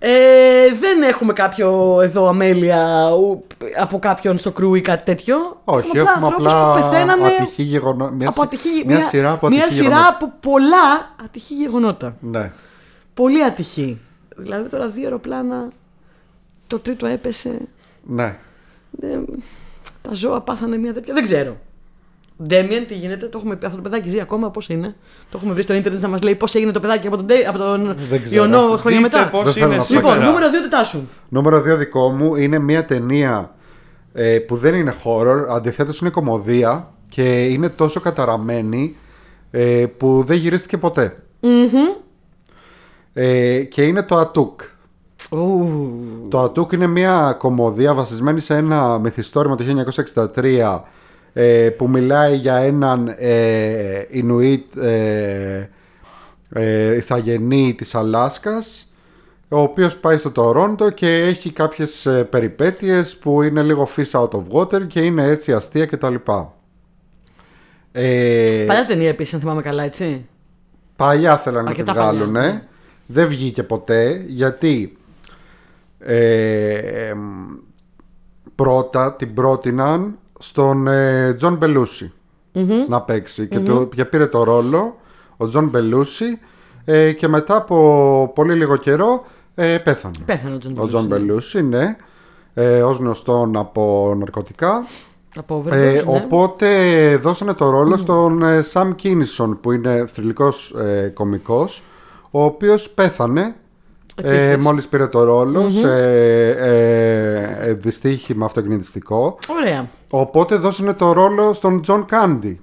Ε, 0.07 0.73
δεν 0.79 1.01
έχουμε 1.01 1.33
κάποιο 1.33 1.99
εδώ 2.01 2.27
αμέλεια 2.27 3.09
ου, 3.15 3.45
από 3.79 3.99
κάποιον 3.99 4.37
στο 4.37 4.51
κρού 4.51 4.75
ή 4.75 4.81
κάτι 4.81 5.03
τέτοιο. 5.03 5.61
Όχι, 5.63 5.87
έχουμε 5.93 6.11
ανθρώπους 6.15 6.45
απλά 6.45 6.73
που 6.73 6.79
πεθαίνανε 6.81 7.27
ατυχή 7.27 7.63
γεγονότα. 7.63 8.11
Μια, 8.11 8.29
από 8.29 8.41
ατυχή, 8.41 8.83
μια, 8.85 9.01
σειρά 9.01 9.31
από 9.31 9.47
ατυχή 9.47 9.61
μια 9.61 9.71
σειρά 9.71 9.83
γεγονότα. 9.87 10.07
από 10.07 10.31
πολλά 10.39 11.15
ατυχή 11.25 11.53
γεγονότα. 11.55 12.15
Ναι. 12.19 12.51
Πολύ 13.13 13.43
ατυχή. 13.43 13.99
Δηλαδή 14.35 14.69
τώρα 14.69 14.87
δύο 14.87 15.03
αεροπλάνα, 15.03 15.67
το 16.67 16.79
τρίτο 16.79 17.05
έπεσε. 17.05 17.57
Ναι. 18.03 18.37
Δεν- 18.91 19.25
τα 20.01 20.13
ζώα 20.13 20.41
πάθανε 20.41 20.77
μια 20.77 20.93
τέτοια. 20.93 21.13
Δεν 21.13 21.23
ξέρω. 21.23 21.57
Ντέμιεν, 22.43 22.87
τι 22.87 22.93
γίνεται, 22.93 23.25
το 23.25 23.37
έχουμε 23.37 23.55
πει. 23.55 23.65
Αυτό 23.65 23.77
το 23.77 23.83
παιδάκι 23.89 24.09
ζει 24.09 24.19
ακόμα, 24.19 24.49
πώς 24.51 24.69
είναι. 24.69 24.95
Το 25.31 25.37
έχουμε 25.37 25.53
βρει 25.53 25.61
στο 25.61 25.73
ίντερνετ 25.73 26.01
να 26.01 26.07
μας 26.07 26.21
λέει 26.21 26.35
πώς 26.35 26.55
έγινε 26.55 26.71
το 26.71 26.79
παιδάκι 26.79 27.07
από 27.07 27.15
τον, 27.17 27.25
Ντέ- 27.25 27.47
από 27.47 27.57
τον 27.57 27.95
Δεν 28.09 28.23
ξέρω. 28.23 28.43
Ιωνό 28.43 28.77
χρόνια 28.77 28.99
Δείτε 29.01 29.17
μετά. 29.17 29.29
πώς 29.29 29.43
Δεν 29.43 29.53
θέλω 29.53 29.65
είναι 29.65 29.75
να 29.77 29.83
σήμερα. 29.83 30.07
Λοιπόν, 30.13 30.25
νούμερο 30.25 30.47
2 30.47 30.51
τετάσου. 30.61 30.99
Νούμερο 31.29 31.57
2 31.57 31.77
δικό 31.77 32.09
μου 32.09 32.35
είναι 32.35 32.59
μια 32.59 32.85
ταινία 32.85 33.55
ε, 34.13 34.39
που 34.39 34.55
δεν 34.55 34.73
είναι 34.75 34.93
horror, 35.03 35.45
αντιθέτως 35.49 35.99
είναι 35.99 36.09
κομμωδία 36.09 36.91
και 37.09 37.43
είναι 37.45 37.69
τόσο 37.69 37.99
καταραμένη 37.99 38.95
ε, 39.51 39.85
που 39.97 40.23
δεν 40.27 40.37
γυρίστηκε 40.37 40.77
ποτέ. 40.77 41.23
Ε, 43.13 43.59
και 43.63 43.83
είναι 43.83 44.03
το 44.03 44.17
Ατούκ. 44.17 44.61
Το 46.29 46.39
Ατούκ 46.39 46.71
είναι 46.71 46.87
μια 46.87 47.35
κομμωδία 47.37 47.93
βασισμένη 47.93 48.39
σε 48.39 48.55
ένα 48.55 48.99
μυθιστόρημα 48.99 49.55
το 49.55 49.63
1963 50.35 50.43
ε, 50.43 50.63
που 51.77 51.89
μιλάει 51.89 52.35
για 52.35 52.55
έναν 52.55 53.15
ε, 53.17 54.05
Ινουίτ 54.09 54.77
ε, 54.77 55.69
ε, 56.49 56.95
ηθαγενή 56.95 57.73
της 57.73 57.95
Αλάσκας 57.95 58.89
ο 59.49 59.59
οποίος 59.59 59.97
πάει 59.97 60.17
στο 60.17 60.31
Τορόντο 60.31 60.89
και 60.89 61.07
έχει 61.13 61.51
κάποιες 61.51 62.05
ε, 62.05 62.23
περιπέτειες 62.23 63.17
που 63.17 63.41
είναι 63.41 63.61
λίγο 63.61 63.89
fish 63.95 64.11
out 64.11 64.29
of 64.29 64.43
water 64.51 64.87
και 64.87 65.01
είναι 65.01 65.23
έτσι 65.23 65.53
αστεία 65.53 65.85
κτλ. 65.85 66.15
Ε, 67.91 68.63
Παλιά 68.67 68.85
ταινία 68.85 69.09
επίσης, 69.09 69.33
αν 69.33 69.39
θυμάμαι 69.39 69.61
καλά, 69.61 69.83
έτσι. 69.83 70.25
Παλιά 70.95 71.37
θέλανε 71.37 71.69
να 71.69 71.73
τη 71.75 71.81
Αρκετά 71.81 71.93
παλιά, 71.93 72.11
βγάλουν. 72.11 72.31
ναι. 72.31 72.63
Δεν 73.05 73.27
βγήκε 73.27 73.63
ποτέ 73.63 74.23
γιατί 74.27 74.97
ε, 75.99 77.09
εμ, 77.09 77.19
πρώτα 78.55 79.15
την 79.15 79.33
πρότειναν 79.33 80.17
στον 80.47 80.87
ε, 80.87 81.33
Τζον 81.33 81.55
Μπελούσι 81.55 82.11
να 82.89 83.01
παίξει 83.01 83.47
και, 83.47 83.59
το, 83.59 83.89
και 83.95 84.05
πήρε 84.05 84.27
το 84.27 84.43
ρόλο 84.43 84.95
ο 85.37 85.47
Τζον 85.47 85.67
Μπελούσι 85.67 86.39
ε, 86.85 87.11
και 87.11 87.27
μετά 87.27 87.55
από 87.55 88.31
πολύ 88.35 88.53
λίγο 88.53 88.75
καιρό 88.75 89.25
Ε, 89.55 89.77
πέθανε. 89.77 90.15
Πέθανε 90.25 90.55
ο 90.55 90.57
Τζον 90.57 90.73
Ο 90.77 90.87
Τζον 90.87 91.05
Μπελούσι, 91.05 91.61
ναι. 91.61 91.67
Μπελούσι, 91.67 91.95
ναι. 92.53 92.67
Ε, 92.77 92.81
ως 92.83 92.97
γνωστόν 92.97 93.55
από 93.57 94.13
ναρκωτικά. 94.17 94.85
Από 95.35 95.63
Ε, 95.71 95.99
overdose, 95.99 96.05
ναι. 96.05 96.15
Οπότε 96.15 96.67
δώσανε 97.17 97.53
το 97.53 97.69
ρόλο 97.69 97.97
στον 97.97 98.43
ε, 98.43 98.61
Σαμ 98.61 98.95
Κίνισον 98.95 99.59
που 99.59 99.71
είναι 99.71 100.05
θρυλικός 100.11 100.75
ε, 100.77 101.11
κωμικός 101.13 101.83
ο 102.31 102.43
οποίος 102.43 102.89
πέθανε 102.89 103.55
ε, 104.21 104.35
Επίσης. 104.35 104.63
μόλις 104.63 104.87
πήρε 104.87 105.07
το 105.07 105.23
ρόλο 105.23 105.69
σε 105.69 105.91
ε, 105.91 107.69
ε, 107.69 107.73
δυστύχημα 107.73 108.45
αυτοκινητιστικό 108.45 109.37
Ωραία. 109.61 109.87
οπότε 110.09 110.55
δώσανε 110.55 110.93
το 110.93 111.11
ρόλο 111.11 111.53
στον 111.53 111.81
Τζον 111.81 112.05
Κάντι 112.05 112.59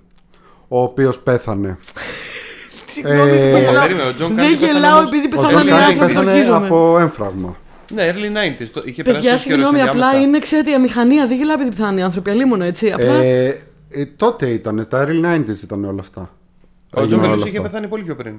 ο 0.68 0.82
οποίος 0.82 1.18
πέθανε 1.18 1.78
Συγγνώμη, 2.92 3.30
Ε, 3.30 3.50
δεν 3.50 3.62
γελάω. 3.62 3.82
περίμενε, 3.82 4.08
ο 4.08 4.14
Τζον 4.14 4.34
Δεν 4.34 4.36
Κάντι 4.44 4.56
πέθανε 4.58 4.72
γελάω 4.78 4.96
όμως- 4.98 5.10
επειδή 5.12 5.26
ο 5.26 5.28
πεθάναν 5.28 5.50
Τζον 5.52 5.66
οι 5.66 5.70
Κάντι 5.70 5.82
άνθρωποι 5.84 6.06
και 6.12 6.18
πέθανε 6.18 6.30
ορκίζομαι. 6.32 6.66
από 6.66 6.98
έμφραγμα 6.98 7.56
Ναι, 7.94 8.12
early 8.12 8.16
90s. 8.62 8.66
Το, 8.72 8.82
είχε 8.84 9.02
περάσει 9.02 9.22
Παιδιά, 9.22 9.32
τόσο 9.32 9.48
καιρός 9.48 9.62
συγγνώμη, 9.64 9.80
απλά 9.80 9.90
ενδιάμεσα. 10.06 10.20
είναι, 10.20 10.38
ξέρετε, 10.38 10.70
η 10.70 10.74
αμηχανία. 10.74 11.26
Δεν 11.26 11.36
γελάω 11.36 11.54
επειδή 11.54 11.70
πεθάνουν 11.76 11.98
οι 11.98 12.02
άνθρωποι. 12.02 12.30
Αλίμονο 12.30 12.62
έτσι. 12.62 12.92
Απλά. 12.92 13.12
ε, 13.14 13.46
ε, 13.90 14.06
τότε 14.16 14.46
ήταν, 14.46 14.86
τα 14.88 15.06
early 15.06 15.24
90s 15.34 15.62
ήταν 15.62 15.84
όλα 15.84 16.00
αυτά 16.00 16.20
Ο 16.20 17.00
Έγιναν 17.00 17.08
Τζον 17.08 17.18
όλα 17.18 17.28
Μπελούσι 17.28 17.48
είχε 17.48 17.56
αυτά. 17.56 17.68
πεθάνει 17.68 17.86
πολύ 17.88 18.02
πιο 18.02 18.14
πριν. 18.16 18.34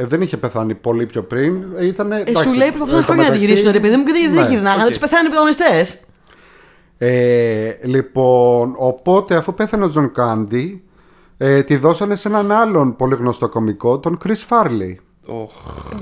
Ε, 0.00 0.04
δεν 0.06 0.22
είχε 0.22 0.36
πεθάνει 0.36 0.74
πολύ 0.74 1.06
πιο 1.06 1.22
πριν. 1.22 1.62
Ε, 1.76 1.86
Ήτανε, 1.86 2.16
Ε, 2.16 2.20
εντάξει, 2.20 2.42
σου 2.48 2.54
λέει 2.56 2.68
πριν 2.70 2.82
από 2.82 2.84
αυτά 2.84 2.94
τα 2.94 2.98
ε, 3.00 3.02
στο 3.02 3.12
χρόνια 3.12 3.28
να 3.30 3.34
τη 3.34 3.38
μεταξύ- 3.38 3.48
γυρίσουν, 3.48 3.72
ρε 3.72 3.80
παιδί 3.80 3.96
μου, 3.96 4.04
και 4.04 4.12
δεν 4.12 4.32
δεν 4.34 4.42
Ναι. 4.44 4.48
γυρνάγανε. 4.50 4.82
οκ. 4.82 4.88
Τους 4.88 4.98
πεθάνουν 4.98 5.26
οι 5.26 5.28
πρωταγωνιστές. 5.28 5.98
Ε, 6.98 7.70
λοιπόν, 7.82 8.74
οπότε 8.76 9.34
αφού 9.36 9.54
πέθανε 9.54 9.84
ο 9.84 9.88
Τζον 9.88 10.12
Κάντι, 10.12 10.82
ε, 11.36 11.62
τη 11.62 11.76
δώσανε 11.76 12.16
σε 12.16 12.28
έναν 12.28 12.52
άλλον 12.52 12.96
πολύ 12.96 13.14
γνωστό 13.14 13.48
κωμικό, 13.48 13.98
τον 13.98 14.18
Chris 14.24 14.46
Farley, 14.48 14.94
Οχ. 15.26 15.50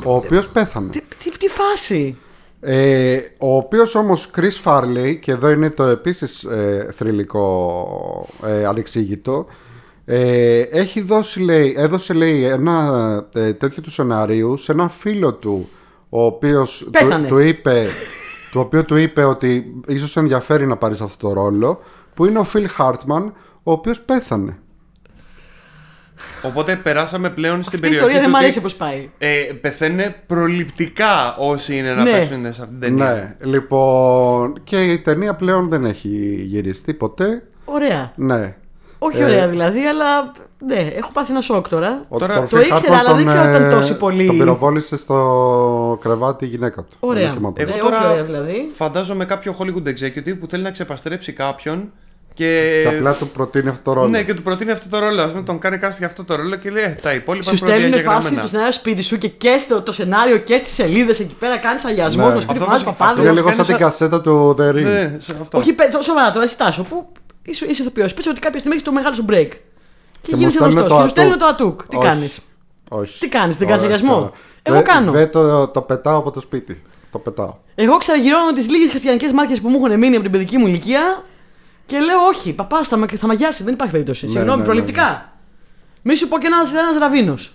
ο 0.05 0.15
οποίος 0.15 0.49
πέθανε. 0.49 0.91
Τι, 0.91 1.01
τι, 1.25 1.39
τι 1.39 1.49
φάση. 1.49 2.17
Ε, 2.61 3.19
ο 3.39 3.57
οποίος 3.57 3.95
όμως 3.95 4.31
Chris 4.37 4.63
Farley, 4.65 5.17
και 5.21 5.33
εδώ 5.33 5.51
είναι 5.51 5.71
το 5.71 5.83
επίσης 5.85 6.45
ε, 6.45 6.93
θρυλικό 6.97 8.29
ε, 8.47 8.65
ανεξήγητο, 8.65 9.47
ε, 10.09 10.61
έχει 10.61 11.01
δώσει, 11.01 11.41
λέει, 11.41 11.75
έδωσε 11.79 12.13
λέει 12.15 12.45
ένα 12.45 13.27
ε, 13.35 13.53
τέτοιο 13.53 13.83
του 13.83 13.91
σενάριου 13.91 14.57
σε 14.57 14.73
έναν 14.73 14.89
φίλο 14.91 15.35
του, 15.35 15.69
ο 16.09 16.25
οποίος 16.25 16.79
του, 16.85 16.91
Πέθανε. 16.91 17.29
του 17.29 17.39
είπε, 17.39 17.87
του 18.51 18.61
οποίου 18.61 18.85
του 18.85 18.97
είπε 18.97 19.25
ότι 19.25 19.75
ίσως 19.87 20.11
σε 20.11 20.21
ενδιαφέρει 20.21 20.67
να 20.67 20.77
πάρεις 20.77 21.01
αυτό 21.01 21.27
το 21.29 21.33
ρόλο, 21.33 21.81
που 22.15 22.25
είναι 22.27 22.39
ο 22.39 22.47
Phil 22.55 22.67
Hartman, 22.79 23.31
ο 23.63 23.73
οποίος 23.73 24.01
πέθανε. 24.01 24.59
Οπότε 26.43 26.77
περάσαμε 26.77 27.31
πλέον 27.31 27.63
στην 27.63 27.75
Αυτή 27.75 27.77
η 27.77 27.81
περιοχή. 27.81 27.99
ιστορία 28.07 28.21
δεν 28.21 28.25
του 28.25 28.31
μου 28.31 28.37
ότι, 28.37 28.45
αρέσει 28.45 28.61
πώ 28.61 28.85
πάει. 28.87 29.11
Ε, 29.19 29.53
πεθαίνουν 29.61 30.15
προληπτικά 30.27 31.37
όσοι 31.37 31.77
είναι 31.77 31.95
να 31.95 32.03
Ναι. 32.03 32.11
παίξουν 32.11 32.43
σε 32.43 32.49
αυτήν 32.63 32.69
την 32.69 32.81
ταινία. 32.81 33.37
Ναι, 33.41 33.47
λοιπόν, 33.51 34.61
και 34.65 34.83
η 34.93 34.99
ταινία 34.99 35.35
πλέον 35.35 35.69
δεν 35.69 35.85
έχει 35.85 36.43
γυριστεί 36.47 36.95
ποτέ. 36.95 37.43
Ωραία. 37.65 38.13
Ναι. 38.17 38.57
Όχι 38.99 39.21
Ε, 39.21 39.25
ωραία 39.25 39.49
δηλαδή, 39.49 39.81
αλλά 39.85 40.33
ναι, 40.67 40.91
έχω 40.97 41.11
πάθει 41.13 41.31
ένα 41.31 41.41
σοκ 41.41 41.69
τώρα. 41.69 42.05
Ο- 42.09 42.19
Τώρα 42.19 42.35
τον 42.35 42.49
το 42.49 42.57
Phil 42.57 42.61
ήξερα, 42.61 42.79
Hartman 42.81 42.99
αλλά 42.99 43.03
δεν 43.03 43.15
τον, 43.15 43.23
ήξερα 43.23 43.43
ότι 43.43 43.51
ήταν 43.51 43.71
ε, 43.71 43.75
τόσο 43.75 43.97
πολύ. 43.97 44.27
Τον 44.27 44.39
πυροβόλησε 44.39 44.97
στο 44.97 45.99
κρεβάτι 46.03 46.45
η 46.45 46.49
γυναίκα 46.49 46.83
του. 46.83 46.97
Ωραία. 47.01 47.23
Ένα 47.23 47.33
κύμα 47.35 47.53
Εγώ 47.57 47.71
Ναι, 47.75 47.79
τώρα- 47.81 47.97
όχι 47.99 48.07
ωραία 48.11 48.25
δηλαδή. 48.25 48.71
Φαντάζομαι 48.75 49.25
κάποιο 49.25 49.57
Hollywood 49.59 49.89
executive 49.89 50.37
που 50.41 50.47
θέλει 50.49 50.63
να 50.63 50.71
ξεπαστρέψει 50.71 51.33
κάποιον 51.33 51.93
και. 52.35 52.81
Και 52.83 52.97
απλά 52.97 53.13
του 53.15 53.29
προτείνει 53.29 53.69
αυτό 53.69 53.83
το 53.83 53.93
ρόλο. 53.93 54.09
Ναι, 54.09 54.23
και 54.23 54.35
του 54.35 54.43
προτείνει 54.43 54.71
αυτό 54.71 54.89
το 54.89 54.99
ρόλο. 54.99 55.23
Α 55.23 55.27
πούμε, 55.29 55.43
τον 55.43 55.59
κάνει 55.59 55.79
cast 55.83 55.95
για 55.99 56.07
αυτό 56.07 56.25
το 56.25 56.35
ρόλο 56.37 56.57
και 56.57 56.71
λέει 56.71 56.83
«Ε, 56.85 56.99
τα 57.03 57.13
υπόλοιπα 57.15 57.45
Σου 57.45 57.51
είναι 57.51 57.59
στέλνουν 57.59 57.81
φάση 57.91 58.03
προδιαγεγραμμένα». 58.03 58.43
το 58.43 58.49
σενάριο 58.49 58.73
σπίτι 58.73 59.03
σου 59.03 59.19
και 59.19 59.29
και 59.29 59.57
στο 59.61 59.83
το 59.83 59.93
σενάριο 59.93 60.37
και 60.39 60.57
στις 60.57 60.73
σελίδες 60.75 61.21
εκεί 61.21 61.35
πέρα 61.39 61.57
κάνεις 61.57 61.85
αγιασμό 61.85 62.25
Ναι. 62.25 62.31
στο 62.31 62.41
σπίτι 62.41 62.53
Αυτό 62.59 62.65
που 62.65 62.71
βάζει 62.71 62.85
βασικά- 62.85 63.05
παπάδε. 63.05 63.21
Είναι 63.21 63.29
μας 63.31 63.39
λίγο 63.39 63.49
σαν 63.49 63.57
κάνει 63.57 63.69
την 63.69 63.77
σαν- 63.79 63.91
κασέτα 63.91 64.21
του 64.21 64.57
The 64.59 64.71
Ring. 64.71 64.83
Ναι, 64.83 65.17
σε 65.19 65.37
αυτό. 65.43 65.59
Όχι, 65.59 65.73
παι- 65.73 65.91
το- 65.93 66.01
σοβαρά 66.03 66.31
τώρα, 66.31 66.45
εσύ 66.45 66.57
τάσο 66.57 66.83
που 66.83 67.09
είσαι, 67.47 67.67
είσαι 67.67 67.83
ηθοποιός. 67.83 68.15
Πες 68.15 68.27
ότι 68.27 68.41
κάποια 68.41 68.59
στιγμή 68.59 68.75
έχεις 68.77 68.87
το 68.89 68.93
μεγάλο 68.95 69.15
σου 69.15 69.25
break. 69.29 69.49
Και, 70.23 70.33
μου 70.33 70.39
γίνεσαι 70.39 70.57
στέλνουν 70.57 70.79
γνωστό. 70.79 70.95
το 70.95 70.97
Και 70.97 71.03
σου 71.03 71.09
στέλνουν 71.09 71.33
ατούκ. 71.35 71.49
το 71.59 71.65
ατούκ. 71.65 71.83
Τι 71.89 71.97
Όχι. 71.97 72.07
κάνεις; 72.07 72.39
Όχι. 72.89 73.19
Τι 73.19 73.29
κάνεις, 73.29 73.57
δεν 73.57 73.67
Ωραία, 73.69 73.79
κάνεις 73.81 73.93
αγιασμό; 73.95 74.15
καλά. 74.21 74.31
Εγώ 74.63 74.77
Δε- 74.77 74.83
κάνω. 74.83 75.13
δε 75.13 75.27
το, 75.27 75.69
το 75.69 75.81
πετάω 75.83 76.19
από 76.19 76.31
το 76.31 76.41
σπίτι. 76.41 76.83
Το 77.13 77.19
πετάω. 77.19 77.55
Εγώ 77.75 77.97
ξαναγυρώνω 77.97 78.53
τις 78.53 78.69
λίγες 78.69 78.91
χριστιανικές 78.91 79.33
μάρκες 79.33 79.61
που 79.61 79.69
μου 79.69 79.85
έχουν 79.85 79.99
μείνει 79.99 80.15
από 80.15 80.23
την 80.23 80.33
παιδική 80.33 80.57
μου 80.59 80.67
ηλικία 80.67 81.25
και 81.87 81.99
λέω 81.99 82.19
όχι, 82.29 82.53
παπά 82.53 82.83
θα, 82.85 82.97
με- 82.97 83.07
θα 83.07 83.27
μαγιάσει. 83.27 83.63
Δεν 83.63 83.73
υπάρχει 83.73 83.93
περίπτωση. 83.93 84.25
Ναι, 84.27 84.31
Συγγνώμη, 84.31 84.57
ναι, 84.57 84.63
ναι, 84.63 84.69
προληπτικά. 84.69 85.33
Μη 86.03 86.15
σου 86.17 86.29
πω 86.29 86.39
και 86.39 86.47
ένας 86.47 86.73
ένας 86.73 86.99
ραβίνος 86.99 87.55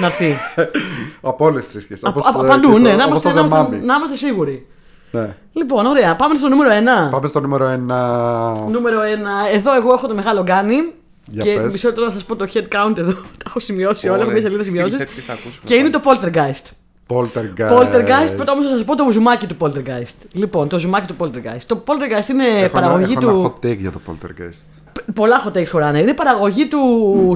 να 0.00 0.06
έρθει. 0.06 0.36
Από 1.20 1.44
όλες 1.44 1.62
τις 1.64 1.72
θρησκείες. 1.72 2.04
Από- 2.04 2.20
από 2.24 2.42
παντού, 2.42 2.78
ναι, 2.78 2.92
να 2.94 3.04
είμαστε, 3.04 3.32
να, 3.32 3.40
είμαστε, 3.40 3.76
να 3.76 3.94
είμαστε 3.94 4.16
σίγουροι. 4.16 4.66
Ναι. 5.10 5.34
Λοιπόν, 5.52 5.86
ωραία. 5.86 6.16
Πάμε 6.16 6.38
στο 6.38 6.48
νούμερο 6.48 6.70
1. 7.08 7.10
Πάμε 7.10 7.28
στο 7.28 7.40
νούμερο 7.40 7.66
1. 7.66 8.70
Νούμερο 8.70 9.00
1. 9.00 9.54
Εδώ 9.54 9.74
εγώ 9.74 9.92
έχω 9.92 10.06
το 10.06 10.14
μεγάλο 10.14 10.42
γκάνι. 10.42 10.92
Για 11.32 11.44
και 11.44 11.54
πες. 11.60 11.72
μισό 11.72 11.88
λεπτό 11.88 12.04
να 12.04 12.10
σας 12.10 12.24
πω 12.24 12.36
το 12.36 12.46
head 12.52 12.58
count 12.88 12.98
εδώ. 12.98 13.12
Τα 13.40 13.44
έχω 13.46 13.60
σημειώσει 13.60 14.06
όλα. 14.08 14.16
Έχω 14.16 14.24
Ωραία. 14.26 14.34
μια 14.40 14.42
σελίδα 14.46 14.62
σημειώσεις. 14.64 14.98
Τι- 14.98 15.04
τι 15.06 15.20
θα 15.20 15.32
ακούσουμε 15.32 15.60
Και 15.64 15.74
είναι 15.74 15.90
πάλι. 15.90 16.18
το 16.20 16.30
Poltergeist. 16.32 16.70
Poltergeist. 17.06 17.78
Poltergeist, 17.78 18.32
πρώτα 18.36 18.52
όμω 18.52 18.62
να 18.62 18.68
σας 18.68 18.84
πω 18.84 18.96
το 18.96 19.08
ζουμάκι 19.12 19.46
του 19.46 19.56
Poltergeist. 19.60 20.14
Λοιπόν, 20.32 20.68
το 20.68 20.78
ζουμάκι 20.78 21.12
του 21.12 21.14
Poltergeist. 21.18 21.62
Το 21.66 21.82
Poltergeist 21.86 22.28
είναι 22.30 22.44
Έχω 22.46 22.58
ένα- 22.58 22.68
παραγωγή 22.68 23.12
έχω 23.12 23.20
του. 23.20 23.28
ένα 23.28 23.42
hot 23.60 23.66
take 23.66 23.78
για 23.78 23.90
το 23.90 24.00
Poltergeist. 24.06 25.02
Πολλά 25.14 25.42
hot 25.46 25.56
takes 25.58 25.66
χωράνε. 25.70 25.98
Είναι 25.98 26.14
παραγωγή 26.14 26.66
του, 26.66 26.78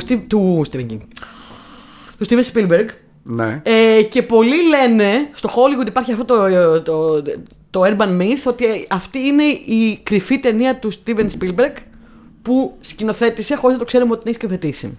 Steve... 0.09 0.20
του 0.29 0.62
Stephen 0.72 0.87
King. 0.91 0.99
Του 2.18 2.27
Steven 2.29 2.43
Spielberg. 2.55 2.87
Ναι. 3.22 3.61
Ε, 3.64 4.03
και 4.03 4.22
πολλοί 4.22 4.57
λένε 4.68 5.29
στο 5.33 5.49
Hollywood 5.49 5.87
υπάρχει 5.87 6.12
αυτό 6.12 6.25
το, 6.25 6.37
το, 6.83 7.22
το 7.22 7.33
urban 7.81 8.20
myth 8.20 8.43
ότι 8.45 8.87
αυτή 8.91 9.18
είναι 9.18 9.43
η 9.66 10.01
κρυφή 10.03 10.39
ταινία 10.39 10.77
του 10.77 10.93
Steven 10.93 11.27
Spielberg 11.39 11.75
που 12.43 12.77
σκηνοθέτησε 12.81 13.57
χωρίς 13.57 13.77
να 13.77 13.79
το 13.79 13.87
ξέρουμε 13.87 14.11
ότι 14.12 14.20
την 14.20 14.29
έχει 14.29 14.39
σκηνοθετήσει. 14.39 14.99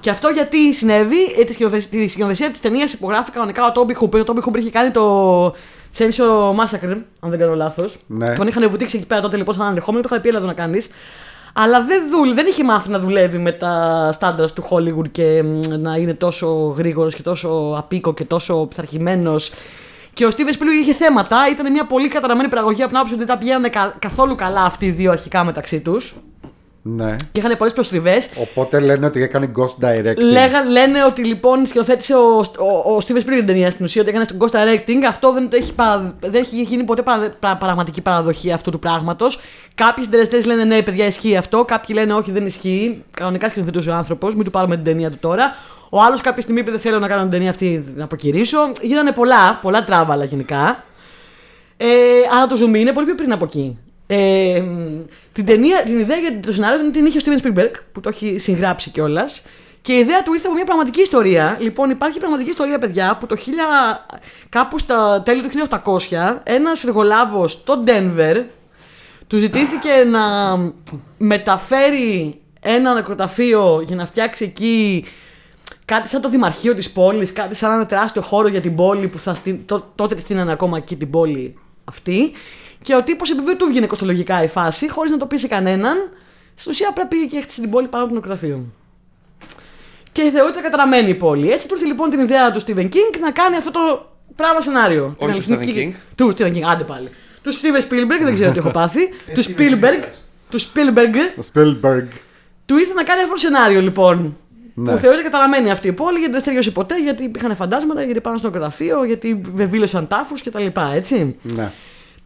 Και 0.00 0.10
αυτό 0.10 0.28
γιατί 0.28 0.74
συνέβη, 0.74 1.16
ε, 1.38 1.44
τη, 1.44 1.52
σκηνοθεσία, 1.52 1.90
τη 1.90 2.08
σκηνοθεσία 2.08 2.50
της 2.50 2.60
ταινίας 2.60 2.92
υπογράφει 2.92 3.30
κανονικά 3.30 3.64
ο 3.64 3.72
Toby 3.74 4.02
Hooper. 4.02 4.20
Ο 4.20 4.24
Toby 4.26 4.48
Hooper 4.48 4.56
είχε 4.56 4.70
κάνει 4.70 4.90
το 4.90 5.54
Chainsaw 5.98 6.50
Massacre, 6.50 6.96
αν 7.20 7.30
δεν 7.30 7.38
κάνω 7.38 7.54
λάθος. 7.54 7.96
Ναι. 8.06 8.34
Τον 8.34 8.46
είχαν 8.46 8.70
βουτήξει 8.70 8.96
εκεί 8.96 9.06
πέρα 9.06 9.20
τότε 9.20 9.36
λοιπόν 9.36 9.54
σαν 9.54 9.66
ανερχόμενο, 9.66 10.02
το 10.02 10.08
είχα 10.12 10.22
πει 10.22 10.28
έλα 10.28 10.38
εδώ 10.38 10.46
να 10.46 10.52
κάνεις. 10.52 10.88
Αλλά 11.52 11.84
δεν, 11.84 12.02
δούλε, 12.10 12.34
δεν 12.34 12.46
είχε 12.46 12.64
μάθει 12.64 12.90
να 12.90 12.98
δουλεύει 12.98 13.38
με 13.38 13.52
τα 13.52 14.08
στάνταρ 14.12 14.52
του 14.52 14.64
Hollywood 14.70 15.08
και 15.10 15.42
μ, 15.42 15.60
να 15.78 15.96
είναι 15.96 16.14
τόσο 16.14 16.74
γρήγορος 16.76 17.14
και 17.14 17.22
τόσο 17.22 17.74
απίκο 17.76 18.14
και 18.14 18.24
τόσο 18.24 18.66
πειθαρχημένος. 18.66 19.52
Και 20.16 20.26
ο 20.26 20.28
Steven 20.36 20.52
Spielberg 20.54 20.80
είχε 20.82 20.92
θέματα. 20.92 21.36
Ήταν 21.50 21.72
μια 21.72 21.84
πολύ 21.84 22.08
καταραμένη 22.08 22.48
παραγωγή 22.48 22.80
από 22.80 22.88
την 22.88 22.96
άποψη 22.96 23.14
ότι 23.14 23.24
δεν 23.24 23.32
τα 23.34 23.38
πηγαίνανε 23.40 23.68
κα- 23.68 23.94
καθόλου 23.98 24.34
καλά 24.34 24.62
αυτοί 24.64 24.86
οι 24.86 24.90
δύο 24.90 25.10
αρχικά 25.10 25.44
μεταξύ 25.44 25.80
τους. 25.80 26.16
ναι. 26.82 27.16
Και 27.32 27.40
είχαν 27.40 27.56
πολλές 27.58 27.72
προστριβέ. 27.72 28.22
Οπότε 28.36 28.80
λένε 28.80 29.06
ότι 29.06 29.22
έκανε 29.22 29.50
ghost 29.58 29.84
directing. 29.84 30.16
Λέγα, 30.32 30.64
λένε 30.70 31.04
ότι 31.04 31.24
λοιπόν 31.24 31.66
σκηνοθέτησε 31.66 32.14
ο, 32.14 32.36
ο, 32.58 32.92
ο 32.94 32.98
Steven 33.06 33.16
Spielberg 33.16 33.36
την 33.36 33.46
ταινία 33.46 33.70
στην 33.70 33.84
ουσία, 33.84 34.00
ότι 34.00 34.10
έκανε 34.10 34.24
στον 34.24 34.38
ghost 34.40 34.54
directing. 34.54 35.02
Αυτό 35.08 35.32
δεν, 35.32 35.48
το 35.50 35.56
έχει, 35.56 35.72
παρα- 35.74 36.14
δεν 36.20 36.42
έχει 36.42 36.62
γίνει 36.62 36.82
ποτέ 36.84 37.02
παρα, 37.02 37.34
πρα- 37.40 37.56
πραγματική 37.56 38.00
παραδοχή 38.00 38.52
αυτού 38.52 38.70
του 38.70 38.78
πράγματος. 38.78 39.40
Κάποιοι 39.74 40.04
συντελεστές 40.04 40.46
λένε 40.46 40.64
ναι, 40.64 40.82
παιδιά, 40.82 41.06
ισχύει 41.06 41.36
αυτό. 41.36 41.64
Κάποιοι 41.64 41.96
λένε 41.98 42.12
όχι, 42.14 42.30
δεν 42.30 42.46
ισχύει. 42.46 43.04
Κανονικά 43.10 43.48
σκηνοθετούσε 43.48 43.90
ο 43.90 43.94
άνθρωπος, 43.94 44.34
μην 44.34 44.44
του 44.44 44.50
πάρουμε 44.50 44.74
την 44.74 44.84
ταινία 44.84 45.10
του 45.10 45.18
τώρα. 45.20 45.56
Ο 45.88 46.00
άλλος 46.02 46.20
κάποια 46.20 46.42
στιγμή 46.42 46.60
είπε 46.60 46.70
δεν 46.70 46.80
θέλω 46.80 46.98
να 46.98 47.08
κάνω 47.08 47.20
την 47.20 47.30
ταινία 47.30 47.50
αυτή 47.50 47.84
να 47.96 48.04
αποκηρύσω. 48.04 48.72
Γίνανε 48.80 49.12
πολλά, 49.12 49.58
πολλά 49.62 49.84
τράβαλα 49.84 50.24
γενικά. 50.24 50.84
Ε, 51.76 51.86
αλλά 52.32 52.46
το 52.46 52.56
zoom 52.60 52.74
είναι 52.74 52.92
πολύ 52.92 53.06
πιο 53.06 53.14
πριν 53.14 53.32
από 53.32 53.44
εκεί. 53.44 53.78
Ε, 54.06 54.60
μ, 54.60 55.02
την, 55.32 55.46
ταινία, 55.46 55.82
την 55.82 55.98
ιδέα 55.98 56.16
για 56.16 56.40
το 56.40 56.52
σενάριο 56.52 56.90
την 56.90 57.06
είχε 57.06 57.18
ο 57.18 57.20
Steven 57.24 57.46
Spielberg 57.46 57.72
που 57.92 58.00
το 58.00 58.08
έχει 58.08 58.38
συγγράψει 58.38 58.90
κιόλας. 58.90 59.42
Και 59.82 59.92
η 59.92 59.98
ιδέα 59.98 60.22
του 60.22 60.32
ήρθε 60.32 60.46
από 60.46 60.54
μια 60.54 60.64
πραγματική 60.64 61.00
ιστορία. 61.00 61.56
Λοιπόν, 61.60 61.90
υπάρχει 61.90 62.18
πραγματική 62.18 62.50
ιστορία, 62.50 62.78
παιδιά, 62.78 63.16
που 63.20 63.26
το 63.26 63.36
1000, 63.36 63.50
κάπου 64.48 64.78
στα 64.78 65.22
τέλη 65.24 65.42
του 65.42 65.48
1800 65.84 66.40
ένας 66.42 66.84
εργολάβος 66.84 67.52
στο 67.52 67.84
Denver 67.86 68.44
του 69.26 69.38
ζητήθηκε 69.38 69.90
να 70.06 70.20
μεταφέρει 71.18 72.40
ένα 72.60 72.94
νεκροταφείο 72.94 73.82
για 73.86 73.96
να 73.96 74.06
φτιάξει 74.06 74.44
εκεί 74.44 75.04
κάτι 75.86 76.08
σαν 76.08 76.20
το 76.20 76.28
δημαρχείο 76.28 76.74
της 76.74 76.90
πόλης, 76.90 77.32
κάτι 77.32 77.54
σαν 77.54 77.72
ένα 77.72 77.86
τεράστιο 77.86 78.22
χώρο 78.22 78.48
για 78.48 78.60
την 78.60 78.74
πόλη 78.74 79.08
που 79.08 79.18
θα 79.18 79.34
στείλ- 79.34 79.66
τό- 79.66 79.92
τότε 79.94 80.14
τη 80.14 80.20
στείλανε 80.20 80.52
ακόμα 80.52 80.76
εκεί 80.76 80.96
την 80.96 81.10
πόλη 81.10 81.58
αυτή. 81.84 82.32
Και 82.82 82.94
ο 82.94 83.02
τύπος 83.02 83.30
επειδή 83.30 83.46
δεν 83.46 83.56
του 83.58 83.66
βγήκε 83.66 83.86
κοστολογικά 83.86 84.42
η 84.42 84.48
φάση, 84.48 84.90
χωρίς 84.90 85.10
να 85.10 85.16
το 85.16 85.26
πει 85.26 85.36
σε 85.36 85.46
κανέναν, 85.46 85.96
στην 86.54 86.70
ουσία 86.72 86.92
πρέπει 86.92 87.28
και 87.28 87.36
έχτισε 87.36 87.60
την 87.60 87.70
πόλη 87.70 87.88
πάνω 87.88 88.04
από 88.04 88.12
το 88.12 88.18
νεκροταφείο. 88.20 88.64
Και 90.12 90.30
θεωρείται 90.34 90.60
καταραμένη 90.60 91.08
η 91.10 91.14
πόλη. 91.14 91.50
Έτσι 91.50 91.68
του 91.68 91.74
ήρθε 91.74 91.86
λοιπόν 91.86 92.10
την 92.10 92.20
ιδέα 92.20 92.50
του 92.52 92.60
Stephen 92.62 92.84
King 92.84 93.18
να 93.20 93.30
κάνει 93.30 93.56
αυτό 93.56 93.70
το 93.70 94.08
πράγμα 94.36 94.60
σενάριο. 94.60 95.14
Την 95.18 95.26
του 95.26 95.32
αληθινική- 95.32 95.74
Stephen 95.74 95.96
King. 95.96 96.00
Του 96.14 96.34
Stephen 96.38 96.52
King, 96.56 96.60
άντε 96.72 96.84
πάλι. 96.84 97.08
Του 97.42 97.52
Steven 97.54 97.82
Spielberg, 97.92 98.20
δεν 98.22 98.34
ξέρω 98.34 98.52
τι 98.52 98.58
έχω 98.58 98.70
πάθει. 98.80 99.00
του 99.34 99.44
Spielberg. 99.44 100.02
Του 100.50 100.60
Spielberg. 100.60 101.14
Ο 101.40 101.46
Spielberg. 101.54 102.06
Του 102.66 102.76
ήρθε 102.78 102.92
να 102.94 103.02
κάνει 103.02 103.20
αυτό 103.20 103.32
το 103.32 103.38
σενάριο 103.38 103.80
λοιπόν. 103.80 104.36
Ναι. 104.78 104.90
Που 104.92 104.96
θεωρείται 104.96 105.22
καταραμένη 105.22 105.70
αυτή 105.70 105.88
η 105.88 105.92
πόλη 105.92 106.18
γιατί 106.18 106.32
δεν 106.32 106.40
στεριώσε 106.40 106.70
ποτέ, 106.70 107.02
γιατί 107.02 107.24
υπήρχαν 107.24 107.56
φαντάσματα, 107.56 108.02
γιατί 108.02 108.20
πάνε 108.20 108.36
στο 108.36 108.46
νεκροταφείο, 108.46 109.04
γιατί 109.04 109.40
βεβήλωσαν 109.52 110.08
τάφους 110.08 110.42
κτλ. 110.42 110.66
Έτσι. 110.94 111.36
Ναι. 111.42 111.72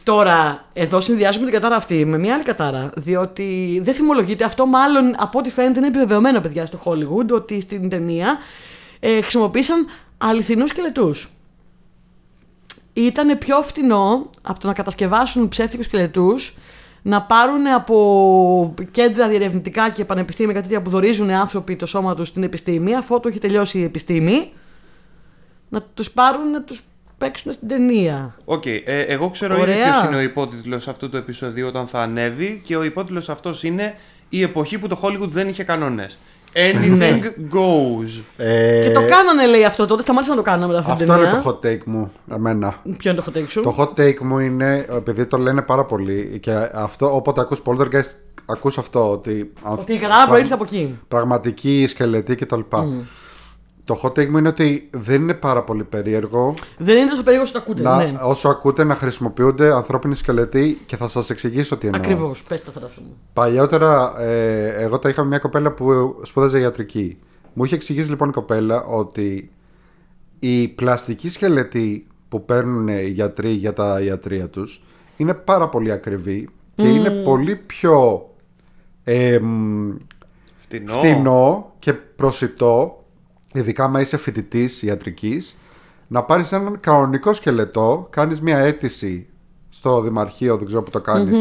Τώρα, 0.03 0.65
εδώ 0.73 0.99
συνδυάζουμε 0.99 1.45
την 1.45 1.53
κατάρα 1.53 1.75
αυτή 1.75 2.05
με 2.05 2.17
μια 2.17 2.33
άλλη 2.33 2.43
κατάρα. 2.43 2.91
Διότι 2.95 3.81
δεν 3.83 3.93
θυμολογείται 3.93 4.43
αυτό, 4.43 4.65
μάλλον 4.65 5.15
από 5.17 5.39
ό,τι 5.39 5.49
φαίνεται 5.49 5.79
είναι 5.79 5.87
επιβεβαιωμένο, 5.87 6.41
παιδιά, 6.41 6.65
στο 6.65 6.79
Hollywood, 6.83 7.29
ότι 7.31 7.61
στην 7.61 7.89
ταινία 7.89 8.37
ε, 8.99 9.21
χρησιμοποίησαν 9.21 9.85
αληθινούς 10.17 10.69
σκελετούς. 10.69 11.31
Ήταν 12.93 13.37
πιο 13.37 13.61
φτηνό 13.61 14.29
από 14.41 14.59
το 14.59 14.67
να 14.67 14.73
κατασκευάσουν 14.73 15.49
ψεύτικους 15.49 15.85
σκελετούς 15.85 16.53
να 17.01 17.21
πάρουν 17.21 17.67
από 17.67 18.75
κέντρα 18.91 19.27
διερευνητικά 19.27 19.89
και 19.89 20.05
πανεπιστήμια 20.05 20.53
κάτι 20.53 20.67
τέτοια 20.67 20.81
που 20.81 20.89
δωρίζουν 20.89 21.29
άνθρωποι 21.29 21.75
το 21.75 21.85
σώμα 21.85 22.15
τους 22.15 22.27
στην 22.27 22.43
επιστήμη, 22.43 22.95
αφού 22.95 23.19
το 23.19 23.27
έχει 23.27 23.39
τελειώσει 23.39 23.79
η 23.79 23.83
επιστήμη, 23.83 24.51
να 25.69 25.81
τους 25.81 26.11
πάρουν 26.11 26.51
να 26.51 26.61
τους 26.63 26.83
παίξουν 27.17 27.51
στην 27.51 27.67
ταινία. 27.67 28.35
Οκ, 28.45 28.65
ε, 28.65 28.81
εγώ 28.85 29.29
ξέρω 29.29 29.57
Ωραία. 29.59 29.75
ήδη 29.75 29.83
ποιος 29.83 30.03
είναι 30.05 30.15
ο 30.15 30.21
υπότιτλος 30.21 30.87
αυτού 30.87 31.09
του 31.09 31.17
επεισοδίου 31.17 31.67
όταν 31.67 31.87
θα 31.87 32.01
ανέβει 32.01 32.61
και 32.63 32.75
ο 32.75 32.83
υπότιτλος 32.83 33.29
αυτός 33.29 33.63
είναι 33.63 33.95
η 34.29 34.41
εποχή 34.41 34.79
που 34.79 34.87
το 34.87 34.99
Hollywood 35.03 35.29
δεν 35.29 35.47
είχε 35.47 35.63
κανόνες. 35.63 36.17
Anything 36.53 37.23
goes. 37.53 38.21
Ε, 38.37 38.81
Και 38.83 38.91
το 38.93 39.01
κάνανε 39.05 39.47
λέει 39.47 39.63
αυτό 39.65 39.85
τότε, 39.87 40.01
σταμάτησαν 40.01 40.35
να 40.35 40.41
το 40.43 40.49
κάνανε 40.49 40.65
μετά 40.67 40.79
αυτή 40.79 40.91
αυτό 40.91 41.03
την 41.05 41.13
είναι 41.13 41.23
ταινία. 41.23 41.41
το 41.41 41.59
hot 41.61 41.65
take 41.67 41.83
μου, 41.85 42.11
εμένα. 42.31 42.75
Ποιο 42.97 43.11
είναι 43.11 43.21
το 43.21 43.31
hot 43.35 43.37
take 43.37 43.45
σου; 43.47 43.61
Το 43.61 43.75
hot 43.77 43.99
take 43.99 44.17
μου 44.19 44.39
είναι, 44.39 44.85
επειδή 44.89 45.25
το 45.25 45.37
λένε 45.37 45.61
πάρα 45.61 45.85
πολύ 45.85 46.39
και 46.41 46.51
αυτό, 46.73 47.15
όποτε 47.15 47.41
ακούς 47.41 47.61
Poltergeist, 47.65 48.15
ακούς 48.45 48.77
αυτό, 48.77 49.11
ότι... 49.11 49.51
αν- 49.63 49.77
Ότι 49.79 49.93
η 49.93 49.97
κατάρα 49.97 50.27
προήλθε 50.27 50.53
από 50.53 50.63
εκεί. 50.63 50.99
Πραγματική, 51.07 51.85
σκελετή 51.89 52.35
κτλ. 52.35 52.59
Το 53.85 53.99
hot 54.03 54.07
take 54.07 54.27
μου 54.27 54.37
είναι 54.37 54.47
ότι 54.47 54.89
δεν 54.91 55.21
είναι 55.21 55.33
πάρα 55.33 55.63
πολύ 55.63 55.83
περίεργο 55.83 56.53
Δεν 56.77 56.97
είναι 56.97 57.09
τόσο 57.09 57.23
περίεργο 57.23 57.43
όσο 57.43 57.53
το 57.53 57.59
ακούτε. 57.59 57.81
να, 57.81 57.97
ναι. 57.97 58.11
όσο 58.23 58.49
ακούτε 58.49 58.83
να 58.83 58.95
χρησιμοποιούνται 58.95 59.73
ανθρώπινοι 59.73 60.15
σκελετοί 60.15 60.81
και 60.85 60.95
θα 60.95 61.07
σας 61.07 61.29
εξηγήσω 61.29 61.77
τι 61.77 61.87
εννοώ. 61.87 62.01
Ακριβώς. 62.01 62.43
Πες 62.43 62.63
το 62.63 62.71
θράσο 62.71 63.01
μου. 63.01 63.17
Παλιότερα, 63.33 64.21
ε, 64.21 64.83
εγώ 64.83 64.99
τα 64.99 65.09
είχα 65.09 65.21
με 65.21 65.27
μια 65.27 65.39
κοπέλα 65.39 65.71
που 65.71 66.15
σπούδαζε 66.23 66.59
ιατρική. 66.59 67.17
Μου 67.53 67.63
είχε 67.63 67.75
εξηγήσει 67.75 68.09
λοιπόν 68.09 68.29
η 68.29 68.31
κοπέλα 68.31 68.83
ότι 68.83 69.51
οι 70.39 70.67
πλαστικοί 70.67 71.29
σκελετοί 71.29 72.07
που 72.29 72.45
παίρνουν 72.45 72.87
οι 72.87 73.07
γιατροί 73.09 73.49
για 73.49 73.73
τα 73.73 74.01
ιατρία 74.01 74.49
τους 74.49 74.83
είναι 75.17 75.33
πάρα 75.33 75.69
πολύ 75.69 75.91
ακριβή 75.91 76.49
και 76.75 76.87
είναι 76.87 77.09
πολύ 77.09 77.55
πιο 77.55 78.25
ε, 79.03 79.39
μ, 79.39 79.91
Φτηνό. 80.59 80.93
φτηνό 80.93 81.73
και 81.79 81.93
προσιτό, 81.93 83.00
ειδικά 83.53 83.83
άμα 83.83 84.01
είσαι 84.01 84.17
φοιτητής 84.17 84.81
ιατρικής, 84.81 85.55
να 86.07 86.23
πάρεις 86.23 86.51
έναν 86.51 86.79
κανονικό 86.79 87.33
σκελετό, 87.33 88.07
κάνεις 88.09 88.41
μια 88.41 88.57
αίτηση 88.57 89.27
στο 89.69 90.01
Δημαρχείο, 90.01 90.57
δεν 90.57 90.67
ξέρω 90.67 90.83
που 90.83 90.89
το 90.89 91.01
κάνεις, 91.01 91.37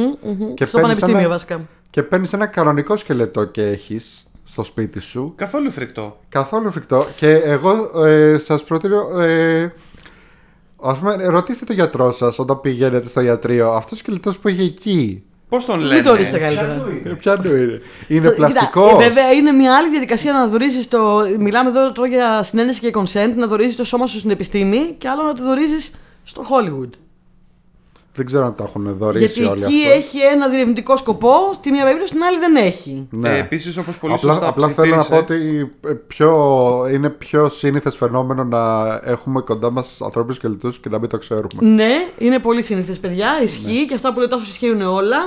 και 0.54 0.66
Στο 0.66 0.78
παίρνεις 0.78 0.80
πανεπιστήμιο 0.80 1.18
ένα- 1.18 1.28
βασικά. 1.28 1.60
και 1.90 2.02
παίρνεις 2.02 2.32
ένα 2.32 2.46
κανονικό 2.46 2.96
σκελετό 2.96 3.44
και 3.44 3.62
έχεις 3.66 4.24
στο 4.44 4.62
σπίτι 4.64 5.00
σου. 5.00 5.32
Καθόλου 5.36 5.70
φρικτό. 5.70 6.20
Καθόλου 6.28 6.70
φρικτό. 6.72 7.06
Και 7.16 7.30
εγώ 7.34 8.00
ε, 8.04 8.38
σας 8.38 8.64
προτείνω. 8.64 9.20
Ε, 9.20 9.72
ας 10.82 10.98
πούμε, 10.98 11.14
ρωτήστε 11.24 11.64
τον 11.64 11.74
γιατρό 11.74 12.12
σας 12.12 12.38
όταν 12.38 12.60
πηγαίνετε 12.60 13.08
στο 13.08 13.20
ιατρείο. 13.20 13.70
Αυτός 13.70 13.92
ο 13.92 13.96
σκελετός 14.00 14.38
που 14.38 14.48
έχει 14.48 14.62
εκεί. 14.62 15.24
Πώς 15.50 15.64
τον 15.64 15.80
λένε; 15.80 15.94
Μην 15.94 16.02
το 16.02 16.14
ρίξετε 16.14 16.38
καλύτερα. 16.38 16.86
Ε, 17.04 17.08
Ποιανού 17.08 17.42
είναι. 17.56 17.80
Είναι 18.08 18.20
Κοίτα, 18.20 18.30
πλαστικός. 18.34 18.92
ε, 18.92 18.96
βέβαια 19.08 19.32
είναι 19.32 19.52
μια 19.52 19.76
άλλη 19.76 19.88
διαδικασία 19.88 20.32
να 20.32 20.46
δορίζει 20.46 20.86
το. 20.88 21.20
Μιλάμε 21.38 21.68
εδώ 21.68 21.92
τώρα 21.92 22.08
για 22.08 22.42
συνένεση 22.42 22.80
και 22.80 22.90
consent, 22.94 23.32
να 23.36 23.46
δορίζει 23.46 23.76
το 23.76 23.84
σώμα 23.84 24.06
σου 24.06 24.18
στην 24.18 24.30
επιστήμη 24.30 24.94
και 24.98 25.08
άλλο 25.08 25.22
να 25.22 25.34
το 25.34 25.42
δορίζει 25.42 25.90
στο 26.24 26.42
Hollywood. 26.50 26.90
Δεν 28.14 28.26
ξέρω 28.26 28.44
αν 28.46 28.54
τα 28.54 28.64
έχουν 28.64 28.94
δωρίσει 28.98 29.24
Γιατί 29.24 29.50
όλοι 29.52 29.64
εκεί 29.64 29.82
αυτός. 29.86 29.96
έχει 29.96 30.18
ένα 30.18 30.48
διερευνητικό 30.48 30.96
σκοπό, 30.96 31.32
στη 31.54 31.70
μία 31.70 31.82
περίπτωση 31.84 32.08
στην 32.12 32.22
άλλη 32.24 32.38
δεν 32.38 32.56
έχει. 32.56 33.06
Ναι. 33.10 33.28
Ε, 33.28 33.38
Επίσης, 33.38 33.76
όπως 33.76 33.98
πολύ 33.98 34.12
απλά 34.12 34.32
σωστά 34.32 34.48
απλά 34.48 34.68
θέλω 34.68 34.96
να 34.96 35.04
πω 35.04 35.24
ψιθύρισε- 35.26 35.62
ότι 35.62 35.88
ε, 35.88 35.92
πιο, 36.06 36.30
είναι 36.92 37.08
πιο 37.10 37.48
σύνηθες 37.48 37.96
φαινόμενο 37.96 38.44
να 38.44 38.94
έχουμε 39.04 39.40
κοντά 39.40 39.70
μας 39.70 40.00
ανθρώπινους 40.02 40.34
σκελετούς 40.34 40.70
και 40.80 40.88
να 40.88 40.98
μην 40.98 41.08
το 41.08 41.18
ξέρουμε. 41.18 41.48
Ναι, 41.74 41.92
είναι 42.18 42.38
πολύ 42.38 42.62
σύνηθες, 42.62 42.98
παιδιά. 42.98 43.28
Ισχύει 43.42 43.86
και 43.88 43.94
αυτά 43.94 44.12
που 44.12 44.18
λέω 44.18 44.28
τόσο 44.28 44.44
ισχύουν 44.48 44.80
όλα. 44.80 45.18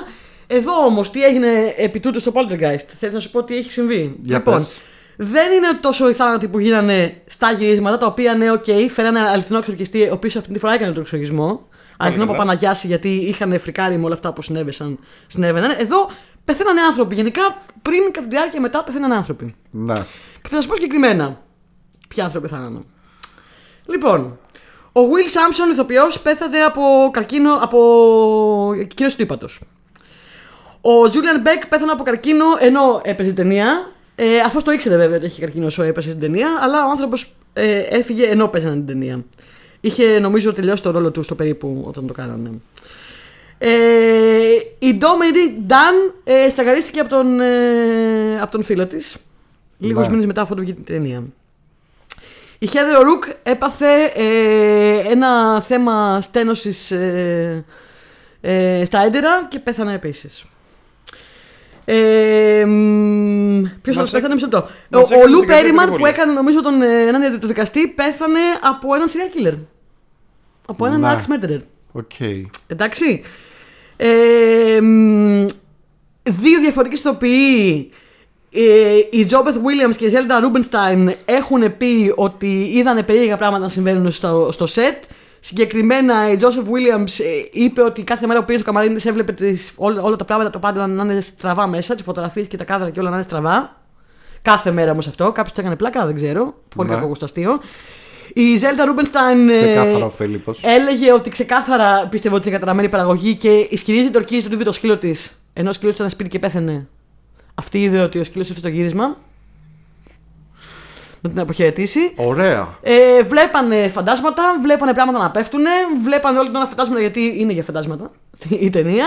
Εδώ 0.47 0.71
όμως, 0.85 1.09
τι 1.11 1.23
έγινε 1.23 1.47
επί 1.77 1.99
τούτου 1.99 2.19
στο 2.19 2.31
Poltergeist; 2.35 2.85
Θέλεις 2.99 3.13
να 3.13 3.19
σου 3.19 3.31
πω 3.31 3.43
τι 3.43 3.57
έχει 3.57 3.69
συμβεί; 3.69 4.15
Για 4.21 4.37
λοιπόν, 4.37 4.53
πες. 4.55 4.81
δεν 5.17 5.51
είναι 5.51 5.67
τόσο 5.81 6.09
οι 6.09 6.13
θάνατοι 6.13 6.47
που 6.47 6.59
γίνανε 6.59 7.21
στα 7.25 7.51
γυρίσματα, 7.51 7.97
τα 7.97 8.05
οποία 8.05 8.33
ναι, 8.35 8.51
οκ, 8.51 8.63
φέρανε 8.93 9.19
αληθινό 9.19 9.57
εξορκιστή, 9.57 10.01
ο 10.03 10.13
οποίος 10.13 10.35
αυτή 10.35 10.53
τη 10.53 10.59
φορά 10.59 10.73
έκανε 10.73 10.91
τον 10.91 11.01
εξοργισμό. 11.01 11.67
Αληθινό 11.97 12.25
καλά. 12.25 12.37
Παπαναγιάση, 12.37 12.87
γιατί 12.87 13.09
είχαν 13.09 13.59
φρικάρει 13.59 13.97
με 13.97 14.05
όλα 14.05 14.13
αυτά 14.13 14.33
που 14.33 14.41
συνέβησαν, 14.41 14.99
συνέβαιναν. 15.27 15.75
Εδώ 15.79 16.09
πεθαίνανε 16.45 16.81
άνθρωποι. 16.81 17.15
Γενικά, 17.15 17.61
πριν, 17.81 18.11
κατά 18.11 18.27
τη 18.27 18.35
διάρκεια 18.35 18.61
μετά, 18.61 18.83
πεθαίνανε 18.83 19.15
άνθρωποι. 19.15 19.55
Ναι. 19.71 19.95
Και 20.41 20.49
θα 20.49 20.55
σας 20.55 20.67
πω 20.67 20.75
συγκεκριμένα 20.75 21.41
ποιοι 22.07 22.23
άνθρωποι 22.23 22.47
πεθάνανε. 22.47 22.81
Λοιπόν, 23.85 24.39
ο 24.91 25.01
Will 25.01 25.27
Sampson, 25.27 25.71
ηθοποιός, 25.73 26.19
πέθανε 26.19 26.57
από 26.57 26.81
καρκίνο, 27.13 27.53
από 27.61 27.79
κύρωση 28.95 29.15
του 29.15 29.21
ύπατος. 29.21 29.61
Ο 30.81 31.03
Julian 31.03 31.47
Beck 31.47 31.63
πέθανε 31.69 31.91
από 31.91 32.03
καρκίνο 32.03 32.45
ενώ 32.59 33.01
έπαιζε 33.03 33.33
ταινία. 33.33 33.91
Ε, 34.15 34.39
Αυτό 34.39 34.63
το 34.63 34.71
ήξερε 34.71 34.97
βέβαια 34.97 35.17
ότι 35.17 35.25
είχε 35.25 35.41
καρκίνο 35.41 35.65
όσο 35.65 35.83
έπαιζε 35.83 36.09
στην 36.09 36.21
ταινία, 36.21 36.47
αλλά 36.61 36.85
ο 36.85 36.89
άνθρωπος 36.89 37.35
ε, 37.53 37.79
έφυγε 37.79 38.25
ενώ 38.25 38.47
παίζανε 38.47 38.75
την 38.75 38.85
ταινία. 38.85 39.23
Είχε 39.85 40.19
νομίζω 40.19 40.53
τελειώσει 40.53 40.83
το 40.83 40.91
ρόλο 40.91 41.11
τους 41.11 41.25
στο 41.25 41.35
περίπου 41.35 41.83
όταν 41.87 42.07
το 42.07 42.13
κάνανε. 42.13 42.51
Ε, 43.57 43.69
η 44.79 44.97
Dominic 45.01 45.71
Dunn 45.71 46.13
ε, 46.23 46.49
σταγαρίστηκε 46.49 46.99
από 46.99 47.09
τον, 47.09 47.39
ε, 47.39 48.39
από 48.41 48.51
τον 48.51 48.63
φίλο 48.63 48.87
της 48.87 49.15
λίγους 49.77 50.03
Ναι. 50.05 50.09
μήνες 50.11 50.25
μετά 50.25 50.41
αφού 50.41 50.55
του 50.55 50.61
βγει 50.61 50.73
την 50.73 50.83
ταινία. 50.83 51.23
Η 52.59 52.69
Heather 52.73 52.75
O'Rourke 53.01 53.35
έπαθε 53.43 54.03
ε, 54.15 55.11
ένα 55.11 55.61
θέμα 55.61 56.21
στένωσης 56.21 56.91
ε, 56.91 57.65
ε, 58.41 58.83
στα 58.85 58.99
έντερα 58.99 59.45
και 59.49 59.59
πέθανε 59.59 59.93
επίσης. 59.93 60.43
Ε, 61.85 62.63
Ποιος 63.81 63.97
άλλος 63.97 64.11
Μας 64.11 64.21
πέθανε, 64.21 64.33
έκ- 64.33 64.41
μισό 64.41 64.45
λεπτό. 64.51 64.67
Ο, 64.97 64.99
μας 64.99 65.11
ο 65.11 65.13
έκανες 65.13 65.29
Λου 65.33 65.39
την 65.39 65.47
καρδιά 65.47 65.61
Πέριμαν 65.63 65.89
πολύ. 65.89 65.99
που 66.01 66.05
έκανε 66.07 66.31
νομίζω 66.33 66.61
τον, 66.61 66.81
ε, 66.81 67.01
έναν 67.07 67.21
ιατροδικαστή 67.21 67.87
πέθανε 67.87 68.39
από 68.61 68.95
έναν 68.95 69.07
serial 69.07 69.37
killer. 69.47 69.57
Από 70.67 70.85
έναν 70.85 70.99
Ναι. 70.99 71.15
axe 71.17 71.33
murderer. 71.33 71.59
Οκ. 71.91 72.11
Εντάξει. 72.67 73.21
Ε, 73.97 74.81
μ, 74.81 75.45
δύο 76.23 76.59
διαφορετικοί 76.61 76.99
ηθοποιοί, 77.01 77.91
ε, 78.53 78.61
η 79.11 79.25
JoBeth 79.25 79.55
Williams 79.55 79.95
και 79.95 80.05
η 80.05 80.11
Zelda 80.13 80.43
Rubinstein 80.43 81.13
έχουν 81.25 81.77
πει 81.77 82.13
ότι 82.15 82.47
είδανε 82.73 83.03
περίεργα 83.03 83.37
πράγματα 83.37 83.63
να 83.63 83.69
συμβαίνουν 83.69 84.11
στο, 84.11 84.49
στο 84.51 84.65
set. 84.75 85.03
Συγκεκριμένα 85.45 86.31
η 86.31 86.37
JoBeth 86.41 86.45
Williams 86.71 87.19
ε, 87.19 87.45
είπε 87.51 87.81
ότι 87.81 88.03
κάθε 88.03 88.27
μέρα 88.27 88.39
που 88.39 88.45
πήγε 88.45 88.57
στο 88.59 88.67
καμαρίνι 88.67 88.93
της 88.95 89.05
έβλεπε 89.05 89.31
τις, 89.31 89.71
όλα, 89.75 90.01
όλα 90.01 90.15
τα 90.15 90.25
πράγματα 90.25 90.49
το 90.49 90.59
πάντα 90.59 90.87
να 90.87 91.03
είναι 91.03 91.21
στραβά 91.21 91.67
μέσα, 91.67 91.93
τις 91.95 92.03
φωτογραφίες 92.03 92.47
και 92.47 92.57
τα 92.57 92.63
κάδρα 92.63 92.89
και 92.89 92.99
όλα 92.99 93.09
να 93.09 93.15
είναι 93.15 93.23
στραβά. 93.25 93.81
Κάθε 94.41 94.71
μέρα 94.71 94.91
όμως 94.91 95.07
αυτό. 95.07 95.31
Κάποιος 95.31 95.53
το 95.53 95.61
έκανε 95.61 95.75
πλάκα, 95.75 96.05
δεν 96.05 96.15
ξέρω. 96.15 96.53
Πολύ 96.75 96.89
Ναι. 96.89 96.95
κακό 96.95 97.07
γουσταστείο. 97.07 97.59
Η 98.33 98.41
Zelda 98.61 98.81
Rubinstein. 98.89 99.49
ε, 99.49 99.61
Ξεκάθαρα 99.61 100.05
ο 100.05 100.09
Φίλιππος. 100.09 100.59
Έλεγε 100.63 101.11
ότι 101.13 101.29
ξεκάθαρα 101.29 102.07
πίστευε 102.09 102.35
ότι 102.35 102.47
είναι 102.47 102.57
καταραμένη 102.57 102.89
παραγωγή 102.89 103.35
και 103.35 103.49
ισχυρίζεται 103.69 104.09
ότι 104.09 104.17
ορκίζει 104.17 104.43
τον 104.43 104.51
είδε 104.51 104.63
το 104.63 104.71
σκύλο 104.71 104.97
της. 104.97 105.41
Ενώ 105.53 105.69
ο 105.69 105.73
σκύλος 105.73 105.93
ήταν 105.95 106.09
σπίτι 106.09 106.29
και 106.29 106.39
πέθανε. 106.39 106.87
Αυτή 107.55 107.81
είδε 107.83 107.99
ότι 107.99 108.19
ο 108.19 108.23
σκύλος 108.23 108.45
έφυγε 108.49 108.67
στο 108.67 108.75
γύρισμα. 108.75 109.17
Να 111.25 111.29
την 111.29 111.39
αποχαιρετήσει. 111.39 111.99
Ωραία. 112.15 112.77
Ε, 112.81 113.23
βλέπανε 113.23 113.87
φαντάσματα, 113.89 114.43
βλέπανε 114.61 114.93
πράγματα 114.93 115.19
να 115.19 115.31
πέφτουν, 115.31 115.61
βλέπανε 116.03 116.37
όλη 116.39 116.47
την 116.47 116.55
ώρα 116.55 116.65
φαντάσματα 116.65 116.99
γιατί 116.99 117.33
είναι 117.37 117.53
για 117.53 117.63
φαντάσματα 117.63 118.09
η 118.49 118.69
ταινία. 118.69 119.05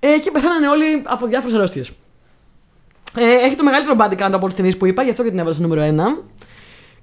Ε, 0.00 0.18
και 0.18 0.30
πεθάνανε 0.30 0.68
όλοι 0.68 1.02
από 1.04 1.26
διάφορες 1.26 1.56
αρρώστιες. 1.56 1.90
Ε, 3.16 3.46
έχει 3.46 3.54
το 3.56 3.64
μεγαλύτερο 3.64 3.96
body 4.00 4.24
count 4.26 4.32
από 4.32 4.46
τις 4.46 4.56
ταινίες 4.56 4.76
που 4.76 4.86
είπα, 4.86 5.02
γι' 5.02 5.10
αυτό 5.10 5.22
και 5.22 5.28
την 5.30 5.38
έβαλα 5.38 5.54
στο 5.54 5.62
νούμερο 5.66 5.82
1. 5.82 6.24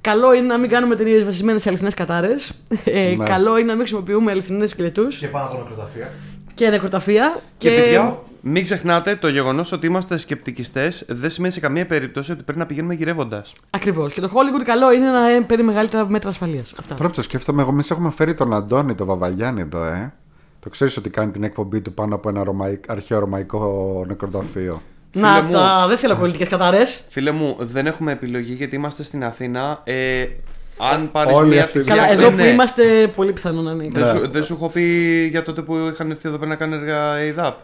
Καλό 0.01 0.33
είναι 0.33 0.47
να 0.47 0.57
μην 0.57 0.69
κάνουμε 0.69 0.95
ταινίες 0.95 1.23
βασισμένες 1.23 1.61
σε 1.61 1.69
αληθινές 1.69 1.93
κατάρες. 1.93 2.51
Ε, 2.85 3.13
Ναι. 3.17 3.25
Καλό 3.27 3.51
είναι 3.57 3.65
να 3.65 3.71
μην 3.73 3.79
χρησιμοποιούμε 3.81 4.31
αληθινέ 4.31 4.65
σκελετούς 4.65 5.17
Και 5.17 5.27
πάνω 5.27 5.45
από 5.45 5.57
νεκροταφεία. 5.57 6.11
και 6.53 6.69
νεκροταφεία. 6.69 7.39
Και, 7.57 7.69
παιδιά, 7.69 8.19
μην 8.47 8.63
ξεχνάτε 8.63 9.15
το 9.15 9.27
γεγονός 9.27 9.71
ότι 9.71 9.85
είμαστε 9.85 10.17
σκεπτικιστές 10.17 11.05
δεν 11.07 11.29
σημαίνει 11.29 11.53
σε 11.53 11.59
καμία 11.59 11.85
περίπτωση 11.85 12.31
ότι 12.31 12.43
πρέπει 12.43 12.59
να 12.59 12.65
πηγαίνουμε 12.65 12.93
γυρεύοντας. 12.93 13.53
Ακριβώς. 13.69 14.13
Και 14.13 14.21
το 14.21 14.29
Hollywood 14.33 14.63
καλό 14.65 14.93
είναι 14.93 15.09
να 15.11 15.29
ε, 15.29 15.39
παίρνει 15.39 15.63
μεγαλύτερα 15.63 16.09
μέτρα 16.09 16.29
ασφαλείας. 16.29 16.73
Αυτά. 16.79 16.95
Τώρα 16.95 17.09
που 17.09 17.15
το 17.15 17.21
σκέφτομαι, 17.21 17.61
εγώ 17.61 17.71
εμείς 17.71 17.91
έχουμε 17.91 18.11
φέρει 18.11 18.33
τον 18.33 18.53
Αντώνη, 18.53 18.95
τον 18.95 19.07
Βαβαγιάννη 19.07 19.61
εδώ, 19.61 19.83
ε. 19.83 20.13
Το 20.59 20.69
ξέρεις 20.69 20.97
ότι 20.97 21.09
κάνει 21.09 21.31
την 21.31 21.43
εκπομπή 21.43 21.81
του 21.81 21.93
πάνω 21.93 22.15
από 22.15 22.29
ένα 22.29 22.43
ρωμαϊ... 22.43 22.79
αρχαίο 22.87 23.19
ρωμαϊκό 23.19 24.03
νεκροταφείο. 24.07 24.81
Να 25.11 25.41
μου. 25.41 25.51
τα, 25.51 25.85
δεν 25.87 25.97
θέλω 25.97 26.15
πολιτικές 26.15 26.47
κατάρε. 26.47 26.81
Φίλε 27.09 27.31
μου, 27.31 27.55
δεν 27.59 27.87
έχουμε 27.87 28.11
επιλογή 28.11 28.53
γιατί 28.53 28.75
είμαστε 28.75 29.03
στην 29.03 29.23
Αθήνα. 29.23 29.81
Ε, 29.83 30.25
αν 30.77 31.11
πάρεις 31.11 31.33
Όλοι 31.35 31.49
μια 31.49 31.63
αυτοί. 31.63 31.77
θητεία. 31.79 31.95
Καλά, 31.95 32.09
ε, 32.09 32.13
εδώ 32.13 32.29
που 32.29 32.35
ναι. 32.35 32.47
είμαστε, 32.47 33.11
πολύ 33.15 33.33
πιθανό 33.33 33.61
να 33.61 33.71
είναι. 33.71 33.87
Δεν, 33.91 34.01
Ναι. 34.01 34.19
σου, 34.19 34.31
δεν 34.31 34.43
σου 34.43 34.53
έχω 34.53 34.69
πει 34.69 34.83
για 35.31 35.43
τότε 35.43 35.61
που 35.61 35.75
είχαν 35.93 36.11
έρθει 36.11 36.27
εδώ 36.27 36.37
πέρα 36.37 36.49
να 36.49 36.55
κάνουν 36.55 36.79
έργα 36.79 37.23
ΕΙΔΑΠ. 37.23 37.57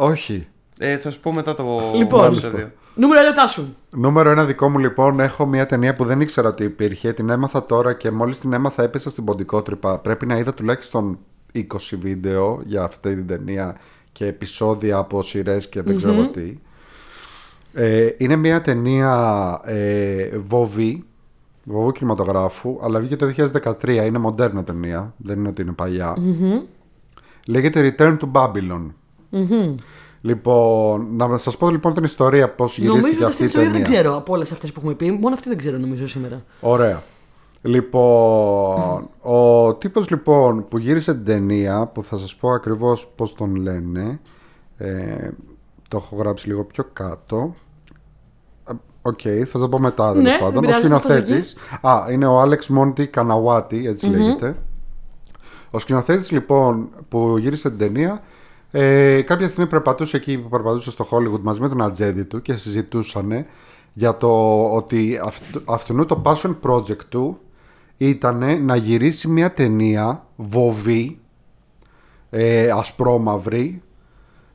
Όχι. 0.00 0.46
Ε, 0.78 0.96
θα 0.96 1.10
σου 1.10 1.20
πω 1.20 1.32
μετά 1.32 1.54
το 1.54 1.92
Λοιπόν. 1.94 2.24
επεισόδιο. 2.24 2.70
Νούμερο 2.94 3.20
1 3.32 3.34
τάσου. 3.34 3.74
Νούμερο 3.90 4.30
ένα 4.30 4.44
δικό 4.44 4.68
μου 4.68 4.78
λοιπόν, 4.78 5.20
έχω 5.20 5.46
μια 5.46 5.66
ταινία 5.66 5.94
που 5.94 6.04
δεν 6.04 6.20
ήξερα 6.20 6.48
ότι 6.48 6.64
υπήρχε. 6.64 7.12
Την 7.12 7.28
έμαθα 7.28 7.66
τώρα 7.66 7.92
και 7.92 8.10
μόλις 8.10 8.40
την 8.40 8.52
έμαθα 8.52 8.82
έπεσα 8.82 9.10
στην 9.10 9.24
ποντικότρυπα. 9.24 9.98
Πρέπει 9.98 10.26
να 10.26 10.38
είδα 10.38 10.54
τουλάχιστον 10.54 11.18
20 11.54 11.60
βίντεο 11.98 12.62
για 12.64 12.82
αυτή 12.82 13.14
την 13.14 13.26
ταινία 13.26 13.76
και 14.12 14.26
επεισόδια 14.26 14.96
από 14.96 15.22
σειρές 15.22 15.68
και 15.68 15.82
δεν 15.82 15.96
ξέρω 15.96 16.26
τι. 16.26 16.58
Ε, 17.72 18.08
είναι 18.16 18.36
μια 18.36 18.60
ταινία 18.60 19.60
ε, 19.64 20.28
βοβή, 20.38 21.04
βοβού 21.64 21.92
κινηματογράφου, 21.92 22.78
αλλά 22.82 23.00
βγήκε 23.00 23.16
το 23.16 23.50
2013. 23.82 23.88
Είναι 24.06 24.18
μοντέρνα 24.18 24.64
ταινία, 24.64 25.14
δεν 25.16 25.38
είναι 25.38 25.48
ότι 25.48 25.62
είναι 25.62 25.72
παλιά. 25.72 26.16
Λέγεται 27.46 27.94
Return 27.98 28.16
to 28.18 28.30
Babylon. 28.32 28.86
Λοιπόν, 30.20 31.06
να 31.16 31.36
σας 31.38 31.56
πω 31.56 31.70
λοιπόν 31.70 31.94
την 31.94 32.04
ιστορία 32.04 32.50
πώς 32.50 32.78
Νομίζω 32.78 32.94
γυρίστηκε 32.96 33.24
ότι 33.24 33.32
αυτή 33.32 33.42
αυτή 33.42 33.42
η 33.42 33.46
τη 33.46 33.50
ιστορία 33.60 33.70
ταινία. 33.70 33.86
δεν 33.86 33.92
ξέρω 33.94 34.16
από 34.16 34.32
όλες 34.32 34.52
αυτές 34.52 34.72
που 34.72 34.78
έχουμε 34.80 34.94
πει. 34.94 35.10
Μόνο 35.10 35.34
αυτή 35.34 35.48
δεν 35.48 35.58
ξέρω 35.58 35.78
νομίζω 35.78 36.08
σήμερα. 36.08 36.44
Ωραία. 36.60 37.02
Λοιπόν, 37.62 39.08
ο 39.20 39.74
τύπος 39.74 40.10
λοιπόν 40.10 40.68
που 40.68 40.78
γύρισε 40.78 41.14
την 41.14 41.24
ταινία, 41.24 41.86
που 41.86 42.02
θα 42.04 42.18
σας 42.18 42.34
πω 42.36 42.50
ακριβώς 42.50 43.08
πώς 43.16 43.34
τον 43.34 43.54
λένε, 43.56 44.20
ε, 44.76 45.30
το 45.88 45.96
έχω 45.96 46.16
γράψει 46.16 46.46
λίγο 46.48 46.64
πιο 46.64 46.84
κάτω. 46.92 47.54
Ε, 48.70 48.72
Οκ, 49.02 49.20
θα 49.46 49.58
το 49.58 49.68
πω 49.68 49.78
μετά 49.78 50.08
τέλος 50.12 50.22
Ναι, 50.22 50.30
δεν 50.30 50.38
πάντων. 50.38 50.56
Ο 50.56 50.60
πειράζει, 50.60 50.78
σκηνοθέτης, 50.80 51.56
α, 51.80 52.06
είναι 52.12 52.26
ο 52.26 52.40
Άλεξ 52.40 52.68
Μόντι 52.68 53.06
Καναουάτη, 53.06 53.86
έτσι 53.86 54.06
λέγεται. 54.06 54.56
Ο 55.70 55.78
σκηνοθέτης 55.78 56.30
λοιπόν 56.30 56.88
που 57.08 57.36
γύρισε 57.38 57.68
την 57.68 57.78
ταινία, 57.78 58.20
ε, 58.70 59.20
κάποια 59.22 59.48
στιγμή 59.48 59.70
περπατούσε 59.70 60.16
εκεί 60.16 60.38
που 60.38 60.48
περπατούσε 60.48 60.90
στο 60.90 61.06
Hollywood 61.10 61.40
μαζί 61.40 61.60
με 61.60 61.68
τον 61.68 61.82
ατζέντη 61.82 62.24
του 62.24 62.42
και 62.42 62.54
συζητούσαν 62.54 63.46
για 63.92 64.16
το 64.16 64.62
ότι 64.74 65.20
αυτ, 65.22 65.42
αυτού 65.64 66.06
το 66.06 66.22
passion 66.24 66.56
project 66.62 67.04
του 67.08 67.38
ήταν 67.96 68.64
να 68.64 68.76
γυρίσει 68.76 69.28
μια 69.28 69.52
ταινία 69.52 70.26
βοβή, 70.36 71.18
ε, 72.30 72.70
ασπρόμαυρη, 72.70 73.82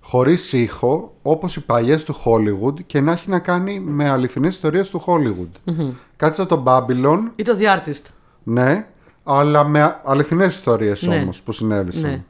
χωρίς 0.01 0.53
ήχο, 0.53 1.13
όπως 1.21 1.55
οι 1.55 1.65
παλιές 1.65 2.03
του 2.03 2.15
Hollywood 2.25 2.83
και 2.85 3.01
να 3.01 3.11
έχει 3.11 3.29
να 3.29 3.39
κάνει 3.39 3.79
με 3.79 4.09
αληθινές 4.09 4.53
ιστορίες 4.55 4.89
του 4.89 5.03
Hollywood. 5.05 5.73
Κάτι 6.15 6.35
σαν 6.35 6.47
το 6.47 6.63
Babylon, 6.67 7.19
Ή 7.35 7.43
το 7.43 7.57
The 7.59 7.63
Artist. 7.63 8.01
ναι, 8.43 8.87
αλλά 9.23 9.63
με 9.63 9.99
αληθινές 10.03 10.53
ιστορίες 10.55 11.01
Ναι. 11.01 11.15
όμως 11.15 11.41
που 11.41 11.51
συνέβησαν. 11.51 12.09
Ναι. 12.09 12.23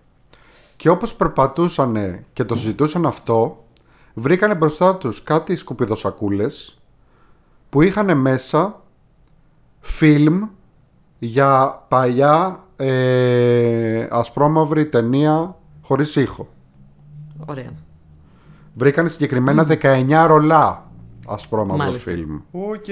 Και 0.75 0.89
όπως 0.89 1.13
περπατούσαν 1.15 1.97
και 2.33 2.43
το 2.43 2.55
συζητούσαν 2.55 3.05
αυτό, 3.05 3.63
βρήκανε 4.13 4.55
μπροστά 4.55 4.95
τους 4.95 5.23
κάτι 5.23 5.55
σκουπιδοσακούλες 5.55 6.77
που 7.69 7.81
είχαν 7.81 8.17
μέσα 8.17 8.81
φιλμ 9.79 10.43
για 11.19 11.83
παλιά 11.87 12.63
ε, 12.75 14.07
ασπρόμαυρη 14.11 14.85
ταινία 14.85 15.55
χωρίς 15.81 16.15
ήχο. 16.15 16.47
Ωραία. 17.45 17.71
Βρήκανε 18.73 19.09
συγκεκριμένα 19.09 19.67
19 19.81 20.23
ρολά 20.27 20.91
ασπρόμαυρο 21.27 21.77
Μάλιστα. 21.85 22.11
φιλμ. 22.11 22.39
Οκ. 22.51 22.85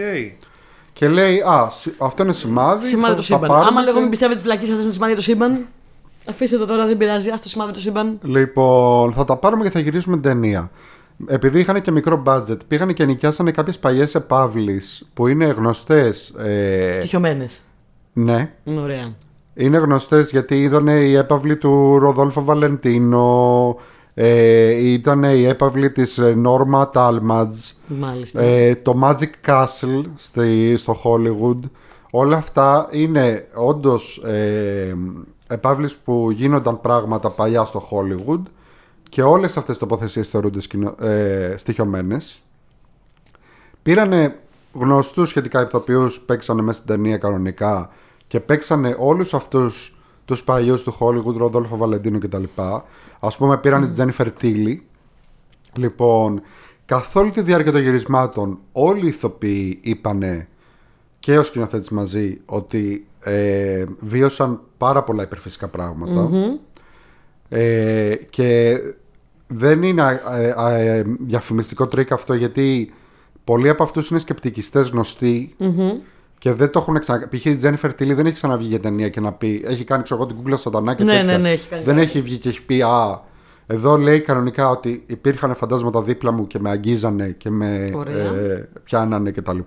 Και 0.93 1.07
λέει, 1.07 1.39
α, 1.39 1.69
σι- 1.71 1.93
αυτό 1.97 2.23
είναι 2.23 2.33
σημάδι, 2.33 2.87
Σημάδι 2.87 3.07
θα 3.07 3.09
το 3.09 3.15
τα 3.15 3.21
σύμπαν. 3.23 3.47
πάρουμε 3.49 3.67
Άμα 3.69 3.81
λίγο 3.81 3.93
και- 3.93 3.99
μην 4.01 4.09
πιστεύετε 4.09 4.39
φυλακή 4.39 4.65
σας 4.65 4.85
με 4.85 4.91
σημάδι 4.91 5.15
το 5.15 5.21
σύμπαν, 5.21 5.67
αφήστε 6.31 6.57
το 6.57 6.65
τώρα, 6.65 6.85
δεν 6.85 6.97
πειράζει. 6.97 7.29
Α 7.29 7.39
το 7.43 7.49
σημάδι 7.49 7.71
το 7.71 7.79
σύμπαν. 7.79 8.17
Λοιπόν, 8.23 9.13
θα 9.13 9.25
τα 9.25 9.35
πάρουμε 9.37 9.63
και 9.63 9.69
θα 9.69 9.79
γυρίσουμε 9.79 10.15
την 10.15 10.23
ταινία. 10.31 10.71
Επειδή 11.27 11.59
είχαν 11.59 11.81
και 11.81 11.91
μικρό 11.91 12.23
budget, 12.25 12.57
πήγανε 12.67 12.93
και 12.93 13.05
νοικιάσανε 13.05 13.51
κάποιες 13.51 13.79
παλιές 13.79 14.15
επαύλεις 14.15 15.09
που 15.13 15.27
είναι 15.27 15.45
γνωστές. 15.45 16.29
Ε, 16.29 16.95
Στοιχειωμένες. 16.99 17.59
ναι, 18.13 18.51
Ωραία. 18.63 19.13
είναι 19.53 19.77
γνωστές 19.77 20.29
γιατί 20.31 20.61
ήταν 20.63 20.87
η 20.87 21.13
έπαυλη 21.13 21.57
του 21.57 21.99
Ροδόλφο 21.99 22.43
Βαλεντίνο, 22.43 23.75
ε, 24.13 24.67
ήταν 24.91 25.23
η 25.23 25.43
έπαυλη 25.45 25.91
της 25.91 26.17
ε, 26.17 26.33
Νόρμα 26.35 26.89
Τάλματζ, 26.89 27.57
Μάλιστα. 27.87 28.41
ε, 28.41 28.75
το 28.75 28.99
Magic 29.03 29.49
Castle 29.51 30.01
στη, 30.15 30.77
στο 30.77 30.95
Hollywood. 31.03 31.59
Όλα 32.11 32.37
αυτά 32.37 32.87
είναι 32.91 33.47
όντως 33.53 34.17
ε, 34.25 34.95
επαύλεις 35.51 35.95
που 35.95 36.31
γίνονταν 36.31 36.81
πράγματα 36.81 37.29
παλιά 37.29 37.65
στο 37.65 37.87
Hollywood 37.91 38.41
και 39.09 39.23
όλες 39.23 39.49
αυτές 39.57 39.77
τις 39.77 39.77
τοποθεσίες 39.77 40.29
θεωρούνται 40.29 40.61
σκηνο, 40.61 40.95
ε, 40.99 41.53
στοιχειωμένες. 41.57 42.41
Πήρανε 43.81 44.39
γνωστούς 44.73 45.29
σχετικά 45.29 45.61
ηθοποιούς, 45.61 46.19
παίξανε 46.19 46.61
μέσα 46.61 46.81
στην 46.81 46.95
ταινία 46.95 47.17
κανονικά 47.17 47.89
και 48.27 48.39
παίξανε 48.39 48.95
όλους 48.99 49.33
αυτούς 49.33 49.95
τους 50.25 50.43
παλιούς 50.43 50.83
του 50.83 50.97
Hollywood, 50.99 51.35
Ροδόλφο 51.37 51.77
Βαλεντίνο 51.77 52.17
κτλ. 52.17 52.43
Ας 53.19 53.37
πούμε 53.37 53.57
πήραν 53.57 53.81
την 53.81 53.93
Τζένιφερ 53.93 54.31
Τίλι. 54.31 54.85
Λοιπόν, 55.73 56.41
καθ' 56.85 57.15
όλη 57.15 57.31
τη 57.31 57.41
διάρκεια 57.41 57.71
των 57.71 57.81
γυρισμάτων 57.81 58.59
όλοι 58.71 59.05
οι 59.05 59.07
ηθοποιοί 59.07 59.79
είπανε 59.81 60.47
και 61.19 61.37
ο 61.37 61.43
σκηνοθέτης 61.43 61.89
μαζί 61.89 62.41
ότι 62.45 63.07
ε, 63.23 63.83
βίωσαν 63.99 64.59
πάρα 64.77 65.03
πολλά 65.03 65.23
υπερφυσικά 65.23 65.67
πράγματα. 65.67 66.29
Ε, 67.49 68.15
και 68.29 68.77
δεν 69.47 69.83
είναι 69.83 70.19
ε, 70.37 70.53
ε, 70.73 70.97
ε, 70.97 71.03
διαφημιστικό 71.19 71.87
τρικ 71.87 72.11
αυτό 72.11 72.33
γιατί 72.33 72.93
πολλοί 73.43 73.69
από 73.69 73.83
αυτούς 73.83 74.09
είναι 74.09 74.19
σκεπτικιστές 74.19 74.89
γνωστοί 74.89 75.55
και 76.37 76.53
δεν 76.53 76.69
το 76.69 76.79
έχουν 76.79 76.99
ξανα... 76.99 77.27
Π.χ. 77.27 77.45
η 77.45 77.55
Τζένιφερ 77.55 77.93
Τίλι 77.93 78.13
δεν 78.13 78.25
έχει 78.25 78.33
ξαναβγεί 78.35 78.67
για 78.67 78.79
ταινία 78.79 79.09
και 79.09 79.19
να 79.19 79.31
πει 79.31 79.63
έχει 79.65 79.83
κάνει 79.83 80.03
ξέρω 80.03 80.19
εγώ 80.19 80.29
την 80.29 80.37
κούκλα 80.37 80.57
σατανά 80.57 80.93
και 80.95 81.03
Ναι, 81.03 81.11
τέτοια. 81.11 81.31
ναι, 81.31 81.37
ναι, 81.37 81.49
έχει 81.51 81.67
κάνει 81.67 81.83
δεν 81.83 81.95
κάτι. 81.95 82.07
έχει 82.07 82.21
βγει 82.21 82.37
και 82.37 82.49
έχει 82.49 82.61
πει 82.65 82.81
α, 82.81 83.21
εδώ 83.67 83.97
λέει 83.97 84.19
κανονικά 84.19 84.69
ότι 84.69 85.03
υπήρχαν 85.07 85.55
φαντάσματα 85.55 86.01
δίπλα 86.01 86.31
μου 86.31 86.47
και 86.47 86.59
με 86.59 86.69
αγγίζανε 86.69 87.29
και 87.37 87.49
με 87.49 87.91
Ωραία. 87.95 88.15
ε, 88.33 88.69
πιάνανε 88.83 89.31
κτλ. 89.31 89.59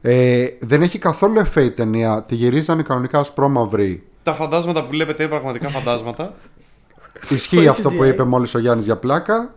Ε, 0.00 0.46
δεν 0.60 0.82
έχει 0.82 0.98
καθόλου 0.98 1.38
εφέ 1.38 1.62
η 1.62 1.70
ταινία. 1.70 2.22
Τη 2.22 2.34
γυρίζανε 2.34 2.82
κανονικά 2.82 3.18
ασπρόμαυρη. 3.18 4.02
Τα 4.22 4.34
φαντάσματα 4.34 4.82
που 4.82 4.88
βλέπετε 4.90 5.22
είναι 5.22 5.32
πραγματικά 5.32 5.68
φαντάσματα. 5.68 6.34
Ισχύει 7.28 7.54
Χωρίς 7.54 7.70
αυτό 7.70 7.90
που 7.90 8.02
CGI. 8.02 8.08
είπε 8.08 8.24
μόλις 8.24 8.54
ο 8.54 8.58
Γιάννης 8.58 8.84
για 8.84 8.96
πλάκα. 8.96 9.54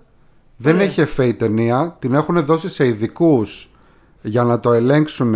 Δεν 0.57 0.73
Ωραία. 0.75 0.85
έχει 0.85 1.01
εφέ 1.01 1.25
η 1.25 1.33
ταινία. 1.33 1.95
Την 1.99 2.13
έχουν 2.13 2.45
δώσει 2.45 2.69
σε 2.69 2.87
ειδικούς 2.87 3.71
για 4.21 4.43
να 4.43 4.59
το 4.59 4.71
ελέγξουν 4.71 5.35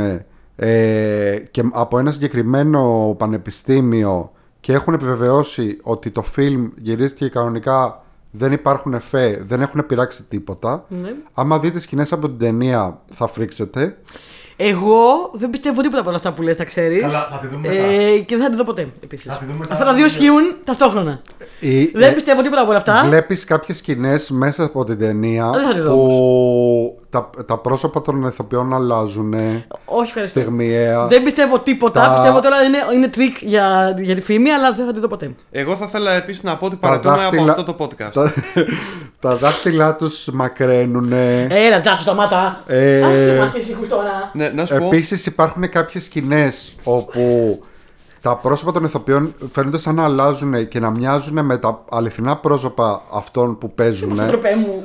ε, 0.56 1.38
και 1.52 1.64
από 1.72 1.99
ένα 1.99 2.11
συγκεκριμένο 2.11 3.15
πανεπιστήμιο 3.18 4.32
και 4.60 4.73
έχουν 4.73 4.94
επιβεβαιώσει 4.94 5.77
ότι 5.84 6.10
το 6.10 6.22
φιλμ 6.22 6.69
γυρίστηκε 6.77 7.30
κανονικά 7.30 8.03
δεν 8.32 8.52
υπάρχουν 8.52 8.94
εφέ, 8.94 9.44
δεν 9.45 9.61
έχουν 9.61 9.86
πειράξει 9.86 10.23
τίποτα. 10.23 10.86
Ναι. 10.90 11.14
Άμα 11.34 11.60
δείτε 11.60 11.80
σκηνές 11.80 12.11
από 12.11 12.27
την 12.27 12.38
ταινία 12.38 13.02
θα 13.11 13.27
φρίξετε. 13.27 13.98
Εγώ 14.57 15.32
δεν 15.34 15.49
πιστεύω 15.49 15.82
τίποτα 15.82 15.99
από 15.99 16.07
όλα 16.07 16.18
αυτά 16.18 16.32
που 16.34 16.41
λες, 16.41 16.57
να 16.57 16.65
ξέρεις. 16.65 17.02
Καλά, 17.02 17.19
θα 17.32 17.38
τη 17.41 17.48
δούμε 17.48 17.68
Ε, 17.68 18.19
και 18.19 18.36
δεν 18.36 18.44
θα 18.44 18.49
τη 18.49 18.56
δω 18.56 18.64
ποτέ 18.64 18.88
επίσης. 19.03 19.26
Θα 19.32 19.38
τη 19.38 19.45
δούμε 19.45 19.57
μετά. 19.60 19.73
Αυτά 19.73 19.86
τα 19.86 19.94
δύο 19.94 20.06
ισχύουν 20.06 20.56
ταυτόχρονα. 20.64 21.22
Η- 21.60 21.86
Δεν 21.86 22.10
ε, 22.11 22.14
πιστεύω 22.14 22.41
τίποτα 22.41 22.61
από 22.61 22.69
όλα 22.69 22.80
αυτά. 22.80 23.03
Βλέπεις 23.07 23.44
κάποιες 23.44 23.77
σκηνές 23.77 24.30
μέσα 24.30 24.64
από 24.64 24.84
την 24.84 24.99
ταινία 24.99 25.49
Δεν 25.52 25.68
θα 25.68 25.73
τη 25.73 25.80
δω 25.80 25.95
που 25.95 26.98
τα, 27.22 27.30
τα 27.46 27.58
πρόσωπα 27.58 28.02
των 28.02 28.24
ηθοποιών 28.24 28.74
αλλάζουν 28.74 29.34
Όχι, 29.86 30.08
ευχαριστώ. 30.08 30.40
στιγμιαία. 30.40 31.08
Δεν 31.08 31.24
πιστεύω 31.24 31.60
τίποτα. 31.60 32.02
Τα- 32.02 32.14
Πιστεύω 32.14 32.42
τώρα 32.42 32.62
είναι, 32.64 32.78
είναι 32.96 33.08
τρικ 33.07 33.38
για, 33.42 33.96
για 34.00 34.16
τη 34.16 34.22
φήμη, 34.22 34.50
αλλά 34.50 34.74
δεν 34.74 34.86
θα 34.86 34.94
τη 34.94 35.00
δω 35.00 35.08
ποτέ. 35.08 35.36
Εγώ 35.52 35.76
θα 35.76 35.86
ήθελα 35.88 36.12
επίσης 36.14 36.44
να 36.44 36.58
πω 36.58 36.66
ότι 36.66 36.76
Τα 36.76 36.88
παραιτούμαι 36.88 37.14
από 37.14 37.22
δάχτυλα- 37.22 37.52
αυτό 37.52 37.64
το 37.64 37.76
podcast. 37.86 38.12
τα, 38.14 38.34
τα 39.20 39.36
δάχτυλά 39.36 39.96
τους 39.96 40.28
μακραίνουν. 40.34 41.12
Έλα, 41.50 41.82
τάσου, 41.82 42.02
σταμάτα. 42.02 42.64
Ε, 42.68 43.04
Άσε 43.04 43.38
μας 43.40 43.54
ήσυχους 43.54 43.88
τώρα. 43.90 44.30
Ναι, 44.34 44.48
να 44.50 44.66
σου 44.66 44.78
πω. 44.78 44.86
Επίσης 44.86 45.26
υπάρχουν 45.26 45.70
κάποιες 45.70 46.04
σκηνές 46.04 46.76
όπου 46.84 47.60
τα 48.22 48.36
πρόσωπα 48.36 48.72
των 48.72 48.84
ηθοποιών 48.84 49.34
φαίνονται 49.52 49.78
σαν 49.78 49.96
να 49.96 50.04
αλλάζουν 50.04 50.68
και 50.68 50.80
να 50.80 50.90
μοιάζουν 50.90 51.46
με 51.46 51.58
τα 51.58 51.84
αληθινά 51.92 52.36
πρόσωπα 52.38 53.02
αυτών 53.14 53.58
που 53.58 53.72
παίζουν. 53.74 54.20
Ανθρωπέ 54.20 54.56
μου. 54.56 54.84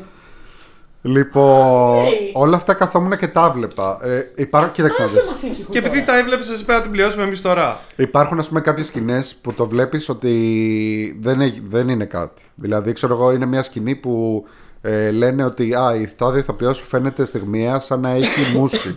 Λοιπόν, 1.03 2.05
Hey. 2.05 2.31
όλα 2.33 2.57
αυτά 2.57 2.75
καθόμουν 2.75 3.19
και 3.19 3.29
τα 3.29 3.51
βλέπα. 3.51 3.99
Ε, 4.03 4.33
υπάρχουν, 4.37 4.73
κοίταξε 4.73 5.01
να 5.01 5.07
Άσε 5.07 5.21
δεις. 5.21 5.31
μας 5.31 5.43
ήσυχους 5.43 5.73
Και 5.73 5.79
επειδή 5.79 6.01
τώρα. 6.01 6.07
τα 6.13 6.19
έβλεψες, 6.19 6.55
εσύ 6.55 6.65
πρέπει 6.65 6.79
να 6.79 6.83
την 6.85 6.91
πληρώσουμε 6.95 7.23
εμείς 7.23 7.41
τώρα. 7.43 7.81
Υπάρχουν 7.97 8.39
ας 8.39 8.49
πούμε 8.49 8.61
κάποιες 8.61 8.87
σκηνές 8.87 9.35
που 9.43 9.53
το 9.53 9.67
βλέπεις 9.67 10.09
ότι 10.09 11.19
δεν, 11.21 11.41
έχει- 11.41 11.63
δεν 11.65 11.89
είναι 11.89 12.05
κάτι. 12.05 12.43
Δηλαδή 12.55 12.93
ξέρω 12.93 13.15
εγώ 13.15 13.33
είναι 13.33 13.47
μια 13.47 13.63
σκηνή 13.63 13.95
που 13.95 14.45
Ε, 14.83 15.11
λένε 15.11 15.45
ότι 15.45 15.75
α, 15.75 15.95
η 15.95 16.09
τάδε 16.17 16.39
ηθοποιός 16.39 16.83
φαίνεται 16.89 17.25
στιγμιαία 17.25 17.79
σαν 17.81 18.01
να 18.01 18.11
έχει 18.11 18.53
μουσι. 18.57 18.97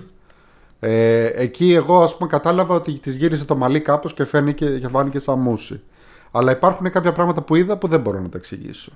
Ε, 0.80 1.26
εκεί 1.26 1.74
εγώ 1.74 2.04
ας 2.04 2.18
πούμε 2.18 2.30
κατάλαβα 2.30 2.76
ότι 2.76 3.00
της 3.00 3.16
γύρισε 3.16 3.46
το 3.46 3.56
μαλλί 3.56 3.80
κάπως 3.82 4.14
και 4.14 4.26
φαίνηκε, 4.26 4.66
και 4.80 4.88
φάνηκε 4.88 5.20
σαν 5.20 5.40
μουσι. 5.40 5.82
Αλλά 6.32 6.52
υπάρχουν 6.52 6.92
κάποια 6.92 7.12
πράγματα 7.12 7.42
που 7.42 7.56
είδα 7.56 7.78
που 7.78 7.88
δεν 7.88 8.00
μπορώ 8.00 8.20
να 8.20 8.30
τα 8.30 8.38
εξηγήσω. 8.38 8.92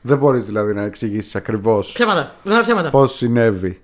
Δεν 0.00 0.18
μπορείς 0.18 0.44
δηλαδή 0.44 0.74
να 0.74 0.82
εξηγήσεις 0.82 1.34
ακριβώς 1.36 1.92
Ψέματα. 1.92 2.34
Δεν 2.42 2.54
είναι 2.54 2.62
ψέματα. 2.62 2.90
πώς 2.90 3.16
συνέβη. 3.16 3.80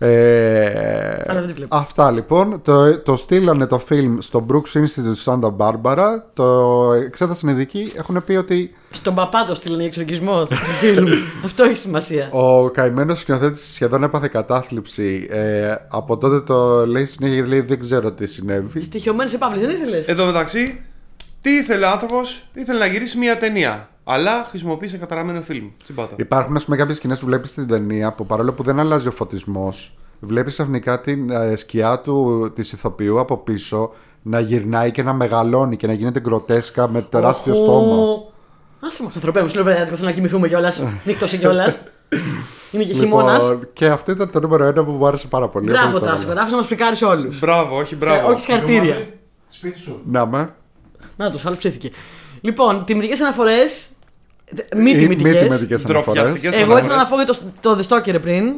Ε, 0.00 1.22
Αλλά 1.26 1.40
δεν 1.40 1.46
τη 1.46 1.52
βλέπω. 1.52 1.76
αυτά 1.76 2.10
λοιπόν. 2.10 2.60
Το, 2.64 2.98
το 2.98 3.16
στείλανε 3.16 3.66
το 3.66 3.80
film 3.90 4.16
στο 4.18 4.46
Brooks 4.50 4.78
Institute 4.78 5.24
Santa 5.24 5.56
Barbara. 5.56 6.06
Το 6.34 6.72
εξέτασαν 6.92 7.48
ειδικοί. 7.48 7.92
Έχουν 7.96 8.24
πει 8.24 8.34
ότι 8.36 8.74
Στον 8.90 9.14
παπά 9.14 9.44
το 9.44 9.54
στείλανε 9.54 9.78
για 9.82 9.88
εξοργισμό 9.88 10.46
του 10.46 10.54
φιλμ. 10.54 11.06
Αυτό 11.44 11.62
έχει 11.64 11.76
σημασία. 11.76 12.28
ο 12.30 12.70
καημένος 12.70 13.18
σκηνοθέτης 13.18 13.72
σχεδόν 13.74 14.02
έπαθε 14.02 14.28
κατάθλιψη. 14.28 15.26
Ε, 15.30 15.74
από 15.88 16.16
τότε 16.18 16.40
το 16.40 16.86
λέει 16.86 17.06
συνέχεια 17.06 17.34
γιατί 17.34 17.50
λέει 17.50 17.60
δεν 17.60 17.80
ξέρω 17.80 18.12
τι 18.12 18.26
συνέβη. 18.26 18.82
Στοιχειωμένες 18.82 19.32
επαύλε, 19.34 19.60
δεν 19.60 19.70
ήθελες; 19.70 20.06
Εν 20.08 20.16
τω 20.16 20.24
μεταξύ, 20.24 20.80
τι 21.40 21.50
ήθελε 21.50 21.86
ο 21.86 21.88
άνθρωπος, 21.90 22.48
ήθελε 22.54 22.78
να 22.78 22.86
γυρίσει 22.86 23.18
μια 23.18 23.38
ταινία. 23.38 23.88
Αλλά 24.10 24.46
χρησιμοποίησε 24.48 24.96
καταραμένο 24.96 25.42
φιλμ. 25.42 25.68
Τσιμπάτα. 25.82 26.14
Υπάρχουν 26.18 26.56
ας 26.56 26.64
πούμε 26.64 26.76
κάποιες 26.76 26.96
σκηνές 26.96 27.18
που 27.18 27.26
βλέπεις 27.26 27.50
στην 27.50 27.66
ταινία 27.66 28.12
που 28.12 28.26
παρόλο 28.26 28.52
που 28.52 28.62
δεν 28.62 28.78
αλλάζει 28.78 29.08
ο 29.08 29.10
φωτισμός, 29.10 29.96
βλέπεις 30.20 30.52
ξαφνικά 30.52 31.00
την 31.00 31.30
ε, 31.30 31.56
σκιά 31.56 32.00
του 32.00 32.50
της 32.54 32.72
ηθοποιού 32.72 33.18
από 33.18 33.36
πίσω 33.36 33.92
να 34.22 34.40
γυρνάει 34.40 34.90
και 34.90 35.02
να 35.02 35.12
μεγαλώνει 35.12 35.76
και 35.76 35.86
να 35.86 35.92
γίνεται 35.92 36.20
γκροτέσκα 36.20 36.88
με 36.88 37.02
τεράστιο 37.02 37.54
στόμα. 37.54 37.96
Άσε 38.80 39.02
μας, 39.02 39.14
ανθρωπέ 39.14 39.42
μου, 39.42 39.48
σου 39.48 39.54
λέω 39.54 39.64
βραδιά, 39.64 39.84
θέλω 39.84 39.98
να 40.00 40.12
κοιμηθούμε 40.12 40.48
κιόλας. 40.48 40.82
Νύχτωσε 41.04 41.36
κιόλας. 41.36 41.78
Είναι 42.72 42.84
και 42.84 42.92
χειμώνας. 42.92 43.42
Λοιπόν, 43.42 43.68
και 43.72 43.86
αυτό 43.86 44.12
ήταν 44.12 44.30
το 44.30 44.40
νούμερο 44.40 44.64
ένα 44.64 44.84
που 44.84 44.90
μου 44.90 45.06
άρεσε 45.06 45.26
πάρα 45.26 45.48
πολύ. 45.48 45.70
Μπράβο, 45.70 45.88
Οπότε 45.88 46.04
το 46.04 46.10
Τάσο, 46.10 46.22
έβαλα. 46.22 46.40
άφησε 46.40 46.54
να 46.54 46.60
μας 46.60 46.68
φρικάρεις 46.70 47.02
όλους. 47.02 47.38
Μπράβο, 47.38 47.76
όχι 47.76 47.96
μπράβο. 47.96 48.28
Όχι 48.28 48.40
συγχαρητήρια. 48.40 48.96
Σπίτι 49.48 49.78
σου. 49.78 50.00
Να 50.04 50.26
με. 50.26 50.54
Να 51.16 51.30
το, 51.30 51.40
άλλος 51.44 51.58
ψήθηκε. 51.58 51.90
Λοιπόν, 52.40 52.84
τιμητικέ 52.84 53.22
αναφορές. 53.22 53.88
Μη 54.76 54.90
Ή- 54.90 54.94
Μη 54.94 54.98
τιμητικές. 54.98 55.42
τιμητικές 55.42 55.84
αναφορές. 55.84 56.22
Ντροπιαστικές 56.22 56.60
Εγώ 56.60 56.78
ήθελα 56.78 56.94
αναφορές. 56.94 57.26
να 57.26 57.34
πω 57.34 57.40
για 57.42 57.52
το, 57.60 57.76
το 57.76 57.82
The 57.82 58.14
Stalker 58.16 58.20
πριν. 58.22 58.52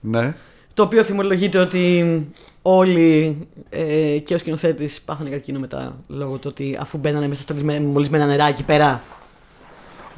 Ναι. 0.00 0.34
Το 0.74 0.82
οποίο 0.82 1.02
θυμολογείται 1.02 1.58
ότι 1.58 2.26
όλοι 2.62 3.38
ε, 3.70 4.18
και 4.18 4.34
ο 4.34 4.38
σκηνοθέτης 4.38 5.00
πάθανε 5.00 5.30
καρκίνο 5.30 5.58
μετά 5.58 5.96
λόγω 6.08 6.34
του 6.36 6.46
ότι 6.50 6.78
αφού 6.80 6.98
μπαίνανε 6.98 7.28
μέσα 7.28 7.42
στα 7.42 7.52
κλεισμένα- 7.52 7.86
μολυσμένα 7.86 8.26
νερά 8.26 8.48
εκεί 8.48 8.62
πέρα. 8.62 9.02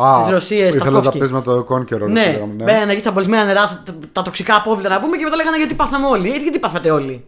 Α, 0.02 0.18
Στις 0.20 0.32
Ρωσίες, 0.32 0.68
ήθελα 0.68 0.84
να 0.84 0.90
Ταρκόφσκι. 0.92 1.18
πεις 1.18 1.32
με 1.32 1.42
το 1.42 1.64
κόνκερο. 1.64 2.06
Ναι, 2.08 2.40
μπαίνανε 2.54 2.92
εκεί 2.92 3.00
στα 3.00 3.12
μολυσμένα 3.12 3.44
νερά, 3.44 3.60
τα, 3.66 3.82
τα, 3.84 3.94
τα 4.12 4.22
τοξικά 4.22 4.56
απόβλητα 4.56 4.88
να 4.88 5.00
πούμε 5.00 5.16
και 5.16 5.24
μετά 5.24 5.36
λέγανε 5.36 5.56
γιατί 5.56 5.74
πάθαμε 5.74 6.06
όλοι. 6.06 6.30
Ε, 6.32 6.36
γιατί 6.36 6.58
πάθατε 6.58 6.90
όλοι. 6.90 7.24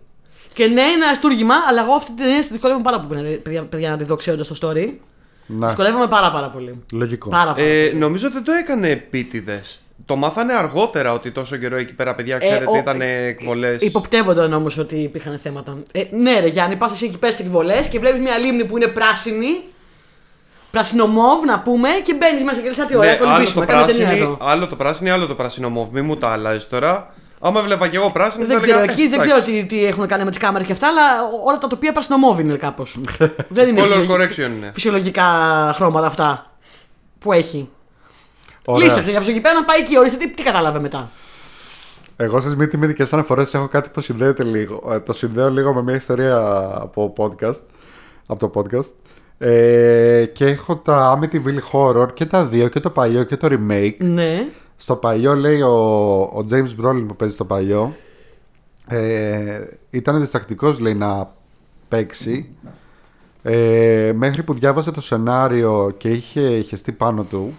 Και 0.52 0.64
ναι, 0.66 0.70
είναι 0.82 1.04
ένα 1.04 1.14
στούργημα, 1.14 1.54
αλλά 1.68 1.82
εγώ 1.82 1.92
αυτή 1.92 2.06
την 2.12 2.24
ταινία 2.24 2.42
στη 2.42 2.52
δυσκολεύομαι 2.52 2.84
πάρα 2.84 3.00
πολύ. 3.00 3.36
Παιδιά, 3.36 3.62
παιδιά 3.62 3.90
να 3.90 3.96
τη 3.96 4.04
δω 4.04 4.16
ξέροντα 4.16 4.44
το 4.44 4.56
story. 4.62 4.88
Ναι, 5.58 5.66
Δυσκολεύομαι 5.66 6.06
πάρα 6.06 6.30
πάρα 6.32 6.48
πολύ. 6.48 6.82
λογικό. 6.92 7.28
Πάρα 7.28 7.52
πολύ. 7.52 7.66
Ε, 7.66 7.92
νομίζω 7.94 8.26
ότι 8.26 8.34
δεν 8.34 8.44
το 8.44 8.52
έκανε 8.52 8.88
επίτηδες. 8.88 9.80
Το 10.06 10.16
μάθανε 10.16 10.54
αργότερα 10.54 11.12
ότι 11.12 11.30
τόσο 11.30 11.56
καιρό 11.56 11.76
εκεί 11.76 11.92
πέρα, 11.94 12.14
παιδιά, 12.14 12.38
ξέρετε, 12.38 12.64
ο- 12.68 12.76
ήταν 12.76 13.00
ε, 13.00 13.24
εκβολές. 13.24 13.80
Υποπτεύονταν 13.80 14.52
όμως 14.52 14.78
ότι 14.78 14.96
υπήρχαν 14.96 15.38
θέματα. 15.42 15.76
Ε, 15.92 16.02
ναι, 16.10 16.40
ρε 16.40 16.46
Γιάννη, 16.46 16.76
πας 16.76 16.92
εσύ 16.92 17.04
εκεί 17.04 17.18
πέρα 17.18 17.32
στι 17.32 17.42
εκβολές 17.42 17.86
και 17.88 17.98
βλέπεις 17.98 18.20
μια 18.20 18.38
λίμνη 18.38 18.64
που 18.64 18.76
είναι 18.76 18.86
πράσινη. 18.86 19.46
Πρασινομόβ 20.70 21.44
να 21.44 21.60
πούμε 21.60 21.88
και 22.04 22.14
μπαίνεις 22.14 22.42
μέσα 22.42 22.60
και 22.60 22.68
λες: 22.68 22.86
Τι 22.86 22.96
ωραία, 22.96 23.10
Ναι, 23.10 23.16
άλλο, 23.16 23.24
το 23.24 23.30
κολυμπήσουμε. 23.32 23.64
Κάνουμε 23.66 23.86
ταινία 23.86 24.06
πράσινο, 24.06 24.26
εδώ. 24.26 24.38
άλλο 24.40 24.66
το 24.66 24.76
πράσινο, 24.76 25.12
άλλο 25.12 25.26
το 25.26 25.34
πράσινο 25.34 25.68
μοβ. 25.68 25.88
Μη 25.92 26.00
μου 26.02 26.16
τα 26.16 26.28
αλλάζεις 26.28 26.68
τώρα. 26.68 27.14
Άμα 27.42 27.62
βλέπα 27.62 27.88
και 27.88 27.96
εγώ 27.96 28.10
πράσινο, 28.10 28.46
Δεν 28.46 28.56
θα 28.56 28.62
ξέρω, 28.62 28.78
έλεγα, 28.78 28.92
εκεί 28.92 29.02
«Ε, 29.02 29.08
δεν 29.08 29.20
εντάξει, 29.20 29.42
ξέρω 29.42 29.58
τι, 29.60 29.66
τι 29.66 29.84
έχουν 29.86 30.06
κάνει 30.06 30.24
με 30.24 30.30
τις 30.30 30.38
κάμερες 30.38 30.66
και 30.66 30.72
αυτά, 30.72 30.86
αλλά 30.88 31.02
όλα 31.46 31.58
τα 31.58 31.66
τοπία 31.66 31.92
πρασινομόβ 31.92 32.40
είναι 32.40 32.56
κάπως. 32.56 33.00
δεν 33.48 33.68
είναι 33.68 33.80
Color 33.80 33.84
φυσιολογικά- 33.84 34.16
correction 34.46 34.50
είναι. 34.56 34.70
φυσιολογικά 34.74 35.24
χρώματα 35.74 36.06
αυτά 36.06 36.50
που 37.18 37.32
έχει. 37.32 37.68
Ωραία. 38.64 38.86
Λύσαξε 38.86 39.10
για 39.10 39.20
εκεί 39.28 39.40
πέρα 39.40 39.54
να 39.54 39.64
πάει 39.64 39.80
εκεί, 39.80 39.98
ορίστε 39.98 40.16
τι, 40.16 40.30
τι 40.30 40.42
κατάλαβε 40.42 40.78
μετά. 40.80 41.10
Εγώ 42.16 42.40
στι 42.40 42.56
μη 42.56 42.66
τιμητικέ 42.66 43.04
αναφορές 43.12 43.54
έχω 43.54 43.68
κάτι 43.68 43.88
που 43.88 44.00
συνδέεται 44.00 44.44
λίγο. 44.44 44.90
Ε, 44.92 45.00
το 45.00 45.12
συνδέω 45.12 45.50
λίγο 45.50 45.74
με 45.74 45.82
μια 45.82 45.94
ιστορία 45.94 46.36
από 46.74 47.12
podcast. 47.16 47.60
Από 48.26 48.48
το 48.50 48.60
podcast. 48.60 48.92
Ε, 49.38 50.24
και 50.32 50.44
έχω 50.46 50.76
τα 50.76 51.18
Amityville 51.20 51.72
Horror 51.72 52.14
και 52.14 52.24
τα 52.26 52.44
δύο, 52.44 52.68
και 52.68 52.80
το 52.80 52.90
παλιό 52.90 53.22
και 53.22 53.36
το 53.36 53.48
remake. 53.50 53.94
Ναι. 53.98 54.44
Στο 54.80 54.96
παλιό 54.96 55.34
λέει 55.34 55.60
ο, 55.60 55.70
ο 56.20 56.44
James 56.50 56.84
Brolin 56.84 57.04
που 57.08 57.16
παίζει 57.16 57.36
το 57.36 57.44
παλιό. 57.44 57.96
Ε, 58.86 59.60
ήταν 59.90 60.20
διστακτικός 60.20 60.78
λέει 60.78 60.94
να 60.94 61.32
παίξει. 61.88 62.48
Ε, 63.42 64.12
μέχρι 64.14 64.42
που 64.42 64.54
διάβασε 64.54 64.90
το 64.90 65.00
σενάριο 65.00 65.94
και 65.96 66.08
είχε 66.08 66.60
χεστεί 66.60 66.92
πάνω 66.92 67.22
του. 67.22 67.58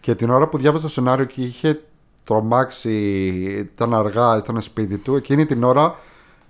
Και 0.00 0.14
την 0.14 0.30
ώρα 0.30 0.48
που 0.48 0.58
διάβασε 0.58 0.82
το 0.82 0.90
σενάριο 0.90 1.24
και 1.24 1.42
είχε 1.42 1.80
τρομάξει, 2.24 2.92
ήταν 3.74 3.94
αργά, 3.94 4.36
ήταν 4.36 4.60
σπίτι 4.60 4.98
του. 4.98 5.16
Εκείνη 5.16 5.46
την 5.46 5.62
ώρα 5.62 5.94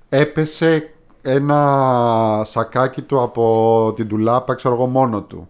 έπεσε 0.09 0.93
ένα 1.23 2.43
σακάκι 2.45 3.03
του 3.03 3.21
από 3.21 3.93
την 3.97 4.09
τουλάπα, 4.09 4.55
ξέρω 4.55 4.75
εγώ, 4.75 4.87
μόνο 4.87 5.23
του. 5.23 5.49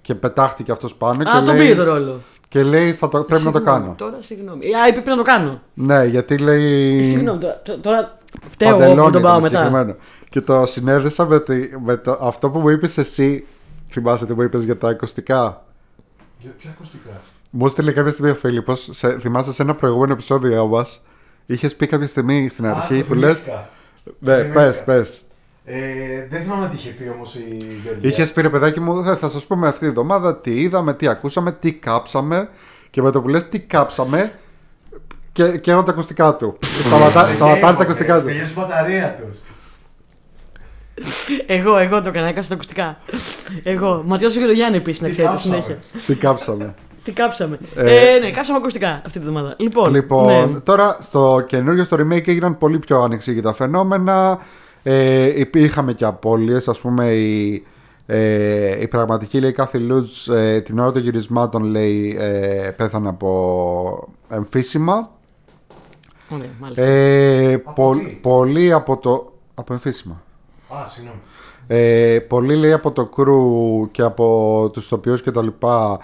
Και 0.00 0.14
πετάχτηκε 0.14 0.72
αυτός 0.72 0.94
πάνω 0.94 1.22
Α, 1.22 1.24
και 1.24 1.46
τον 1.46 1.56
λέει, 1.56 1.66
πήρε 1.66 1.74
το 1.74 1.84
ρόλο. 1.84 2.20
Και 2.52 2.62
λέει 2.62 2.92
θα 2.92 3.08
το, 3.08 3.22
πρέπει 3.22 3.44
να 3.44 3.50
το 3.52 3.58
Συγγνώμη, 3.58 3.80
κάνω. 3.82 3.94
Τώρα 3.98 4.16
συγγνώμη. 4.18 4.64
Α, 4.74 4.86
είπε 4.88 5.00
πρέπει 5.00 5.08
να 5.08 5.16
το 5.16 5.22
κάνω. 5.22 5.60
Ναι, 5.74 6.04
γιατί 6.04 6.38
λέει. 6.38 6.98
Ε, 6.98 7.02
Συγγνώμη, 7.02 7.38
τώρα, 7.38 7.60
τώρα 7.80 8.18
φταίω 8.50 8.68
εγώ 8.68 8.78
Παντελόνι 8.78 9.06
που 9.06 9.12
τον 9.12 9.22
πάω 9.22 9.30
ήταν 9.38 9.42
μετά. 9.42 9.56
συγκεκριμένο. 9.62 9.96
Και 10.28 10.40
το 10.40 10.66
συνέδεσα 10.66 11.26
με, 11.26 11.40
τη, 11.40 11.54
με 11.84 11.96
το, 11.96 12.18
αυτό 12.20 12.50
που 12.50 12.58
μου 12.58 12.68
είπες 12.68 12.98
εσύ. 12.98 13.46
Θυμάσαι 13.90 14.26
τι 14.26 14.34
μου 14.34 14.42
είπες 14.42 14.62
για 14.64 14.78
τα 14.78 14.88
ακουστικά; 14.88 15.64
Για 16.38 16.50
ποια 16.58 16.70
ακουστικά; 16.70 17.10
Μου 17.50 17.66
έστειλε 17.66 17.92
κάποια 17.92 18.10
στιγμή 18.12 18.30
ο 18.30 18.34
Φίλιππος. 18.34 18.90
Θυμάσαι 19.20 19.52
σε 19.52 19.62
ένα 19.62 19.74
προηγούμενο 19.74 20.12
επεισόδιο 20.12 20.66
μας. 20.66 21.02
Είχες 21.46 21.76
πει 21.76 21.86
κάποια 21.86 22.06
στιγμή 22.06 22.48
στην 22.48 22.66
αρχή 22.66 22.94
Α, 22.94 22.98
το 22.98 23.04
που 23.08 23.14
λε. 23.14 23.34
θυμήθηκα. 23.34 23.68
Ναι, 24.18 24.36
Το 24.42 24.42
πες, 24.52 24.62
θυμήθηκα. 24.76 24.84
πες. 24.84 25.22
Ε, 25.64 26.26
δεν 26.30 26.42
θυμάμαι 26.42 26.68
τι 26.68 26.76
είχε 26.76 26.88
πει 26.90 27.08
όμως 27.16 27.34
η 27.34 27.78
Γεωργία. 27.84 28.08
Είχες 28.10 28.32
πει 28.32 28.42
ρε 28.42 28.48
παιδάκι 28.50 28.80
μου, 28.80 29.04
θα, 29.04 29.16
θα 29.16 29.28
σας 29.28 29.44
πούμε 29.46 29.66
αυτή 29.68 29.80
τη 29.80 29.86
εβδομάδα 29.86 30.36
τι 30.40 30.60
είδαμε, 30.60 30.94
τι 30.94 31.08
ακούσαμε, 31.08 31.52
τι 31.52 31.72
κάψαμε. 31.72 32.48
Και 32.90 33.02
με 33.02 33.10
το 33.10 33.22
που 33.22 33.28
λες 33.28 33.48
τι 33.48 33.58
κάψαμε, 33.60 34.32
και, 35.32 35.58
και 35.58 35.70
τα 35.72 35.84
ακουστικά 35.88 36.34
του. 36.36 36.58
Σταματά- 36.86 37.28
Σταματάνε 37.34 37.76
τα 37.76 37.82
ακουστικά 37.82 38.20
του. 38.20 38.26
Τελειώσει 38.26 38.50
η 38.50 38.54
μπαταρία 38.56 39.16
τους. 39.20 39.38
Εγώ, 41.46 41.76
εγώ 41.76 42.02
το 42.02 42.08
έκανα, 42.08 42.26
έκανα 42.26 42.42
στα 42.42 42.54
ακουστικά. 42.54 42.98
Εγώ. 43.62 44.02
Ματιό 44.06 44.28
Γεωργιάννη 44.28 44.76
επίσης, 44.76 45.00
να 45.00 45.06
Τι 45.06 45.12
ξέρετε 45.12 45.32
κάψαμε. 45.34 45.54
συνέχεια. 45.54 45.78
Τι 46.06 46.14
κάψαμε. 46.14 46.74
Τι 47.04 47.12
κάψαμε. 47.12 47.58
Ε, 47.76 48.14
Ε, 48.14 48.18
ναι, 48.18 48.30
κάψαμε 48.30 48.58
ακουστικά 48.58 49.02
αυτή 49.06 49.18
τη 49.18 49.24
βδομάδα. 49.24 49.54
Λοιπόν, 49.58 49.90
Λοιπόν, 49.94 50.52
ναι. 50.52 50.60
τώρα 50.60 50.96
στο 51.00 51.44
καινούριο 51.46 51.84
στο 51.84 51.96
remake 51.96 52.28
έγιναν 52.28 52.58
πολύ 52.58 52.78
πιο 52.78 53.00
ανεξήγητα 53.00 53.52
φαινόμενα. 53.52 54.38
Ε, 54.82 55.40
υπ- 55.40 55.54
είχαμε 55.56 55.92
και 55.92 56.04
απώλειες, 56.04 56.68
ας 56.68 56.78
πούμε 56.78 57.10
η, 57.12 57.64
ε, 58.06 58.80
η 58.82 58.88
πραγματική 58.88 59.40
λέει 59.40 59.52
κάθε 59.52 59.78
Λούτς 59.78 60.28
ε, 60.28 60.60
την 60.64 60.78
ώρα 60.78 60.92
των 60.92 61.02
γυρισμάτων 61.02 61.62
λέει 61.62 62.16
ε, 62.18 62.70
πέθανε 62.76 63.08
από 63.08 64.08
εμφύσιμα. 64.28 65.10
Ωραία, 66.28 66.48
μάλιστα. 66.60 66.84
Ε, 66.84 67.52
Από 67.54 67.72
πο- 67.72 67.94
τι; 67.98 68.18
πολύ 68.22 68.72
από 68.72 68.96
το... 68.96 69.32
από 69.54 69.72
εμφύσιμα. 69.72 70.22
Α, 70.68 70.88
συγγνώμη. 70.88 71.18
Ε, 71.66 72.18
πολλοί 72.28 72.56
λέει 72.56 72.72
από 72.72 72.90
το 72.92 73.04
κρού 73.06 73.90
και 73.90 74.02
από 74.02 74.70
τους 74.72 74.88
τοπιούς 74.88 75.22
και 75.22 75.30
τα 75.30 75.42
λοιπά 75.42 76.00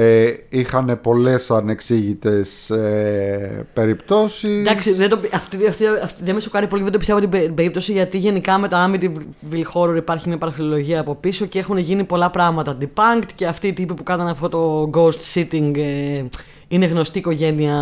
ε, 0.00 0.32
είχαν 0.48 0.98
πολλές 1.02 1.50
ανεξήγητες 1.50 2.70
ε, 2.70 3.66
περιπτώσεις. 3.72 4.60
Εντάξει, 4.60 4.92
δεν 4.92 5.08
το, 5.08 5.20
αυτή, 5.34 5.66
αυτή, 5.66 5.86
αυτή, 6.02 6.22
δεν 6.24 6.34
με 6.34 6.40
σοκάρει 6.40 6.66
πολύ, 6.66 6.82
δεν 6.82 6.92
το 6.92 6.98
πιστεύω 6.98 7.20
την 7.20 7.28
πε- 7.30 7.50
περίπτωση 7.50 7.92
γιατί 7.92 8.18
γενικά 8.18 8.58
με 8.58 8.68
το 8.68 8.76
Amityville 8.84 9.64
Horror 9.74 9.96
υπάρχει 9.96 10.28
μια 10.28 10.38
παραφιλολογία 10.38 11.00
από 11.00 11.14
πίσω 11.14 11.46
και 11.46 11.58
έχουν 11.58 11.78
γίνει 11.78 12.04
πολλά 12.04 12.30
πράγματα 12.30 12.76
debunked 12.80 13.28
και 13.34 13.46
αυτοί 13.46 13.66
οι 13.66 13.72
τύποι 13.72 13.94
που 13.94 14.02
κάνανε 14.02 14.30
αυτό 14.30 14.48
το 14.48 14.90
ghost 14.94 15.34
sitting 15.34 15.76
ε, 15.76 16.24
είναι 16.68 16.86
γνωστή 16.86 17.18
οικογένεια 17.18 17.74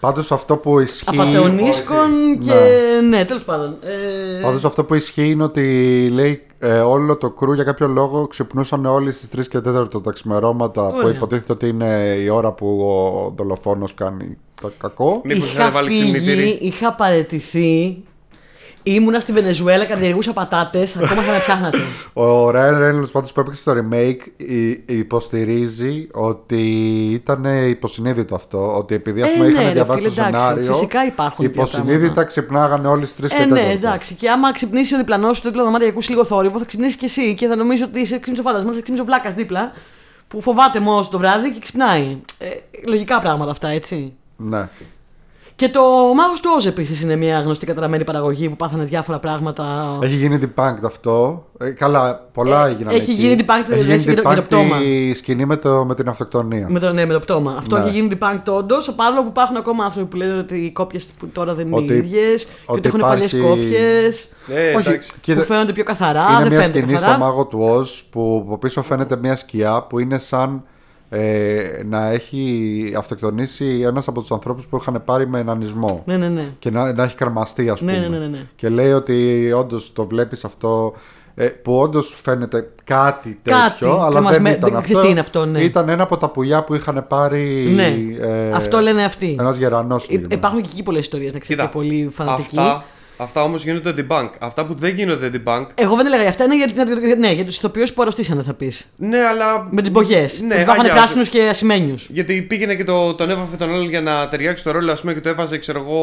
Πάντως 0.00 0.32
αυτό 0.32 0.56
που 0.56 0.78
ισχύει... 0.78 1.04
απαταιωνίσκων 1.06 1.96
Χωρίς. 1.96 2.46
και 2.46 2.54
ναι, 3.08 3.24
τέλος 3.24 3.44
πάντων. 3.44 3.76
Ε, 3.80 4.40
Πάντως 4.42 4.64
αυτό 4.64 4.84
που 4.84 4.94
ισχύει 4.94 5.30
είναι 5.30 5.42
ότι 5.42 5.62
λέει 6.12 6.42
ε, 6.58 6.78
όλο 6.78 7.16
το 7.16 7.30
κρού 7.30 7.52
για 7.52 7.64
κάποιο 7.64 7.86
λόγο 7.88 8.26
ξυπνούσαν 8.26 8.86
όλοι 8.86 9.12
στις 9.12 9.28
3 9.36 9.46
και 9.48 9.58
4 9.58 10.02
τα 10.02 10.12
ξημερώματα 10.12 10.88
που 10.90 10.96
Ωραία. 10.96 11.14
υποτίθεται 11.14 11.52
ότι 11.52 11.68
είναι 11.68 12.16
η 12.22 12.28
ώρα 12.28 12.52
που 12.52 12.80
ο 12.80 13.32
δολοφόνος 13.36 13.94
κάνει 13.94 14.38
το 14.60 14.70
κακό. 14.78 15.20
Μήπως 15.24 15.48
είχα 15.52 15.60
είχαν 15.60 15.72
βάλει 15.72 15.88
φύγει, 15.88 16.12
ξυπνητήρι; 16.12 16.58
είχα 16.60 16.92
παρετηθεί 16.92 17.96
Ήμουνα 18.88 19.20
στη 19.20 19.32
Βενεζουέλα, 19.32 19.84
καλλιεργούσα 19.84 20.32
πατάτες, 20.32 20.96
ακόμα 20.96 21.22
θα 21.22 21.32
με 21.32 21.38
ψάχνατε. 21.38 21.78
Ο 22.12 22.48
Ryan 22.48 22.78
Reynolds 22.82 23.10
πάντως 23.12 23.32
που 23.32 23.40
έπαιξε 23.40 23.60
στο 23.60 23.72
remake 23.72 24.26
υ- 24.36 24.90
υποστηρίζει 24.90 26.08
ότι 26.12 26.60
ήταν 27.12 27.44
υποσυνείδητο 27.68 28.34
αυτό. 28.34 28.76
Ότι 28.76 28.94
επειδή 28.94 29.22
ας 29.22 29.28
Ε, 29.28 29.32
πούμε 29.32 29.44
ναι, 29.46 29.50
είχαν 29.52 29.64
ρε 29.64 29.72
διαβάσει 29.72 29.98
φίλε, 30.02 30.10
το 30.14 30.20
εντάξει, 30.20 30.40
σενάριο. 30.46 30.72
φυσικά 30.72 31.04
υπάρχουν 31.06 31.44
τέτοια 31.46 31.62
Υποσυνείδητα 31.62 31.98
πράγματα. 31.98 32.24
ξυπνάγανε 32.24 32.88
όλοι 32.88 33.06
στις 33.06 33.16
3 33.24 33.28
και 33.28 33.42
Ε, 33.42 33.44
4. 33.46 33.48
ναι, 33.52 33.70
εντάξει. 33.72 34.14
Και 34.14 34.30
άμα 34.30 34.52
ξυπνήσει 34.52 34.94
ο 34.94 34.98
διπλανός 34.98 35.36
σου 35.36 35.42
το 35.42 35.48
δίπλα 35.48 35.64
δωμάτιο 35.64 35.86
και 35.86 35.92
ακούσει 35.92 36.10
λίγο 36.10 36.24
θόρυβο, 36.24 36.58
θα 36.58 36.64
ξυπνήσεις 36.64 36.96
κι 36.96 37.04
εσύ 37.04 37.34
και 37.34 37.46
θα 37.46 37.56
νομίζω 37.56 37.84
ότι 37.84 38.00
είσαι 38.00 38.18
ξύπνησε 38.18 38.40
ο 38.40 38.44
φάντασμας, 38.44 38.74
θα 38.74 38.80
ξύπνησε 38.80 39.02
ο 39.02 39.04
βλάκας 39.04 39.34
δίπλα 39.34 39.72
που 40.28 40.40
φοβάται 40.40 40.80
μόνος 40.80 41.08
το 41.08 41.18
βράδυ 41.18 41.50
και 41.52 41.58
ξυπνάει. 41.60 42.16
Ε, 42.38 42.46
λογικά 42.86 43.20
πράγματα 43.20 43.50
αυτά, 43.50 43.68
έτσι. 43.68 44.12
ναι. 44.36 44.68
Και 45.56 45.68
το 45.68 45.80
Μάγος 46.16 46.40
του 46.40 46.50
Όζ 46.56 46.66
επίσης 46.66 47.00
είναι 47.02 47.16
μια 47.16 47.40
γνωστή 47.40 47.66
καταραμένη 47.66 48.04
παραγωγή 48.04 48.48
που 48.48 48.56
πάθανε 48.56 48.84
διάφορα 48.84 49.18
πράγματα. 49.18 49.98
Έχει 50.02 50.14
γίνει 50.14 50.38
debunked 50.42 50.84
αυτό. 50.84 51.44
Ε, 51.58 51.70
καλά, 51.70 52.28
πολλά 52.32 52.66
Ε, 52.66 52.70
έγιναν. 52.70 52.94
έχει 52.94 53.10
εκεί. 53.10 53.12
γίνει 53.12 53.36
debunked, 53.40 53.70
Έχει 53.72 53.84
λες, 53.86 54.02
γίνει 54.02 54.14
για 54.14 54.22
το- 54.22 54.32
για 54.32 54.42
το 54.42 54.42
debunked 54.42 54.44
πτώμα. 54.48 54.82
η 54.84 55.14
σκηνή 55.14 55.44
με, 55.44 55.56
το, 55.56 55.84
με 55.84 55.94
την 55.94 56.08
αυτοκτονία. 56.08 56.66
Με 56.70 56.78
το, 56.80 56.92
ναι, 56.92 57.06
με 57.06 57.12
το 57.12 57.20
πτώμα. 57.20 57.54
Αυτό 57.58 57.76
Ναι. 57.78 57.82
έχει 57.84 57.90
γίνει 57.94 58.18
debunked 58.18 58.42
όντως. 58.56 58.92
Παρόλο 58.94 59.22
που 59.22 59.28
υπάρχουν 59.28 59.56
ακόμα 59.56 59.84
άνθρωποι 59.84 60.08
που 60.08 60.16
λένε 60.16 60.32
ότι 60.38 60.56
οι 60.58 60.72
κόπιες 60.72 61.06
που 61.18 61.26
τώρα 61.28 61.54
δεν 61.54 61.66
είναι 61.66 61.76
Ότι- 61.76 61.92
οι 61.92 61.96
ίδιες 61.96 62.44
και 62.44 62.50
ότι 62.66 62.78
ότι 62.78 62.88
έχουν 62.88 63.00
υπάρχει- 63.00 63.36
παλιέ 63.40 63.48
κόπιες. 63.48 64.28
Ε, 64.48 64.74
Όχι, 64.76 64.88
εντάξει. 64.88 65.12
Που 65.12 65.18
κοίτα, 65.20 65.42
φαίνονται 65.42 65.72
πιο 65.72 65.84
καθαρά. 65.84 66.26
είναι 66.30 66.38
δεν 66.42 66.48
μια 66.52 66.60
φαίνεται 66.60 66.78
σκηνή 66.78 66.92
καθαρά. 66.92 67.12
στο 67.12 67.20
μάγο 67.24 67.46
του 67.46 67.58
Οζ 67.60 67.90
που 68.10 68.42
από 68.46 68.58
πίσω 68.58 68.82
φαίνεται 68.82 69.16
μια 69.16 69.36
σκιά 69.36 69.82
που 69.88 69.98
είναι 69.98 70.18
σαν 70.18 70.62
ε, 71.08 71.62
να 71.88 72.08
έχει 72.10 72.92
αυτοκτονήσει 72.98 73.80
ένας 73.84 74.08
από 74.08 74.20
τους 74.20 74.30
ανθρώπους 74.30 74.66
που 74.66 74.76
είχαν 74.80 75.02
πάρει 75.04 75.28
με 75.28 75.38
ενανισμό. 75.38 76.02
Ναι, 76.06 76.16
ναι, 76.16 76.28
ναι. 76.28 76.44
Και 76.58 76.70
να, 76.70 76.92
να 76.92 77.02
έχει 77.04 77.14
καρμαστεί, 77.16 77.68
ας 77.68 77.80
Ναι, 77.80 77.92
πούμε. 77.92 78.08
ναι, 78.08 78.18
ναι, 78.18 78.26
ναι. 78.26 78.46
Και 78.56 78.68
λέει 78.68 78.92
ότι 78.92 79.52
όντως 79.56 79.92
το 79.92 80.06
βλέπεις 80.06 80.44
αυτό. 80.44 80.92
ε, 81.38 81.46
που 81.46 81.78
όντως 81.78 82.14
φαίνεται 82.22 82.70
κάτι 82.84 83.38
τέτοιο, 83.42 83.60
Κάτι, 83.60 83.84
αλλά 83.84 84.08
κρεμασμέ- 84.10 84.32
δεν 84.32 84.42
δεν 84.60 84.68
ήταν 84.70 84.82
ξέρεις 84.82 84.90
αυτό. 84.90 85.00
τι 85.00 85.08
είναι 85.10 85.20
αυτό, 85.20 85.46
ναι. 85.46 85.60
Ήταν 85.60 85.88
ένα 85.88 86.02
από 86.02 86.16
τα 86.16 86.28
πουλιά 86.30 86.64
που 86.64 86.74
είχαν 86.74 87.04
πάρει. 87.08 87.72
Ναι. 87.74 87.94
ε, 88.20 88.50
Αυτό 88.52 88.78
λένε 88.80 89.04
αυτοί. 89.04 89.36
Ένας 89.40 89.56
γερανός. 89.56 90.06
Υ- 90.08 90.32
Υπάρχουν 90.32 90.60
και 90.60 90.68
εκεί 90.72 90.82
πολλές 90.82 91.00
ιστορίες, 91.00 91.32
να 91.32 91.38
ξέρετε, 91.38 91.66
Κοίτα, 91.66 91.78
πολύ 91.78 92.10
φανατικοί. 92.14 92.58
αυτά, 92.58 92.84
αυτά 93.16 93.42
όμως 93.42 93.64
γίνονται 93.64 93.94
debunk. 93.96 94.30
Αυτά 94.38 94.64
που 94.64 94.74
δεν 94.74 94.94
γίνονται 94.94 95.30
debunk. 95.34 95.66
Εγώ 95.74 95.96
δεν 95.96 96.06
έλεγα 96.06 96.20
για 96.20 96.30
αυτά, 96.30 96.44
είναι 96.44 96.56
για, 96.56 96.66
για, 97.06 97.14
ναι, 97.14 97.32
για 97.32 97.44
τους 97.44 97.56
ηθοποιούς 97.56 97.92
που 97.92 98.02
αρρωστήσανε, 98.02 98.42
θα 98.42 98.54
πεις. 98.54 98.86
Ναι, 98.96 99.18
αλλά. 99.18 99.68
Με 99.70 99.82
τις 99.82 99.90
μπογιές. 99.90 100.40
Ναι, 100.40 100.54
που 100.54 100.60
είχαν 100.60 100.80
αγιάζω. 100.80 100.94
πράσινους 100.94 101.28
και 101.28 101.48
ασημένιους. 101.48 102.06
Γιατί 102.10 102.42
πήγαινε 102.42 102.74
και 102.74 102.84
το, 102.84 103.14
τον 103.14 103.30
έβαφε 103.30 103.56
τον 103.56 103.70
άλλον 103.70 103.88
για 103.88 104.00
να 104.00 104.28
ταιριάξει 104.28 104.64
το 104.64 104.70
ρόλο, 104.70 104.92
ας 104.92 105.00
πούμε, 105.00 105.14
και 105.14 105.20
το 105.20 105.28
έβαζε, 105.28 105.58
ξέρω 105.58 105.78
εγώ, 105.78 106.00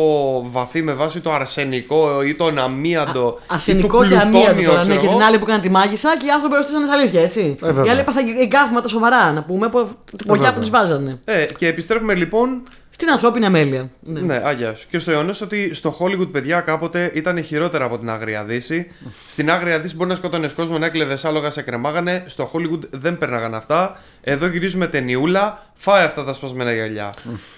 βαφή 0.52 0.82
με 0.82 0.94
βάση 0.94 1.20
το 1.20 1.34
αρσενικό 1.34 2.24
ή 2.24 2.36
τον 2.36 2.58
αμίαντο. 2.58 3.40
Ασενικό 3.48 4.04
ή 4.04 4.08
και 4.08 4.14
το 4.14 4.20
αμύαντο 4.20 4.46
πλουτόνιο, 4.46 4.70
τώρα. 4.70 4.80
Ναι, 4.80 4.86
ξέρω 4.86 5.00
και 5.00 5.06
εγώ. 5.06 5.16
την 5.16 5.26
άλλη 5.26 5.38
που 5.38 5.46
έκανε 5.48 5.62
τη 5.62 5.70
μάγισσα 5.70 6.18
και 6.18 6.26
οι 6.26 6.30
άνθρωποι 6.30 6.54
αρρωστήσανε 6.54 6.86
σαν 6.86 7.00
αλήθεια, 7.00 7.22
έτσι. 7.22 7.56
Ε, 7.62 7.66
βέβαια. 7.66 7.86
οι 7.86 7.90
άλλοι 7.90 8.00
έπαθαν 8.00 8.26
εγκάβματα 8.42 8.88
σοβαρά, 8.88 9.32
να 9.32 9.44
πούμε, 9.44 9.66
από 9.66 9.80
την 10.06 10.18
μπογιά 10.26 10.44
βέβαια. 10.44 10.54
που 10.54 10.60
τους 10.60 10.70
βάζανε. 10.70 11.20
Ε, 11.26 11.46
και 11.58 11.68
επιστρέφουμε 11.68 12.14
λοιπόν 12.14 12.62
Στην 12.96 13.10
ανθρώπινη 13.10 13.46
αμέλεια. 13.46 13.90
Ναι. 14.00 14.20
Ναι, 14.20 14.42
άγιας 14.46 14.80
σου. 14.80 14.88
Και 14.90 15.00
στο 15.00 15.12
γεγονό 15.12 15.34
ότι 15.44 15.74
στο 15.74 15.96
Hollywood, 16.00 16.32
παιδιά, 16.32 16.60
κάποτε 16.62 17.12
ήταν 17.14 17.44
χειρότερα 17.44 17.86
από 17.86 17.98
την 18.00 18.10
Άγρια 18.10 18.44
Δύση. 18.44 18.92
Στην 19.28 19.52
Άγρια 19.52 19.80
Δύση 19.80 19.96
μπορεί 19.96 20.10
να 20.10 20.16
σκότωνες 20.16 20.54
κόσμο, 20.54 20.78
να 20.78 20.86
έκλεβες 20.86 21.26
άλογα, 21.26 21.52
σε 21.52 21.62
κρεμάγανε. 21.62 22.24
Στο 22.28 22.52
Hollywood 22.54 22.80
δεν 22.90 23.18
περνάγαν 23.18 23.54
αυτά. 23.56 24.00
Εδώ 24.22 24.48
γυρίζουμε 24.48 24.88
ταινιούλα, 24.88 25.64
φάει 25.74 26.06
αυτά 26.06 26.24
τα 26.24 26.34
σπασμένα 26.34 26.74
γυαλιά. 26.74 27.10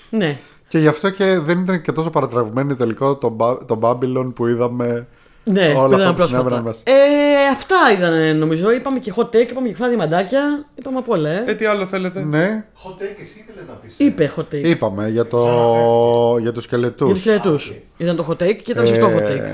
ναι. 0.09 0.39
Και 0.67 0.77
γι' 0.79 0.87
αυτό 0.87 1.09
και 1.09 1.39
δεν 1.39 1.59
ήταν 1.61 1.81
και 1.81 1.91
τόσο 1.91 2.09
παρατραγμένο 2.09 2.75
τελικό 2.75 3.15
το, 3.15 3.35
Ba- 3.39 3.67
το 3.67 3.79
Babylon 3.81 4.31
που 4.35 4.47
είδαμε. 4.47 5.07
Ναι, 5.51 5.73
Όλα 5.77 5.87
που 5.87 5.93
αυτά 5.93 5.95
είδαμε 5.95 6.13
που 6.13 6.27
συνέβαιναν 6.27 6.63
πρόσφατα. 6.63 6.63
μέσα. 6.63 6.81
Ε, 6.83 7.47
αυτά 7.51 7.75
ήταν 7.97 8.37
νομίζω. 8.37 8.71
Είπαμε 8.71 8.99
και 8.99 9.13
hot 9.15 9.25
take, 9.25 9.49
είπαμε 9.49 9.67
και 9.67 9.75
φάνα 9.75 9.87
διαμαντάκια. 9.89 10.65
Είπαμε 10.75 10.97
απ' 10.97 11.09
όλα, 11.09 11.29
ε. 11.29 11.43
Ε, 11.47 11.53
τι 11.53 11.65
άλλο 11.65 11.85
θέλετε; 11.85 12.23
Ναι, 12.23 12.65
Hot 12.83 13.01
take 13.01 13.17
εσύ 13.21 13.39
ήθελες 13.47 13.67
να 13.67 13.73
πεις. 13.73 13.99
Είπε 13.99 14.31
hot 14.37 14.41
take. 14.55 14.63
είπαμε 14.63 15.09
για, 15.09 15.27
το... 15.27 16.37
για 16.41 16.51
τους 16.51 16.63
σκελετούς. 16.63 17.21
Για 17.23 17.39
τους 17.41 17.63
χαιρετού. 17.63 17.83
Ήταν 17.97 18.15
το 18.15 18.25
hot 18.29 18.43
take 18.43 18.55
και 18.63 18.71
ήταν 18.71 18.85
σωστό 18.87 19.07
hot 19.15 19.21
take. 19.31 19.49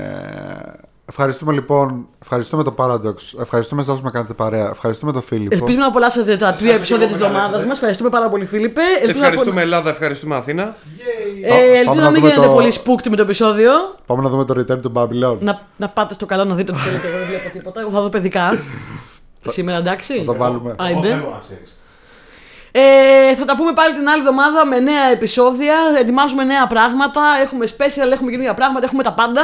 Ε, 1.12 1.14
Ευχαριστούμε 1.14 1.52
λοιπόν, 1.52 2.06
ευχαριστούμε 2.22 2.62
το 2.62 2.74
Paradox, 2.78 3.40
ευχαριστούμε 3.40 3.80
εσάς 3.82 3.96
που 3.98 4.04
με 4.04 4.10
κάνετε 4.10 4.32
παρέα, 4.32 4.68
ευχαριστούμε 4.70 5.12
τον 5.12 5.22
Φίλιππο. 5.22 5.54
Ελπίζουμε 5.54 5.82
να 5.82 5.88
απολαύσετε 5.88 6.36
τα 6.36 6.52
τρία 6.52 6.74
επεισόδια 6.74 7.06
της 7.06 7.16
και 7.16 7.22
εγώ 7.22 7.32
με 7.32 7.38
εβδομάδα 7.38 7.40
καλέσατε. 7.42 7.66
μας. 7.66 7.76
Ευχαριστούμε 7.76 8.10
πάρα 8.10 8.28
πολύ, 8.28 8.44
Φίλιππε. 8.46 8.80
Ελπίζω 9.00 9.18
να 9.20 9.26
Ευχαριστούμε 9.26 9.60
Ελλάδα, 9.62 9.90
ευχαριστούμε 9.90 10.36
Αθήνα. 10.36 10.74
Yay. 10.74 11.44
Ε, 11.44 11.48
Πάμε 11.48 11.60
ελπίζω 11.60 11.94
να 11.94 12.00
να 12.02 12.10
μην 12.10 12.20
δούμε 12.20 12.28
γίνετε 12.28 12.46
το- 12.46 12.52
πολύ 12.52 12.72
spooked 12.84 13.08
με 13.08 13.16
το 13.16 13.22
επεισόδιο. 13.22 13.70
Πάμε 14.06 14.22
να 14.22 14.28
δούμε 14.28 14.44
το 14.44 14.54
return 14.60 14.80
του 14.82 14.92
Babylon. 14.94 15.36
Να, 15.40 15.60
να 15.76 15.88
πάτε 15.88 16.14
στο 16.14 16.26
καλό 16.26 16.44
να 16.44 16.54
δείτε 16.54 16.72
τι 16.72 16.78
θέλετε. 16.78 17.06
Εγώ 17.08 17.16
δεν 17.18 17.26
βλέπω 17.26 17.58
τίποτα. 17.58 17.80
Εγώ 17.80 17.90
θα 17.90 18.00
δω 18.00 18.08
παιδικά. 18.08 18.58
Σήμερα 19.44 19.78
εντάξει. 19.78 20.18
Θα 20.18 20.24
το 20.24 20.36
βάλουμε. 20.36 20.70
Α, 20.70 20.74
Εγώ 20.88 20.98
είναι. 20.98 21.08
θέλω 21.08 21.30
να 21.32 21.38
ξέρεις. 21.38 21.76
Ε, 22.72 23.34
θα 23.38 23.44
τα 23.44 23.56
πούμε 23.56 23.72
πάλι 23.72 23.94
την 23.94 24.08
άλλη 24.08 24.18
εβδομάδα 24.20 24.66
με 24.66 24.78
νέα 24.78 25.04
επεισόδια. 25.12 25.74
Ετοιμάζουμε 26.00 26.44
νέα 26.44 26.66
πράγματα. 26.66 27.20
Έχουμε 27.42 27.66
special, 27.66 28.10
έχουμε 28.12 28.30
καινούργια 28.30 28.54
πράγματα, 28.54 28.84
έχουμε 28.86 29.02
τα 29.02 29.12
πάντα. 29.12 29.42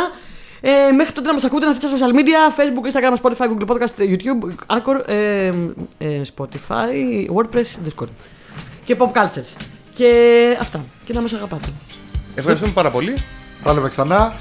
Ε, 0.60 0.90
μέχρι 0.90 1.12
τότε 1.12 1.26
να 1.26 1.34
μας 1.34 1.44
ακούτε 1.44 1.66
να 1.66 1.74
στα 1.74 1.88
social 1.88 2.14
media: 2.14 2.58
Facebook, 2.58 2.92
Instagram, 2.92 3.16
Spotify, 3.22 3.48
Google 3.48 3.66
Podcast, 3.66 3.98
YouTube, 3.98 4.48
Anchor, 4.76 5.08
ε, 5.08 5.52
ε, 5.98 6.22
Spotify, 6.36 7.26
WordPress, 7.36 7.88
Discord. 7.88 8.08
Και 8.84 8.96
Pop 8.98 9.12
Cultures. 9.12 9.56
Και 9.94 10.12
αυτά. 10.60 10.84
Και 11.04 11.12
να 11.12 11.20
μας 11.20 11.32
αγαπάτε. 11.32 11.68
Ευχαριστούμε 12.34 12.72
πάρα 12.72 12.90
πολύ. 12.90 13.22
Θα 13.62 13.72
λέμε 13.72 13.88
ξανά. 13.88 14.32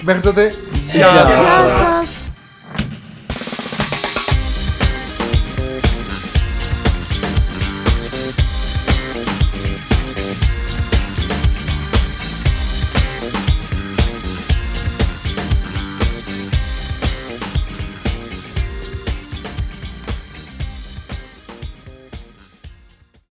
Μέχρι 0.00 0.22
τότε. 0.22 0.54
Γεια 0.92 1.06
σας. 1.06 1.28
Γεια 1.28 1.68
σας. 1.68 2.31